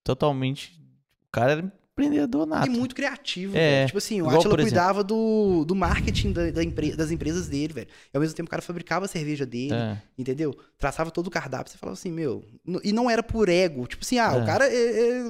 totalmente. 0.04 0.82
O 1.28 1.32
cara 1.32 1.52
era 1.52 1.74
empreendedor 1.98 2.46
nato. 2.46 2.68
E 2.68 2.70
muito 2.70 2.94
criativo, 2.94 3.56
É, 3.56 3.60
velho. 3.78 3.86
Tipo 3.88 3.98
assim, 4.00 4.22
o 4.22 4.30
Atila 4.30 4.58
cuidava 4.58 5.02
do, 5.04 5.64
do 5.66 5.74
marketing 5.74 6.34
da, 6.34 6.52
da 6.52 6.62
empre- 6.64 6.94
das 6.96 7.10
empresas 7.10 7.48
dele, 7.48 7.74
velho. 7.74 7.88
E 8.14 8.18
ao 8.18 8.22
mesmo 8.22 8.36
tempo 8.36 8.48
o 8.48 8.50
cara 8.52 8.62
fabricava 8.62 9.06
a 9.06 9.08
cerveja 9.08 9.46
dele, 9.46 9.74
É. 9.74 9.98
entendeu? 10.18 10.54
Traçava 10.78 11.10
todo 11.10 11.28
o 11.28 11.32
cardápio. 11.32 11.72
Você 11.72 11.78
falava 11.78 11.94
assim, 11.98 12.12
meu. 12.12 12.44
E 12.84 12.92
não 12.92 13.10
era 13.10 13.24
por 13.24 13.48
ego. 13.48 13.88
Tipo 13.88 14.04
assim, 14.04 14.20
ah, 14.20 14.34
É. 14.36 14.42
o 14.42 14.46
cara, 14.46 14.68
é- 14.68 14.74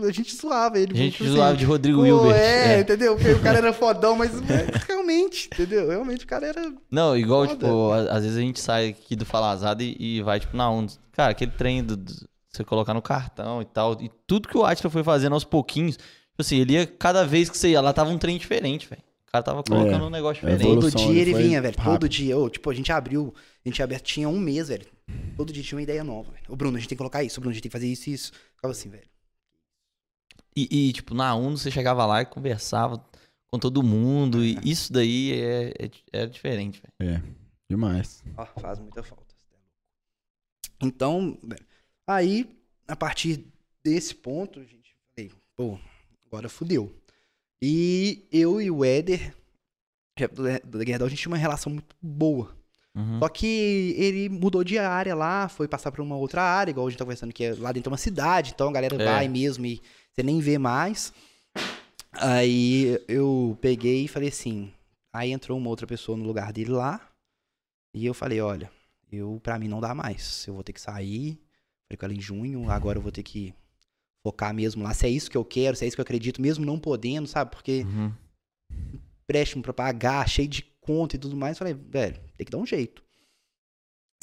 é- 0.03 0.07
a 0.07 0.11
gente 0.11 0.35
zoava 0.35 0.79
ele. 0.79 0.93
A 0.93 0.97
gente 0.97 1.11
tipo 1.13 1.25
assim, 1.25 1.33
zoava 1.35 1.55
de 1.55 1.65
Rodrigo 1.65 1.99
pô, 1.99 2.05
Hilbert. 2.07 2.35
É, 2.35 2.77
É. 2.77 2.79
entendeu? 2.79 3.15
Porque 3.15 3.31
o 3.31 3.41
cara 3.43 3.59
era 3.59 3.71
fodão, 3.73 4.15
mas 4.15 4.31
realmente, 4.87 5.47
entendeu? 5.53 5.87
Realmente 5.87 6.25
o 6.25 6.27
cara 6.27 6.47
era. 6.47 6.73
Não, 6.89 7.15
igual, 7.15 7.45
Foda. 7.47 7.53
tipo, 7.65 7.91
a- 7.91 8.11
às 8.15 8.23
vezes 8.23 8.37
a 8.37 8.41
gente 8.41 8.59
sai 8.59 8.89
aqui 8.89 9.15
do 9.15 9.25
Falazada 9.25 9.83
e, 9.83 9.95
e 9.99 10.21
vai, 10.23 10.39
tipo, 10.39 10.57
na 10.57 10.69
onda. 10.69 10.91
Cara, 11.11 11.31
aquele 11.31 11.51
trem 11.51 11.83
do, 11.83 11.95
do- 11.95 12.11
você 12.51 12.63
colocar 12.63 12.93
no 12.93 13.01
cartão 13.01 13.61
e 13.61 13.65
tal. 13.65 14.01
E 14.01 14.09
tudo 14.25 14.47
que 14.47 14.57
o 14.57 14.63
Atila 14.65 14.89
foi 14.89 15.03
fazendo 15.03 15.33
aos 15.33 15.43
pouquinhos. 15.43 15.97
Tipo 16.35 16.41
assim, 16.41 16.57
ele 16.57 16.73
ia, 16.73 16.85
cada 16.85 17.25
vez 17.25 17.49
que 17.49 17.57
você 17.57 17.69
ia 17.69 17.79
lá, 17.79 17.93
tava 17.93 18.09
um 18.09 18.17
trem 18.17 18.37
diferente, 18.37 18.87
velho. 18.89 19.01
O 19.01 19.31
cara 19.31 19.41
tava 19.43 19.63
colocando 19.63 20.03
É, 20.03 20.07
um 20.07 20.09
negócio 20.09 20.45
é 20.45 20.51
diferente. 20.51 20.69
evolução. 20.69 20.91
Todo 21.01 21.13
dia 21.13 21.21
ele 21.21 21.33
vinha, 21.33 21.61
velho. 21.61 21.75
Todo 21.81 22.09
dia. 22.09 22.37
Ô, 22.37 22.49
tipo, 22.49 22.69
a 22.69 22.73
gente 22.73 22.91
abriu. 22.91 23.33
A 23.65 23.69
gente 23.69 23.81
aberto, 23.81 24.03
tinha 24.03 24.27
um 24.27 24.37
mês, 24.39 24.67
velho. 24.67 24.85
Todo 25.37 25.53
dia 25.53 25.63
tinha 25.63 25.77
uma 25.77 25.83
ideia 25.83 26.03
nova, 26.03 26.31
velho. 26.31 26.43
Ô, 26.49 26.55
Bruno, 26.57 26.75
a 26.75 26.79
gente 26.79 26.89
tem 26.89 26.95
que 26.97 26.99
colocar 26.99 27.23
isso. 27.23 27.39
Ô, 27.39 27.41
Bruno, 27.41 27.51
a 27.51 27.53
gente 27.53 27.63
tem 27.63 27.69
que 27.69 27.73
fazer 27.73 27.87
isso 27.87 28.09
e 28.09 28.13
isso. 28.13 28.33
Ficava 28.55 28.71
assim, 28.73 28.89
velho. 28.89 29.07
E, 30.57 30.89
e, 30.89 30.93
tipo, 30.93 31.13
na 31.13 31.33
Uno 31.35 31.57
você 31.57 31.71
chegava 31.71 32.05
lá 32.05 32.21
e 32.21 32.25
conversava 32.25 33.01
com 33.47 33.57
todo 33.57 33.81
mundo. 33.81 34.43
E 34.43 34.57
isso 34.63 34.91
daí 34.91 35.31
é, 35.33 35.73
é, 35.85 35.91
é 36.23 36.25
diferente, 36.27 36.81
velho. 36.99 37.15
É, 37.15 37.21
demais. 37.69 38.23
Ó, 38.37 38.45
faz 38.59 38.79
muita 38.79 39.01
falta. 39.03 39.23
Então, 40.81 41.37
velho, 41.43 41.65
aí, 42.07 42.49
a 42.87 42.95
partir 42.95 43.45
desse 43.83 44.13
ponto, 44.13 44.59
a 44.59 44.63
gente 44.63 44.95
falei, 45.15 45.31
pô, 45.55 45.77
agora 46.35 46.49
fudeu. 46.49 46.93
E 47.61 48.27
eu 48.31 48.61
e 48.61 48.69
o 48.69 48.83
Éder, 48.83 49.33
é 50.17 50.27
do 50.59 50.83
Gerdau, 50.85 51.07
a 51.07 51.09
gente 51.09 51.21
tinha 51.21 51.31
uma 51.31 51.37
relação 51.37 51.71
muito 51.71 51.95
boa. 52.01 52.55
Uhum. 52.93 53.19
Só 53.19 53.27
que 53.27 53.93
ele 53.97 54.29
mudou 54.29 54.63
de 54.63 54.77
área 54.77 55.15
lá, 55.15 55.49
foi 55.49 55.67
passar 55.67 55.91
pra 55.91 56.01
uma 56.01 56.15
outra 56.15 56.41
área, 56.41 56.71
igual 56.71 56.87
a 56.87 56.89
gente 56.89 56.99
tá 56.99 57.05
conversando 57.05 57.33
que 57.33 57.43
é 57.43 57.53
lá 57.55 57.71
dentro 57.71 57.89
é 57.89 57.91
uma 57.91 57.97
cidade, 57.97 58.51
então 58.53 58.69
a 58.69 58.71
galera 58.71 58.95
É. 58.95 59.05
vai 59.05 59.27
mesmo 59.27 59.65
e 59.65 59.81
você 60.13 60.23
nem 60.23 60.39
vê 60.39 60.57
mais. 60.57 61.13
Aí 62.13 62.97
eu 63.07 63.57
peguei 63.59 64.05
e 64.05 64.07
falei 64.07 64.29
assim, 64.29 64.71
aí 65.13 65.31
entrou 65.31 65.57
uma 65.57 65.69
outra 65.69 65.85
pessoa 65.85 66.17
no 66.17 66.23
lugar 66.23 66.53
dele 66.53 66.71
lá, 66.71 67.01
e 67.93 68.05
eu 68.05 68.13
falei, 68.13 68.39
olha, 68.39 68.71
eu 69.11 69.39
para 69.43 69.59
mim 69.59 69.67
não 69.67 69.81
dá 69.81 69.93
mais, 69.93 70.45
eu 70.47 70.53
vou 70.53 70.63
ter 70.63 70.71
que 70.71 70.79
sair, 70.79 71.37
falei 71.87 71.97
com 71.97 72.05
ela 72.05 72.13
em 72.13 72.21
junho, 72.21 72.69
agora 72.71 72.97
eu 72.97 73.01
vou 73.01 73.11
ter 73.11 73.23
que 73.23 73.53
focar 74.25 74.51
mesmo 74.55 74.83
lá, 74.83 74.91
se 74.91 75.05
é 75.05 75.09
isso 75.09 75.29
que 75.29 75.37
eu 75.37 75.45
quero, 75.45 75.77
se 75.77 75.85
é 75.85 75.87
isso 75.87 75.95
que 75.95 76.01
eu 76.01 76.03
acredito, 76.03 76.41
mesmo 76.41 76.65
não 76.65 76.79
podendo, 76.79 77.27
sabe? 77.27 77.51
Porque 77.51 77.83
Uhum. 77.83 78.11
empréstimo 79.21 79.61
pra 79.61 79.71
pagar, 79.71 80.27
cheio 80.27 80.47
de 80.47 80.63
conta 80.81 81.15
e 81.15 81.19
tudo 81.19 81.35
mais. 81.35 81.59
Falei, 81.59 81.75
velho, 81.75 82.19
tem 82.35 82.43
que 82.43 82.51
dar 82.51 82.57
um 82.57 82.65
jeito. 82.65 83.03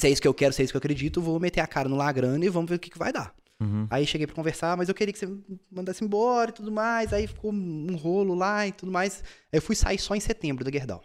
Se 0.01 0.07
é 0.07 0.09
isso 0.09 0.21
que 0.21 0.27
eu 0.27 0.33
quero, 0.33 0.53
se 0.53 0.61
é 0.61 0.65
isso 0.65 0.73
que 0.73 0.75
eu 0.77 0.79
acredito, 0.79 1.21
vou 1.21 1.39
meter 1.39 1.61
a 1.61 1.67
cara 1.67 1.87
no 1.87 1.95
Lagrana 1.95 2.43
e 2.43 2.49
vamos 2.49 2.69
ver 2.69 2.75
o 2.75 2.79
que, 2.79 2.89
que 2.89 2.97
vai 2.97 3.13
dar. 3.13 3.33
Uhum. 3.61 3.87
Aí 3.89 4.05
cheguei 4.05 4.27
pra 4.27 4.35
conversar, 4.35 4.75
mas 4.75 4.89
eu 4.89 4.95
queria 4.95 5.13
que 5.13 5.19
você 5.19 5.27
mandasse 5.71 6.03
embora 6.03 6.49
e 6.49 6.53
tudo 6.53 6.69
mais. 6.69 7.13
Aí 7.13 7.25
ficou 7.25 7.53
um 7.53 7.95
rolo 7.95 8.35
lá 8.35 8.67
e 8.67 8.73
tudo 8.73 8.91
mais. 8.91 9.23
Aí 9.53 9.57
eu 9.59 9.61
fui 9.61 9.75
sair 9.75 9.99
só 9.99 10.15
em 10.15 10.19
setembro 10.19 10.65
da 10.65 10.71
Gerdau. 10.71 11.01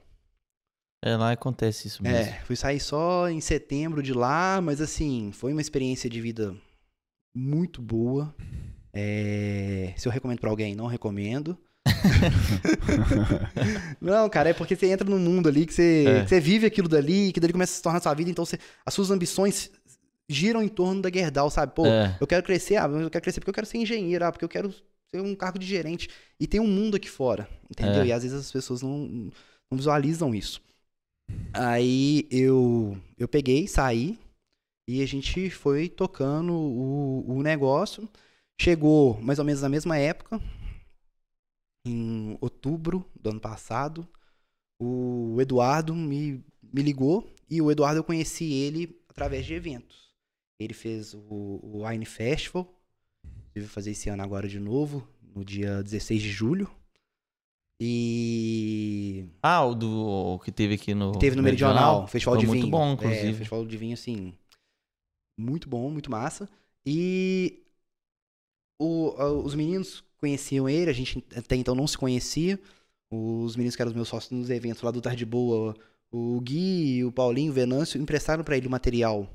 É, 1.05 1.17
lá 1.17 1.31
acontece 1.31 1.87
isso 1.87 2.03
mesmo. 2.03 2.17
É, 2.19 2.41
fui 2.41 2.57
sair 2.57 2.81
só 2.81 3.29
em 3.29 3.41
setembro 3.41 4.03
de 4.03 4.13
lá, 4.13 4.61
mas 4.61 4.81
assim, 4.81 5.31
foi 5.31 5.53
uma 5.53 5.61
experiência 5.61 6.11
de 6.11 6.21
vida 6.21 6.57
muito 7.37 7.81
boa. 7.81 8.35
É, 8.93 9.93
Se 9.97 10.09
eu 10.09 10.13
recomendo 10.13 10.41
pra 10.41 10.51
alguém, 10.51 10.75
não 10.75 10.87
recomendo. 10.87 11.57
Não, 14.01 14.29
cara, 14.29 14.51
é 14.51 14.53
porque 14.53 14.77
você 14.77 14.87
entra 14.87 15.09
num 15.09 15.19
mundo 15.19 15.49
ali 15.49 15.67
que 15.67 15.73
você, 15.75 16.05
É. 16.07 16.23
que 16.23 16.29
você 16.29 16.41
vive 16.41 16.67
aquilo 16.67 16.89
dali, 16.89 17.33
que 17.33 17.41
dali 17.41 17.53
começa 17.53 17.73
a 17.73 17.77
se 17.77 17.83
tornar 17.83 18.01
sua 18.01 18.15
vida, 18.15 18.31
então 18.31 18.45
você- 18.45 18.59
as 18.85 18.95
suas 18.95 19.11
ambições 19.11 19.71
giram 20.29 20.63
em 20.63 20.69
torno 20.69 21.01
da 21.03 21.11
Gerdau, 21.11 21.51
sabe? 21.51 21.75
Pô, 21.75 21.87
É. 21.87 22.17
eu 22.21 22.27
quero 22.27 22.43
crescer, 22.43 22.77
ah, 22.77 22.87
eu 22.87 23.11
quero 23.11 23.23
crescer 23.23 23.41
porque 23.41 23.51
eu 23.51 23.55
quero 23.55 23.67
ser 23.67 23.79
engenheiro, 23.79 24.25
ah, 24.25 24.33
porque 24.33 24.45
eu 24.45 24.49
quero 24.49 24.73
ser 25.11 25.21
um 25.23 25.35
cargo 25.35 25.59
de 25.59 25.67
gerente. 25.67 26.09
E 26.39 26.47
tem 26.47 26.61
um 26.61 26.67
mundo 26.67 26.97
aqui 26.97 27.09
fora, 27.09 27.49
entendeu? 27.71 28.03
É. 28.03 28.07
E 28.07 28.13
às 28.13 28.23
vezes 28.23 28.39
as 28.39 28.53
pessoas 28.53 28.83
não, 28.83 29.31
não 29.71 29.77
visualizam 29.79 30.35
isso. 30.35 30.61
Aí 31.53 32.27
eu, 32.31 32.97
eu 33.19 33.29
peguei, 33.29 33.67
saí, 33.67 34.19
e 34.89 35.03
a 35.03 35.07
gente 35.07 35.51
foi 35.51 35.89
tocando 35.89 36.53
o, 36.53 37.25
o 37.27 37.43
negócio. 37.43 38.09
Chegou 38.61 39.21
mais 39.21 39.39
ou 39.39 39.45
menos 39.45 39.63
na 39.63 39.69
mesma 39.69 39.97
época, 39.97 40.41
em 41.87 42.37
outubro 42.41 43.05
do 43.15 43.31
ano 43.31 43.41
passado, 43.41 44.07
o 44.81 45.37
Eduardo 45.41 45.95
me, 45.95 46.45
me 46.63 46.83
ligou, 46.83 47.29
e 47.49 47.63
o 47.63 47.71
Eduardo 47.71 48.01
eu 48.01 48.05
conheci 48.05 48.53
ele 48.53 49.01
através 49.09 49.47
de 49.47 49.55
eventos. 49.55 50.09
Ele 50.61 50.75
fez 50.75 51.15
o, 51.15 51.21
o 51.63 51.87
Wine 51.87 52.05
Festival, 52.05 52.69
ele 53.55 53.65
vai 53.65 53.73
fazer 53.73 53.93
esse 53.93 54.09
ano 54.09 54.23
agora 54.23 54.49
de 54.49 54.59
novo, 54.59 55.07
no 55.35 55.45
dia 55.45 55.83
16 55.83 56.21
de 56.21 56.31
julho. 56.31 56.69
E 57.81 59.25
Ah, 59.41 59.65
o 59.65 59.75
do 59.75 59.89
o 60.35 60.39
que 60.41 60.51
teve 60.51 60.75
aqui 60.75 60.95
no. 60.95 61.13
teve 61.13 61.37
no 61.37 61.43
Meridional, 61.45 62.09
Festival 62.09 62.35
Foi 62.35 62.41
de 62.43 62.47
muito 62.49 62.63
Vinho. 62.63 62.73
bom, 62.73 62.91
É, 62.91 62.95
inclusive. 62.95 63.35
festival 63.35 63.65
de 63.65 63.77
vinho, 63.77 63.95
assim, 63.95 64.35
muito 65.39 65.69
bom, 65.69 65.89
muito 65.91 66.11
massa. 66.11 66.49
E 66.85 67.63
o- 68.79 69.43
os 69.45 69.55
meninos 69.55 70.05
conheciam 70.19 70.69
ele, 70.69 70.91
a 70.91 70.95
gente 70.95 71.25
até 71.37 71.57
então 71.57 71.75
não 71.75 71.87
se 71.87 71.99
conhecia. 71.99 72.59
Os 73.11 73.57
meninos 73.57 73.77
que 73.77 73.83
eram 73.83 73.91
os 73.91 73.97
meus 73.97 74.09
sócios 74.09 74.33
nos 74.33 74.51
eventos 74.51 74.83
lá 74.83 74.91
do 74.91 75.01
Tarde 75.01 75.25
Boa, 75.25 75.75
o 76.11 76.41
Gui, 76.41 77.05
o 77.05 77.13
Paulinho, 77.13 77.51
o 77.53 77.55
Venâncio, 77.55 78.01
emprestaram 78.01 78.45
pra 78.45 78.57
ele 78.57 78.69
material 78.69 79.29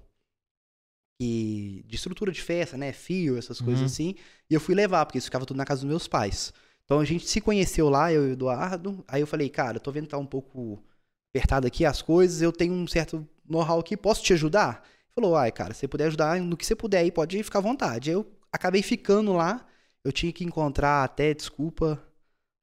que, 1.19 1.83
de 1.87 1.95
estrutura 1.95 2.31
de 2.31 2.41
festa, 2.41 2.77
né? 2.77 2.91
Fio, 2.91 3.37
essas 3.37 3.61
coisas 3.61 3.81
Uhum. 3.81 3.85
assim. 3.85 4.15
E 4.49 4.53
eu 4.53 4.59
fui 4.61 4.75
levar, 4.75 5.05
porque 5.05 5.17
isso 5.17 5.27
ficava 5.27 5.45
tudo 5.45 5.57
na 5.57 5.65
casa 5.65 5.81
dos 5.81 5.89
meus 5.89 6.07
pais. 6.07 6.53
Então 6.85 6.99
a 6.99 7.05
gente 7.05 7.27
se 7.27 7.39
conheceu 7.41 7.89
lá, 7.89 8.11
eu 8.11 8.25
e 8.27 8.29
o 8.31 8.33
Eduardo. 8.33 9.03
Aí 9.07 9.21
eu 9.21 9.27
falei, 9.27 9.49
cara, 9.49 9.77
eu 9.77 9.81
tô 9.81 9.91
vendo 9.91 10.05
que 10.05 10.09
tá 10.11 10.17
um 10.17 10.25
pouco 10.25 10.83
apertado 11.31 11.65
aqui 11.67 11.85
as 11.85 12.01
coisas, 12.01 12.41
eu 12.41 12.51
tenho 12.51 12.73
um 12.73 12.87
certo 12.87 13.27
know-how 13.47 13.79
aqui, 13.79 13.97
posso 13.97 14.23
te 14.23 14.33
ajudar? 14.33 14.83
Ele 14.85 15.13
falou, 15.15 15.35
ai, 15.35 15.51
cara, 15.51 15.73
se 15.73 15.81
você 15.81 15.87
puder 15.87 16.07
ajudar 16.07 16.39
no 16.41 16.57
que 16.57 16.65
você 16.65 16.75
puder 16.75 16.99
aí, 16.99 17.11
pode 17.11 17.41
ficar 17.43 17.59
à 17.59 17.61
vontade. 17.61 18.11
Eu 18.11 18.25
acabei 18.53 18.81
ficando 18.81 19.33
lá, 19.33 19.65
eu 20.03 20.11
tinha 20.13 20.31
que 20.31 20.45
encontrar 20.45 21.03
até, 21.03 21.33
desculpa, 21.33 22.01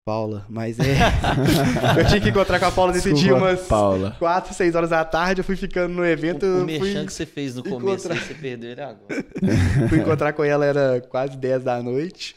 Paula, 0.07 0.47
mas 0.49 0.79
é. 0.81 0.97
eu 2.01 2.07
tinha 2.09 2.21
que 2.21 2.31
encontrar 2.31 2.59
com 2.59 2.67
a 2.67 2.73
Paula 2.73 2.93
nesse 2.93 3.13
dia 3.13 3.35
Desculpa, 3.35 3.45
umas 3.45 3.67
Paula. 3.67 4.17
4, 4.19 4.55
6 4.55 4.75
horas 4.75 4.91
da 4.91 5.05
tarde, 5.05 5.41
eu 5.41 5.45
fui 5.45 5.57
ficando 5.57 5.95
no 5.95 6.05
evento. 6.05 6.45
O, 6.47 6.63
o 6.63 6.65
merchan 6.65 7.05
que 7.07 7.13
você 7.13 7.27
fez 7.27 7.55
no 7.55 7.63
começo, 7.63 8.09
encontrar- 8.09 8.15
aí 8.15 8.21
você 8.21 8.35
perdeu 8.35 8.71
ele 8.71 8.81
agora. 8.81 9.27
fui 9.89 9.99
encontrar 9.99 10.33
com 10.33 10.43
ela, 10.43 10.65
era 10.65 11.01
quase 11.03 11.37
10 11.37 11.63
da 11.65 11.83
noite. 11.83 12.35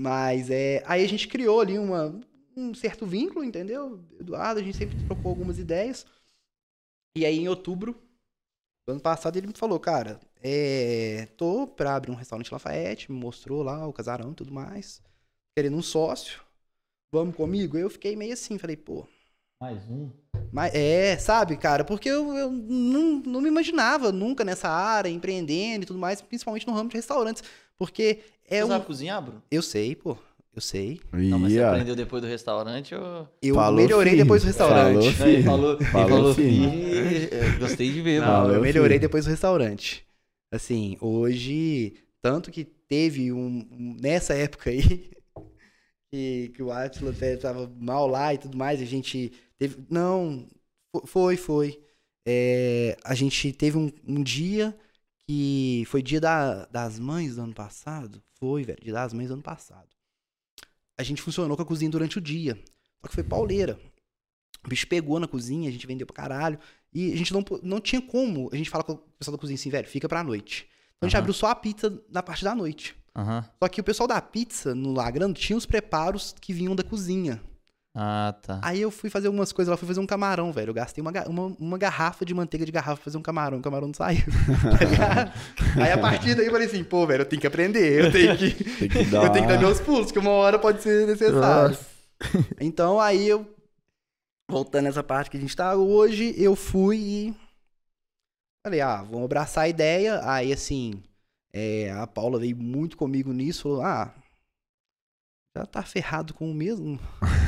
Mas 0.00 0.50
é. 0.50 0.82
Aí 0.86 1.04
a 1.04 1.08
gente 1.08 1.28
criou 1.28 1.60
ali 1.60 1.78
uma, 1.78 2.18
um 2.56 2.74
certo 2.74 3.06
vínculo, 3.06 3.44
entendeu? 3.44 4.02
Eduardo, 4.18 4.58
a 4.58 4.62
gente 4.62 4.76
sempre 4.76 4.96
trocou 5.04 5.30
algumas 5.30 5.58
ideias. 5.58 6.06
E 7.16 7.26
aí 7.26 7.38
em 7.38 7.48
outubro 7.48 7.94
do 8.86 8.92
ano 8.92 9.00
passado 9.00 9.36
ele 9.36 9.46
me 9.46 9.52
falou, 9.54 9.78
cara, 9.78 10.18
é, 10.42 11.28
tô 11.36 11.66
pra 11.66 11.96
abrir 11.96 12.10
um 12.10 12.14
restaurante 12.14 12.50
Lafayette, 12.52 13.10
me 13.10 13.18
mostrou 13.18 13.62
lá 13.62 13.86
o 13.86 13.92
casarão 13.92 14.32
e 14.32 14.34
tudo 14.34 14.52
mais. 14.52 15.02
Querendo 15.56 15.76
um 15.76 15.82
sócio. 15.82 16.40
Vamos 17.12 17.34
comigo? 17.34 17.76
Eu 17.76 17.90
fiquei 17.90 18.14
meio 18.16 18.32
assim, 18.32 18.56
falei, 18.58 18.76
pô, 18.76 19.04
Mais 19.60 19.78
um. 19.90 20.10
mas 20.52 20.72
é, 20.74 21.18
sabe, 21.18 21.56
cara, 21.56 21.84
porque 21.84 22.08
eu, 22.08 22.32
eu 22.34 22.50
não, 22.50 23.20
não 23.26 23.40
me 23.40 23.48
imaginava 23.48 24.12
nunca 24.12 24.44
nessa 24.44 24.68
área, 24.68 25.08
empreendendo 25.08 25.82
e 25.82 25.86
tudo 25.86 25.98
mais, 25.98 26.20
principalmente 26.22 26.66
no 26.66 26.72
ramo 26.72 26.88
de 26.88 26.96
restaurantes. 26.96 27.42
Porque 27.76 28.20
é 28.48 28.58
você 28.60 28.64
um. 28.64 28.68
sabe 28.68 28.86
cozinhar, 28.86 29.20
Bruno? 29.22 29.42
Eu 29.50 29.60
sei, 29.62 29.94
pô. 29.96 30.16
Eu 30.54 30.60
sei. 30.60 31.00
Não, 31.12 31.38
mas 31.38 31.52
você 31.52 31.60
ó. 31.60 31.68
aprendeu 31.72 31.94
depois 31.96 32.20
do 32.22 32.28
restaurante 32.28 32.94
ou... 32.94 33.28
Eu 33.40 33.54
Falou, 33.54 33.80
melhorei 33.80 34.12
filho. 34.12 34.24
depois 34.24 34.42
do 34.42 34.46
restaurante. 34.46 35.12
Falou, 35.12 35.28
Não, 35.28 35.34
ele 35.34 35.42
falou, 35.44 35.72
ele 35.74 35.84
Falou, 35.84 36.08
falou 36.08 36.34
filho. 36.34 36.68
"Ih, 36.74 37.28
eu 37.32 37.58
gostei 37.60 37.92
de 37.92 38.02
ver, 38.02 38.20
Não, 38.20 38.26
mano. 38.42 38.54
Eu 38.54 38.60
melhorei 38.60 38.98
filho. 38.98 39.00
depois 39.00 39.24
do 39.24 39.30
restaurante. 39.30 40.04
Assim, 40.52 40.96
hoje, 41.00 41.94
tanto 42.22 42.50
que 42.50 42.64
teve 42.64 43.32
um. 43.32 43.60
um- 43.70 43.96
nessa 44.00 44.34
época 44.34 44.70
aí, 44.70 44.80
que, 46.12 46.50
que 46.54 46.62
o 46.62 46.72
Atila 46.72 47.12
tava 47.40 47.68
mal 47.78 48.06
lá 48.06 48.34
e 48.34 48.38
tudo 48.38 48.56
mais, 48.56 48.80
a 48.80 48.84
gente 48.84 49.32
teve. 49.58 49.84
Não, 49.90 50.48
fo- 50.94 51.06
foi, 51.06 51.36
foi. 51.36 51.82
É, 52.26 52.96
a 53.04 53.14
gente 53.14 53.52
teve 53.52 53.78
um, 53.78 53.90
um 54.06 54.22
dia 54.22 54.78
que 55.28 55.84
foi 55.86 56.02
dia 56.02 56.20
da- 56.20 56.66
das 56.66 56.98
mães 56.98 57.36
do 57.36 57.42
ano 57.42 57.54
passado. 57.54 58.22
Foi, 58.38 58.64
velho, 58.64 58.80
dia 58.82 58.92
das 58.92 59.12
mães 59.12 59.28
do 59.28 59.34
ano 59.34 59.42
passado. 59.42 59.88
A 60.98 61.02
gente 61.02 61.22
funcionou 61.22 61.56
com 61.56 61.62
a 61.62 61.66
cozinha 61.66 61.90
durante 61.90 62.18
o 62.18 62.20
dia. 62.20 62.54
Só 63.00 63.08
que 63.08 63.14
foi 63.14 63.24
pauleira. 63.24 63.78
O 64.64 64.68
bicho 64.68 64.88
pegou 64.88 65.20
na 65.20 65.28
cozinha, 65.28 65.68
a 65.68 65.72
gente 65.72 65.86
vendeu 65.86 66.06
pra 66.06 66.16
caralho. 66.16 66.58
E 66.92 67.12
a 67.12 67.16
gente 67.16 67.32
não, 67.32 67.44
não 67.62 67.80
tinha 67.80 68.02
como. 68.02 68.48
A 68.52 68.56
gente 68.56 68.70
fala 68.70 68.82
com 68.82 68.92
o 68.92 68.98
pessoal 69.18 69.36
da 69.36 69.40
cozinha 69.40 69.54
assim, 69.54 69.70
velho, 69.70 69.86
fica 69.86 70.08
pra 70.08 70.24
noite. 70.24 70.66
Então 70.96 71.06
a 71.06 71.08
gente 71.08 71.16
abriu 71.16 71.32
só 71.32 71.46
a 71.48 71.54
pizza 71.54 72.00
na 72.10 72.22
parte 72.22 72.44
da 72.44 72.54
noite. 72.54 72.94
Aham. 73.16 73.44
Só 73.62 73.68
que 73.68 73.80
o 73.80 73.84
pessoal 73.84 74.06
da 74.06 74.20
pizza, 74.20 74.74
no 74.74 74.92
Lagrando, 74.92 75.34
tinha 75.34 75.56
os 75.56 75.66
preparos 75.66 76.34
que 76.40 76.52
vinham 76.52 76.76
da 76.76 76.82
cozinha. 76.82 77.40
Ah, 77.94 78.34
tá. 78.40 78.60
Aí 78.62 78.80
eu 78.80 78.90
fui 78.90 79.10
fazer 79.10 79.26
algumas 79.26 79.50
coisas 79.50 79.70
lá, 79.70 79.76
fui 79.76 79.88
fazer 79.88 79.98
um 79.98 80.06
camarão, 80.06 80.52
velho. 80.52 80.70
Eu 80.70 80.74
gastei 80.74 81.02
uma, 81.02 81.10
uma, 81.26 81.56
uma 81.58 81.78
garrafa 81.78 82.24
de 82.24 82.32
manteiga 82.32 82.64
de 82.64 82.70
garrafa 82.70 82.96
pra 82.96 83.04
fazer 83.04 83.18
um 83.18 83.22
camarão, 83.22 83.58
o 83.58 83.62
camarão 83.62 83.88
não 83.88 83.94
saiu. 83.94 84.22
tá? 84.96 85.32
Aí 85.76 85.90
a 85.90 85.98
partir 85.98 86.36
daí 86.36 86.46
eu 86.46 86.52
falei 86.52 86.68
assim, 86.68 86.84
pô, 86.84 87.04
velho, 87.06 87.22
eu 87.22 87.26
tenho 87.26 87.40
que 87.40 87.46
aprender, 87.48 88.04
eu 88.04 88.12
tenho 88.12 88.36
que, 88.36 88.52
Tem 88.88 88.88
que 88.88 89.04
dar. 89.10 89.24
eu 89.26 89.30
tenho 89.30 89.46
que 89.46 89.52
dar 89.52 89.58
meus 89.58 89.80
pulos, 89.80 90.12
que 90.12 90.18
uma 90.20 90.30
hora 90.30 90.58
pode 90.58 90.82
ser 90.82 91.06
necessário. 91.06 91.76
Então 92.60 93.00
aí 93.00 93.28
eu, 93.28 93.44
voltando 94.50 94.84
nessa 94.84 95.02
parte 95.02 95.30
que 95.30 95.36
a 95.36 95.40
gente 95.40 95.56
tá 95.56 95.74
hoje, 95.74 96.34
eu 96.36 96.56
fui 96.56 96.98
e 96.98 97.34
falei, 98.64 98.80
ah, 98.80 99.02
vamos 99.02 99.24
abraçar 99.24 99.64
a 99.64 99.68
ideia. 99.68 100.20
Aí 100.24 100.52
assim, 100.52 101.02
é, 101.52 101.90
a 101.92 102.06
Paula 102.06 102.38
veio 102.38 102.56
muito 102.56 102.96
comigo 102.96 103.32
nisso, 103.32 103.62
falou, 103.62 103.82
ah, 103.82 104.14
já 105.56 105.66
tá 105.66 105.82
ferrado 105.82 106.34
com 106.34 106.50
o 106.50 106.54
mesmo. 106.54 106.98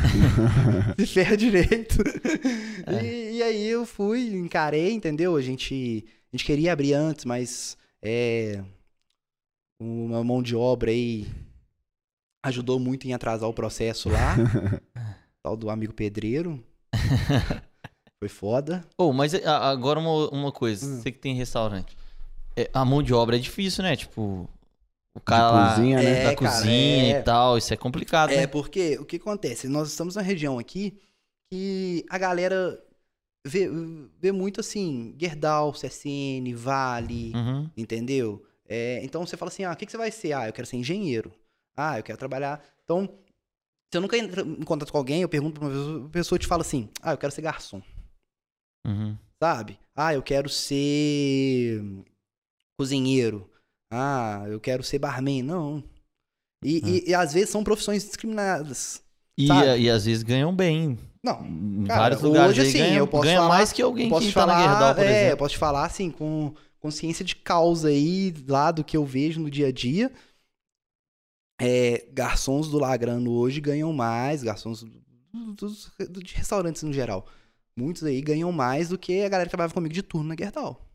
Se 0.98 1.06
ferra 1.06 1.36
direito. 1.36 2.02
É. 2.86 3.04
E, 3.04 3.36
e 3.36 3.42
aí 3.42 3.66
eu 3.66 3.86
fui, 3.86 4.34
encarei, 4.34 4.92
entendeu? 4.92 5.36
A 5.36 5.42
gente, 5.42 6.04
a 6.32 6.36
gente 6.36 6.44
queria 6.44 6.72
abrir 6.72 6.94
antes, 6.94 7.24
mas 7.24 7.76
é, 8.02 8.62
uma 9.80 10.24
mão 10.24 10.42
de 10.42 10.56
obra 10.56 10.90
aí 10.90 11.28
ajudou 12.44 12.80
muito 12.80 13.06
em 13.06 13.14
atrasar 13.14 13.48
o 13.48 13.54
processo 13.54 14.08
lá. 14.08 14.34
Tal 15.42 15.56
do 15.56 15.70
amigo 15.70 15.92
pedreiro. 15.92 16.62
Foi 18.18 18.28
foda. 18.28 18.84
Oh, 18.96 19.12
mas 19.12 19.34
agora 19.34 19.98
uma, 19.98 20.28
uma 20.30 20.52
coisa, 20.52 20.86
Hum. 20.86 21.00
você 21.00 21.10
que 21.10 21.18
tem 21.18 21.34
restaurante. 21.34 21.96
É, 22.56 22.70
a 22.72 22.84
mão 22.84 23.02
de 23.02 23.12
obra 23.12 23.36
é 23.36 23.38
difícil, 23.38 23.82
né? 23.82 23.96
Tipo, 23.96 24.48
o 25.14 25.20
cara 25.20 25.50
lá 25.50 25.74
cozinha, 25.74 25.96
né? 26.02 26.20
É, 26.20 26.24
da 26.30 26.36
cara, 26.36 26.36
cozinha 26.36 27.16
é. 27.16 27.20
e 27.20 27.22
tal, 27.22 27.58
isso 27.58 27.72
é 27.74 27.76
complicado, 27.76 28.30
É 28.30 28.36
né? 28.38 28.46
porque 28.46 28.96
o 28.98 29.04
que 29.04 29.16
acontece? 29.16 29.68
Nós 29.68 29.88
estamos 29.88 30.14
na 30.14 30.22
região 30.22 30.58
aqui 30.58 30.98
que 31.50 32.04
a 32.08 32.16
galera 32.18 32.80
vê, 33.46 33.68
vê 34.20 34.32
muito 34.32 34.60
assim, 34.60 35.14
Gerdau, 35.18 35.72
CSN, 35.74 36.54
Vale, 36.54 37.32
Uhum. 37.34 37.70
entendeu? 37.76 38.44
É, 38.68 39.00
então 39.02 39.26
você 39.26 39.36
fala 39.36 39.50
assim, 39.50 39.64
ah, 39.64 39.72
o 39.72 39.76
que, 39.76 39.84
que 39.84 39.92
você 39.92 39.98
vai 39.98 40.10
ser? 40.10 40.32
Ah, 40.32 40.46
eu 40.48 40.52
quero 40.52 40.66
ser 40.66 40.76
engenheiro. 40.76 41.32
Ah, 41.76 41.98
eu 41.98 42.02
quero 42.02 42.18
trabalhar. 42.18 42.62
Então, 42.84 43.08
se 43.92 43.96
eu 43.98 44.00
nunca 44.00 44.16
entro 44.16 44.40
em 44.40 44.62
contato 44.64 44.90
com 44.90 44.96
alguém, 44.98 45.20
eu 45.20 45.28
pergunto 45.28 45.60
pra 45.60 45.68
uma 45.68 45.74
pessoa, 45.74 46.06
a 46.06 46.08
pessoa 46.08 46.38
te 46.38 46.46
fala 46.46 46.62
assim, 46.62 46.88
ah, 47.02 47.12
eu 47.12 47.18
quero 47.18 47.32
ser 47.32 47.42
garçom, 47.42 47.82
Uhum. 48.86 49.16
sabe? 49.42 49.78
Ah, 49.94 50.14
eu 50.14 50.22
quero 50.22 50.48
ser 50.48 51.82
cozinheiro. 52.78 53.48
Ah, 53.92 54.44
eu 54.48 54.58
quero 54.58 54.82
ser 54.82 54.98
barman. 54.98 55.42
Não. 55.42 55.84
E, 56.64 56.78
e- 56.78 57.10
e 57.10 57.14
às 57.14 57.34
vezes 57.34 57.50
são 57.50 57.62
profissões 57.62 58.02
discriminadas. 58.04 59.02
E, 59.38 59.46
e 59.48 59.90
às 59.90 60.04
vezes 60.06 60.22
ganham 60.22 60.54
bem. 60.54 60.98
Não, 61.22 61.44
Em 61.44 61.84
Cara, 61.84 62.00
vários 62.00 62.22
lugares 62.22 62.50
hoje, 62.58 62.68
assim, 62.68 62.78
ganha, 62.78 62.98
eu 62.98 63.06
posso 63.06 63.24
ganha 63.24 63.38
falar- 63.38 63.48
mais 63.54 63.72
que 63.72 63.82
alguém 63.82 64.08
posso 64.08 64.26
que 64.26 64.32
falar, 64.32 64.54
tá 64.54 64.58
na 64.66 64.68
Gerdau, 64.70 64.94
por 64.94 65.04
é, 65.04 65.08
eu 65.10 65.14
exemplo. 65.16 65.36
posso 65.38 65.52
te 65.54 65.58
falar 65.58 65.84
assim 65.84 66.10
com 66.10 66.54
consciência 66.80 67.24
de 67.24 67.36
causa 67.36 67.88
aí 67.88 68.34
lá 68.48 68.70
do 68.72 68.82
que 68.82 68.96
eu 68.96 69.04
vejo 69.04 69.40
no 69.40 69.50
dia 69.50 69.68
a 69.68 69.72
dia. 69.72 70.10
É, 71.64 72.08
garçons 72.12 72.68
do 72.68 72.78
Lagrano 72.78 73.30
hoje 73.32 73.60
ganham 73.60 73.92
mais, 73.92 74.42
garçons 74.42 74.82
do- 74.82 75.02
dos, 75.54 75.90
do- 76.10 76.22
de 76.22 76.34
restaurantes 76.34 76.82
no 76.82 76.92
geral. 76.92 77.26
Muitos 77.76 78.02
aí 78.04 78.20
ganham 78.20 78.50
mais 78.52 78.88
do 78.88 78.98
que 78.98 79.22
a 79.22 79.28
galera 79.28 79.46
que 79.48 79.50
trabalhava 79.50 79.74
comigo 79.74 79.94
de 79.94 80.02
turno 80.02 80.28
na 80.28 80.36
Gerdau. 80.36 80.88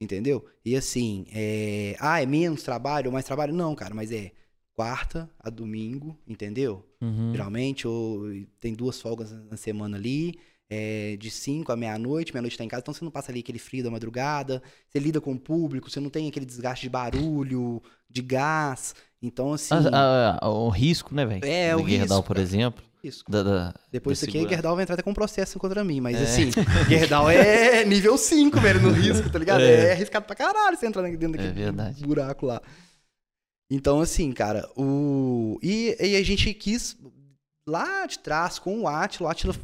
Entendeu? 0.00 0.46
E 0.64 0.76
assim, 0.76 1.26
é... 1.32 1.96
ah, 1.98 2.22
é 2.22 2.26
menos 2.26 2.62
trabalho 2.62 3.06
ou 3.08 3.12
mais 3.12 3.24
trabalho? 3.24 3.52
Não, 3.52 3.74
cara, 3.74 3.94
mas 3.94 4.12
é 4.12 4.30
quarta 4.76 5.28
a 5.40 5.50
domingo, 5.50 6.16
entendeu? 6.26 6.84
Uhum. 7.00 7.32
geralmente, 7.32 7.86
ou 7.86 8.22
tem 8.60 8.74
duas 8.74 9.00
folgas 9.00 9.32
na 9.32 9.56
semana 9.56 9.96
ali, 9.96 10.38
é, 10.70 11.16
de 11.16 11.30
5 11.30 11.72
à 11.72 11.76
meia-noite, 11.76 12.32
meia-noite 12.32 12.56
tá 12.56 12.62
em 12.64 12.68
casa, 12.68 12.80
então 12.82 12.94
você 12.94 13.04
não 13.04 13.10
passa 13.10 13.32
ali 13.32 13.40
aquele 13.40 13.58
frio 13.58 13.82
da 13.82 13.90
madrugada, 13.90 14.62
você 14.88 14.98
lida 15.00 15.20
com 15.20 15.32
o 15.32 15.38
público, 15.38 15.90
você 15.90 15.98
não 15.98 16.10
tem 16.10 16.28
aquele 16.28 16.46
desgaste 16.46 16.86
de 16.86 16.90
barulho, 16.90 17.82
de 18.08 18.22
gás, 18.22 18.94
então 19.22 19.52
assim, 19.52 19.74
Ah, 19.92 20.38
ah, 20.40 20.48
o 20.50 20.68
risco, 20.68 21.14
né, 21.14 21.24
velho? 21.26 21.44
É, 21.44 21.74
o 21.74 21.86
Gerdau, 21.86 22.18
risco, 22.18 22.22
por 22.22 22.34
cara. 22.36 22.40
exemplo. 22.42 22.84
isso. 23.02 23.24
Da, 23.28 23.42
da- 23.42 23.74
Depois 23.92 24.18
disso 24.18 24.28
aqui. 24.30 24.48
Gerdau 24.48 24.74
vai 24.74 24.82
entrar 24.82 24.94
até 24.94 25.02
com 25.02 25.14
processo 25.14 25.58
contra 25.58 25.82
mim, 25.84 26.00
mas 26.00 26.16
É. 26.16 26.22
assim, 26.24 26.50
Gerdau 26.88 27.30
é 27.30 27.84
nível 27.84 28.16
5, 28.18 28.60
velho, 28.60 28.80
no 28.80 28.90
risco, 28.90 29.30
tá 29.30 29.38
ligado? 29.38 29.60
É. 29.62 29.88
É, 29.88 29.92
arriscado 29.92 30.26
pra 30.26 30.34
caralho 30.36 30.76
você 30.76 30.86
entrar 30.86 31.02
dentro 31.02 31.30
daquele 31.30 31.62
É 31.62 32.06
buraco 32.06 32.44
lá. 32.46 32.60
Então, 33.70 34.00
assim, 34.00 34.32
cara, 34.32 34.68
o. 34.76 35.58
E, 35.62 35.94
e 36.00 36.16
a 36.16 36.22
gente 36.22 36.52
quis, 36.54 36.96
lá 37.68 38.06
de 38.06 38.18
trás, 38.18 38.58
com 38.58 38.80
o 38.80 38.88
Atila, 38.88 39.28
o 39.28 39.30
Atila 39.30 39.54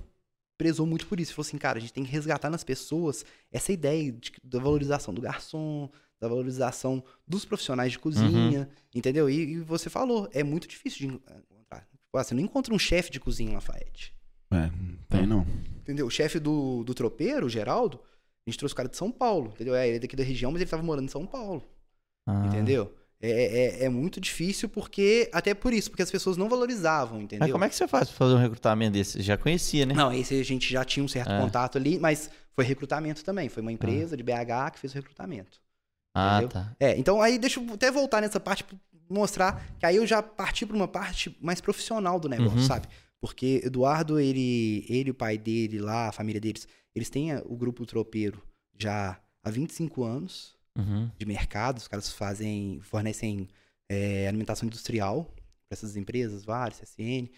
prezou 0.59 0.87
muito 0.87 1.07
por 1.07 1.19
isso. 1.19 1.33
Falou 1.35 1.47
assim, 1.47 1.57
cara, 1.59 1.79
a 1.79 1.81
gente 1.81 1.93
tem 1.93 2.05
que 2.05 2.13
resgatar 2.13 2.51
nas 2.51 2.63
pessoas 2.63 3.25
essa 3.51 3.73
ideia 3.73 4.13
de- 4.13 4.33
da 4.45 4.59
valorização 4.59 5.13
do 5.15 5.23
garçom, 5.23 5.89
da 6.21 6.29
valorização 6.29 7.03
dos 7.27 7.45
profissionais 7.45 7.93
de 7.93 7.99
cozinha, 7.99 8.69
entendeu? 8.95 9.29
E, 9.29 9.55
e 9.55 9.61
você 9.61 9.91
falou, 9.91 10.29
é 10.33 10.43
muito 10.43 10.67
difícil 10.69 10.99
de 11.01 11.07
encontrar. 11.15 11.81
Tipo, 11.91 12.19
ah, 12.19 12.25
você 12.25 12.35
não 12.35 12.43
encontra 12.43 12.73
um 12.73 12.79
chefe 12.79 13.11
de 13.11 13.21
cozinha 13.21 13.51
em 13.51 13.55
Lafayette. 13.55 14.15
É, 14.51 14.71
tem 15.09 15.27
não. 15.27 15.47
Entendeu? 15.81 16.07
O 16.07 16.11
chefe 16.11 16.39
do, 16.39 16.83
do 16.85 16.95
tropeiro, 16.95 17.47
o 17.47 17.51
Geraldo, 17.51 18.01
a 18.47 18.51
gente 18.51 18.59
trouxe 18.59 18.73
o 18.73 18.77
cara 18.77 18.89
de 18.89 18.97
São 18.97 19.11
Paulo, 19.11 19.51
entendeu? 19.55 19.75
É, 19.75 19.87
ele 19.89 19.97
é 19.97 20.01
daqui 20.01 20.17
da 20.17 20.23
região, 20.25 20.51
mas 20.53 20.61
ele 20.61 20.71
tava 20.71 20.83
morando 20.83 21.07
em 21.07 21.11
São 21.11 21.27
Paulo. 21.27 21.63
Ah. 22.27 22.47
Entendeu? 22.47 22.95
É, 23.21 23.31
é, 23.31 23.85
é 23.85 23.89
muito 23.89 24.21
difícil 24.21 24.69
porque. 24.69 25.31
Até 25.33 25.55
por 25.55 25.73
isso, 25.73 25.91
porque 25.91 26.03
as 26.03 26.11
pessoas 26.11 26.37
não 26.37 26.49
valorizavam, 26.49 27.23
entendeu? 27.23 27.41
Mas 27.47 27.53
como 27.53 27.65
é 27.65 27.69
que 27.69 27.75
você 27.75 27.89
faz 27.89 28.09
pra 28.09 28.17
fazer 28.19 28.35
um 28.35 28.39
recrutamento 28.39 28.93
desse? 28.93 29.23
Já 29.23 29.39
conhecia, 29.39 29.87
né? 29.87 29.95
Não, 29.95 30.13
esse 30.13 30.39
a 30.39 30.45
gente 30.45 30.71
já 30.71 30.85
tinha 30.85 31.03
um 31.03 31.09
certo 31.09 31.31
É. 31.33 31.41
contato 31.41 31.79
ali, 31.79 31.99
mas 31.99 32.31
foi 32.53 32.65
recrutamento 32.65 33.25
também. 33.25 33.49
Foi 33.49 33.63
uma 33.63 33.73
empresa 33.73 34.17
de 34.17 34.23
BH 34.23 34.73
que 34.75 34.79
fez 34.79 34.93
o 34.93 34.97
recrutamento. 34.97 35.59
Ah, 36.15 36.33
entendeu? 36.39 36.49
tá. 36.49 36.77
É, 36.79 36.97
então 36.97 37.21
aí 37.21 37.39
deixa 37.39 37.61
eu 37.61 37.75
até 37.75 37.91
voltar 37.91 38.21
nessa 38.21 38.39
parte 38.41 38.63
pra 38.65 38.77
mostrar 39.11 39.67
que 39.79 39.85
aí 39.85 39.97
eu 39.97 40.07
já 40.07 40.23
parti 40.23 40.65
para 40.65 40.77
uma 40.77 40.89
parte 40.89 41.37
mais 41.41 41.61
profissional 41.61 42.19
do 42.21 42.29
negócio, 42.29 42.59
Uhum. 42.61 42.67
sabe? 42.67 42.87
Porque 43.21 43.61
Eduardo, 43.65 44.21
ele, 44.21 44.85
ele, 44.89 45.11
o 45.11 45.15
pai 45.15 45.37
dele 45.39 45.79
lá, 45.79 46.09
a 46.09 46.13
família 46.13 46.41
deles, 46.41 46.67
eles 46.95 47.09
têm 47.11 47.35
o 47.37 47.57
grupo 47.57 47.85
tropeiro 47.87 48.43
já 48.79 49.19
há 49.43 49.51
25 49.51 50.05
anos 50.05 50.55
Uhum. 50.77 51.11
de 51.17 51.25
mercado, 51.27 51.79
os 51.79 51.87
caras 51.89 52.11
fazem, 52.13 52.81
fornecem 52.83 53.49
é, 53.89 54.27
alimentação 54.29 54.67
industrial 54.67 55.25
para 55.69 55.77
essas 55.77 55.97
empresas, 55.97 56.45
várias, 56.45 56.81
CSN, 56.81 57.29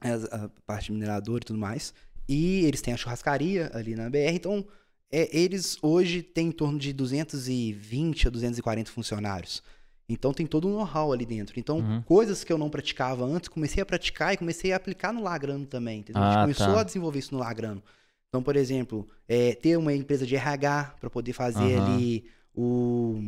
a 0.00 0.48
parte 0.66 0.92
mineradora 0.92 1.42
e 1.42 1.46
tudo 1.46 1.58
mais. 1.58 1.92
E 2.28 2.64
eles 2.66 2.82
têm 2.82 2.92
a 2.92 2.96
churrascaria 2.96 3.70
ali 3.74 3.94
na 3.96 4.10
BR, 4.10 4.34
então 4.34 4.66
é, 5.10 5.28
eles 5.36 5.76
hoje 5.82 6.22
têm 6.22 6.48
em 6.48 6.52
torno 6.52 6.78
de 6.78 6.92
220 6.92 8.26
a 8.28 8.30
240 8.30 8.90
funcionários. 8.90 9.62
Então 10.08 10.32
tem 10.32 10.46
todo 10.46 10.66
um 10.66 10.72
know-how 10.72 11.12
ali 11.12 11.26
dentro. 11.26 11.58
Então, 11.60 11.78
Uhum. 11.80 12.02
coisas 12.02 12.42
que 12.42 12.50
eu 12.52 12.56
não 12.58 12.70
praticava 12.70 13.24
antes, 13.26 13.48
comecei 13.48 13.82
a 13.82 13.86
praticar 13.86 14.32
e 14.32 14.36
comecei 14.38 14.72
a 14.72 14.76
aplicar 14.76 15.12
no 15.12 15.22
Lagrano 15.22 15.66
também. 15.66 16.00
Entendeu? 16.00 16.22
a 16.22 16.26
gente 16.26 16.38
Ah, 16.38 16.42
começou 16.42 16.74
tá. 16.74 16.80
a 16.80 16.84
desenvolver 16.84 17.18
isso 17.18 17.34
no 17.34 17.40
Lagrano. 17.40 17.82
Então, 18.28 18.42
por 18.42 18.56
exemplo, 18.56 19.06
é, 19.26 19.54
ter 19.54 19.76
uma 19.76 19.92
empresa 19.94 20.26
de 20.26 20.34
RH 20.36 20.96
para 21.00 21.10
poder 21.10 21.32
fazer 21.34 21.74
Aham. 21.76 21.82
ali 21.84 22.24
o, 22.54 23.20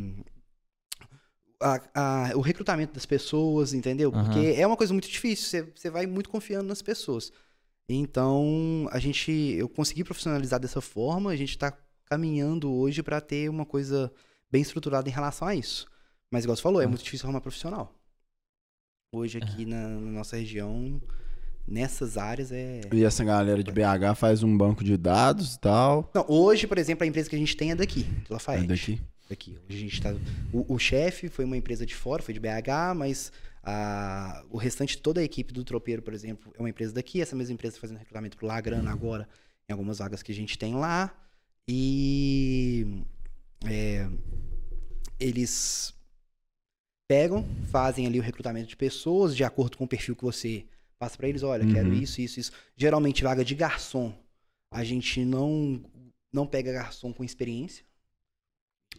a- 1.61 1.81
a- 1.95 2.33
o 2.37 2.41
recrutamento 2.41 2.95
das 2.95 3.05
pessoas, 3.07 3.73
entendeu? 3.75 4.11
Porque 4.11 4.55
é 4.57 4.67
uma 4.67 4.77
coisa 4.77 4.93
muito 4.93 5.09
difícil, 5.09 5.47
você, 5.49 5.63
você 5.75 5.91
vai 5.91 6.07
muito 6.07 6.31
confiando 6.31 6.67
nas 6.69 6.81
pessoas. 6.83 7.31
Então, 7.93 8.89
a 8.93 8.99
gente, 8.99 9.31
eu 9.33 9.69
consegui 9.69 10.05
profissionalizar 10.05 10.61
dessa 10.61 10.81
forma, 10.81 11.31
a 11.31 11.37
gente 11.37 11.51
está 11.51 11.77
caminhando 12.07 12.73
hoje 12.73 13.03
para 13.03 13.21
ter 13.21 13.49
uma 13.51 13.67
coisa 13.67 14.13
bem 14.51 14.63
estruturada 14.63 15.09
em 15.09 15.13
relação 15.13 15.49
a 15.49 15.55
isso. 15.55 15.87
Mas, 16.31 16.45
igual 16.45 16.57
você 16.57 16.63
falou, 16.63 16.81
é 16.81 16.85
Ah. 16.85 16.89
muito 16.89 17.03
difícil 17.03 17.27
arrumar 17.27 17.41
profissional. 17.41 17.93
Hoje 19.13 19.39
aqui 19.39 19.65
na, 19.67 19.89
na 19.89 20.13
nossa 20.13 20.37
região, 20.37 21.01
nessas 21.67 22.17
áreas 22.17 22.53
é. 22.53 22.83
E 22.93 23.05
essa 23.05 23.25
galera 23.25 23.63
de 23.63 23.73
BH 23.73 24.15
faz 24.17 24.45
um 24.45 24.57
banco 24.57 24.85
de 24.85 24.97
dados 24.97 25.55
e 25.57 25.59
tal. 25.59 26.09
Não, 26.15 26.25
hoje, 26.29 26.69
por 26.69 26.79
exemplo, 26.79 27.03
a 27.03 27.07
empresa 27.09 27.29
que 27.29 27.35
a 27.35 27.39
gente 27.39 27.57
tem 27.57 27.73
é 27.73 27.75
daqui, 27.75 28.07
É 28.29 28.33
Lafayette. 28.33 28.69
daqui. 28.69 29.01
Daqui. 29.29 29.59
Hoje 29.69 29.79
a 29.79 29.81
gente 29.81 30.01
tá. 30.03 30.15
O, 30.53 30.75
o 30.75 30.79
chefe 30.79 31.29
foi 31.29 31.45
uma 31.45 31.57
empresa 31.57 31.85
de 31.85 31.95
fora, 31.95 32.23
foi 32.23 32.35
de 32.35 32.39
BH, 32.41 32.95
mas 32.97 33.33
a, 33.63 34.45
o 34.51 34.57
restante, 34.57 34.99
toda 34.99 35.21
a 35.21 35.25
equipe 35.25 35.53
do 35.53 35.65
tropeiro, 35.65 36.03
por 36.03 36.15
exemplo, 36.15 36.53
é 36.57 36.61
uma 36.61 36.71
empresa 36.71 36.93
daqui. 36.95 37.21
Essa 37.21 37.37
mesma 37.37 37.55
empresa 37.55 37.75
tá 37.77 37.81
fazendo 37.81 37.99
recrutamento 37.99 38.37
pro 38.37 38.47
Lagrana 38.47 38.91
agora, 38.91 39.29
em 39.69 39.73
algumas 39.73 39.99
vagas 39.99 40.23
que 40.23 40.33
a 40.33 40.35
gente 40.35 40.59
tem 40.59 40.75
lá. 40.75 41.15
E 41.69 43.05
é, 43.67 44.09
eles 45.19 45.95
pegam, 47.09 47.45
fazem 47.71 48.07
ali 48.07 48.19
o 48.19 48.23
recrutamento 48.23 48.69
de 48.69 48.77
pessoas 48.77 49.37
de 49.37 49.45
acordo 49.45 49.77
com 49.77 49.85
o 49.85 49.89
perfil 49.89 50.17
que 50.17 50.25
você 50.25 50.65
passa 50.99 51.17
pra 51.17 51.29
eles. 51.29 51.43
Olha, 51.43 51.67
quero 51.67 51.89
Uhum. 51.89 51.95
isso, 51.95 52.21
isso, 52.21 52.41
isso. 52.41 52.53
Geralmente 52.77 53.23
vaga 53.23 53.45
de 53.45 53.55
garçom. 53.55 54.15
A 54.71 54.85
gente 54.85 55.25
não 55.25 55.83
não 56.33 56.47
pega 56.47 56.73
garçom 56.73 57.13
com 57.13 57.25
experiência. 57.25 57.85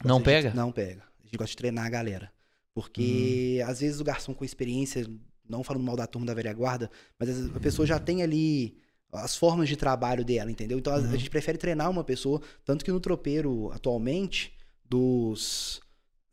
Não 0.04 0.22
pega? 0.22 0.52
não 0.52 0.70
pega. 0.70 1.02
A 1.20 1.24
gente 1.24 1.36
gosta 1.36 1.50
de 1.50 1.56
treinar 1.56 1.86
a 1.86 1.90
galera. 1.90 2.30
Porque 2.74 3.60
Hum. 3.60 3.70
às 3.70 3.80
vezes 3.80 4.00
o 4.00 4.04
garçom 4.04 4.32
com 4.34 4.44
experiência, 4.44 5.06
não 5.48 5.62
falando 5.62 5.84
mal 5.84 5.96
da 5.96 6.06
turma 6.06 6.26
da 6.26 6.34
velha 6.34 6.52
guarda, 6.52 6.90
mas 7.18 7.54
a 7.54 7.60
pessoa 7.60 7.86
já 7.86 7.98
tem 7.98 8.22
ali 8.22 8.76
as 9.12 9.36
formas 9.36 9.68
de 9.68 9.76
trabalho 9.76 10.24
dela, 10.24 10.50
entendeu? 10.50 10.78
Então 10.78 10.92
a- 10.92 10.96
a 10.96 11.00
Uhum. 11.00 11.10
gente 11.12 11.28
prefere 11.28 11.58
treinar 11.58 11.90
uma 11.90 12.02
pessoa, 12.02 12.40
tanto 12.64 12.82
que 12.84 12.90
no 12.90 12.98
tropeiro 13.00 13.70
atualmente, 13.72 14.54
dos 14.88 15.80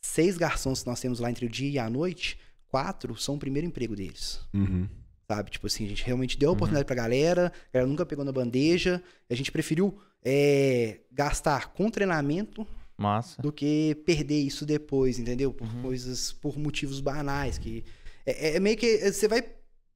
seis 0.01 0.37
garçons 0.37 0.81
que 0.83 0.87
nós 0.89 0.99
temos 0.99 1.19
lá 1.19 1.29
entre 1.29 1.45
o 1.45 1.49
dia 1.49 1.69
e 1.69 1.79
a 1.79 1.89
noite, 1.89 2.37
quatro 2.67 3.15
são 3.17 3.35
o 3.35 3.39
primeiro 3.39 3.67
emprego 3.67 3.95
deles. 3.95 4.39
Uhum. 4.53 4.87
Sabe? 5.27 5.51
Tipo 5.51 5.67
assim, 5.67 5.85
a 5.85 5.89
gente 5.89 6.03
realmente 6.03 6.37
deu 6.37 6.49
a 6.49 6.51
Uhum. 6.51 6.55
oportunidade 6.55 6.85
pra 6.85 6.95
galera, 6.95 7.47
a 7.47 7.73
galera 7.73 7.89
nunca 7.89 8.05
pegou 8.05 8.23
na 8.25 8.31
bandeja, 8.31 9.03
a 9.29 9.35
gente 9.35 9.51
preferiu 9.51 9.97
é, 10.23 10.99
gastar 11.11 11.71
com 11.73 11.89
treinamento 11.89 12.67
Massa. 12.99 13.41
do 13.41 13.51
que 13.51 13.95
perder 14.05 14.39
isso 14.39 14.65
depois, 14.65 15.17
entendeu? 15.19 15.53
Por 15.53 15.67
Uhum. 15.73 15.81
coisas, 15.81 16.31
por 16.33 16.57
motivos 16.59 16.99
banais, 17.01 17.57
que 17.57 17.83
é, 18.25 18.55
é 18.55 18.59
meio 18.59 18.77
que 18.77 19.11
você 19.11 19.27
vai 19.27 19.41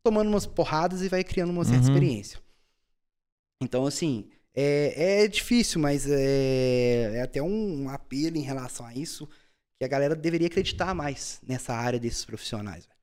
tomando 0.04 0.28
umas 0.30 0.46
porradas 0.46 1.02
e 1.02 1.10
vai 1.10 1.24
criando 1.24 1.50
uma 1.52 1.64
certa 1.64 1.86
Uhum. 1.88 1.94
experiência. 1.94 2.40
Então, 3.62 3.86
assim, 3.86 4.30
é, 4.54 5.24
é 5.24 5.28
difícil, 5.28 5.80
mas 5.80 6.06
é, 6.10 7.16
é 7.16 7.22
até 7.22 7.42
um 7.42 7.90
apelo 7.90 8.38
em 8.38 8.42
relação 8.42 8.86
a 8.86 8.94
isso, 8.94 9.28
que 9.80 9.86
a 9.86 9.88
galera 9.88 10.16
deveria 10.16 10.48
acreditar 10.48 10.94
mais 10.94 11.40
nessa 11.48 11.74
área 11.74 12.00
desses 12.00 12.26
profissionais. 12.26 12.86
velho. 12.86 12.98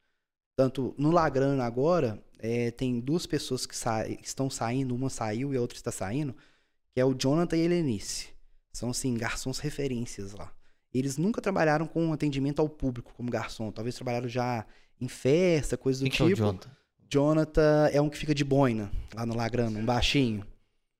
Tanto 0.56 0.94
no 0.98 1.10
Lagrana 1.10 1.64
agora, 1.64 2.22
é, 2.38 2.70
tem 2.70 3.00
duas 3.00 3.26
pessoas 3.26 3.64
que 3.66 3.76
sa- 3.76 4.06
estão 4.08 4.50
saindo, 4.50 4.94
uma 4.94 5.08
saiu 5.08 5.54
e 5.54 5.56
a 5.56 5.60
outra 5.60 5.76
está 5.76 5.90
saindo, 5.90 6.34
que 6.94 7.00
é 7.00 7.04
o 7.04 7.14
Jonathan 7.14 7.56
e 7.56 7.60
a 7.62 7.64
Helenice. 7.64 8.28
São, 8.72 8.90
assim, 8.90 9.14
garçons 9.14 9.58
referências 9.58 10.32
lá. 10.32 10.52
Eles 10.92 11.16
nunca 11.16 11.40
trabalharam 11.40 11.86
com 11.86 12.12
atendimento 12.12 12.60
ao 12.60 12.68
público 12.68 13.12
como 13.14 13.30
garçom. 13.30 13.70
Talvez 13.70 13.94
trabalharam 13.94 14.28
já 14.28 14.66
em 15.00 15.08
festa, 15.08 15.76
coisa 15.76 16.04
do 16.04 16.10
que 16.10 16.22
é 16.22 16.24
o 16.24 16.28
tipo. 16.28 16.38
Jonathan? 16.38 16.70
Jonathan 17.08 17.90
é 17.92 18.00
um 18.00 18.08
que 18.08 18.18
fica 18.18 18.34
de 18.34 18.44
boina 18.44 18.90
lá 19.14 19.26
no 19.26 19.34
Lagrano, 19.34 19.78
um 19.78 19.84
baixinho. 19.84 20.46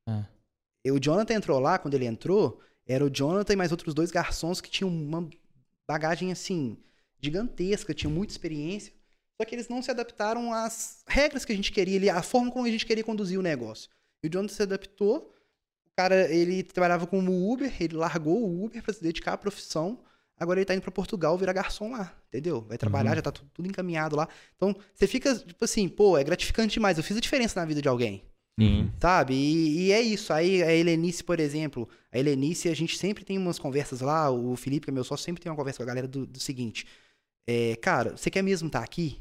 É. 0.08 0.92
o 0.92 0.98
Jonathan 0.98 1.34
entrou 1.34 1.60
lá, 1.60 1.78
quando 1.78 1.94
ele 1.94 2.06
entrou, 2.06 2.60
era 2.86 3.04
o 3.04 3.10
Jonathan 3.10 3.52
e 3.52 3.56
mais 3.56 3.70
outros 3.70 3.94
dois 3.94 4.10
garçons 4.10 4.60
que 4.60 4.70
tinham 4.70 4.90
uma 4.90 5.28
bagagem 5.88 6.32
assim 6.32 6.76
gigantesca, 7.22 7.94
tinham 7.94 8.12
muita 8.12 8.32
experiência. 8.32 8.92
Só 9.40 9.46
que 9.46 9.54
eles 9.54 9.68
não 9.68 9.80
se 9.80 9.90
adaptaram 9.90 10.52
às 10.52 11.02
regras 11.06 11.44
que 11.44 11.52
a 11.52 11.56
gente 11.56 11.72
queria, 11.72 11.96
ali, 11.96 12.10
à 12.10 12.22
forma 12.22 12.50
como 12.50 12.66
a 12.66 12.70
gente 12.70 12.84
queria 12.84 13.04
conduzir 13.04 13.38
o 13.38 13.42
negócio. 13.42 13.88
E 14.22 14.26
o 14.26 14.30
Jonathan 14.30 14.54
se 14.54 14.62
adaptou. 14.62 15.32
O 15.92 15.96
cara, 15.96 16.32
ele 16.32 16.62
trabalhava 16.62 17.06
como 17.06 17.52
Uber, 17.52 17.72
ele 17.80 17.94
largou 17.96 18.42
o 18.42 18.64
Uber 18.64 18.82
para 18.82 18.94
se 18.94 19.02
dedicar 19.02 19.32
à 19.34 19.38
profissão. 19.38 20.00
Agora 20.38 20.58
ele 20.58 20.64
tá 20.64 20.74
indo 20.74 20.80
para 20.80 20.90
Portugal 20.90 21.36
virar 21.36 21.52
garçom 21.52 21.90
lá, 21.92 22.16
entendeu? 22.28 22.62
Vai 22.62 22.78
trabalhar, 22.78 23.10
Uhum. 23.10 23.16
já 23.16 23.22
tá 23.22 23.30
tudo, 23.30 23.50
tudo 23.52 23.68
encaminhado 23.68 24.16
lá. 24.16 24.26
Então, 24.56 24.74
você 24.94 25.06
fica, 25.06 25.34
tipo 25.34 25.62
assim, 25.64 25.86
pô, 25.88 26.16
é 26.16 26.24
gratificante 26.24 26.72
demais. 26.74 26.96
Eu 26.96 27.04
fiz 27.04 27.16
a 27.16 27.20
diferença 27.20 27.60
na 27.60 27.66
vida 27.66 27.82
de 27.82 27.88
alguém. 27.88 28.24
Sim. 28.58 28.90
Sabe? 28.98 29.34
E, 29.34 29.86
e 29.88 29.92
é 29.92 30.00
isso. 30.00 30.32
Aí 30.32 30.62
a 30.62 30.72
Helenice, 30.74 31.22
por 31.22 31.38
exemplo, 31.38 31.86
a 32.10 32.18
Helenice, 32.18 32.68
a 32.70 32.74
gente 32.74 32.96
sempre 32.96 33.22
tem 33.24 33.36
umas 33.36 33.58
conversas 33.58 34.00
lá, 34.00 34.30
o 34.30 34.56
Felipe, 34.56 34.84
que 34.86 34.90
é 34.90 34.94
meu 34.94 35.04
sócio, 35.04 35.24
sempre 35.24 35.42
tem 35.42 35.50
uma 35.52 35.56
conversa 35.56 35.76
com 35.78 35.82
a 35.82 35.86
galera 35.86 36.08
do, 36.08 36.24
do 36.26 36.40
seguinte. 36.40 36.86
É, 37.46 37.76
cara, 37.76 38.16
você 38.16 38.30
quer 38.30 38.42
mesmo 38.42 38.68
estar 38.68 38.82
aqui? 38.82 39.20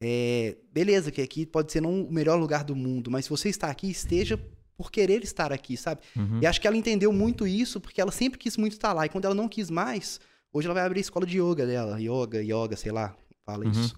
É, 0.00 0.56
beleza, 0.72 1.10
que 1.10 1.20
aqui 1.20 1.44
pode 1.44 1.72
ser 1.72 1.80
não 1.80 2.02
o 2.04 2.12
melhor 2.12 2.38
lugar 2.38 2.62
do 2.62 2.76
mundo, 2.76 3.10
mas 3.10 3.24
se 3.24 3.30
você 3.30 3.48
está 3.48 3.68
aqui, 3.68 3.90
esteja 3.90 4.38
por 4.78 4.92
querer 4.92 5.24
estar 5.24 5.52
aqui, 5.52 5.76
sabe? 5.76 6.00
Uhum. 6.16 6.38
E 6.40 6.46
acho 6.46 6.60
que 6.60 6.66
ela 6.68 6.76
entendeu 6.76 7.12
muito 7.12 7.44
isso, 7.48 7.80
porque 7.80 8.00
ela 8.00 8.12
sempre 8.12 8.38
quis 8.38 8.56
muito 8.56 8.74
estar 8.74 8.92
lá. 8.92 9.04
E 9.04 9.08
quando 9.08 9.24
ela 9.24 9.34
não 9.34 9.48
quis 9.48 9.68
mais, 9.68 10.20
hoje 10.52 10.68
ela 10.68 10.74
vai 10.74 10.84
abrir 10.84 11.00
a 11.00 11.02
escola 11.02 11.26
de 11.26 11.38
yoga 11.40 11.66
dela. 11.66 12.00
Yoga, 12.00 12.40
yoga, 12.40 12.76
sei 12.76 12.92
lá, 12.92 13.12
fala 13.44 13.64
Uhum. 13.64 13.72
isso. 13.72 13.96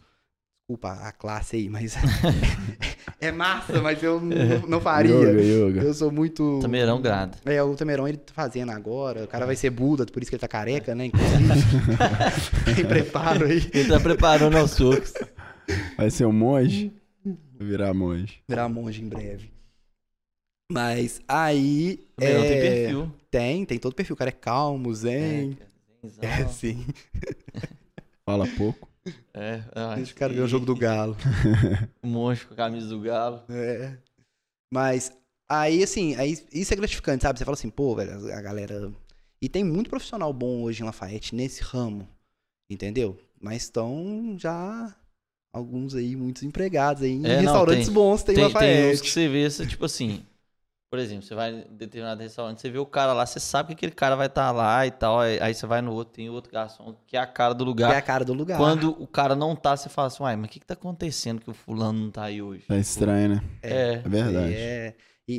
Desculpa 0.63 0.93
a 1.07 1.13
classe 1.13 1.57
aí, 1.57 1.69
mas. 1.69 1.97
é 3.21 3.31
massa, 3.33 3.83
mas 3.83 4.01
eu 4.03 4.21
não, 4.21 4.69
não 4.69 4.81
faria. 4.81 5.13
Yoga, 5.15 5.43
yoga. 5.43 5.83
Eu 5.83 5.93
sou 5.93 6.11
muito. 6.11 6.61
Tameirão 6.63 7.03
grada. 7.03 7.37
É, 7.45 7.63
o 7.63 7.75
Tamerão 7.75 8.07
ele 8.09 8.17
tá 8.19 8.33
fazendo 8.33 8.71
agora. 8.71 9.25
O 9.25 9.29
cara 9.29 9.45
vai 9.45 9.57
ser 9.57 9.69
Buda, 9.71 10.07
por 10.07 10.23
isso 10.23 10.31
que 10.31 10.37
ele 10.37 10.41
tá 10.41 10.49
careca, 10.49 10.95
né? 10.95 11.07
Inclusive. 11.07 11.45
Tem 12.75 12.87
preparo 12.87 13.47
aí. 13.47 13.69
Ele 13.75 13.89
tá 13.89 13.99
preparando 14.01 14.57
aos 14.57 14.71
socos. 14.71 15.13
Vai 15.97 16.09
ser 16.11 16.25
um 16.25 16.33
monge? 16.33 16.93
Virar 17.59 17.93
monge. 17.93 18.41
Virar 18.49 18.69
monge 18.69 19.03
em 19.03 19.09
breve. 19.09 19.51
Mas 20.71 21.21
aí. 21.27 21.99
Tameirão 22.17 22.43
tem 22.43 22.57
é, 22.57 22.61
perfil. 22.61 23.13
Tem, 23.31 23.65
tem 23.65 23.79
todo 23.79 23.95
perfil. 23.95 24.15
O 24.15 24.17
cara 24.17 24.31
é 24.31 24.33
calmo, 24.33 24.95
zen. 24.95 25.59
zenzão. 26.05 26.23
É, 26.23 26.47
sim. 26.49 26.87
Fala 28.25 28.47
pouco. 28.57 28.89
É, 29.35 29.63
Deixa 29.97 30.13
o 30.13 30.17
cara 30.17 30.33
ver 30.33 30.43
o 30.43 30.49
jogo 30.49 30.65
do 30.67 30.77
Galo. 30.77 31.17
Um 32.05 32.11
monstro 32.11 32.49
com 32.49 32.55
a 32.55 32.57
camisa 32.57 32.87
do 32.89 33.01
Galo. 33.01 33.43
É. 33.49 33.97
Mas 34.73 35.11
aí, 35.49 35.83
assim, 35.83 36.15
aí, 36.17 36.39
isso 36.53 36.73
é 36.73 36.77
gratificante, 36.77 37.23
sabe? 37.23 37.39
Você 37.39 37.45
fala 37.45 37.55
assim, 37.57 37.71
pô, 37.71 37.97
velho, 37.97 38.33
a 38.33 38.41
galera. 38.41 38.93
E 39.43 39.49
tem 39.49 39.65
muito 39.65 39.91
profissional 39.91 40.33
bom 40.33 40.63
hoje 40.63 40.83
em 40.83 40.85
Lafayette 40.87 41.35
nesse 41.35 41.63
ramo, 41.63 42.07
entendeu? 42.71 43.19
Mas 43.41 43.63
estão 43.63 44.37
já 44.39 44.95
alguns 45.53 45.95
aí, 45.95 46.15
muitos 46.15 46.43
empregados 46.43 47.03
aí 47.03 47.13
em 47.13 47.25
É, 47.27 47.37
não, 47.37 47.41
restaurantes 47.43 47.87
tem- 47.87 47.95
bons, 47.95 48.23
tem, 48.23 48.35
Tem, 48.35 48.45
tem 48.45 48.47
uns 48.47 48.53
que 48.53 48.65
Lafayette. 49.09 49.11
você 49.11 49.29
vê, 49.29 49.67
tipo 49.67 49.85
assim. 49.87 50.23
Por 50.91 50.99
exemplo, 50.99 51.23
você 51.25 51.37
vai 51.37 51.53
em 51.53 51.77
determinado 51.77 52.21
restaurante, 52.21 52.61
você 52.61 52.69
vê 52.69 52.79
o 52.79 52.85
cara 52.85 53.13
lá, 53.13 53.25
você 53.25 53.39
sabe 53.39 53.69
que 53.69 53.73
aquele 53.75 53.93
cara 53.93 54.17
vai 54.17 54.27
estar 54.27 54.51
lá 54.51 54.85
e 54.85 54.91
tal. 54.91 55.21
Aí 55.21 55.55
você 55.55 55.65
vai 55.65 55.81
no 55.81 55.93
outro, 55.93 56.15
tem 56.15 56.29
outro 56.29 56.51
garçom 56.53 56.97
que 57.07 57.17
é 57.17 57.21
a 57.21 57.27
cara 57.29 57.55
do 57.55 57.65
Que 57.65 57.69
lugar. 57.69 57.95
é 57.95 57.97
a 57.97 58.03
cara 58.03 58.25
do 58.25 58.33
lugar. 58.35 58.59
Quando 58.59 58.91
o 59.01 59.07
cara 59.07 59.37
não 59.37 59.55
tá, 59.55 59.77
você 59.77 59.89
fala 59.89 60.09
assim, 60.09 60.23
uai, 60.25 60.35
mas 60.35 60.47
o 60.47 60.49
que, 60.51 60.59
que 60.59 60.67
tá 60.67 60.75
acontecendo 60.75 61.41
que 61.41 61.49
o 61.49 61.55
fulano 61.55 61.99
não 62.01 62.11
tá 62.11 62.25
aí 62.25 62.43
hoje? 62.43 62.65
Tá 62.67 62.77
estranho, 62.77 63.37
né? 63.37 63.43
É. 63.63 63.93
É 64.05 64.09
verdade. 64.09 64.53
É. 64.53 64.95
E, 65.29 65.35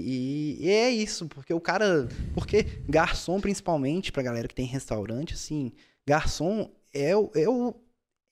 e- 0.61 0.65
e 0.67 0.69
é 0.69 0.89
isso, 0.89 1.27
porque 1.27 1.53
o 1.53 1.59
cara. 1.59 2.07
Porque 2.33 2.63
garçom, 2.87 3.41
principalmente, 3.41 4.09
pra 4.09 4.23
galera 4.23 4.47
que 4.47 4.55
tem 4.55 4.65
restaurante, 4.65 5.33
assim, 5.33 5.73
garçom 6.07 6.71
é 6.93 7.13
o. 7.13 7.29
É, 7.35 7.49
o, 7.49 7.75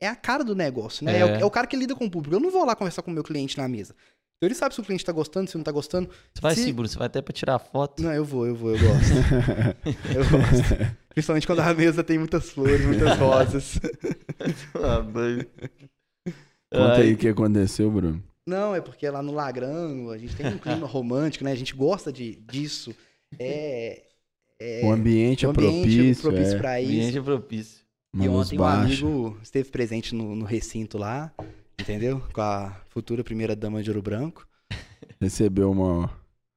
é 0.01 0.07
a 0.07 0.15
cara 0.15 0.45
do 0.45 0.55
negócio, 0.55 1.03
né? 1.05 1.20
É. 1.20 1.26
o, 1.26 1.28
É. 1.28 1.41
é 1.41 1.45
o 1.45 1.51
cara 1.51 1.67
que 1.67 1.76
lida 1.76 1.93
com 1.95 2.05
o 2.05 2.09
público. 2.09 2.34
Eu 2.34 2.39
não 2.39 2.49
vou 2.49 2.63
lá 2.63 2.78
conversar 2.78 3.01
com 3.01 3.11
o 3.11 3.13
meu 3.13 3.24
cliente 3.26 3.57
na 3.57 3.67
mesa. 3.67 3.93
Então 4.39 4.47
ele 4.47 4.55
sabe 4.55 4.73
se 4.73 4.79
o 4.79 4.83
cliente 4.85 5.03
tá 5.03 5.11
gostando, 5.11 5.49
se 5.49 5.57
não 5.57 5.65
tá 5.65 5.71
gostando. 5.71 6.09
Você 6.33 6.41
vai 6.41 6.55
Se- 6.55 6.63
seguro, 6.63 6.87
você 6.87 6.97
vai 6.97 7.07
até 7.07 7.21
pra 7.21 7.33
tirar 7.33 7.59
foto. 7.59 8.01
Não, 8.01 8.13
eu 8.13 8.23
vou, 8.23 8.47
eu 8.47 8.55
vou, 8.55 8.73
eu 8.73 8.79
gosto. 8.79 9.11
eu 10.15 10.23
gosto. 10.29 10.95
Principalmente 11.09 11.45
quando 11.45 11.59
a 11.59 11.73
mesa 11.73 12.05
tem 12.05 12.17
muitas 12.17 12.49
flores, 12.49 12.85
muitas 12.85 13.15
rosas. 13.19 13.77
Ah, 14.75 15.01
doido. 15.01 15.45
Conta 16.71 16.93
Ai, 16.93 17.01
aí 17.01 17.13
o 17.13 17.17
que 17.17 17.27
aconteceu, 17.27 17.91
Bruno. 17.91 18.23
Não, 18.47 18.73
é 18.73 18.79
porque 18.79 19.09
lá 19.09 19.21
no 19.21 19.33
Lagrano 19.33 20.09
a 20.09 20.17
gente 20.17 20.33
tem 20.37 20.47
um 20.47 20.57
clima 20.57 20.87
romântico, 20.87 21.43
né? 21.43 21.51
A 21.51 21.55
gente 21.55 21.75
gosta 21.75 22.09
de, 22.09 22.35
disso. 22.37 22.95
É. 23.37 24.03
é 24.57 24.81
o 24.85 24.91
ambiente 24.93 25.45
o 25.45 25.49
é 25.49 25.51
ambiente 25.51 25.81
propício. 25.81 26.21
propício 26.23 26.55
é. 26.55 26.57
pra 26.57 26.81
isso. 26.81 26.91
ambiente 26.91 27.17
é 27.17 27.21
propício. 27.21 27.79
E 28.17 28.27
ontem 28.29 28.57
um 28.57 28.63
amigo 28.63 29.37
esteve 29.43 29.69
presente 29.69 30.15
no, 30.15 30.33
no 30.33 30.45
recinto 30.45 30.97
lá, 30.97 31.31
entendeu? 31.80 32.21
Com 32.34 32.41
a 32.41 32.75
futura 32.89 33.23
primeira 33.23 33.55
dama 33.55 33.82
de 33.82 33.89
Ouro 33.89 34.01
Branco. 34.01 34.47
Recebeu 35.19 35.71
uma. 35.71 36.09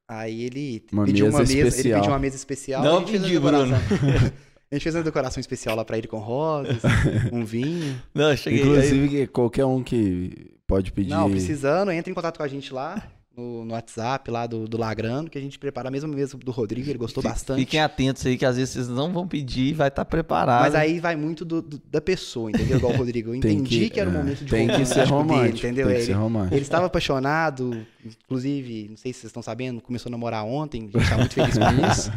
Aí 0.09 0.43
ele 0.45 0.85
Uma 0.93 1.05
pediu 1.05 1.27
mesa 1.27 1.37
uma 1.39 1.41
mesa, 1.43 1.53
ele 1.59 1.69
especial. 1.69 2.01
pediu 2.01 2.13
uma 2.13 2.19
mesa 2.19 2.37
especial. 2.37 2.83
Não 2.85 2.97
a 2.97 3.01
gente 3.01 3.11
fez 3.11 3.23
uma 3.23 3.29
pedi, 3.29 3.41
Bruno. 3.41 3.65
decoração. 3.79 4.33
A 4.71 4.75
gente 4.75 4.83
fez 4.85 4.95
uma 4.95 5.03
decoração 5.03 5.41
especial 5.41 5.77
lá 5.77 5.85
pra 5.85 5.99
ele 5.99 6.07
com 6.09 6.19
rosas, 6.19 6.83
um 7.33 7.45
vinho. 7.45 8.01
Não, 8.15 8.31
eu 8.31 8.37
cheguei 8.37 8.63
aí. 8.63 8.69
Inclusive, 8.69 9.09
que 9.09 9.27
qualquer 9.27 9.65
um 9.67 9.83
que 9.83 10.55
pode 10.67 10.93
pedir. 10.93 11.11
Não, 11.11 11.31
precisando, 11.31 11.91
entra 11.93 12.11
em 12.11 12.15
contato 12.15 12.37
com 12.39 12.43
a 12.43 12.49
gente 12.49 12.73
lá, 12.73 13.03
no, 13.37 13.65
no 13.65 13.73
WhatsApp 13.73 14.31
lá 14.31 14.47
do, 14.47 14.69
do 14.69 14.77
Lagrano, 14.77 15.29
que 15.31 15.39
a 15.39 15.41
gente 15.41 15.59
prepara 15.59 15.89
a 15.89 15.91
mesma 15.91 16.09
mesa 16.09 16.37
do 16.37 16.51
Rodrigo, 16.51 16.89
ele 16.91 16.99
gostou 16.99 17.23
bastante. 17.23 17.61
Fiquem 17.61 17.81
atentos 17.81 18.25
aí, 18.27 18.37
que 18.37 18.45
às 18.45 18.57
vezes 18.57 18.75
vocês 18.75 18.89
não 18.89 19.13
vão 19.13 19.27
pedir 19.27 19.69
e 19.69 19.73
vai 19.73 19.89
estar 19.89 20.05
preparado. 20.05 20.63
Mas 20.63 20.75
aí 20.75 21.01
vai 21.01 21.17
muito 21.17 21.45
do- 21.45 21.63
do- 21.63 21.79
da 21.91 22.01
pessoa, 22.01 22.51
entendeu? 22.51 22.77
Igual 22.79 22.93
o 22.93 22.97
Rodrigo. 22.97 23.31
Eu 23.31 23.35
entendi 23.37 23.89
que, 23.91 23.99
era 23.99 24.11
o 24.11 24.15
é, 24.15 24.17
momento 24.19 24.45
de 24.45 24.51
Tem 24.51 24.69
que 24.69 24.85
ser 24.85 25.05
romântico 25.05 25.43
dele, 25.43 25.59
entendeu? 25.59 25.87
Tem 25.87 25.95
que 25.97 26.01
Ele- 26.01 26.07
ser 26.07 26.13
romântico. 26.13 26.55
Ele 26.55 26.63
estava 26.63 26.87
apaixonado, 26.87 27.87
inclusive, 28.05 28.89
não 28.91 28.97
sei 28.97 29.13
se 29.13 29.21
vocês 29.21 29.31
estão 29.31 29.43
sabendo, 29.43 29.81
começou 29.81 30.11
a 30.11 30.13
namorar 30.13 30.45
ontem, 30.45 30.91
a 30.95 30.99
gente 30.99 31.09
tá 31.11 31.17
muito 31.17 31.35
feliz 31.35 31.55
com 31.57 31.65
isso. 31.91 32.11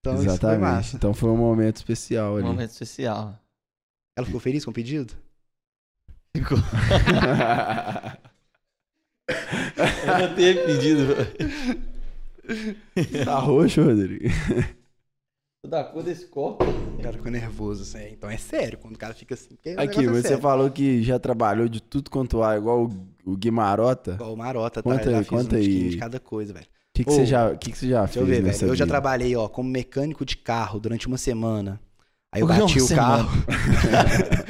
Então 0.00 0.14
isso 0.14 0.24
foi 0.24 0.32
Exatamente. 0.32 0.60
massa. 0.60 0.96
Então 0.96 1.14
foi 1.14 1.30
um 1.30 1.36
momento 1.36 1.76
especial 1.76 2.32
Um 2.34 2.36
ali. 2.38 2.44
momento 2.46 2.70
especial. 2.70 3.38
Ela 4.18 4.26
ficou 4.26 4.40
feliz 4.40 4.64
com 4.64 4.70
o 4.72 4.74
pedido? 4.74 5.14
Ficou. 6.36 6.58
Eu 9.28 10.28
não 10.28 10.34
teve 10.34 10.60
pedido. 10.66 11.14
tá 13.24 13.38
roxo, 13.38 13.82
Rodrigo. 13.82 14.24
Da 15.64 15.84
cor 15.84 16.02
desse 16.02 16.26
copo. 16.26 16.64
O 16.64 17.02
cara 17.02 17.16
ficou 17.16 17.30
nervoso, 17.30 17.82
assim. 17.82 18.08
Então 18.12 18.28
é 18.28 18.36
sério, 18.36 18.78
quando 18.78 18.96
o 18.96 18.98
cara 18.98 19.14
fica 19.14 19.34
assim. 19.34 19.54
o 19.54 19.80
Aqui, 19.80 20.04
é 20.04 20.08
você 20.08 20.22
sério. 20.28 20.38
falou 20.38 20.70
que 20.70 21.02
já 21.02 21.18
trabalhou 21.20 21.68
de 21.68 21.80
tudo 21.80 22.10
quanto 22.10 22.42
há, 22.42 22.56
igual 22.56 22.86
o, 22.86 23.32
o 23.32 23.36
Guimarota. 23.36 24.12
O 24.12 24.14
Igual 24.14 24.32
o 24.34 24.36
Marota, 24.36 24.82
Conta 24.82 24.98
tá? 25.04 25.10
Eu 25.10 25.22
já 25.22 25.24
conta 25.24 25.54
um 25.54 25.58
aí. 25.58 25.88
de 25.90 25.96
cada 25.98 26.18
coisa, 26.18 26.52
velho. 26.52 26.66
que, 26.92 27.04
que, 27.04 27.10
Ô, 27.10 27.14
você 27.14 27.24
já, 27.26 27.54
que, 27.56 27.70
que 27.70 27.78
você 27.78 27.88
já 27.88 28.04
Deixa 28.06 28.12
fez 28.14 28.16
eu 28.20 28.26
ver, 28.26 28.42
nessa 28.42 28.60
velho. 28.60 28.72
Eu 28.72 28.76
já 28.76 28.84
vida? 28.84 28.92
trabalhei, 28.92 29.36
ó, 29.36 29.48
como 29.48 29.70
mecânico 29.70 30.24
de 30.24 30.36
carro 30.36 30.80
durante 30.80 31.06
uma 31.06 31.16
semana. 31.18 31.80
Aí 32.32 32.40
eu 32.42 32.46
Por 32.46 32.56
que 32.56 32.60
bati 32.62 32.80
o 32.82 32.88
carro. 32.88 33.30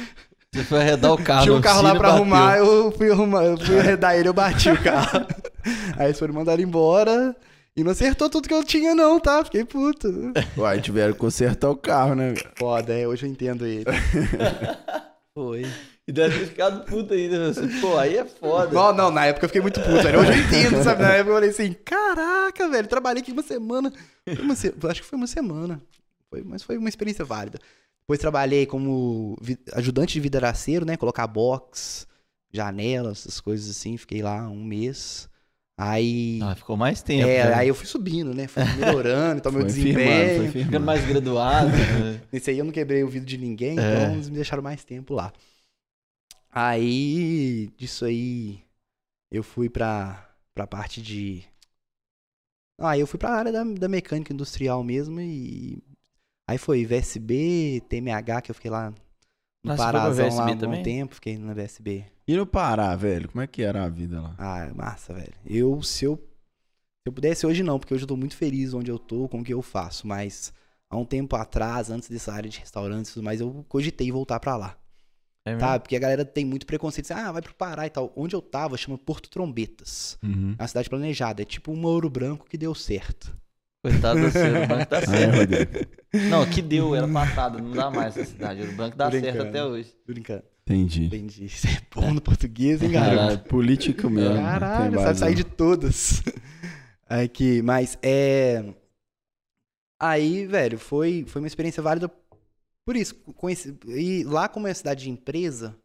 Você 0.53 0.63
foi 0.63 0.79
arredar 0.81 1.11
o 1.13 1.17
carro. 1.23 1.43
Tinha 1.43 1.55
um 1.55 1.61
carro 1.61 1.81
lá 1.81 1.91
pra 1.95 1.99
bateu. 2.09 2.15
arrumar, 2.15 2.57
eu 2.57 2.91
fui 2.91 3.11
arrumar, 3.11 3.43
eu 3.43 3.57
fui 3.57 3.79
arredar 3.79 4.15
ele, 4.15 4.27
eu 4.29 4.33
bati 4.33 4.69
o 4.69 4.81
carro. 4.83 5.25
Aí 5.97 6.07
eles 6.07 6.19
foram 6.19 6.33
mandar 6.33 6.53
ele 6.53 6.63
embora. 6.63 7.35
E 7.75 7.83
não 7.83 7.89
acertou 7.91 8.29
tudo 8.29 8.47
que 8.47 8.53
eu 8.53 8.63
tinha, 8.63 8.93
não, 8.93 9.19
tá? 9.19 9.43
Fiquei 9.43 9.65
puto. 9.65 10.31
Uai, 10.55 10.79
tiveram 10.79 11.11
que 11.13 11.17
consertar 11.19 11.71
o 11.71 11.75
carro, 11.75 12.13
né? 12.13 12.35
Foda, 12.55 12.93
é, 12.93 13.07
hoje 13.07 13.25
eu 13.25 13.29
entendo 13.31 13.65
ele. 13.65 13.83
Foi. 15.33 15.65
E 16.07 16.11
deve 16.11 16.37
ter 16.37 16.45
ficado 16.47 16.85
puta 16.85 17.15
ainda. 17.15 17.51
Você, 17.51 17.65
Pô, 17.81 17.97
aí 17.97 18.17
é 18.17 18.25
foda. 18.25 18.71
Não, 18.73 18.93
não, 18.93 19.09
na 19.09 19.25
época 19.25 19.45
eu 19.45 19.49
fiquei 19.49 19.61
muito 19.61 19.79
puto, 19.79 20.03
velho. 20.03 20.19
Hoje 20.19 20.31
eu 20.33 20.37
entendo, 20.37 20.83
sabe? 20.83 21.01
Na 21.01 21.13
época 21.13 21.29
eu 21.31 21.33
falei 21.35 21.49
assim, 21.49 21.73
caraca, 21.83 22.69
velho, 22.69 22.87
trabalhei 22.87 23.23
aqui 23.23 23.31
uma 23.31 23.41
semana. 23.41 23.91
Foi 24.23 24.43
uma 24.45 24.55
se- 24.55 24.73
Acho 24.87 25.01
que 25.01 25.07
foi 25.07 25.17
uma 25.17 25.25
semana. 25.27 25.81
Foi, 26.29 26.43
mas 26.45 26.61
foi 26.61 26.77
uma 26.77 26.89
experiência 26.89 27.25
válida. 27.25 27.57
Depois 28.03 28.19
trabalhei 28.19 28.65
como 28.65 29.37
ajudante 29.73 30.13
de 30.13 30.19
vidraceiro, 30.19 30.85
né? 30.85 30.97
Colocar 30.97 31.25
box, 31.25 32.05
janelas, 32.51 33.19
essas 33.19 33.39
coisas 33.39 33.69
assim. 33.69 33.95
Fiquei 33.97 34.21
lá 34.21 34.47
um 34.49 34.63
mês. 34.63 35.29
Aí. 35.79 36.39
Ah, 36.43 36.53
ficou 36.55 36.77
mais 36.77 37.01
tempo. 37.01 37.27
é, 37.27 37.45
né? 37.49 37.53
aí 37.55 37.67
eu 37.67 37.73
fui 37.73 37.87
subindo, 37.87 38.33
né? 38.33 38.45
Fui 38.47 38.63
melhorando, 38.77 39.37
então 39.39 39.51
meu 39.51 39.61
Foi 39.61 39.69
firmando, 39.71 39.95
desempenho. 40.05 40.37
foi 40.37 40.47
Ficando 40.47 40.63
firmando. 40.65 40.85
mais 40.85 41.05
graduado. 41.07 41.69
né? 41.69 42.21
Nesse 42.31 42.51
aí 42.51 42.59
eu 42.59 42.65
não 42.65 42.71
quebrei 42.71 43.03
o 43.03 43.07
vidro 43.09 43.27
de 43.27 43.37
ninguém, 43.37 43.79
É. 43.79 43.81
então 44.03 44.13
eles 44.13 44.29
me 44.29 44.35
deixaram 44.35 44.61
mais 44.61 44.83
tempo 44.83 45.13
lá. 45.15 45.33
Aí, 46.51 47.69
disso 47.77 48.05
aí, 48.05 48.59
eu 49.31 49.41
fui 49.41 49.69
pra, 49.69 50.29
pra 50.53 50.67
parte 50.67 51.01
de. 51.01 51.43
Ah, 52.79 52.97
eu 52.97 53.07
fui 53.07 53.17
pra 53.17 53.31
área 53.31 53.51
da, 53.51 53.63
da 53.63 53.87
mecânica 53.87 54.33
industrial 54.33 54.83
mesmo 54.83 55.19
e. 55.19 55.81
Aí 56.47 56.57
foi 56.57 56.85
VSB, 56.85 57.81
TMH, 57.87 58.41
que 58.41 58.51
eu 58.51 58.55
fiquei 58.55 58.69
lá 58.71 58.91
no 59.63 59.71
Ah, 59.71 59.75
você 59.77 59.83
foi 59.83 59.91
pra 59.91 59.91
Parazão 59.91 60.35
lá 60.35 60.45
VSB 60.45 60.51
um 60.51 60.57
também? 60.57 60.83
tempo, 60.83 61.15
fiquei 61.15 61.37
na 61.37 61.53
VSB. 61.53 62.05
E 62.27 62.35
no 62.35 62.45
Pará, 62.45 62.95
velho? 62.95 63.29
Como 63.29 63.41
é 63.41 63.47
que 63.47 63.61
era 63.61 63.83
a 63.83 63.89
vida 63.89 64.21
lá? 64.21 64.35
Ah, 64.37 64.71
massa, 64.73 65.13
velho. 65.13 65.33
Eu, 65.45 65.81
se 65.81 66.05
eu. 66.05 66.15
Se 66.17 67.09
eu 67.09 67.13
pudesse 67.13 67.45
hoje 67.45 67.63
não, 67.63 67.77
porque 67.77 67.93
hoje 67.93 68.03
eu 68.03 68.07
tô 68.07 68.15
muito 68.15 68.35
feliz 68.37 68.73
onde 68.73 68.89
eu 68.89 68.97
tô, 68.97 69.27
com 69.27 69.39
o 69.39 69.43
que 69.43 69.53
eu 69.53 69.61
faço, 69.61 70.07
mas 70.07 70.53
há 70.89 70.95
um 70.95 71.03
tempo 71.03 71.35
atrás, 71.35 71.89
antes 71.89 72.07
dessa 72.09 72.31
área 72.31 72.49
de 72.49 72.59
restaurantes 72.59 73.11
e 73.11 73.13
tudo 73.15 73.23
mais, 73.25 73.41
eu 73.41 73.65
cogitei 73.67 74.09
voltar 74.09 74.39
pra 74.39 74.55
lá. 74.55 74.77
É 75.45 75.51
mesmo? 75.51 75.59
Tá? 75.67 75.77
Porque 75.79 75.97
a 75.97 75.99
galera 75.99 76.23
tem 76.23 76.45
muito 76.45 76.65
preconceito, 76.65 77.11
assim, 77.11 77.21
ah, 77.21 77.31
vai 77.31 77.41
pro 77.41 77.53
Pará 77.53 77.85
e 77.85 77.89
tal. 77.89 78.13
Onde 78.15 78.33
eu 78.35 78.41
tava 78.41 78.77
chama 78.77 78.97
Porto 78.97 79.29
Trombetas. 79.29 80.17
Uhum. 80.23 80.55
É 80.57 80.61
uma 80.61 80.67
cidade 80.67 80.89
planejada, 80.89 81.41
é 81.41 81.45
tipo 81.45 81.73
um 81.73 81.85
ouro 81.85 82.09
branco 82.09 82.45
que 82.47 82.57
deu 82.57 82.73
certo. 82.73 83.35
Coitado 83.83 84.21
do 84.21 84.31
seu, 84.31 84.63
o 84.63 84.67
banco 84.67 84.95
certo. 85.05 85.35
Rodrigo. 85.35 86.29
Não, 86.29 86.45
que 86.49 86.61
deu, 86.61 86.95
era 86.95 87.05
passado, 87.05 87.61
não 87.61 87.71
dá 87.71 87.91
mais 87.91 88.15
essa 88.15 88.31
cidade. 88.31 88.61
O 88.61 88.71
banco 88.77 88.95
certo 88.95 89.11
brincando. 89.11 89.43
até 89.43 89.65
hoje. 89.65 89.93
Brincando. 90.07 90.43
Entendi. 90.61 91.05
Entendi. 91.07 91.49
Você 91.49 91.67
é 91.67 91.81
bom 91.93 92.13
no 92.13 92.21
português, 92.21 92.81
hein, 92.81 92.91
garoto? 92.91 93.17
Caralho, 93.17 93.39
político 93.39 94.09
mesmo. 94.09 94.35
Caralho, 94.35 94.99
sabe 95.01 95.19
sair 95.19 95.31
base, 95.31 95.43
de 95.43 95.43
todas. 95.43 96.23
Aqui, 97.05 97.61
mas 97.61 97.97
é. 98.01 98.63
Aí, 100.01 100.47
velho, 100.47 100.79
foi, 100.79 101.25
foi 101.27 101.41
uma 101.41 101.47
experiência 101.47 101.83
válida 101.83 102.09
por 102.85 102.95
isso. 102.95 103.15
Conheci... 103.35 103.77
E 103.87 104.23
lá, 104.23 104.47
como 104.47 104.65
é 104.65 104.69
uma 104.69 104.75
cidade 104.75 105.03
de 105.03 105.09
empresa, 105.09 105.75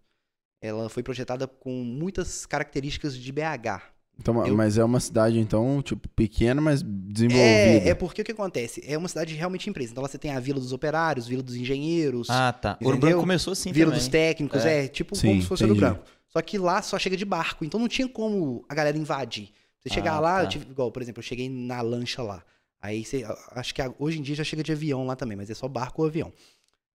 ela 0.62 0.88
foi 0.88 1.02
projetada 1.02 1.48
com 1.48 1.82
muitas 1.82 2.46
características 2.46 3.18
de 3.18 3.32
BH. 3.32 3.97
Então, 4.20 4.44
Eu- 4.46 4.56
Mas 4.56 4.76
é 4.76 4.82
uma 4.84 4.98
cidade, 4.98 5.38
então, 5.38 5.80
tipo, 5.80 6.08
pequena, 6.08 6.60
mas 6.60 6.82
desenvolvida. 6.82 7.86
É, 7.86 7.88
é 7.90 7.94
porque 7.94 8.20
o 8.22 8.24
que 8.24 8.32
acontece? 8.32 8.82
É 8.84 8.98
uma 8.98 9.06
cidade 9.08 9.32
realmente 9.34 9.70
empresa. 9.70 9.92
Então 9.92 10.02
lá 10.02 10.08
você 10.08 10.18
tem 10.18 10.32
a 10.32 10.40
Vila 10.40 10.58
dos 10.58 10.72
Operários, 10.72 11.26
Vila 11.28 11.42
dos 11.42 11.54
Engenheiros, 11.54 12.28
Ah, 12.28 12.52
tá. 12.52 12.70
Ouro 12.80 12.96
Entendeu? 12.96 13.00
Branco 13.10 13.20
começou 13.20 13.52
assim 13.52 13.70
Vila 13.72 13.86
também. 13.92 13.98
dos 14.00 14.08
Técnicos, 14.08 14.64
É. 14.64 14.84
é, 14.84 14.88
tipo 14.88 15.14
Sim, 15.14 15.28
como 15.28 15.42
se 15.42 15.48
fosse 15.48 15.62
Ouro. 15.64 15.76
Branco. 15.76 16.02
Só 16.28 16.42
que 16.42 16.58
lá 16.58 16.82
só 16.82 16.98
chega 16.98 17.16
de 17.16 17.24
barco, 17.24 17.64
então 17.64 17.78
não 17.80 17.88
tinha 17.88 18.08
como 18.08 18.64
a 18.68 18.74
galera 18.74 18.98
invadir. 18.98 19.50
Você 19.80 19.88
chegar 19.88 20.14
Ah, 20.14 20.20
lá, 20.20 20.36
tá. 20.38 20.44
eu 20.44 20.48
tive, 20.48 20.70
igual, 20.70 20.90
por 20.90 21.00
exemplo, 21.00 21.20
eu 21.20 21.24
cheguei 21.24 21.48
na 21.48 21.80
lancha 21.80 22.20
lá. 22.22 22.42
Aí 22.82 23.04
você, 23.04 23.24
acho 23.52 23.74
que 23.74 23.80
hoje 23.98 24.18
em 24.18 24.22
dia 24.22 24.34
já 24.34 24.44
chega 24.44 24.62
de 24.62 24.72
avião 24.72 25.06
lá 25.06 25.14
também, 25.16 25.36
mas 25.36 25.48
é 25.48 25.54
só 25.54 25.66
barco 25.68 26.02
ou 26.02 26.08
avião. 26.08 26.32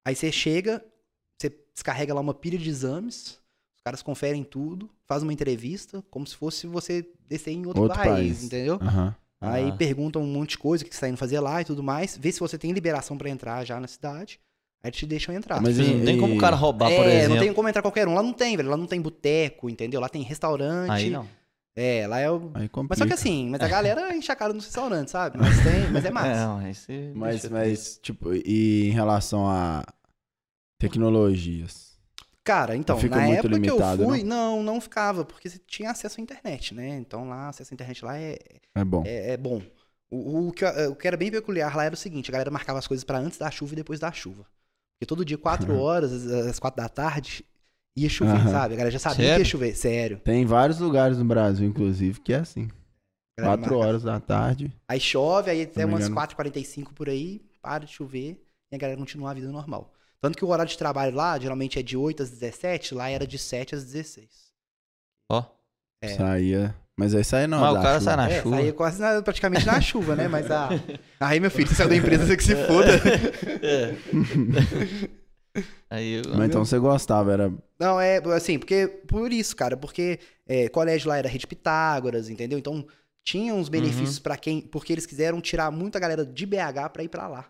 Aí 0.06 0.14
você 0.16 0.30
chega, 0.32 0.84
você 1.38 1.50
descarrega 1.74 2.14
lá 2.14 2.20
uma 2.22 2.34
pilha 2.34 2.58
de 2.58 2.70
exames, 2.70 3.40
caras 3.86 4.02
conferem 4.02 4.44
tudo, 4.44 4.90
faz 5.06 5.24
uma 5.24 5.34
entrevista, 5.34 6.04
como 6.10 6.26
se 6.26 6.36
fosse 6.36 6.66
você 6.68 7.06
descer 7.28 7.52
em 7.52 7.66
outro, 7.66 7.82
Outro 7.84 7.98
país, 7.98 8.14
país. 8.14 8.44
entendeu? 8.44 8.76
Aham. 8.82 9.16
Aí 9.42 9.70
Ah. 9.70 9.74
perguntam 9.74 10.22
um 10.22 10.28
monte 10.28 10.52
de 10.52 10.58
coisa 10.58 10.86
que 10.86 10.96
você 10.96 11.02
tá 11.02 11.10
indo 11.10 11.18
fazer 11.18 11.40
lá 11.42 11.62
e 11.62 11.66
tudo 11.66 11.84
mais, 11.84 12.18
vê 12.18 12.32
se 12.32 12.40
você 12.40 12.58
tem 12.58 12.72
liberação 12.72 13.18
pra 13.18 13.30
entrar 13.30 13.66
já 13.66 13.78
na 13.78 13.88
cidade, 13.88 14.40
aí 14.82 14.90
te 14.90 15.06
deixam 15.06 15.36
entrar. 15.36 15.62
Mas 15.62 15.76
Sim, 15.76 15.98
não 15.98 16.06
tem 16.06 16.16
e- 16.16 16.20
como 16.20 16.34
o 16.36 16.38
cara 16.38 16.56
roubar, 16.56 16.90
é, 16.90 16.96
por 16.96 17.06
exemplo. 17.08 17.30
não 17.36 17.42
tem 17.44 17.54
como 17.54 17.68
entrar 17.68 17.82
qualquer 17.82 18.08
um. 18.08 18.14
Lá 18.14 18.24
não 18.24 18.32
tem, 18.32 18.56
velho. 18.56 18.70
Lá 18.70 18.78
não 18.78 18.88
tem 18.88 19.02
boteco, 19.02 19.70
entendeu? 19.70 20.00
Lá 20.00 20.08
tem 20.08 20.22
restaurante. 20.24 20.92
Aí 20.92 21.10
não. 21.10 21.28
É, 21.76 22.08
lá 22.08 22.20
é 22.20 22.32
o. 22.32 22.52
Mas 22.88 23.00
só 23.00 23.06
que 23.06 23.12
assim, 23.14 23.50
mas 23.50 23.60
a 23.60 23.68
galera 23.68 24.16
enche 24.16 24.32
a 24.32 24.36
cara 24.36 24.54
nos 24.54 24.64
restaurantes, 24.64 25.12
sabe? 25.12 25.38
Mas 25.38 25.62
tem, 25.62 25.90
mas 25.92 26.06
é 26.06 26.08
É, 26.10 26.12
massa. 26.12 26.48
não, 26.48 26.74
você 26.74 27.12
Mas, 27.14 27.50
mas, 27.50 28.00
tipo, 28.02 28.34
e 28.34 28.88
em 28.88 28.92
relação 28.92 29.46
a 29.46 29.84
tecnologias? 30.80 31.93
Cara, 32.44 32.76
então, 32.76 32.98
na 33.04 33.26
época 33.28 33.56
limitado, 33.56 33.98
que 33.98 34.04
eu 34.04 34.08
fui, 34.08 34.24
não? 34.24 34.62
não, 34.64 34.82
ficava, 34.82 35.24
porque 35.24 35.50
você 35.50 35.58
tinha 35.60 35.92
acesso 35.92 36.20
à 36.20 36.24
internet, 36.24 36.74
né? 36.74 36.90
Então 36.98 37.28
lá, 37.30 37.48
acesso 37.50 37.74
à 37.74 37.76
internet 37.76 38.04
lá 38.04 38.18
é, 38.18 38.38
É 38.76 38.84
bom. 38.84 39.04
é, 39.04 39.32
é 39.32 39.38
bom. 39.38 39.62
O, 40.10 40.50
o, 40.50 40.52
que, 40.52 40.66
eu- 40.66 40.92
o 40.92 40.96
que 40.96 41.08
era 41.08 41.16
bem 41.18 41.32
peculiar 41.32 41.76
lá 41.76 41.86
era 41.86 41.94
o 41.94 41.98
seguinte, 41.98 42.30
a 42.30 42.34
galera 42.34 42.52
marcava 42.52 42.80
as 42.80 42.88
coisas 42.88 43.04
pra 43.04 43.18
antes 43.18 43.38
da 43.38 43.50
chuva 43.50 43.74
e 43.74 43.76
depois 43.78 44.00
da 44.00 44.12
chuva. 44.12 44.44
Porque 44.96 45.08
todo 45.08 45.26
dia, 45.26 45.38
4 45.38 45.74
horas, 45.76 46.12
às- 46.28 46.60
4 46.60 46.82
da 46.82 46.90
tarde, 46.90 47.46
ia 47.96 48.10
chover, 48.10 48.40
Aham. 48.40 48.52
sabe? 48.52 48.74
A 48.74 48.78
galera 48.78 48.92
já 48.92 49.00
sabia 49.00 49.30
que 49.30 49.40
Sério? 49.40 49.42
ia 49.42 49.46
chover, 49.46 49.76
sério. 49.76 50.22
Tem 50.24 50.46
vários 50.46 50.80
lugares 50.80 51.18
no 51.18 51.26
Brasil, 51.26 51.68
inclusive, 51.68 52.20
que 52.20 52.34
é 52.34 52.38
assim. 52.38 52.70
Galera 53.38 53.58
Quatro 53.58 53.78
horas 53.78 54.04
da 54.04 54.20
tarde. 54.20 54.72
Aí 54.88 55.00
chove, 55.00 55.50
aí 55.50 55.64
até 55.64 55.82
não 55.82 55.88
me 55.90 55.94
umas 55.94 56.06
engano. 56.06 56.16
4h45 56.16 56.94
por 56.94 57.10
aí, 57.10 57.40
para 57.62 57.86
de 57.86 57.92
chover 57.94 58.42
e 58.72 58.76
a 58.76 58.78
galera 58.78 59.00
continua 59.00 59.32
a 59.32 59.34
vida 59.34 59.52
normal. 59.52 59.94
Tanto 60.24 60.38
que 60.38 60.46
o 60.46 60.48
horário 60.48 60.70
de 60.72 60.78
trabalho 60.78 61.14
lá, 61.14 61.38
geralmente 61.38 61.78
é 61.78 61.84
de 61.84 61.98
8 61.98 62.24
às 62.24 62.30
17, 62.30 62.96
lá 62.96 63.10
era 63.10 63.28
de 63.28 63.38
7 63.38 63.76
às 63.76 63.84
16. 63.84 64.26
Ó. 65.30 65.44
É. 66.02 66.16
Saía. 66.16 66.74
Mas 66.96 67.14
aí 67.14 67.26
saía 67.26 67.46
não. 67.46 67.60
Mas 67.60 67.72
o 67.72 67.82
cara 67.82 68.00
chuva. 68.00 68.02
sai 68.06 68.16
na 68.16 68.30
é, 68.30 68.42
chuva. 68.42 68.56
saía 68.56 68.72
quase 68.74 69.02
na- 69.02 69.22
praticamente 69.22 69.66
na 69.66 69.82
chuva, 69.82 70.16
né? 70.16 70.30
Mas 70.30 70.50
a. 70.50 70.70
Aí, 71.20 71.42
meu 71.42 71.52
filho, 71.52 71.68
você 71.68 71.76
saiu 71.76 71.90
da 71.90 71.96
empresa, 71.98 72.26
você 72.26 72.38
que 72.38 72.44
se 72.44 72.56
foda. 72.56 72.88
É. 73.62 73.96
Aí 75.90 76.14
eu... 76.14 76.24
Mas 76.36 76.48
então 76.48 76.64
você 76.66 76.80
gostava, 76.80 77.34
era. 77.34 77.54
Não, 77.78 78.00
é 78.00 78.18
assim, 78.34 78.58
porque. 78.58 78.88
Por 78.88 79.30
isso, 79.34 79.54
cara, 79.58 79.76
porque 79.76 80.20
é, 80.48 80.70
colégio 80.70 81.10
lá 81.10 81.18
era 81.18 81.28
rede 81.28 81.46
Pitágoras, 81.46 82.30
entendeu? 82.30 82.58
Então 82.58 82.88
tinha 83.26 83.54
uns 83.54 83.68
benefícios 83.68 84.18
Uhum. 84.18 84.24
pra 84.24 84.38
quem. 84.38 84.62
Porque 84.62 84.94
eles 84.94 85.06
quiseram 85.06 85.42
tirar 85.42 85.70
muita 85.70 86.00
galera 86.00 86.26
de 86.26 86.46
BH 86.46 86.90
pra 86.94 87.04
ir 87.04 87.10
pra 87.10 87.28
lá. 87.28 87.46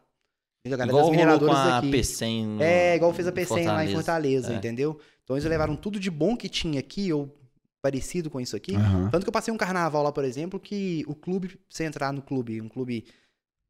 Entendeu? 0.66 0.76
A 0.76 0.78
galera 0.78 0.92
Igual 0.92 1.04
das 1.04 1.10
com 1.10 1.12
mineradoras 1.12 1.58
a 1.58 1.82
daqui. 1.82 1.92
PCM 1.92 2.62
É, 2.64 2.96
igual 2.96 3.14
fez 3.14 3.28
a 3.28 3.32
PCM 3.34 3.66
lá 3.68 3.86
em 3.86 3.94
Fortaleza, 3.94 4.54
É. 4.54 4.56
entendeu? 4.56 4.98
Então 5.24 5.36
eles 5.36 5.48
levaram 5.50 5.76
tudo 5.76 6.00
de 6.00 6.10
bom 6.10 6.38
que 6.38 6.48
tinha 6.48 6.80
aqui, 6.80 7.12
ou 7.12 7.36
parecido 7.82 8.30
com 8.30 8.40
isso 8.40 8.56
aqui. 8.56 8.76
Aham. 8.76 9.10
Tanto 9.10 9.24
que 9.24 9.30
eu 9.30 9.34
passei 9.34 9.54
um 9.54 9.58
carnaval 9.58 10.04
lá, 10.04 10.12
por 10.12 10.24
exemplo, 10.24 10.58
que 10.60 11.04
o 11.06 11.14
clube, 11.14 11.50
pra 11.50 11.58
você 11.68 11.84
entrar 11.84 12.14
no 12.14 12.22
clube, 12.22 12.62
um 12.62 12.70
clube 12.70 13.06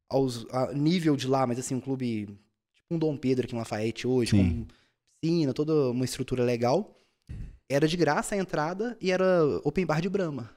aos 0.07 0.45
a 0.51 0.71
nível 0.71 1.15
de 1.15 1.27
lá, 1.27 1.47
mas 1.47 1.57
assim, 1.57 1.73
um 1.73 1.79
clube 1.81 2.27
tipo 2.75 2.93
um 2.93 2.99
Dom 2.99 3.17
Pedro 3.17 3.45
aqui 3.45 3.55
em 3.55 3.57
Lafayette 3.57 4.07
hoje, 4.07 4.31
Sim. 4.31 4.37
com 4.67 4.67
piscina, 5.19 5.51
toda 5.51 5.89
uma 5.89 6.05
estrutura 6.05 6.43
legal. 6.43 6.95
Era 7.67 7.87
de 7.87 7.97
graça 7.97 8.35
a 8.35 8.37
entrada 8.37 8.95
e 9.01 9.09
era 9.11 9.25
open 9.63 9.83
bar 9.83 9.99
de 9.99 10.09
Brahma. 10.09 10.51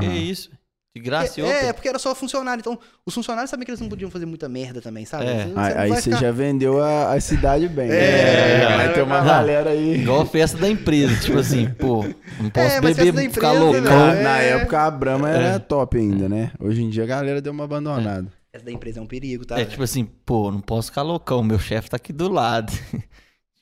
Que 0.00 0.06
aham. 0.06 0.14
isso? 0.16 0.50
De 0.94 1.00
graça 1.00 1.40
e 1.40 1.42
é, 1.42 1.46
outra. 1.46 1.66
é, 1.68 1.72
porque 1.72 1.88
era 1.88 1.98
só 1.98 2.14
funcionário. 2.14 2.60
Então, 2.60 2.78
os 3.06 3.14
funcionários 3.14 3.48
sabiam 3.50 3.64
que 3.64 3.70
eles 3.70 3.80
não 3.80 3.88
podiam 3.88 4.10
fazer 4.10 4.26
muita 4.26 4.46
merda 4.46 4.80
também, 4.82 5.06
sabe? 5.06 5.24
É. 5.24 5.46
Você- 5.46 5.52
Aí, 5.58 5.72
aí 5.74 5.88
você 5.90 6.02
ficar- 6.02 6.16
já 6.20 6.30
vendeu 6.32 6.82
a, 6.82 7.14
a 7.14 7.20
cidade 7.20 7.66
bem. 7.66 7.88
né? 7.88 7.96
É, 7.96 8.76
vai 8.76 8.92
ter 8.92 9.02
uma 9.02 9.20
não. 9.20 9.26
galera 9.26 9.70
aí. 9.70 10.02
Igual 10.02 10.20
a 10.20 10.26
festa 10.26 10.58
da 10.58 10.68
empresa. 10.68 11.18
tipo 11.24 11.38
assim, 11.38 11.66
pô, 11.70 12.02
não 12.38 12.50
posso 12.50 12.66
É, 12.66 12.80
mas 12.82 12.94
beber, 12.96 13.12
festa 13.14 13.28
da 13.28 13.34
ficar 13.34 13.54
empresa, 13.54 13.80
loucão. 13.88 14.06
né? 14.14 14.22
Na 14.22 14.42
É. 14.42 14.48
época 14.50 14.80
a 14.82 14.90
Brahma 14.90 15.30
era 15.30 15.44
É. 15.54 15.58
top 15.58 15.96
ainda, 15.96 16.28
né? 16.28 16.52
Hoje 16.60 16.82
em 16.82 16.90
dia 16.90 17.04
a 17.04 17.06
galera 17.06 17.40
deu 17.40 17.52
uma 17.54 17.64
abandonada. 17.64 18.30
Essa 18.52 18.66
da 18.66 18.70
empresa 18.70 19.00
é 19.00 19.02
um 19.02 19.06
perigo, 19.06 19.46
tá? 19.46 19.54
É 19.54 19.58
velho? 19.60 19.70
tipo 19.70 19.82
assim, 19.82 20.04
pô, 20.04 20.50
não 20.52 20.60
posso 20.60 20.88
ficar 20.90 21.00
loucão, 21.00 21.42
meu 21.42 21.58
chefe 21.58 21.88
tá 21.88 21.96
aqui 21.96 22.12
do 22.12 22.28
lado. 22.28 22.70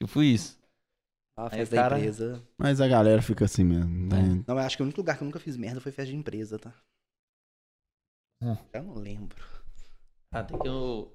tipo 0.02 0.20
isso. 0.20 0.58
a 1.36 1.48
festa 1.48 1.76
cara- 1.76 1.90
da 1.90 1.98
empresa. 2.00 2.42
Mas 2.58 2.80
a 2.80 2.88
galera 2.88 3.22
fica 3.22 3.44
assim 3.44 3.62
mesmo. 3.62 3.88
né? 3.88 4.42
Não, 4.46 4.54
mas 4.56 4.66
acho 4.66 4.76
que 4.76 4.82
o 4.82 4.84
único 4.84 5.00
lugar 5.00 5.16
que 5.16 5.22
eu 5.22 5.26
nunca 5.26 5.38
fiz 5.38 5.56
merda 5.56 5.80
foi 5.80 5.92
festa 5.92 6.10
de 6.10 6.16
empresa, 6.18 6.58
tá? 6.58 6.72
Hum. 8.42 8.56
Eu 8.72 8.82
não 8.82 8.94
lembro. 8.94 9.44
Até 10.32 10.56
que 10.56 10.66
eu. 10.68 11.12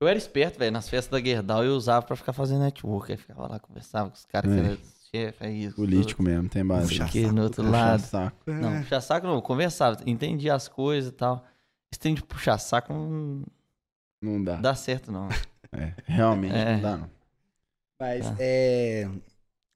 Eu 0.00 0.08
era 0.08 0.18
esperto, 0.18 0.58
velho. 0.58 0.72
Nas 0.72 0.88
festas 0.88 1.10
da 1.10 1.24
Gerdau 1.24 1.64
eu 1.64 1.74
usava 1.76 2.04
pra 2.04 2.16
ficar 2.16 2.32
fazendo 2.32 2.60
network. 2.62 3.12
Aí 3.12 3.18
ficava 3.18 3.46
lá, 3.46 3.58
conversava 3.60 4.10
com 4.10 4.16
os 4.16 4.24
caras 4.24 4.50
que 4.52 4.58
É. 4.58 4.64
eram 4.64 4.78
chefe, 5.14 5.44
é 5.44 5.50
isso. 5.50 5.76
Político 5.76 6.22
mesmo, 6.22 6.48
tem 6.48 6.64
base. 6.64 6.88
Puxa 6.88 7.04
Aqui 7.04 7.22
saco 7.22 7.34
no 7.34 7.42
outro 7.42 7.70
lado. 7.70 8.00
saco. 8.00 8.36
Não, 8.50 8.74
É. 8.74 8.80
puxar 8.82 9.00
saco 9.00 9.26
não, 9.26 9.34
eu 9.34 9.42
conversava, 9.42 9.98
entendia 10.06 10.54
as 10.54 10.66
coisas 10.68 11.10
e 11.12 11.14
tal. 11.14 11.44
Esse 11.92 12.00
trem 12.00 12.14
de 12.14 12.22
puxar 12.22 12.58
saco 12.58 12.92
não 12.92 13.44
Não 14.22 14.42
dá. 14.42 14.56
dá 14.56 14.74
certo, 14.74 15.10
não. 15.12 15.28
É, 15.74 15.94
realmente 16.04 16.54
É. 16.54 16.74
não 16.74 16.82
dá, 16.82 16.96
não. 16.98 17.10
Mas 18.00 18.26
Tá. 18.28 18.36
é. 18.40 19.08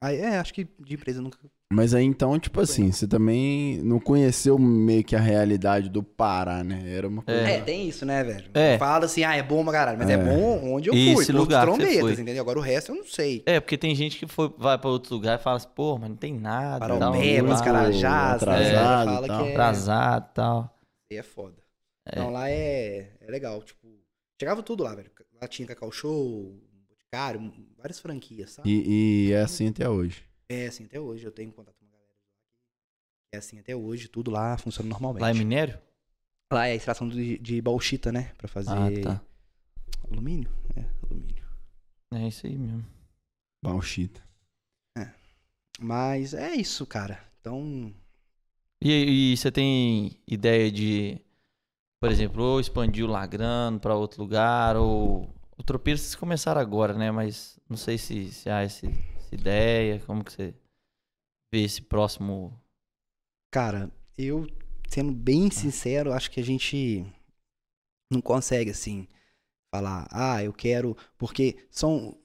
Aí, 0.03 0.17
é, 0.19 0.39
acho 0.39 0.53
que 0.53 0.65
de 0.81 0.95
empresa 0.95 1.23
nunca. 1.23 1.39
Mas 1.73 1.95
aí 1.95 2.05
então, 2.05 2.39
tipo 2.39 2.61
assim, 2.61 2.93
você 2.93 3.09
também 3.09 3.79
não 3.83 3.99
conheceu 3.99 4.57
meio 4.57 5.03
que 5.03 5.17
a 5.17 5.21
realidade 5.21 5.89
do 5.89 6.01
Pará, 6.01 6.63
né? 6.63 6.85
Era 6.87 7.09
uma 7.09 7.23
coisa. 7.23 7.41
É, 7.41 7.61
tem 7.61 7.89
isso, 7.89 8.07
né, 8.07 8.23
velho? 8.23 8.49
É. 8.55 8.79
Fala 8.79 9.07
assim, 9.07 9.25
ah, 9.25 9.35
é 9.35 9.43
bom 9.43 9.65
pra 9.65 9.73
caralho, 9.73 9.99
mas 9.99 10.09
é, 10.09 10.13
É. 10.13 10.17
bom 10.17 10.75
onde 10.75 10.89
eu 10.91 10.95
Esse 10.95 11.07
fui. 11.07 11.25
Porto 11.25 11.33
lugar 11.37 11.67
que 11.67 11.73
você 11.73 11.77
Trombetas, 11.79 12.01
foi. 12.03 12.13
entendeu? 12.23 12.41
Agora 12.41 12.59
o 12.61 12.63
resto 12.63 12.93
eu 12.93 12.97
não 12.97 13.05
sei. 13.05 13.43
É, 13.47 13.59
porque 13.59 13.77
tem 13.77 13.95
gente 13.97 14.17
que 14.17 14.29
foi, 14.29 14.49
vai 14.57 14.79
pra 14.79 14.89
outro 14.91 15.13
lugar 15.13 15.41
e 15.41 15.43
fala 15.43 15.57
assim, 15.57 15.67
pô, 15.75 15.99
mas 15.99 16.09
não 16.09 16.17
tem 16.17 16.35
nada. 16.39 16.85
e 16.85 16.89
tal, 16.89 16.99
Paraupebas, 16.99 17.59
lá, 17.59 17.65
Carajás, 17.65 18.43
né? 18.43 18.53
atrasado 18.53 19.05
Fala 19.07 19.27
e 19.27 19.29
tal. 19.29 19.43
que 19.43 19.49
é... 19.49 19.51
Atrasado 19.53 20.27
e 20.31 20.35
tal. 20.35 20.79
Aí 21.11 21.19
é 21.19 21.23
foda. 21.25 21.57
É. 22.09 22.19
Não, 22.21 22.31
lá 22.31 22.49
é, 22.49 23.11
é 23.21 23.29
legal, 23.31 23.61
tipo, 23.63 23.89
chegava 24.41 24.63
tudo 24.63 24.85
lá, 24.85 24.95
velho. 24.95 25.11
Lá 25.43 25.49
tinha 25.49 25.67
Cacau 25.67 25.91
Show, 25.91 26.57
Boticário, 26.89 27.53
várias 27.77 27.99
franquias, 27.99 28.53
sabe? 28.53 28.71
E, 28.71 29.29
e 29.29 29.33
é 29.33 29.41
assim 29.41 29.69
até 29.69 29.89
hoje. 29.91 30.23
É 30.49 30.67
assim 30.67 30.85
até 30.85 31.01
hoje, 31.01 31.25
eu 31.27 31.33
tenho 31.33 31.53
contato 31.53 31.75
com 31.79 31.85
uma 31.87 31.93
galera 31.93 32.13
lá. 32.15 32.27
É 33.33 33.39
assim 33.39 33.59
até 33.59 33.75
hoje, 33.75 34.09
tudo 34.09 34.31
lá 34.31 34.57
funciona 34.57 34.89
normalmente. 34.89 35.23
Lá 35.23 35.31
é 35.31 35.35
minério? 35.35 35.79
Lá 36.53 36.67
é 36.67 36.73
a 36.73 36.77
extração 36.77 37.09
de, 37.09 37.39
de 37.39 37.61
bauxita, 37.61 38.13
né? 38.13 38.33
Pra 38.39 38.47
fazer 38.49 38.71
Ah, 38.71 38.91
tá. 39.03 39.23
alumínio. 40.11 40.49
É, 40.77 40.85
alumínio. 41.05 41.45
É 42.13 42.29
isso 42.29 42.47
aí 42.47 42.57
mesmo. 42.57 42.85
Bauxita. 43.63 44.25
Mas 45.79 46.33
é 46.33 46.55
isso, 46.55 46.87
cara. 46.87 47.23
Então, 47.41 47.93
E, 48.81 49.33
e 49.33 49.37
você 49.37 49.51
tem 49.53 50.19
ideia 50.27 50.71
de, 50.73 51.21
por 52.01 52.11
exemplo, 52.11 52.43
ou 52.43 52.61
expandir 52.61 53.05
o 53.05 53.09
Lagrano 53.09 53.79
pra 53.79 53.95
outro 53.95 54.23
lugar, 54.23 54.77
ou. 54.77 55.29
O 55.59 55.63
tropeiro 55.63 55.99
vocês 55.99 56.15
começaram 56.15 56.61
agora, 56.61 56.95
né? 56.95 57.11
Mas 57.11 57.59
não 57.69 57.77
sei 57.77 57.99
se, 57.99 58.31
se 58.33 58.49
há 58.49 58.65
esse- 58.65 58.87
essa 59.27 59.35
ideia, 59.35 60.01
como 60.07 60.25
que 60.25 60.33
você 60.33 60.55
vê 61.53 61.63
esse 61.65 61.83
próximo. 61.83 62.53
cara, 63.51 63.91
eu 64.17 64.47
sendo 64.89 65.13
bem 65.13 65.51
sincero, 65.51 66.13
acho 66.13 66.31
que 66.31 66.41
a 66.41 66.45
gente 66.45 67.05
não 68.11 68.21
consegue, 68.21 68.71
assim, 68.71 69.07
falar, 69.75 70.07
ah, 70.11 70.43
eu 70.43 70.53
quero. 70.53 70.97
Porque 71.19 71.57
são 71.71 72.17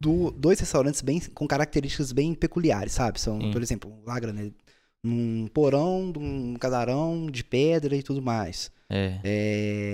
do- 0.00 0.30
dois 0.30 0.58
restaurantes 0.58 1.00
bem, 1.00 1.20
com 1.20 1.46
características 1.46 2.10
bem 2.12 2.34
peculiares, 2.34 2.92
sabe? 2.92 3.20
São, 3.20 3.40
Sim. 3.40 3.50
por 3.52 3.62
exemplo, 3.62 3.90
o 3.92 4.04
Lagrana, 4.06 4.40
ele- 4.40 4.54
num 5.02 5.46
porão, 5.48 6.10
de 6.12 6.18
um 6.18 6.54
casarão 6.54 7.26
de 7.30 7.42
pedra 7.44 7.96
e 7.96 8.02
tudo 8.02 8.20
mais. 8.20 8.70
É. 8.88 9.20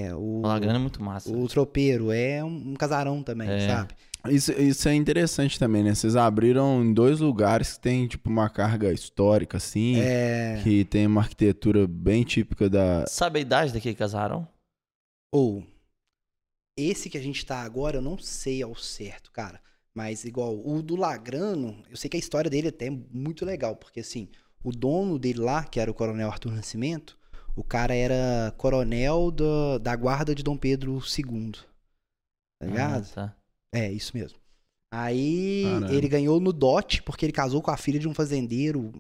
É, 0.09 0.15
o, 0.15 0.39
O 0.41 0.47
Lagrana 0.47 0.79
é 0.79 0.81
muito 0.81 1.03
massa. 1.03 1.31
o 1.31 1.47
tropeiro 1.47 2.11
é 2.11 2.43
um, 2.43 2.71
um 2.71 2.75
casarão 2.75 3.23
também, 3.23 3.49
É. 3.49 3.69
sabe? 3.69 3.95
Isso, 4.31 4.53
isso 4.53 4.89
é 4.89 4.95
interessante 4.95 5.59
também, 5.59 5.83
né? 5.83 5.95
Vocês 5.95 6.17
abriram 6.17 6.83
em 6.85 6.93
dois 6.93 7.21
lugares 7.21 7.75
que 7.75 7.81
tem, 7.81 8.07
tipo, 8.07 8.29
uma 8.29 8.49
carga 8.49 8.93
histórica, 8.93 9.57
assim, 9.57 9.97
É, 9.99 10.61
que 10.63 10.85
tem 10.85 11.07
uma 11.07 11.21
arquitetura 11.21 11.87
bem 11.87 12.25
típica 12.25 12.69
da... 12.69 13.05
Sabe 13.07 13.39
a 13.39 13.43
idade 13.43 13.73
daquele 13.73 13.95
casarão? 13.95 14.49
ou 15.33 15.63
esse 16.79 17.11
que 17.11 17.19
a 17.19 17.21
gente 17.21 17.45
tá 17.45 17.61
agora, 17.61 17.99
eu 17.99 18.03
não 18.03 18.19
sei 18.19 18.63
ao 18.63 18.75
certo, 18.75 19.31
cara. 19.33 19.61
Mas 19.95 20.25
igual 20.25 20.55
o 20.67 20.83
do 20.83 20.95
Lagrano, 20.95 21.83
eu 21.91 21.97
sei 21.97 22.09
que 22.09 22.17
a 22.17 22.21
história 22.21 22.51
dele 22.51 22.69
até 22.69 22.87
é 22.87 22.91
muito 22.91 23.45
legal, 23.45 23.77
porque 23.77 24.01
assim, 24.01 24.29
o 24.63 24.71
dono 24.71 25.19
dele 25.19 25.41
lá, 25.41 25.65
que 25.65 25.81
era 25.81 25.91
o 25.91 25.95
Coronel 25.95 26.31
Arthur 26.31 26.53
Nascimento, 26.53 27.19
o 27.55 27.65
cara 27.65 27.95
era 27.95 28.53
coronel 28.59 29.31
da, 29.31 29.79
da 29.79 29.97
guarda 29.97 30.35
de 30.35 30.43
Dom 30.43 30.57
Pedro 30.57 30.99
II. 31.01 31.53
Tá 32.61 32.67
ligado? 32.67 33.07
Ah, 33.11 33.15
tá. 33.15 33.36
É, 33.75 33.91
isso 33.93 34.17
mesmo. 34.17 34.39
Aí 34.93 35.63
Caramba. 35.65 35.93
ele 35.93 36.09
ganhou 36.09 36.41
no 36.41 36.53
dote, 36.53 37.03
porque 37.03 37.27
ele 37.27 37.33
casou 37.33 37.61
com 37.61 37.71
a 37.71 37.77
filha 37.77 37.99
de 37.99 38.09
um 38.09 38.15
fazendeiro, 38.15 38.93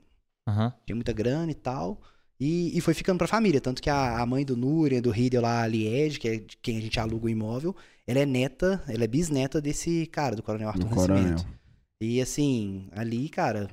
Aham. 0.48 0.72
tinha 0.84 0.96
muita 0.96 1.12
grana 1.12 1.50
e 1.50 1.54
tal. 1.54 2.00
E, 2.38 2.76
e 2.76 2.80
foi 2.82 2.92
ficando 2.92 3.18
pra 3.18 3.26
família. 3.26 3.60
Tanto 3.60 3.80
que 3.80 3.88
a, 3.88 4.18
a 4.20 4.26
mãe 4.26 4.44
do 4.44 4.56
Núria, 4.56 5.00
do 5.00 5.10
Riedel 5.10 5.42
lá, 5.42 5.62
a 5.62 5.66
Liege, 5.66 6.18
que 6.18 6.28
é 6.28 6.36
de 6.36 6.56
quem 6.58 6.76
a 6.76 6.80
gente 6.80 7.00
aluga 7.00 7.26
o 7.26 7.30
imóvel, 7.30 7.74
ela 8.06 8.18
é 8.18 8.26
neta, 8.26 8.82
ela 8.88 9.04
é 9.04 9.06
bisneta 9.06 9.60
desse 9.60 10.06
cara, 10.06 10.36
do 10.36 10.42
Coronel 10.42 10.68
Arthur 10.68 10.88
do 10.88 10.94
coronel. 10.94 11.22
Nascimento. 11.32 11.56
E 12.02 12.20
assim, 12.20 12.88
ali, 12.92 13.28
cara, 13.30 13.70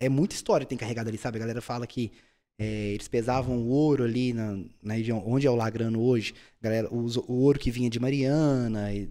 é 0.00 0.08
muita 0.08 0.34
história 0.34 0.64
que 0.64 0.70
tem 0.70 0.78
carregada 0.78 1.10
ali, 1.10 1.18
sabe? 1.18 1.36
A 1.36 1.40
galera 1.40 1.60
fala 1.60 1.86
que 1.86 2.10
é, 2.58 2.92
eles 2.92 3.08
pesavam 3.08 3.58
o 3.58 3.68
ouro 3.68 4.04
ali 4.04 4.32
na, 4.32 4.58
na 4.82 4.94
região 4.94 5.22
onde 5.26 5.46
é 5.46 5.50
o 5.50 5.56
Lagrano 5.56 6.00
hoje. 6.00 6.32
Galera, 6.60 6.92
os- 6.94 7.16
o 7.16 7.32
ouro 7.32 7.58
que 7.58 7.70
vinha 7.70 7.90
de 7.90 8.00
Mariana, 8.00 8.92
e 8.94 9.10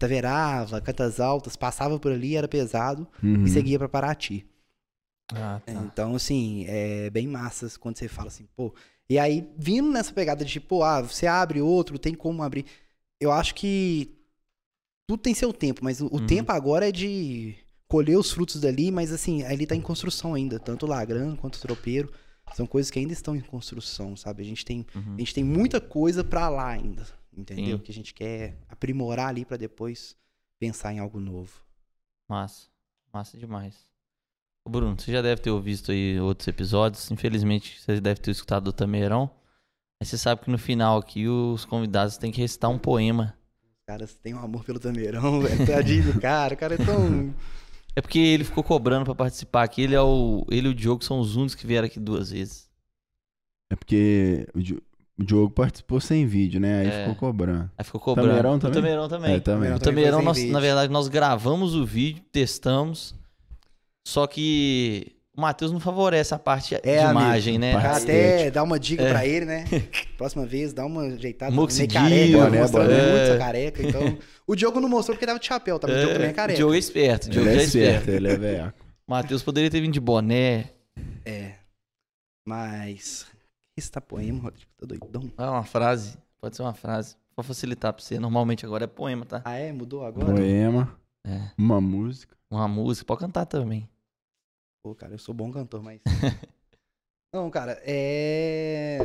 Taverava, 0.00 0.80
Cantas 0.80 1.20
Altas, 1.20 1.54
passava 1.56 1.98
por 1.98 2.10
ali, 2.10 2.34
era 2.36 2.48
pesado 2.48 3.06
Uhum. 3.22 3.44
e 3.44 3.48
seguia 3.50 3.78
pra 3.78 3.88
Paraty. 3.88 4.44
Ah, 5.32 5.60
tá. 5.64 5.72
Então, 5.72 6.16
assim, 6.16 6.64
é 6.66 7.08
bem 7.10 7.28
massa 7.28 7.70
quando 7.78 7.96
você 7.96 8.08
fala 8.08 8.28
assim, 8.28 8.48
pô. 8.56 8.74
E 9.08 9.18
aí, 9.18 9.48
vindo 9.56 9.90
nessa 9.90 10.12
pegada 10.12 10.44
de, 10.44 10.50
tipo, 10.52 10.82
ah, 10.82 11.02
você 11.02 11.26
abre 11.26 11.60
outro, 11.60 11.98
tem 11.98 12.14
como 12.14 12.42
abrir. 12.42 12.64
Eu 13.20 13.30
acho 13.30 13.54
que 13.54 14.16
tudo 15.08 15.20
tem 15.22 15.34
seu 15.34 15.52
tempo, 15.52 15.84
mas 15.84 16.00
o, 16.00 16.06
Uhum. 16.06 16.26
tempo 16.26 16.50
agora 16.50 16.88
é 16.88 16.92
de 16.92 17.54
colher 17.88 18.16
os 18.16 18.30
frutos 18.32 18.60
dali, 18.60 18.90
mas 18.90 19.12
assim, 19.12 19.42
ali 19.42 19.66
tá 19.66 19.74
em 19.76 19.80
construção 19.80 20.34
ainda, 20.34 20.58
tanto 20.58 20.86
o 20.86 20.88
Lagran 20.88 21.36
quanto 21.36 21.56
o 21.56 21.60
Tropeiro. 21.60 22.10
São 22.54 22.66
coisas 22.66 22.90
que 22.90 22.98
ainda 22.98 23.12
estão 23.12 23.36
em 23.36 23.40
construção, 23.40 24.16
sabe? 24.16 24.42
A 24.42 24.46
gente 24.46 24.64
tem, 24.64 24.84
Uhum. 24.94 25.14
a 25.16 25.18
gente 25.18 25.34
tem 25.34 25.44
muita 25.44 25.80
coisa 25.80 26.24
pra 26.24 26.48
lá 26.48 26.68
ainda, 26.68 27.06
entendeu? 27.36 27.78
Sim. 27.78 27.84
Que 27.84 27.90
a 27.90 27.94
gente 27.94 28.14
quer 28.14 28.58
aprimorar 28.68 29.28
ali 29.28 29.44
pra 29.44 29.56
depois 29.56 30.16
pensar 30.58 30.92
em 30.92 30.98
algo 30.98 31.20
novo. 31.20 31.60
Massa. 32.28 32.68
Massa 33.12 33.36
demais. 33.36 33.76
Ô, 34.64 34.70
Bruno, 34.70 34.98
você 34.98 35.10
já 35.10 35.22
deve 35.22 35.40
ter 35.40 35.60
visto 35.60 35.90
aí 35.90 36.20
outros 36.20 36.46
episódios. 36.46 37.10
Infelizmente, 37.10 37.80
você 37.80 38.00
deve 38.00 38.20
ter 38.20 38.30
escutado 38.30 38.64
do 38.64 38.72
Tameirão. 38.72 39.30
Mas 39.98 40.08
você 40.08 40.18
sabe 40.18 40.42
que 40.42 40.50
no 40.50 40.58
final 40.58 40.98
aqui 40.98 41.28
os 41.28 41.64
convidados 41.64 42.16
têm 42.16 42.32
que 42.32 42.40
recitar 42.40 42.70
um 42.70 42.78
poema. 42.78 43.36
Os 43.62 43.84
caras 43.86 44.14
têm 44.14 44.34
um 44.34 44.38
amor 44.38 44.64
pelo 44.64 44.78
Tameirão, 44.78 45.40
velho. 45.42 45.66
Tadinho 45.66 46.12
do 46.12 46.20
cara, 46.20 46.54
o 46.54 46.56
cara 46.56 46.74
é 46.74 46.78
tão. 46.78 47.34
É 47.96 48.00
porque 48.00 48.20
ele 48.20 48.44
ficou 48.44 48.62
cobrando 48.62 49.04
pra 49.04 49.16
participar 49.16 49.64
aqui. 49.64 49.82
Ele, 49.82 49.96
é 49.96 50.00
o, 50.00 50.46
ele 50.48 50.68
e 50.68 50.70
o 50.70 50.74
Diogo 50.74 51.04
são 51.04 51.18
os 51.18 51.34
únicos 51.34 51.56
que 51.56 51.66
vieram 51.66 51.86
aqui 51.86 51.98
duas 51.98 52.30
vezes. 52.30 52.70
É 53.68 53.74
porque 53.74 54.46
o, 55.20 55.24
Di- 55.24 55.24
o 55.24 55.26
Diogo 55.26 55.50
participou 55.50 56.00
sem 56.00 56.26
vídeo, 56.26 56.60
né? 56.60 56.80
Aí 56.80 56.86
É. 56.88 57.00
ficou 57.00 57.14
cobrando. 57.14 57.70
Aí 57.76 57.84
ficou 57.84 58.00
cobrando. 58.00 58.28
Tameirão 58.28 58.54
O 58.54 58.58
também? 58.58 58.74
Tameirão 58.82 59.08
também. 59.08 59.34
É, 59.34 59.40
também. 59.40 59.72
O 59.72 59.78
Também 59.78 60.04
Tameirão, 60.04 60.22
nós- 60.22 60.44
na 60.44 60.60
verdade, 60.60 60.92
nós 60.92 61.08
gravamos 61.08 61.74
o 61.74 61.84
vídeo, 61.84 62.22
testamos. 62.32 63.14
Só 64.06 64.26
que 64.26 65.12
o 65.36 65.40
Matheus 65.40 65.70
não 65.72 65.78
favorece 65.78 66.34
a 66.34 66.38
parte 66.38 66.70
de 66.74 66.80
É, 66.88 67.02
amigo. 67.04 67.20
imagem, 67.20 67.58
né? 67.58 67.74
Até 67.76 68.50
dá 68.50 68.62
uma 68.62 68.78
dica 68.80 69.02
É. 69.02 69.10
pra 69.10 69.26
ele, 69.26 69.44
né? 69.44 69.64
Próxima 70.18 70.44
vez, 70.46 70.72
dá 70.72 70.84
uma 70.84 71.02
ajeitada. 71.02 71.52
Meio 71.54 71.66
careca, 71.88 72.38
boné, 72.38 72.60
mostrando 72.60 72.86
boné. 72.88 73.02
muito 73.02 73.16
essa 73.18 73.38
careca. 73.38 73.82
Então, 73.86 74.18
o 74.46 74.56
Diogo 74.56 74.80
não 74.80 74.88
mostrou 74.88 75.14
porque 75.16 75.26
tava 75.26 75.38
de 75.38 75.46
chapéu, 75.46 75.78
tá? 75.78 75.86
O 75.86 75.90
Diogo 75.90 76.12
também 76.14 76.28
é 76.28 76.32
o 76.32 76.34
careca. 76.34 76.56
Diogo 76.56 76.74
é 76.74 76.78
esperto. 76.78 77.26
O 77.26 77.30
Diogo 77.30 77.48
Ele 77.48 77.58
é 77.58 77.60
é 77.60 77.64
esperto. 77.64 78.10
ele 78.10 78.28
é 78.28 78.36
velho. 78.36 78.74
O 79.06 79.10
Matheus 79.10 79.42
poderia 79.42 79.70
ter 79.70 79.80
vindo 79.80 79.92
de 79.92 80.00
boné. 80.00 80.66
É. 81.24 81.52
Mas. 82.46 83.26
Esse 83.80 83.90
tá 83.90 83.98
poema, 84.00 84.42
Rodrigo? 84.42 84.70
Tá 84.76 84.84
doidão. 84.86 85.30
Ah, 85.38 85.52
uma 85.52 85.64
frase. 85.64 86.18
Pode 86.38 86.54
ser 86.54 86.60
uma 86.60 86.74
frase. 86.74 87.16
Pra 87.34 87.42
facilitar 87.42 87.94
pra 87.94 88.02
você. 88.02 88.18
Normalmente 88.18 88.66
agora 88.66 88.84
é 88.84 88.86
poema, 88.86 89.24
tá? 89.24 89.40
Ah, 89.42 89.54
é? 89.56 89.72
Mudou 89.72 90.04
agora? 90.04 90.34
Poema, 90.34 90.94
É. 91.26 91.50
uma 91.56 91.80
música. 91.80 92.36
Uma 92.50 92.68
música. 92.68 93.06
Pode 93.06 93.20
cantar 93.20 93.46
também. 93.46 93.88
Pô, 94.84 94.94
cara, 94.94 95.14
eu 95.14 95.18
sou 95.18 95.34
bom 95.34 95.50
cantor, 95.50 95.82
mas. 95.82 95.98
não, 97.32 97.50
cara, 97.50 97.80
é. 97.86 98.98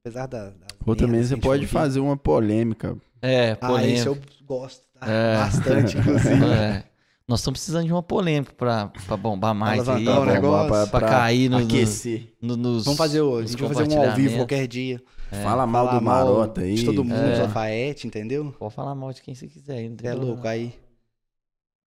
Apesar 0.00 0.26
da. 0.26 0.52
Ou 0.86 0.94
também 0.94 1.22
você 1.22 1.34
pode 1.38 1.62
ouviu- 1.64 1.68
fazer 1.68 2.00
uma 2.00 2.18
polêmica. 2.18 2.96
É, 3.22 3.52
Ah, 3.52 3.56
polêmica. 3.68 3.98
isso 3.98 4.08
eu 4.10 4.18
gosto, 4.44 4.84
tá? 4.92 5.06
É. 5.10 5.36
Bastante, 5.38 5.96
inclusive. 5.96 6.44
É. 6.52 6.84
Nós 7.28 7.40
estamos 7.40 7.58
precisando 7.58 7.86
de 7.86 7.92
uma 7.92 8.02
polêmica 8.04 8.52
pra, 8.52 8.86
pra 9.04 9.16
bombar 9.16 9.52
mais 9.54 9.88
aí. 9.88 10.04
levantar 10.04 10.20
o 10.20 10.24
Pra, 10.24 10.32
negócio. 10.34 10.90
pra 10.92 11.00
cair 11.08 11.48
no, 11.48 11.58
no- 11.58 11.64
aquecer. 11.64 12.32
no- 12.40 12.56
nos. 12.56 12.84
Vamos 12.84 12.96
fazer 12.98 13.20
hoje. 13.20 13.46
A 13.46 13.50
gente 13.50 13.62
vai 13.64 13.74
fazer 13.74 13.94
um 13.96 14.02
ao 14.10 14.14
vivo 14.14 14.36
qualquer 14.36 14.66
dia. 14.68 15.02
É. 15.32 15.42
Fala 15.42 15.66
mal 15.66 15.86
Falar 15.88 15.98
do 15.98 16.04
Marota 16.04 16.60
aí. 16.60 16.74
De 16.76 16.84
todo 16.84 17.02
mundo, 17.02 17.16
É. 17.18 17.42
Lafayette, 17.42 18.06
entendeu? 18.06 18.54
Pode 18.56 18.72
falar 18.74 18.94
mal 18.94 19.12
de 19.12 19.22
quem 19.22 19.34
você 19.34 19.48
quiser. 19.48 19.78
aí, 19.78 19.88
Não 19.88 19.96
tem 19.96 20.08
Você 20.08 20.16
é 20.16 20.20
louco, 20.20 20.46
aí. 20.46 20.72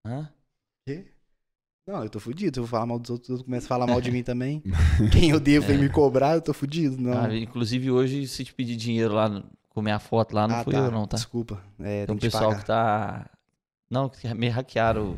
Hã? 0.06 0.28
Não, 1.86 2.02
eu 2.04 2.10
tô 2.10 2.20
fudido. 2.20 2.54
Se 2.56 2.60
eu 2.60 2.66
falar 2.66 2.84
mal 2.86 2.98
dos 2.98 3.08
outros, 3.10 3.28
os 3.28 3.32
outros 3.32 3.46
começam 3.46 3.64
a 3.66 3.68
falar 3.68 3.86
mal 3.86 4.00
de 4.00 4.10
mim 4.12 4.22
também. 4.22 4.62
Quem 5.10 5.30
eu 5.30 5.40
devo 5.40 5.66
vem 5.66 5.78
me 5.78 5.88
cobrar, 5.88 6.34
eu 6.34 6.42
tô 6.42 6.52
fudido. 6.52 7.00
Não. 7.00 7.18
Ah, 7.24 7.34
inclusive 7.34 7.90
hoje, 7.90 8.28
se 8.28 8.44
te 8.44 8.52
pedir 8.52 8.76
dinheiro 8.76 9.14
lá, 9.14 9.26
no- 9.28 9.44
com 9.70 9.80
minha 9.80 9.98
foto 9.98 10.34
lá, 10.34 10.46
não 10.46 10.56
Ah, 10.56 10.64
fui 10.64 10.74
tá. 10.74 10.80
eu 10.80 10.90
não, 10.90 11.06
tá? 11.06 11.16
Desculpa. 11.16 11.62
É, 11.80 12.04
Tem 12.04 12.06
tem 12.08 12.14
um 12.14 12.18
pessoal 12.18 12.50
pagar. 12.50 12.60
que 12.60 12.66
tá. 12.66 13.30
Não, 13.90 14.08
que 14.10 14.32
me 14.34 14.48
hackearam 14.48 15.16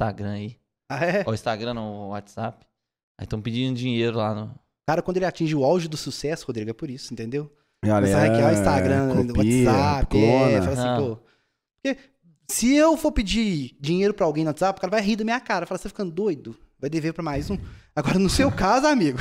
Instagram 0.00 0.30
aí. 0.32 0.56
Ah, 0.88 1.04
é? 1.04 1.24
Ó, 1.26 1.30
O 1.30 1.34
Instagram 1.34 1.74
não, 1.74 1.92
o 1.92 2.08
WhatsApp. 2.10 2.64
Aí 3.18 3.24
estão 3.24 3.40
pedindo 3.42 3.76
dinheiro 3.76 4.16
lá 4.16 4.32
no. 4.34 4.54
Cara, 4.88 5.02
quando 5.02 5.16
ele 5.16 5.26
atinge 5.26 5.54
o 5.54 5.64
auge 5.64 5.88
do 5.88 5.96
sucesso, 5.96 6.46
Rodrigo, 6.46 6.70
é 6.70 6.72
por 6.72 6.88
isso, 6.88 7.12
entendeu? 7.12 7.52
Galera, 7.84 8.06
Começa 8.06 8.18
a 8.18 8.20
hackear 8.32 8.50
o 8.50 8.54
Instagram, 8.58 9.12
o 9.12 9.34
copia, 9.34 9.70
WhatsApp, 9.70 10.18
é, 10.18 10.62
fala 10.62 10.72
assim, 10.72 10.88
Ah. 10.88 10.96
pô. 10.98 11.18
Porque 11.82 11.98
se 12.50 12.74
eu 12.74 12.96
for 12.96 13.12
pedir 13.12 13.76
dinheiro 13.80 14.14
pra 14.14 14.24
alguém 14.24 14.44
no 14.44 14.50
WhatsApp, 14.50 14.78
o 14.78 14.80
cara 14.80 14.90
vai 14.92 15.00
rir 15.02 15.16
da 15.16 15.24
minha 15.24 15.40
cara. 15.40 15.66
Fala, 15.66 15.78
você 15.78 15.84
tá 15.84 15.88
ficando 15.90 16.10
doido? 16.12 16.56
Vai 16.80 16.88
dever 16.88 17.12
pra 17.12 17.22
mais 17.22 17.50
um. 17.50 17.58
Agora, 17.94 18.18
no 18.18 18.30
seu 18.30 18.50
caso, 18.52 18.86
amigo, 18.88 19.18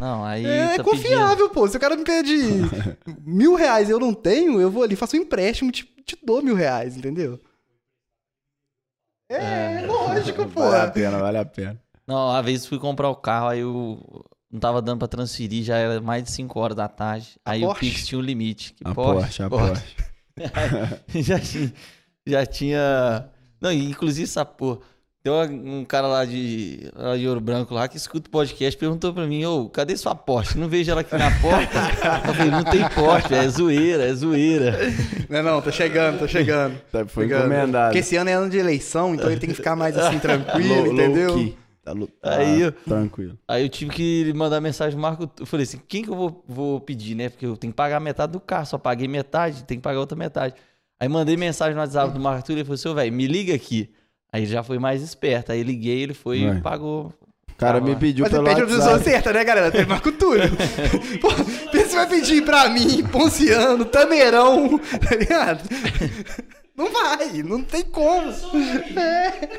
Não, 0.00 0.24
aí. 0.24 0.44
é 0.46 0.76
tá 0.78 0.82
confiável, 0.84 1.50
pô. 1.50 1.68
Se 1.68 1.76
o 1.76 1.80
cara 1.80 1.94
me 1.96 2.04
pede 2.04 2.36
mil 3.24 3.54
reais 3.54 3.88
e 3.88 3.92
eu 3.92 4.00
não 4.00 4.12
tenho, 4.14 4.60
eu 4.60 4.70
vou 4.70 4.82
ali, 4.82 4.96
faço 4.96 5.14
um 5.16 5.20
empréstimo 5.20 5.68
e 5.70 5.72
te, 5.72 5.84
te 6.04 6.18
dou 6.24 6.42
mil 6.42 6.54
reais, 6.54 6.96
entendeu? 6.96 7.38
É, 9.28 9.84
lógico, 10.18 10.46
pô. 10.48 10.60
Vale 10.70 10.76
a 10.84 10.90
pena, 10.90 11.18
vale 11.18 11.38
a 11.38 11.44
pena. 11.44 11.80
Não, 12.06 12.28
uma 12.28 12.42
vez 12.42 12.66
fui 12.66 12.78
comprar 12.78 13.08
o 13.08 13.16
carro, 13.16 13.48
aí 13.48 13.60
eu 13.60 14.24
não 14.50 14.60
tava 14.60 14.80
dando 14.80 14.98
pra 15.00 15.08
transferir, 15.08 15.64
já 15.64 15.76
era 15.76 16.00
mais 16.00 16.22
de 16.24 16.30
5 16.30 16.58
horas 16.58 16.76
da 16.76 16.88
tarde. 16.88 17.38
A 17.44 17.52
Aí 17.52 17.64
o 17.64 17.66
Porsche? 17.68 17.80
Pix 17.80 18.06
tinha 18.06 18.18
um 18.18 18.22
limite. 18.22 18.74
Que 18.74 18.86
A 18.86 18.94
Porsche, 18.94 19.20
Porsche, 19.20 19.42
a 19.42 19.48
Porsche. 19.50 19.96
Porsche. 20.36 21.22
já 21.22 21.40
tinha. 21.40 21.72
Já 22.26 22.46
tinha. 22.46 23.28
Não, 23.60 23.72
inclusive 23.72 24.24
essa 24.24 24.44
porra. 24.44 24.78
Tem 25.26 25.70
um 25.72 25.84
cara 25.84 26.06
lá 26.06 26.24
de, 26.24 26.90
lá 26.94 27.16
de 27.16 27.26
Ouro 27.26 27.40
Branco 27.40 27.74
lá 27.74 27.88
que 27.88 27.96
escuta 27.96 28.28
o 28.28 28.30
podcast 28.30 28.78
perguntou 28.78 29.12
pra 29.12 29.26
mim, 29.26 29.44
ô, 29.44 29.68
cadê 29.68 29.96
sua 29.96 30.14
Porsche? 30.14 30.56
Não 30.58 30.68
vejo 30.68 30.90
ela 30.90 31.00
aqui 31.00 31.16
na 31.16 31.30
porta. 31.40 31.78
Eu 32.28 32.34
falei, 32.34 32.50
não 32.50 32.64
tem 32.64 32.88
Porsche, 32.90 33.34
é 33.34 33.48
zoeira, 33.48 34.04
é 34.08 34.14
zoeira. 34.14 34.78
Não, 35.28 35.42
não, 35.42 35.60
tô 35.62 35.72
chegando, 35.72 36.18
tô 36.20 36.28
chegando. 36.28 36.76
Tá, 36.92 37.04
Foi 37.06 37.24
Chegando. 37.24 37.40
encomendado. 37.46 37.86
Porque 37.88 37.98
esse 37.98 38.16
ano 38.16 38.30
é 38.30 38.34
ano 38.34 38.48
de 38.50 38.56
eleição, 38.58 39.14
então 39.14 39.30
ele 39.30 39.40
tem 39.40 39.48
que 39.50 39.56
ficar 39.56 39.74
mais 39.74 39.96
assim, 39.98 40.18
tranquilo, 40.20 40.68
Low- 40.74 40.84
low 40.84 40.92
entendeu? 40.94 41.34
key. 41.34 41.56
Tá, 41.84 41.92
tá 41.94 42.36
Aí 42.38 42.60
eu- 42.62 42.72
tranquilo. 42.72 43.38
Aí 43.46 43.62
eu 43.64 43.68
tive 43.68 43.90
que 43.92 44.32
mandar 44.34 44.60
mensagem 44.60 44.92
pro 44.92 45.00
Marco. 45.02 45.30
Eu 45.38 45.46
falei 45.46 45.64
assim: 45.64 45.80
quem 45.86 46.02
que 46.02 46.10
eu 46.10 46.16
vou, 46.16 46.44
vou 46.48 46.80
pedir, 46.80 47.14
né? 47.14 47.28
Porque 47.28 47.46
eu 47.46 47.56
tenho 47.56 47.72
que 47.72 47.76
pagar 47.76 48.00
metade 48.00 48.32
do 48.32 48.40
carro, 48.40 48.66
só 48.66 48.76
paguei 48.78 49.06
metade, 49.06 49.62
tem 49.64 49.76
que 49.78 49.82
pagar 49.82 50.00
outra 50.00 50.16
metade. 50.16 50.54
Aí 50.98 51.08
mandei 51.08 51.36
mensagem 51.36 51.74
no 51.74 51.80
WhatsApp 51.80 52.12
do 52.12 52.18
Marco 52.18 52.38
Arthur 52.38 52.52
e 52.52 52.54
ele 52.56 52.64
falou 52.64 52.74
assim: 52.74 52.88
ô, 52.88 52.94
velho, 52.94 53.12
me 53.12 53.26
liga 53.28 53.54
aqui. 53.54 53.88
Aí 54.36 54.42
ele 54.42 54.52
já 54.52 54.62
foi 54.62 54.78
mais 54.78 55.00
esperto. 55.00 55.50
Aí 55.50 55.62
liguei, 55.62 56.02
ele 56.02 56.12
foi 56.12 56.40
e 56.40 56.60
pagou 56.60 57.10
O 57.50 57.54
cara 57.56 57.80
me 57.80 57.96
pediu 57.96 58.22
Mas 58.22 58.32
pelo 58.32 58.44
pede 58.44 58.60
a 58.60 58.66
pessoa 58.66 58.98
certa, 58.98 59.32
né, 59.32 59.42
galera? 59.42 59.70
Tem 59.70 59.86
Marco 59.86 60.12
Túlio. 60.12 60.42
Pô, 61.22 61.30
você 61.72 61.96
vai 61.96 62.06
pedir 62.06 62.44
pra 62.44 62.68
mim, 62.68 63.02
Ponciano, 63.04 63.86
Tameirão, 63.86 64.78
tá 64.78 65.16
ligado? 65.16 65.62
Não 66.76 66.92
vai, 66.92 67.42
não 67.42 67.62
tem 67.62 67.82
como. 67.84 68.30
É. 68.94 69.58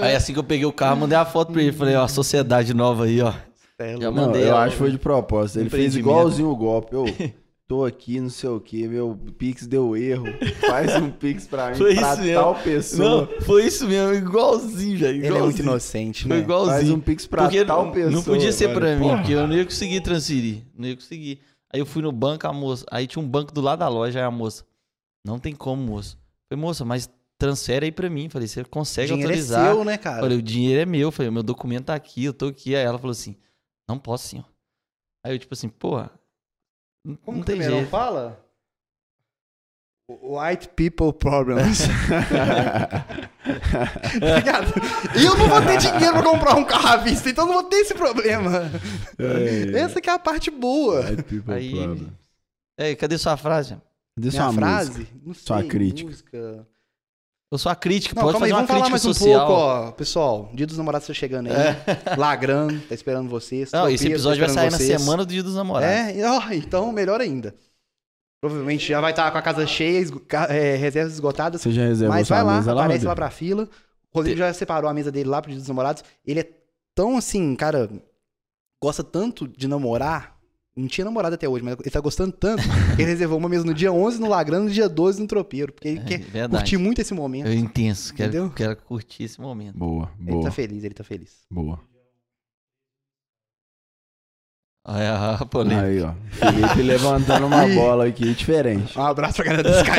Aí 0.00 0.16
assim 0.16 0.32
que 0.32 0.38
eu 0.40 0.44
peguei 0.44 0.66
o 0.66 0.72
carro, 0.72 0.96
mandei 0.96 1.16
a 1.16 1.24
foto 1.24 1.52
pra 1.52 1.62
ele. 1.62 1.70
Falei, 1.70 1.94
ó, 1.94 2.08
sociedade 2.08 2.74
nova 2.74 3.04
aí, 3.04 3.22
ó. 3.22 3.32
É, 3.78 3.92
Já 3.92 4.10
Não, 4.10 4.12
mandei 4.12 4.42
eu 4.42 4.48
ela, 4.48 4.64
acho 4.64 4.72
que 4.72 4.78
foi 4.78 4.90
de 4.90 4.98
propósito. 4.98 5.60
Ele 5.60 5.70
fez 5.70 5.94
igualzinho 5.94 6.48
o 6.48 6.56
golpe. 6.56 6.92
Eu 6.92 7.04
tô 7.72 7.84
aqui, 7.86 8.20
não 8.20 8.28
sei 8.28 8.50
o 8.50 8.60
que, 8.60 8.86
meu 8.86 9.18
Pix 9.38 9.66
deu 9.66 9.96
erro. 9.96 10.26
Faz 10.68 10.94
um 10.96 11.10
Pix 11.10 11.46
pra 11.46 11.70
mim, 11.70 11.76
Foi 11.78 11.94
pra 11.94 12.12
isso 12.12 12.22
mesmo. 12.22 12.42
tal 12.42 12.54
pessoa. 12.56 13.08
Não, 13.08 13.40
foi 13.40 13.64
isso 13.66 13.88
mesmo, 13.88 14.12
igualzinho, 14.14 14.98
velho. 14.98 15.16
Ele 15.18 15.26
é 15.26 15.30
muito 15.30 15.38
igualzinho. 15.60 15.64
inocente, 15.64 16.22
Foi 16.28 16.36
né? 16.36 16.42
igualzinho. 16.42 16.76
Faz 16.76 16.90
um 16.90 17.00
Pix 17.00 17.26
pra 17.26 17.42
Porque 17.44 17.64
tal 17.64 17.86
não, 17.86 17.92
pessoa. 17.92 18.10
não 18.12 18.22
podia 18.22 18.52
ser 18.52 18.66
velho. 18.68 18.78
pra 18.78 18.94
mim, 18.96 19.02
Porra. 19.02 19.16
porque 19.18 19.32
eu 19.32 19.46
não 19.46 19.56
ia 19.56 19.64
conseguir 19.64 20.00
transferir. 20.02 20.62
Não 20.76 20.86
ia 20.88 20.94
conseguir. 20.96 21.40
Aí 21.72 21.80
eu 21.80 21.86
fui 21.86 22.02
no 22.02 22.12
banco, 22.12 22.46
a 22.46 22.52
moça. 22.52 22.84
Aí 22.90 23.06
tinha 23.06 23.24
um 23.24 23.26
banco 23.28 23.52
do 23.54 23.62
lado 23.62 23.78
da 23.78 23.88
loja, 23.88 24.18
aí 24.18 24.24
a 24.24 24.30
moça. 24.30 24.64
Não 25.26 25.38
tem 25.38 25.54
como, 25.54 25.82
moça. 25.82 26.18
Falei, 26.50 26.62
moça, 26.62 26.84
mas 26.84 27.08
transfere 27.38 27.86
aí 27.86 27.92
pra 27.92 28.10
mim. 28.10 28.28
Falei, 28.28 28.46
você 28.46 28.60
O 28.60 28.68
consegue 28.68 29.08
dinheiro 29.08 29.28
autorizar. 29.30 29.66
é 29.70 29.72
seu, 29.72 29.84
né, 29.84 29.96
cara? 29.96 30.20
Falei, 30.20 30.36
o 30.36 30.42
dinheiro 30.42 30.82
é 30.82 30.84
meu. 30.84 31.10
Falei, 31.10 31.30
meu 31.30 31.42
documento 31.42 31.86
tá 31.86 31.94
aqui, 31.94 32.24
eu 32.24 32.34
tô 32.34 32.48
aqui. 32.48 32.76
Aí 32.76 32.84
ela 32.84 32.98
falou 32.98 33.12
assim, 33.12 33.34
não 33.88 33.98
posso 33.98 34.28
sim, 34.28 34.40
ó. 34.40 34.44
Aí 35.24 35.32
eu, 35.34 35.38
tipo 35.38 35.54
assim, 35.54 35.68
porra. 35.70 36.10
Como 37.04 37.16
não 37.16 37.16
que 37.34 37.40
o 37.40 37.44
tem 37.44 37.54
Tameirão 37.56 37.76
jeito. 37.78 37.90
fala? 37.90 38.40
White 40.08 40.68
people 40.70 41.12
problems. 41.12 41.80
tá 44.20 44.36
ligado? 44.36 44.72
E 45.18 45.24
eu 45.24 45.36
não 45.38 45.48
vou 45.48 45.62
ter 45.62 45.78
dinheiro 45.78 46.12
pra 46.12 46.22
comprar 46.22 46.54
um 46.56 46.64
carro 46.64 46.88
à 46.88 46.96
vista, 46.96 47.30
então 47.30 47.44
eu 47.44 47.48
não 47.48 47.60
vou 47.60 47.64
ter 47.70 47.76
esse 47.76 47.94
problema. 47.94 48.70
É. 49.18 49.78
Essa 49.78 50.00
que 50.00 50.10
é 50.10 50.12
a 50.12 50.18
parte 50.18 50.50
boa. 50.50 51.00
White 51.08 51.22
people 51.22 51.54
Aí- 51.54 51.72
problem. 51.74 52.12
É, 52.76 52.94
cadê 52.94 53.16
sua 53.18 53.36
frase? 53.36 53.70
Cadê 54.16 54.28
Minha 54.28 54.32
sua 54.32 54.52
frase? 54.52 54.90
música? 54.90 55.10
Não 55.24 55.34
sei. 55.34 55.44
Sua 55.44 55.62
crítica. 55.64 56.10
Música. 56.10 56.66
Eu 57.52 57.58
sou 57.58 57.70
a 57.70 57.76
crítica, 57.76 58.14
Não, 58.14 58.22
pode 58.22 58.32
calma 58.32 58.46
aí, 58.46 58.50
fazer 58.50 58.62
uma 58.62 58.66
vamos 58.66 58.68
falar 58.68 58.90
crítica 58.90 59.08
mais 59.08 59.16
social. 59.18 59.44
um 59.44 59.46
pouco, 59.46 59.62
ó. 59.62 59.92
Pessoal, 59.92 60.50
dia 60.54 60.66
dos 60.66 60.78
namorados 60.78 61.06
tá 61.06 61.12
chegando 61.12 61.48
aí. 61.50 62.16
Lagrando, 62.16 62.80
tá 62.88 62.94
esperando 62.94 63.28
vocês. 63.28 63.70
Não, 63.70 63.88
esse 63.90 63.98
Tropeiro, 63.98 64.14
episódio 64.14 64.40
tá 64.40 64.46
vai 64.46 64.54
sair 64.54 64.66
esperando 64.68 64.72
na 64.72 64.78
vocês. 64.86 65.00
semana 65.02 65.24
do 65.26 65.28
Dia 65.32 65.42
dos 65.42 65.54
Namorados. 65.54 65.94
É, 65.94 66.16
e, 66.18 66.24
ó, 66.24 66.42
então 66.52 66.90
melhor 66.90 67.20
ainda. 67.20 67.54
Provavelmente 68.40 68.88
já 68.88 69.00
vai 69.02 69.12
estar 69.12 69.30
com 69.30 69.36
a 69.36 69.42
casa 69.42 69.66
cheia, 69.66 69.98
esgo- 69.98 70.22
é, 70.48 70.76
reservas 70.76 71.12
esgotadas. 71.12 71.60
Você 71.60 71.70
já 71.72 71.82
reservou 71.82 72.16
Mas 72.16 72.28
vai 72.28 72.42
lá, 72.42 72.56
mesa 72.56 72.72
lá, 72.72 72.80
aparece 72.84 73.04
Rodrigo? 73.04 73.08
lá 73.08 73.14
pra 73.14 73.30
fila. 73.30 73.68
O 74.12 74.16
Rodrigo 74.18 74.38
já 74.38 74.52
separou 74.54 74.88
a 74.90 74.94
mesa 74.94 75.12
dele 75.12 75.28
lá 75.28 75.42
pro 75.42 75.50
Dia 75.50 75.58
dos 75.60 75.68
Namorados. 75.68 76.02
Ele 76.26 76.40
é 76.40 76.48
tão 76.94 77.18
assim, 77.18 77.54
cara, 77.54 77.88
gosta 78.82 79.04
tanto 79.04 79.46
de 79.46 79.68
namorar. 79.68 80.31
Não 80.74 80.88
tinha 80.88 81.04
namorado 81.04 81.34
até 81.34 81.46
hoje, 81.46 81.62
mas 81.62 81.76
ele 81.78 81.90
tá 81.90 82.00
gostando 82.00 82.32
tanto 82.32 82.62
que 82.96 83.02
ele 83.02 83.10
reservou 83.10 83.36
uma 83.36 83.48
mesa 83.48 83.62
no 83.64 83.74
dia 83.74 83.92
11 83.92 84.18
no 84.18 84.26
Lagrano 84.28 84.64
e 84.64 84.68
no 84.68 84.72
dia 84.74 84.88
12 84.88 85.20
no 85.20 85.26
Tropeiro. 85.26 85.70
Porque 85.72 85.88
ele 85.88 85.98
É, 86.00 86.04
quer 86.04 86.18
verdade. 86.20 86.62
curtir 86.62 86.76
muito 86.78 86.98
esse 87.00 87.12
momento. 87.12 87.46
Eu 87.46 87.52
intenso, 87.52 88.14
quero, 88.14 88.30
Entendeu? 88.30 88.50
quero 88.50 88.76
curtir 88.76 89.24
esse 89.24 89.38
momento. 89.38 89.76
Boa, 89.76 90.10
Ele 90.18 90.30
boa, 90.30 90.44
tá 90.44 90.50
feliz, 90.50 90.82
ele 90.82 90.94
tá 90.94 91.04
feliz. 91.04 91.42
boa. 91.50 91.78
Olha 94.84 95.34
a 95.40 95.46
polêmica. 95.46 95.86
Aí, 95.86 96.00
ó. 96.02 96.12
Felipe 96.32 96.82
levantando 96.82 97.46
uma 97.46 97.66
bola 97.68 98.06
aqui 98.06 98.34
diferente. 98.34 98.98
Um 98.98 99.02
abraço 99.04 99.36
pra 99.36 99.44
galera 99.44 99.62
do 99.62 99.76
Sky. 99.76 99.90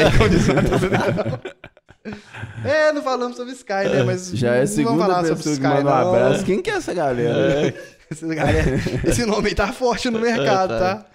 É, 2.66 2.92
não 2.92 3.02
falamos 3.02 3.38
sobre 3.38 3.54
Sky, 3.54 3.88
né? 3.90 4.04
Mas 4.04 4.30
Já 4.32 4.56
é 4.56 4.58
a 4.58 4.60
não 4.62 4.68
segunda 4.68 4.98
vamos 4.98 5.06
falar 5.16 5.22
pessoa 5.22 5.38
sobre 5.38 5.44
que 5.52 5.54
Sky, 5.54 5.68
manda 5.68 5.90
um 6.06 6.10
abraço. 6.10 6.44
Quem 6.46 6.62
que 6.62 6.70
é 6.70 6.74
essa 6.74 6.94
galera? 6.94 7.34
Galera- 7.34 7.76
esse 9.06 9.26
nome 9.26 9.50
aí 9.50 9.56
tá 9.56 9.72
forte 9.74 10.10
no 10.10 10.20
mercado, 10.20 10.74
É, 10.74 10.80
tá? 10.80 11.10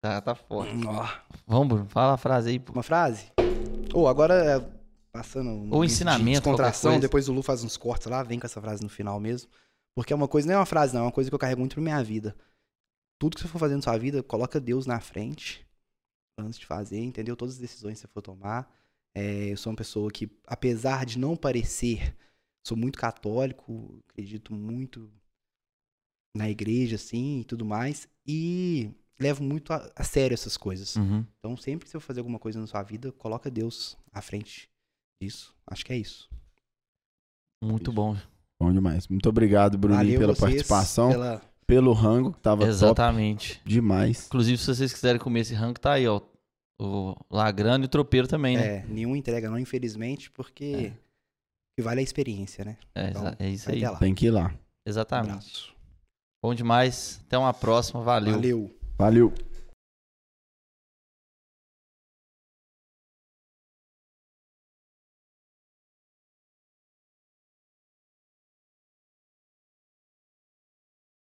Tá, 0.00 0.20
tá 0.20 0.34
forte. 0.34 0.72
Ó, 0.86 1.08
Vamos, 1.46 1.68
Bruno, 1.68 1.86
fala 1.88 2.14
a 2.14 2.16
frase 2.18 2.50
aí, 2.50 2.58
pô. 2.58 2.72
uma 2.72 2.82
frase? 2.82 3.32
Ou 3.92 4.08
agora, 4.08 4.34
é, 4.34 4.60
passando 5.12 5.48
um 5.50 5.52
Ou 5.52 5.66
momento 5.66 5.84
ensinamento, 5.84 6.50
de 6.50 6.56
coisa. 6.56 7.00
depois 7.00 7.28
o 7.28 7.32
Lu 7.32 7.42
faz 7.42 7.62
uns 7.64 7.76
cortes 7.76 8.06
lá, 8.06 8.22
vem 8.22 8.38
com 8.38 8.46
essa 8.46 8.60
frase 8.60 8.82
no 8.82 8.88
final 8.88 9.18
mesmo. 9.20 9.48
Porque 9.94 10.12
é 10.12 10.16
uma 10.16 10.26
coisa, 10.28 10.46
não 10.48 10.54
é 10.54 10.58
uma 10.58 10.66
frase, 10.66 10.92
não, 10.94 11.02
é 11.02 11.04
uma 11.04 11.12
coisa 11.12 11.30
que 11.30 11.34
eu 11.34 11.38
carrego 11.38 11.60
muito 11.60 11.74
pra 11.74 11.82
minha 11.82 12.02
vida. 12.02 12.34
Tudo 13.18 13.36
que 13.36 13.42
você 13.42 13.48
for 13.48 13.58
fazer 13.58 13.76
na 13.76 13.82
sua 13.82 13.96
vida, 13.96 14.22
coloca 14.22 14.58
Deus 14.60 14.86
na 14.86 15.00
frente 15.00 15.64
antes 16.38 16.58
de 16.58 16.66
fazer, 16.66 16.98
entendeu? 17.00 17.36
Todas 17.36 17.54
as 17.54 17.60
decisões 17.60 17.94
que 17.94 18.00
você 18.00 18.08
for 18.08 18.20
tomar. 18.20 18.68
É, 19.14 19.52
eu 19.52 19.56
sou 19.56 19.70
uma 19.70 19.76
pessoa 19.76 20.10
que, 20.10 20.28
apesar 20.46 21.06
de 21.06 21.16
não 21.18 21.36
parecer, 21.36 22.16
sou 22.66 22.76
muito 22.76 22.98
católico, 22.98 24.02
acredito 24.10 24.52
muito 24.52 25.08
na 26.36 26.50
igreja, 26.50 26.96
assim, 26.96 27.40
e 27.40 27.44
tudo 27.44 27.64
mais. 27.64 28.08
E 28.26 28.90
levo 29.18 29.42
muito 29.42 29.72
a, 29.72 29.90
a 29.94 30.04
sério 30.04 30.34
essas 30.34 30.56
coisas. 30.56 30.96
Uhum. 30.96 31.24
Então, 31.38 31.56
sempre 31.56 31.84
que 31.84 31.90
você 31.90 32.00
for 32.00 32.06
fazer 32.06 32.20
alguma 32.20 32.38
coisa 32.38 32.60
na 32.60 32.66
sua 32.66 32.82
vida, 32.82 33.12
coloca 33.12 33.50
Deus 33.50 33.96
à 34.12 34.20
frente 34.20 34.68
disso. 35.22 35.54
Acho 35.66 35.84
que 35.84 35.92
é 35.92 35.96
isso. 35.96 36.28
Muito 37.62 37.92
bom. 37.92 38.16
Bom 38.60 38.72
demais. 38.72 39.08
Muito 39.08 39.28
obrigado, 39.28 39.78
Bruninho, 39.78 39.98
Valeu 39.98 40.20
pela 40.20 40.36
participação. 40.36 41.10
Pela... 41.10 41.42
Pelo 41.66 41.92
rango, 41.94 42.32
que 42.32 42.40
tava 42.40 42.60
top 42.60 42.70
Exatamente. 42.70 43.60
demais. 43.64 44.26
Inclusive, 44.26 44.58
se 44.58 44.66
vocês 44.66 44.92
quiserem 44.92 45.18
comer 45.18 45.40
esse 45.40 45.54
rango, 45.54 45.80
tá 45.80 45.92
aí, 45.92 46.06
ó. 46.06 46.20
O 46.78 47.14
Lagrano 47.30 47.84
e 47.84 47.86
o 47.86 47.88
Tropeiro 47.88 48.28
também, 48.28 48.56
né? 48.56 48.78
É, 48.78 48.86
nenhuma 48.86 49.16
entrega 49.16 49.48
não, 49.48 49.58
infelizmente, 49.58 50.30
porque 50.30 50.92
que 51.76 51.82
vale 51.82 52.00
é 52.00 52.02
a 52.02 52.04
experiência, 52.04 52.64
né? 52.64 52.76
É, 52.94 53.10
Então, 53.10 53.34
é 53.38 53.48
isso 53.48 53.70
aí. 53.70 53.82
Tem 53.98 54.14
que 54.14 54.26
ir 54.26 54.30
lá. 54.30 54.48
Um 54.48 54.90
Exatamente. 54.90 55.30
abraço. 55.30 55.73
Bom 56.44 56.54
demais. 56.54 57.22
Até 57.26 57.38
uma 57.38 57.54
próxima. 57.54 58.02
Valeu. 58.02 58.34
Valeu. 58.34 58.70
Valeu. 58.98 59.32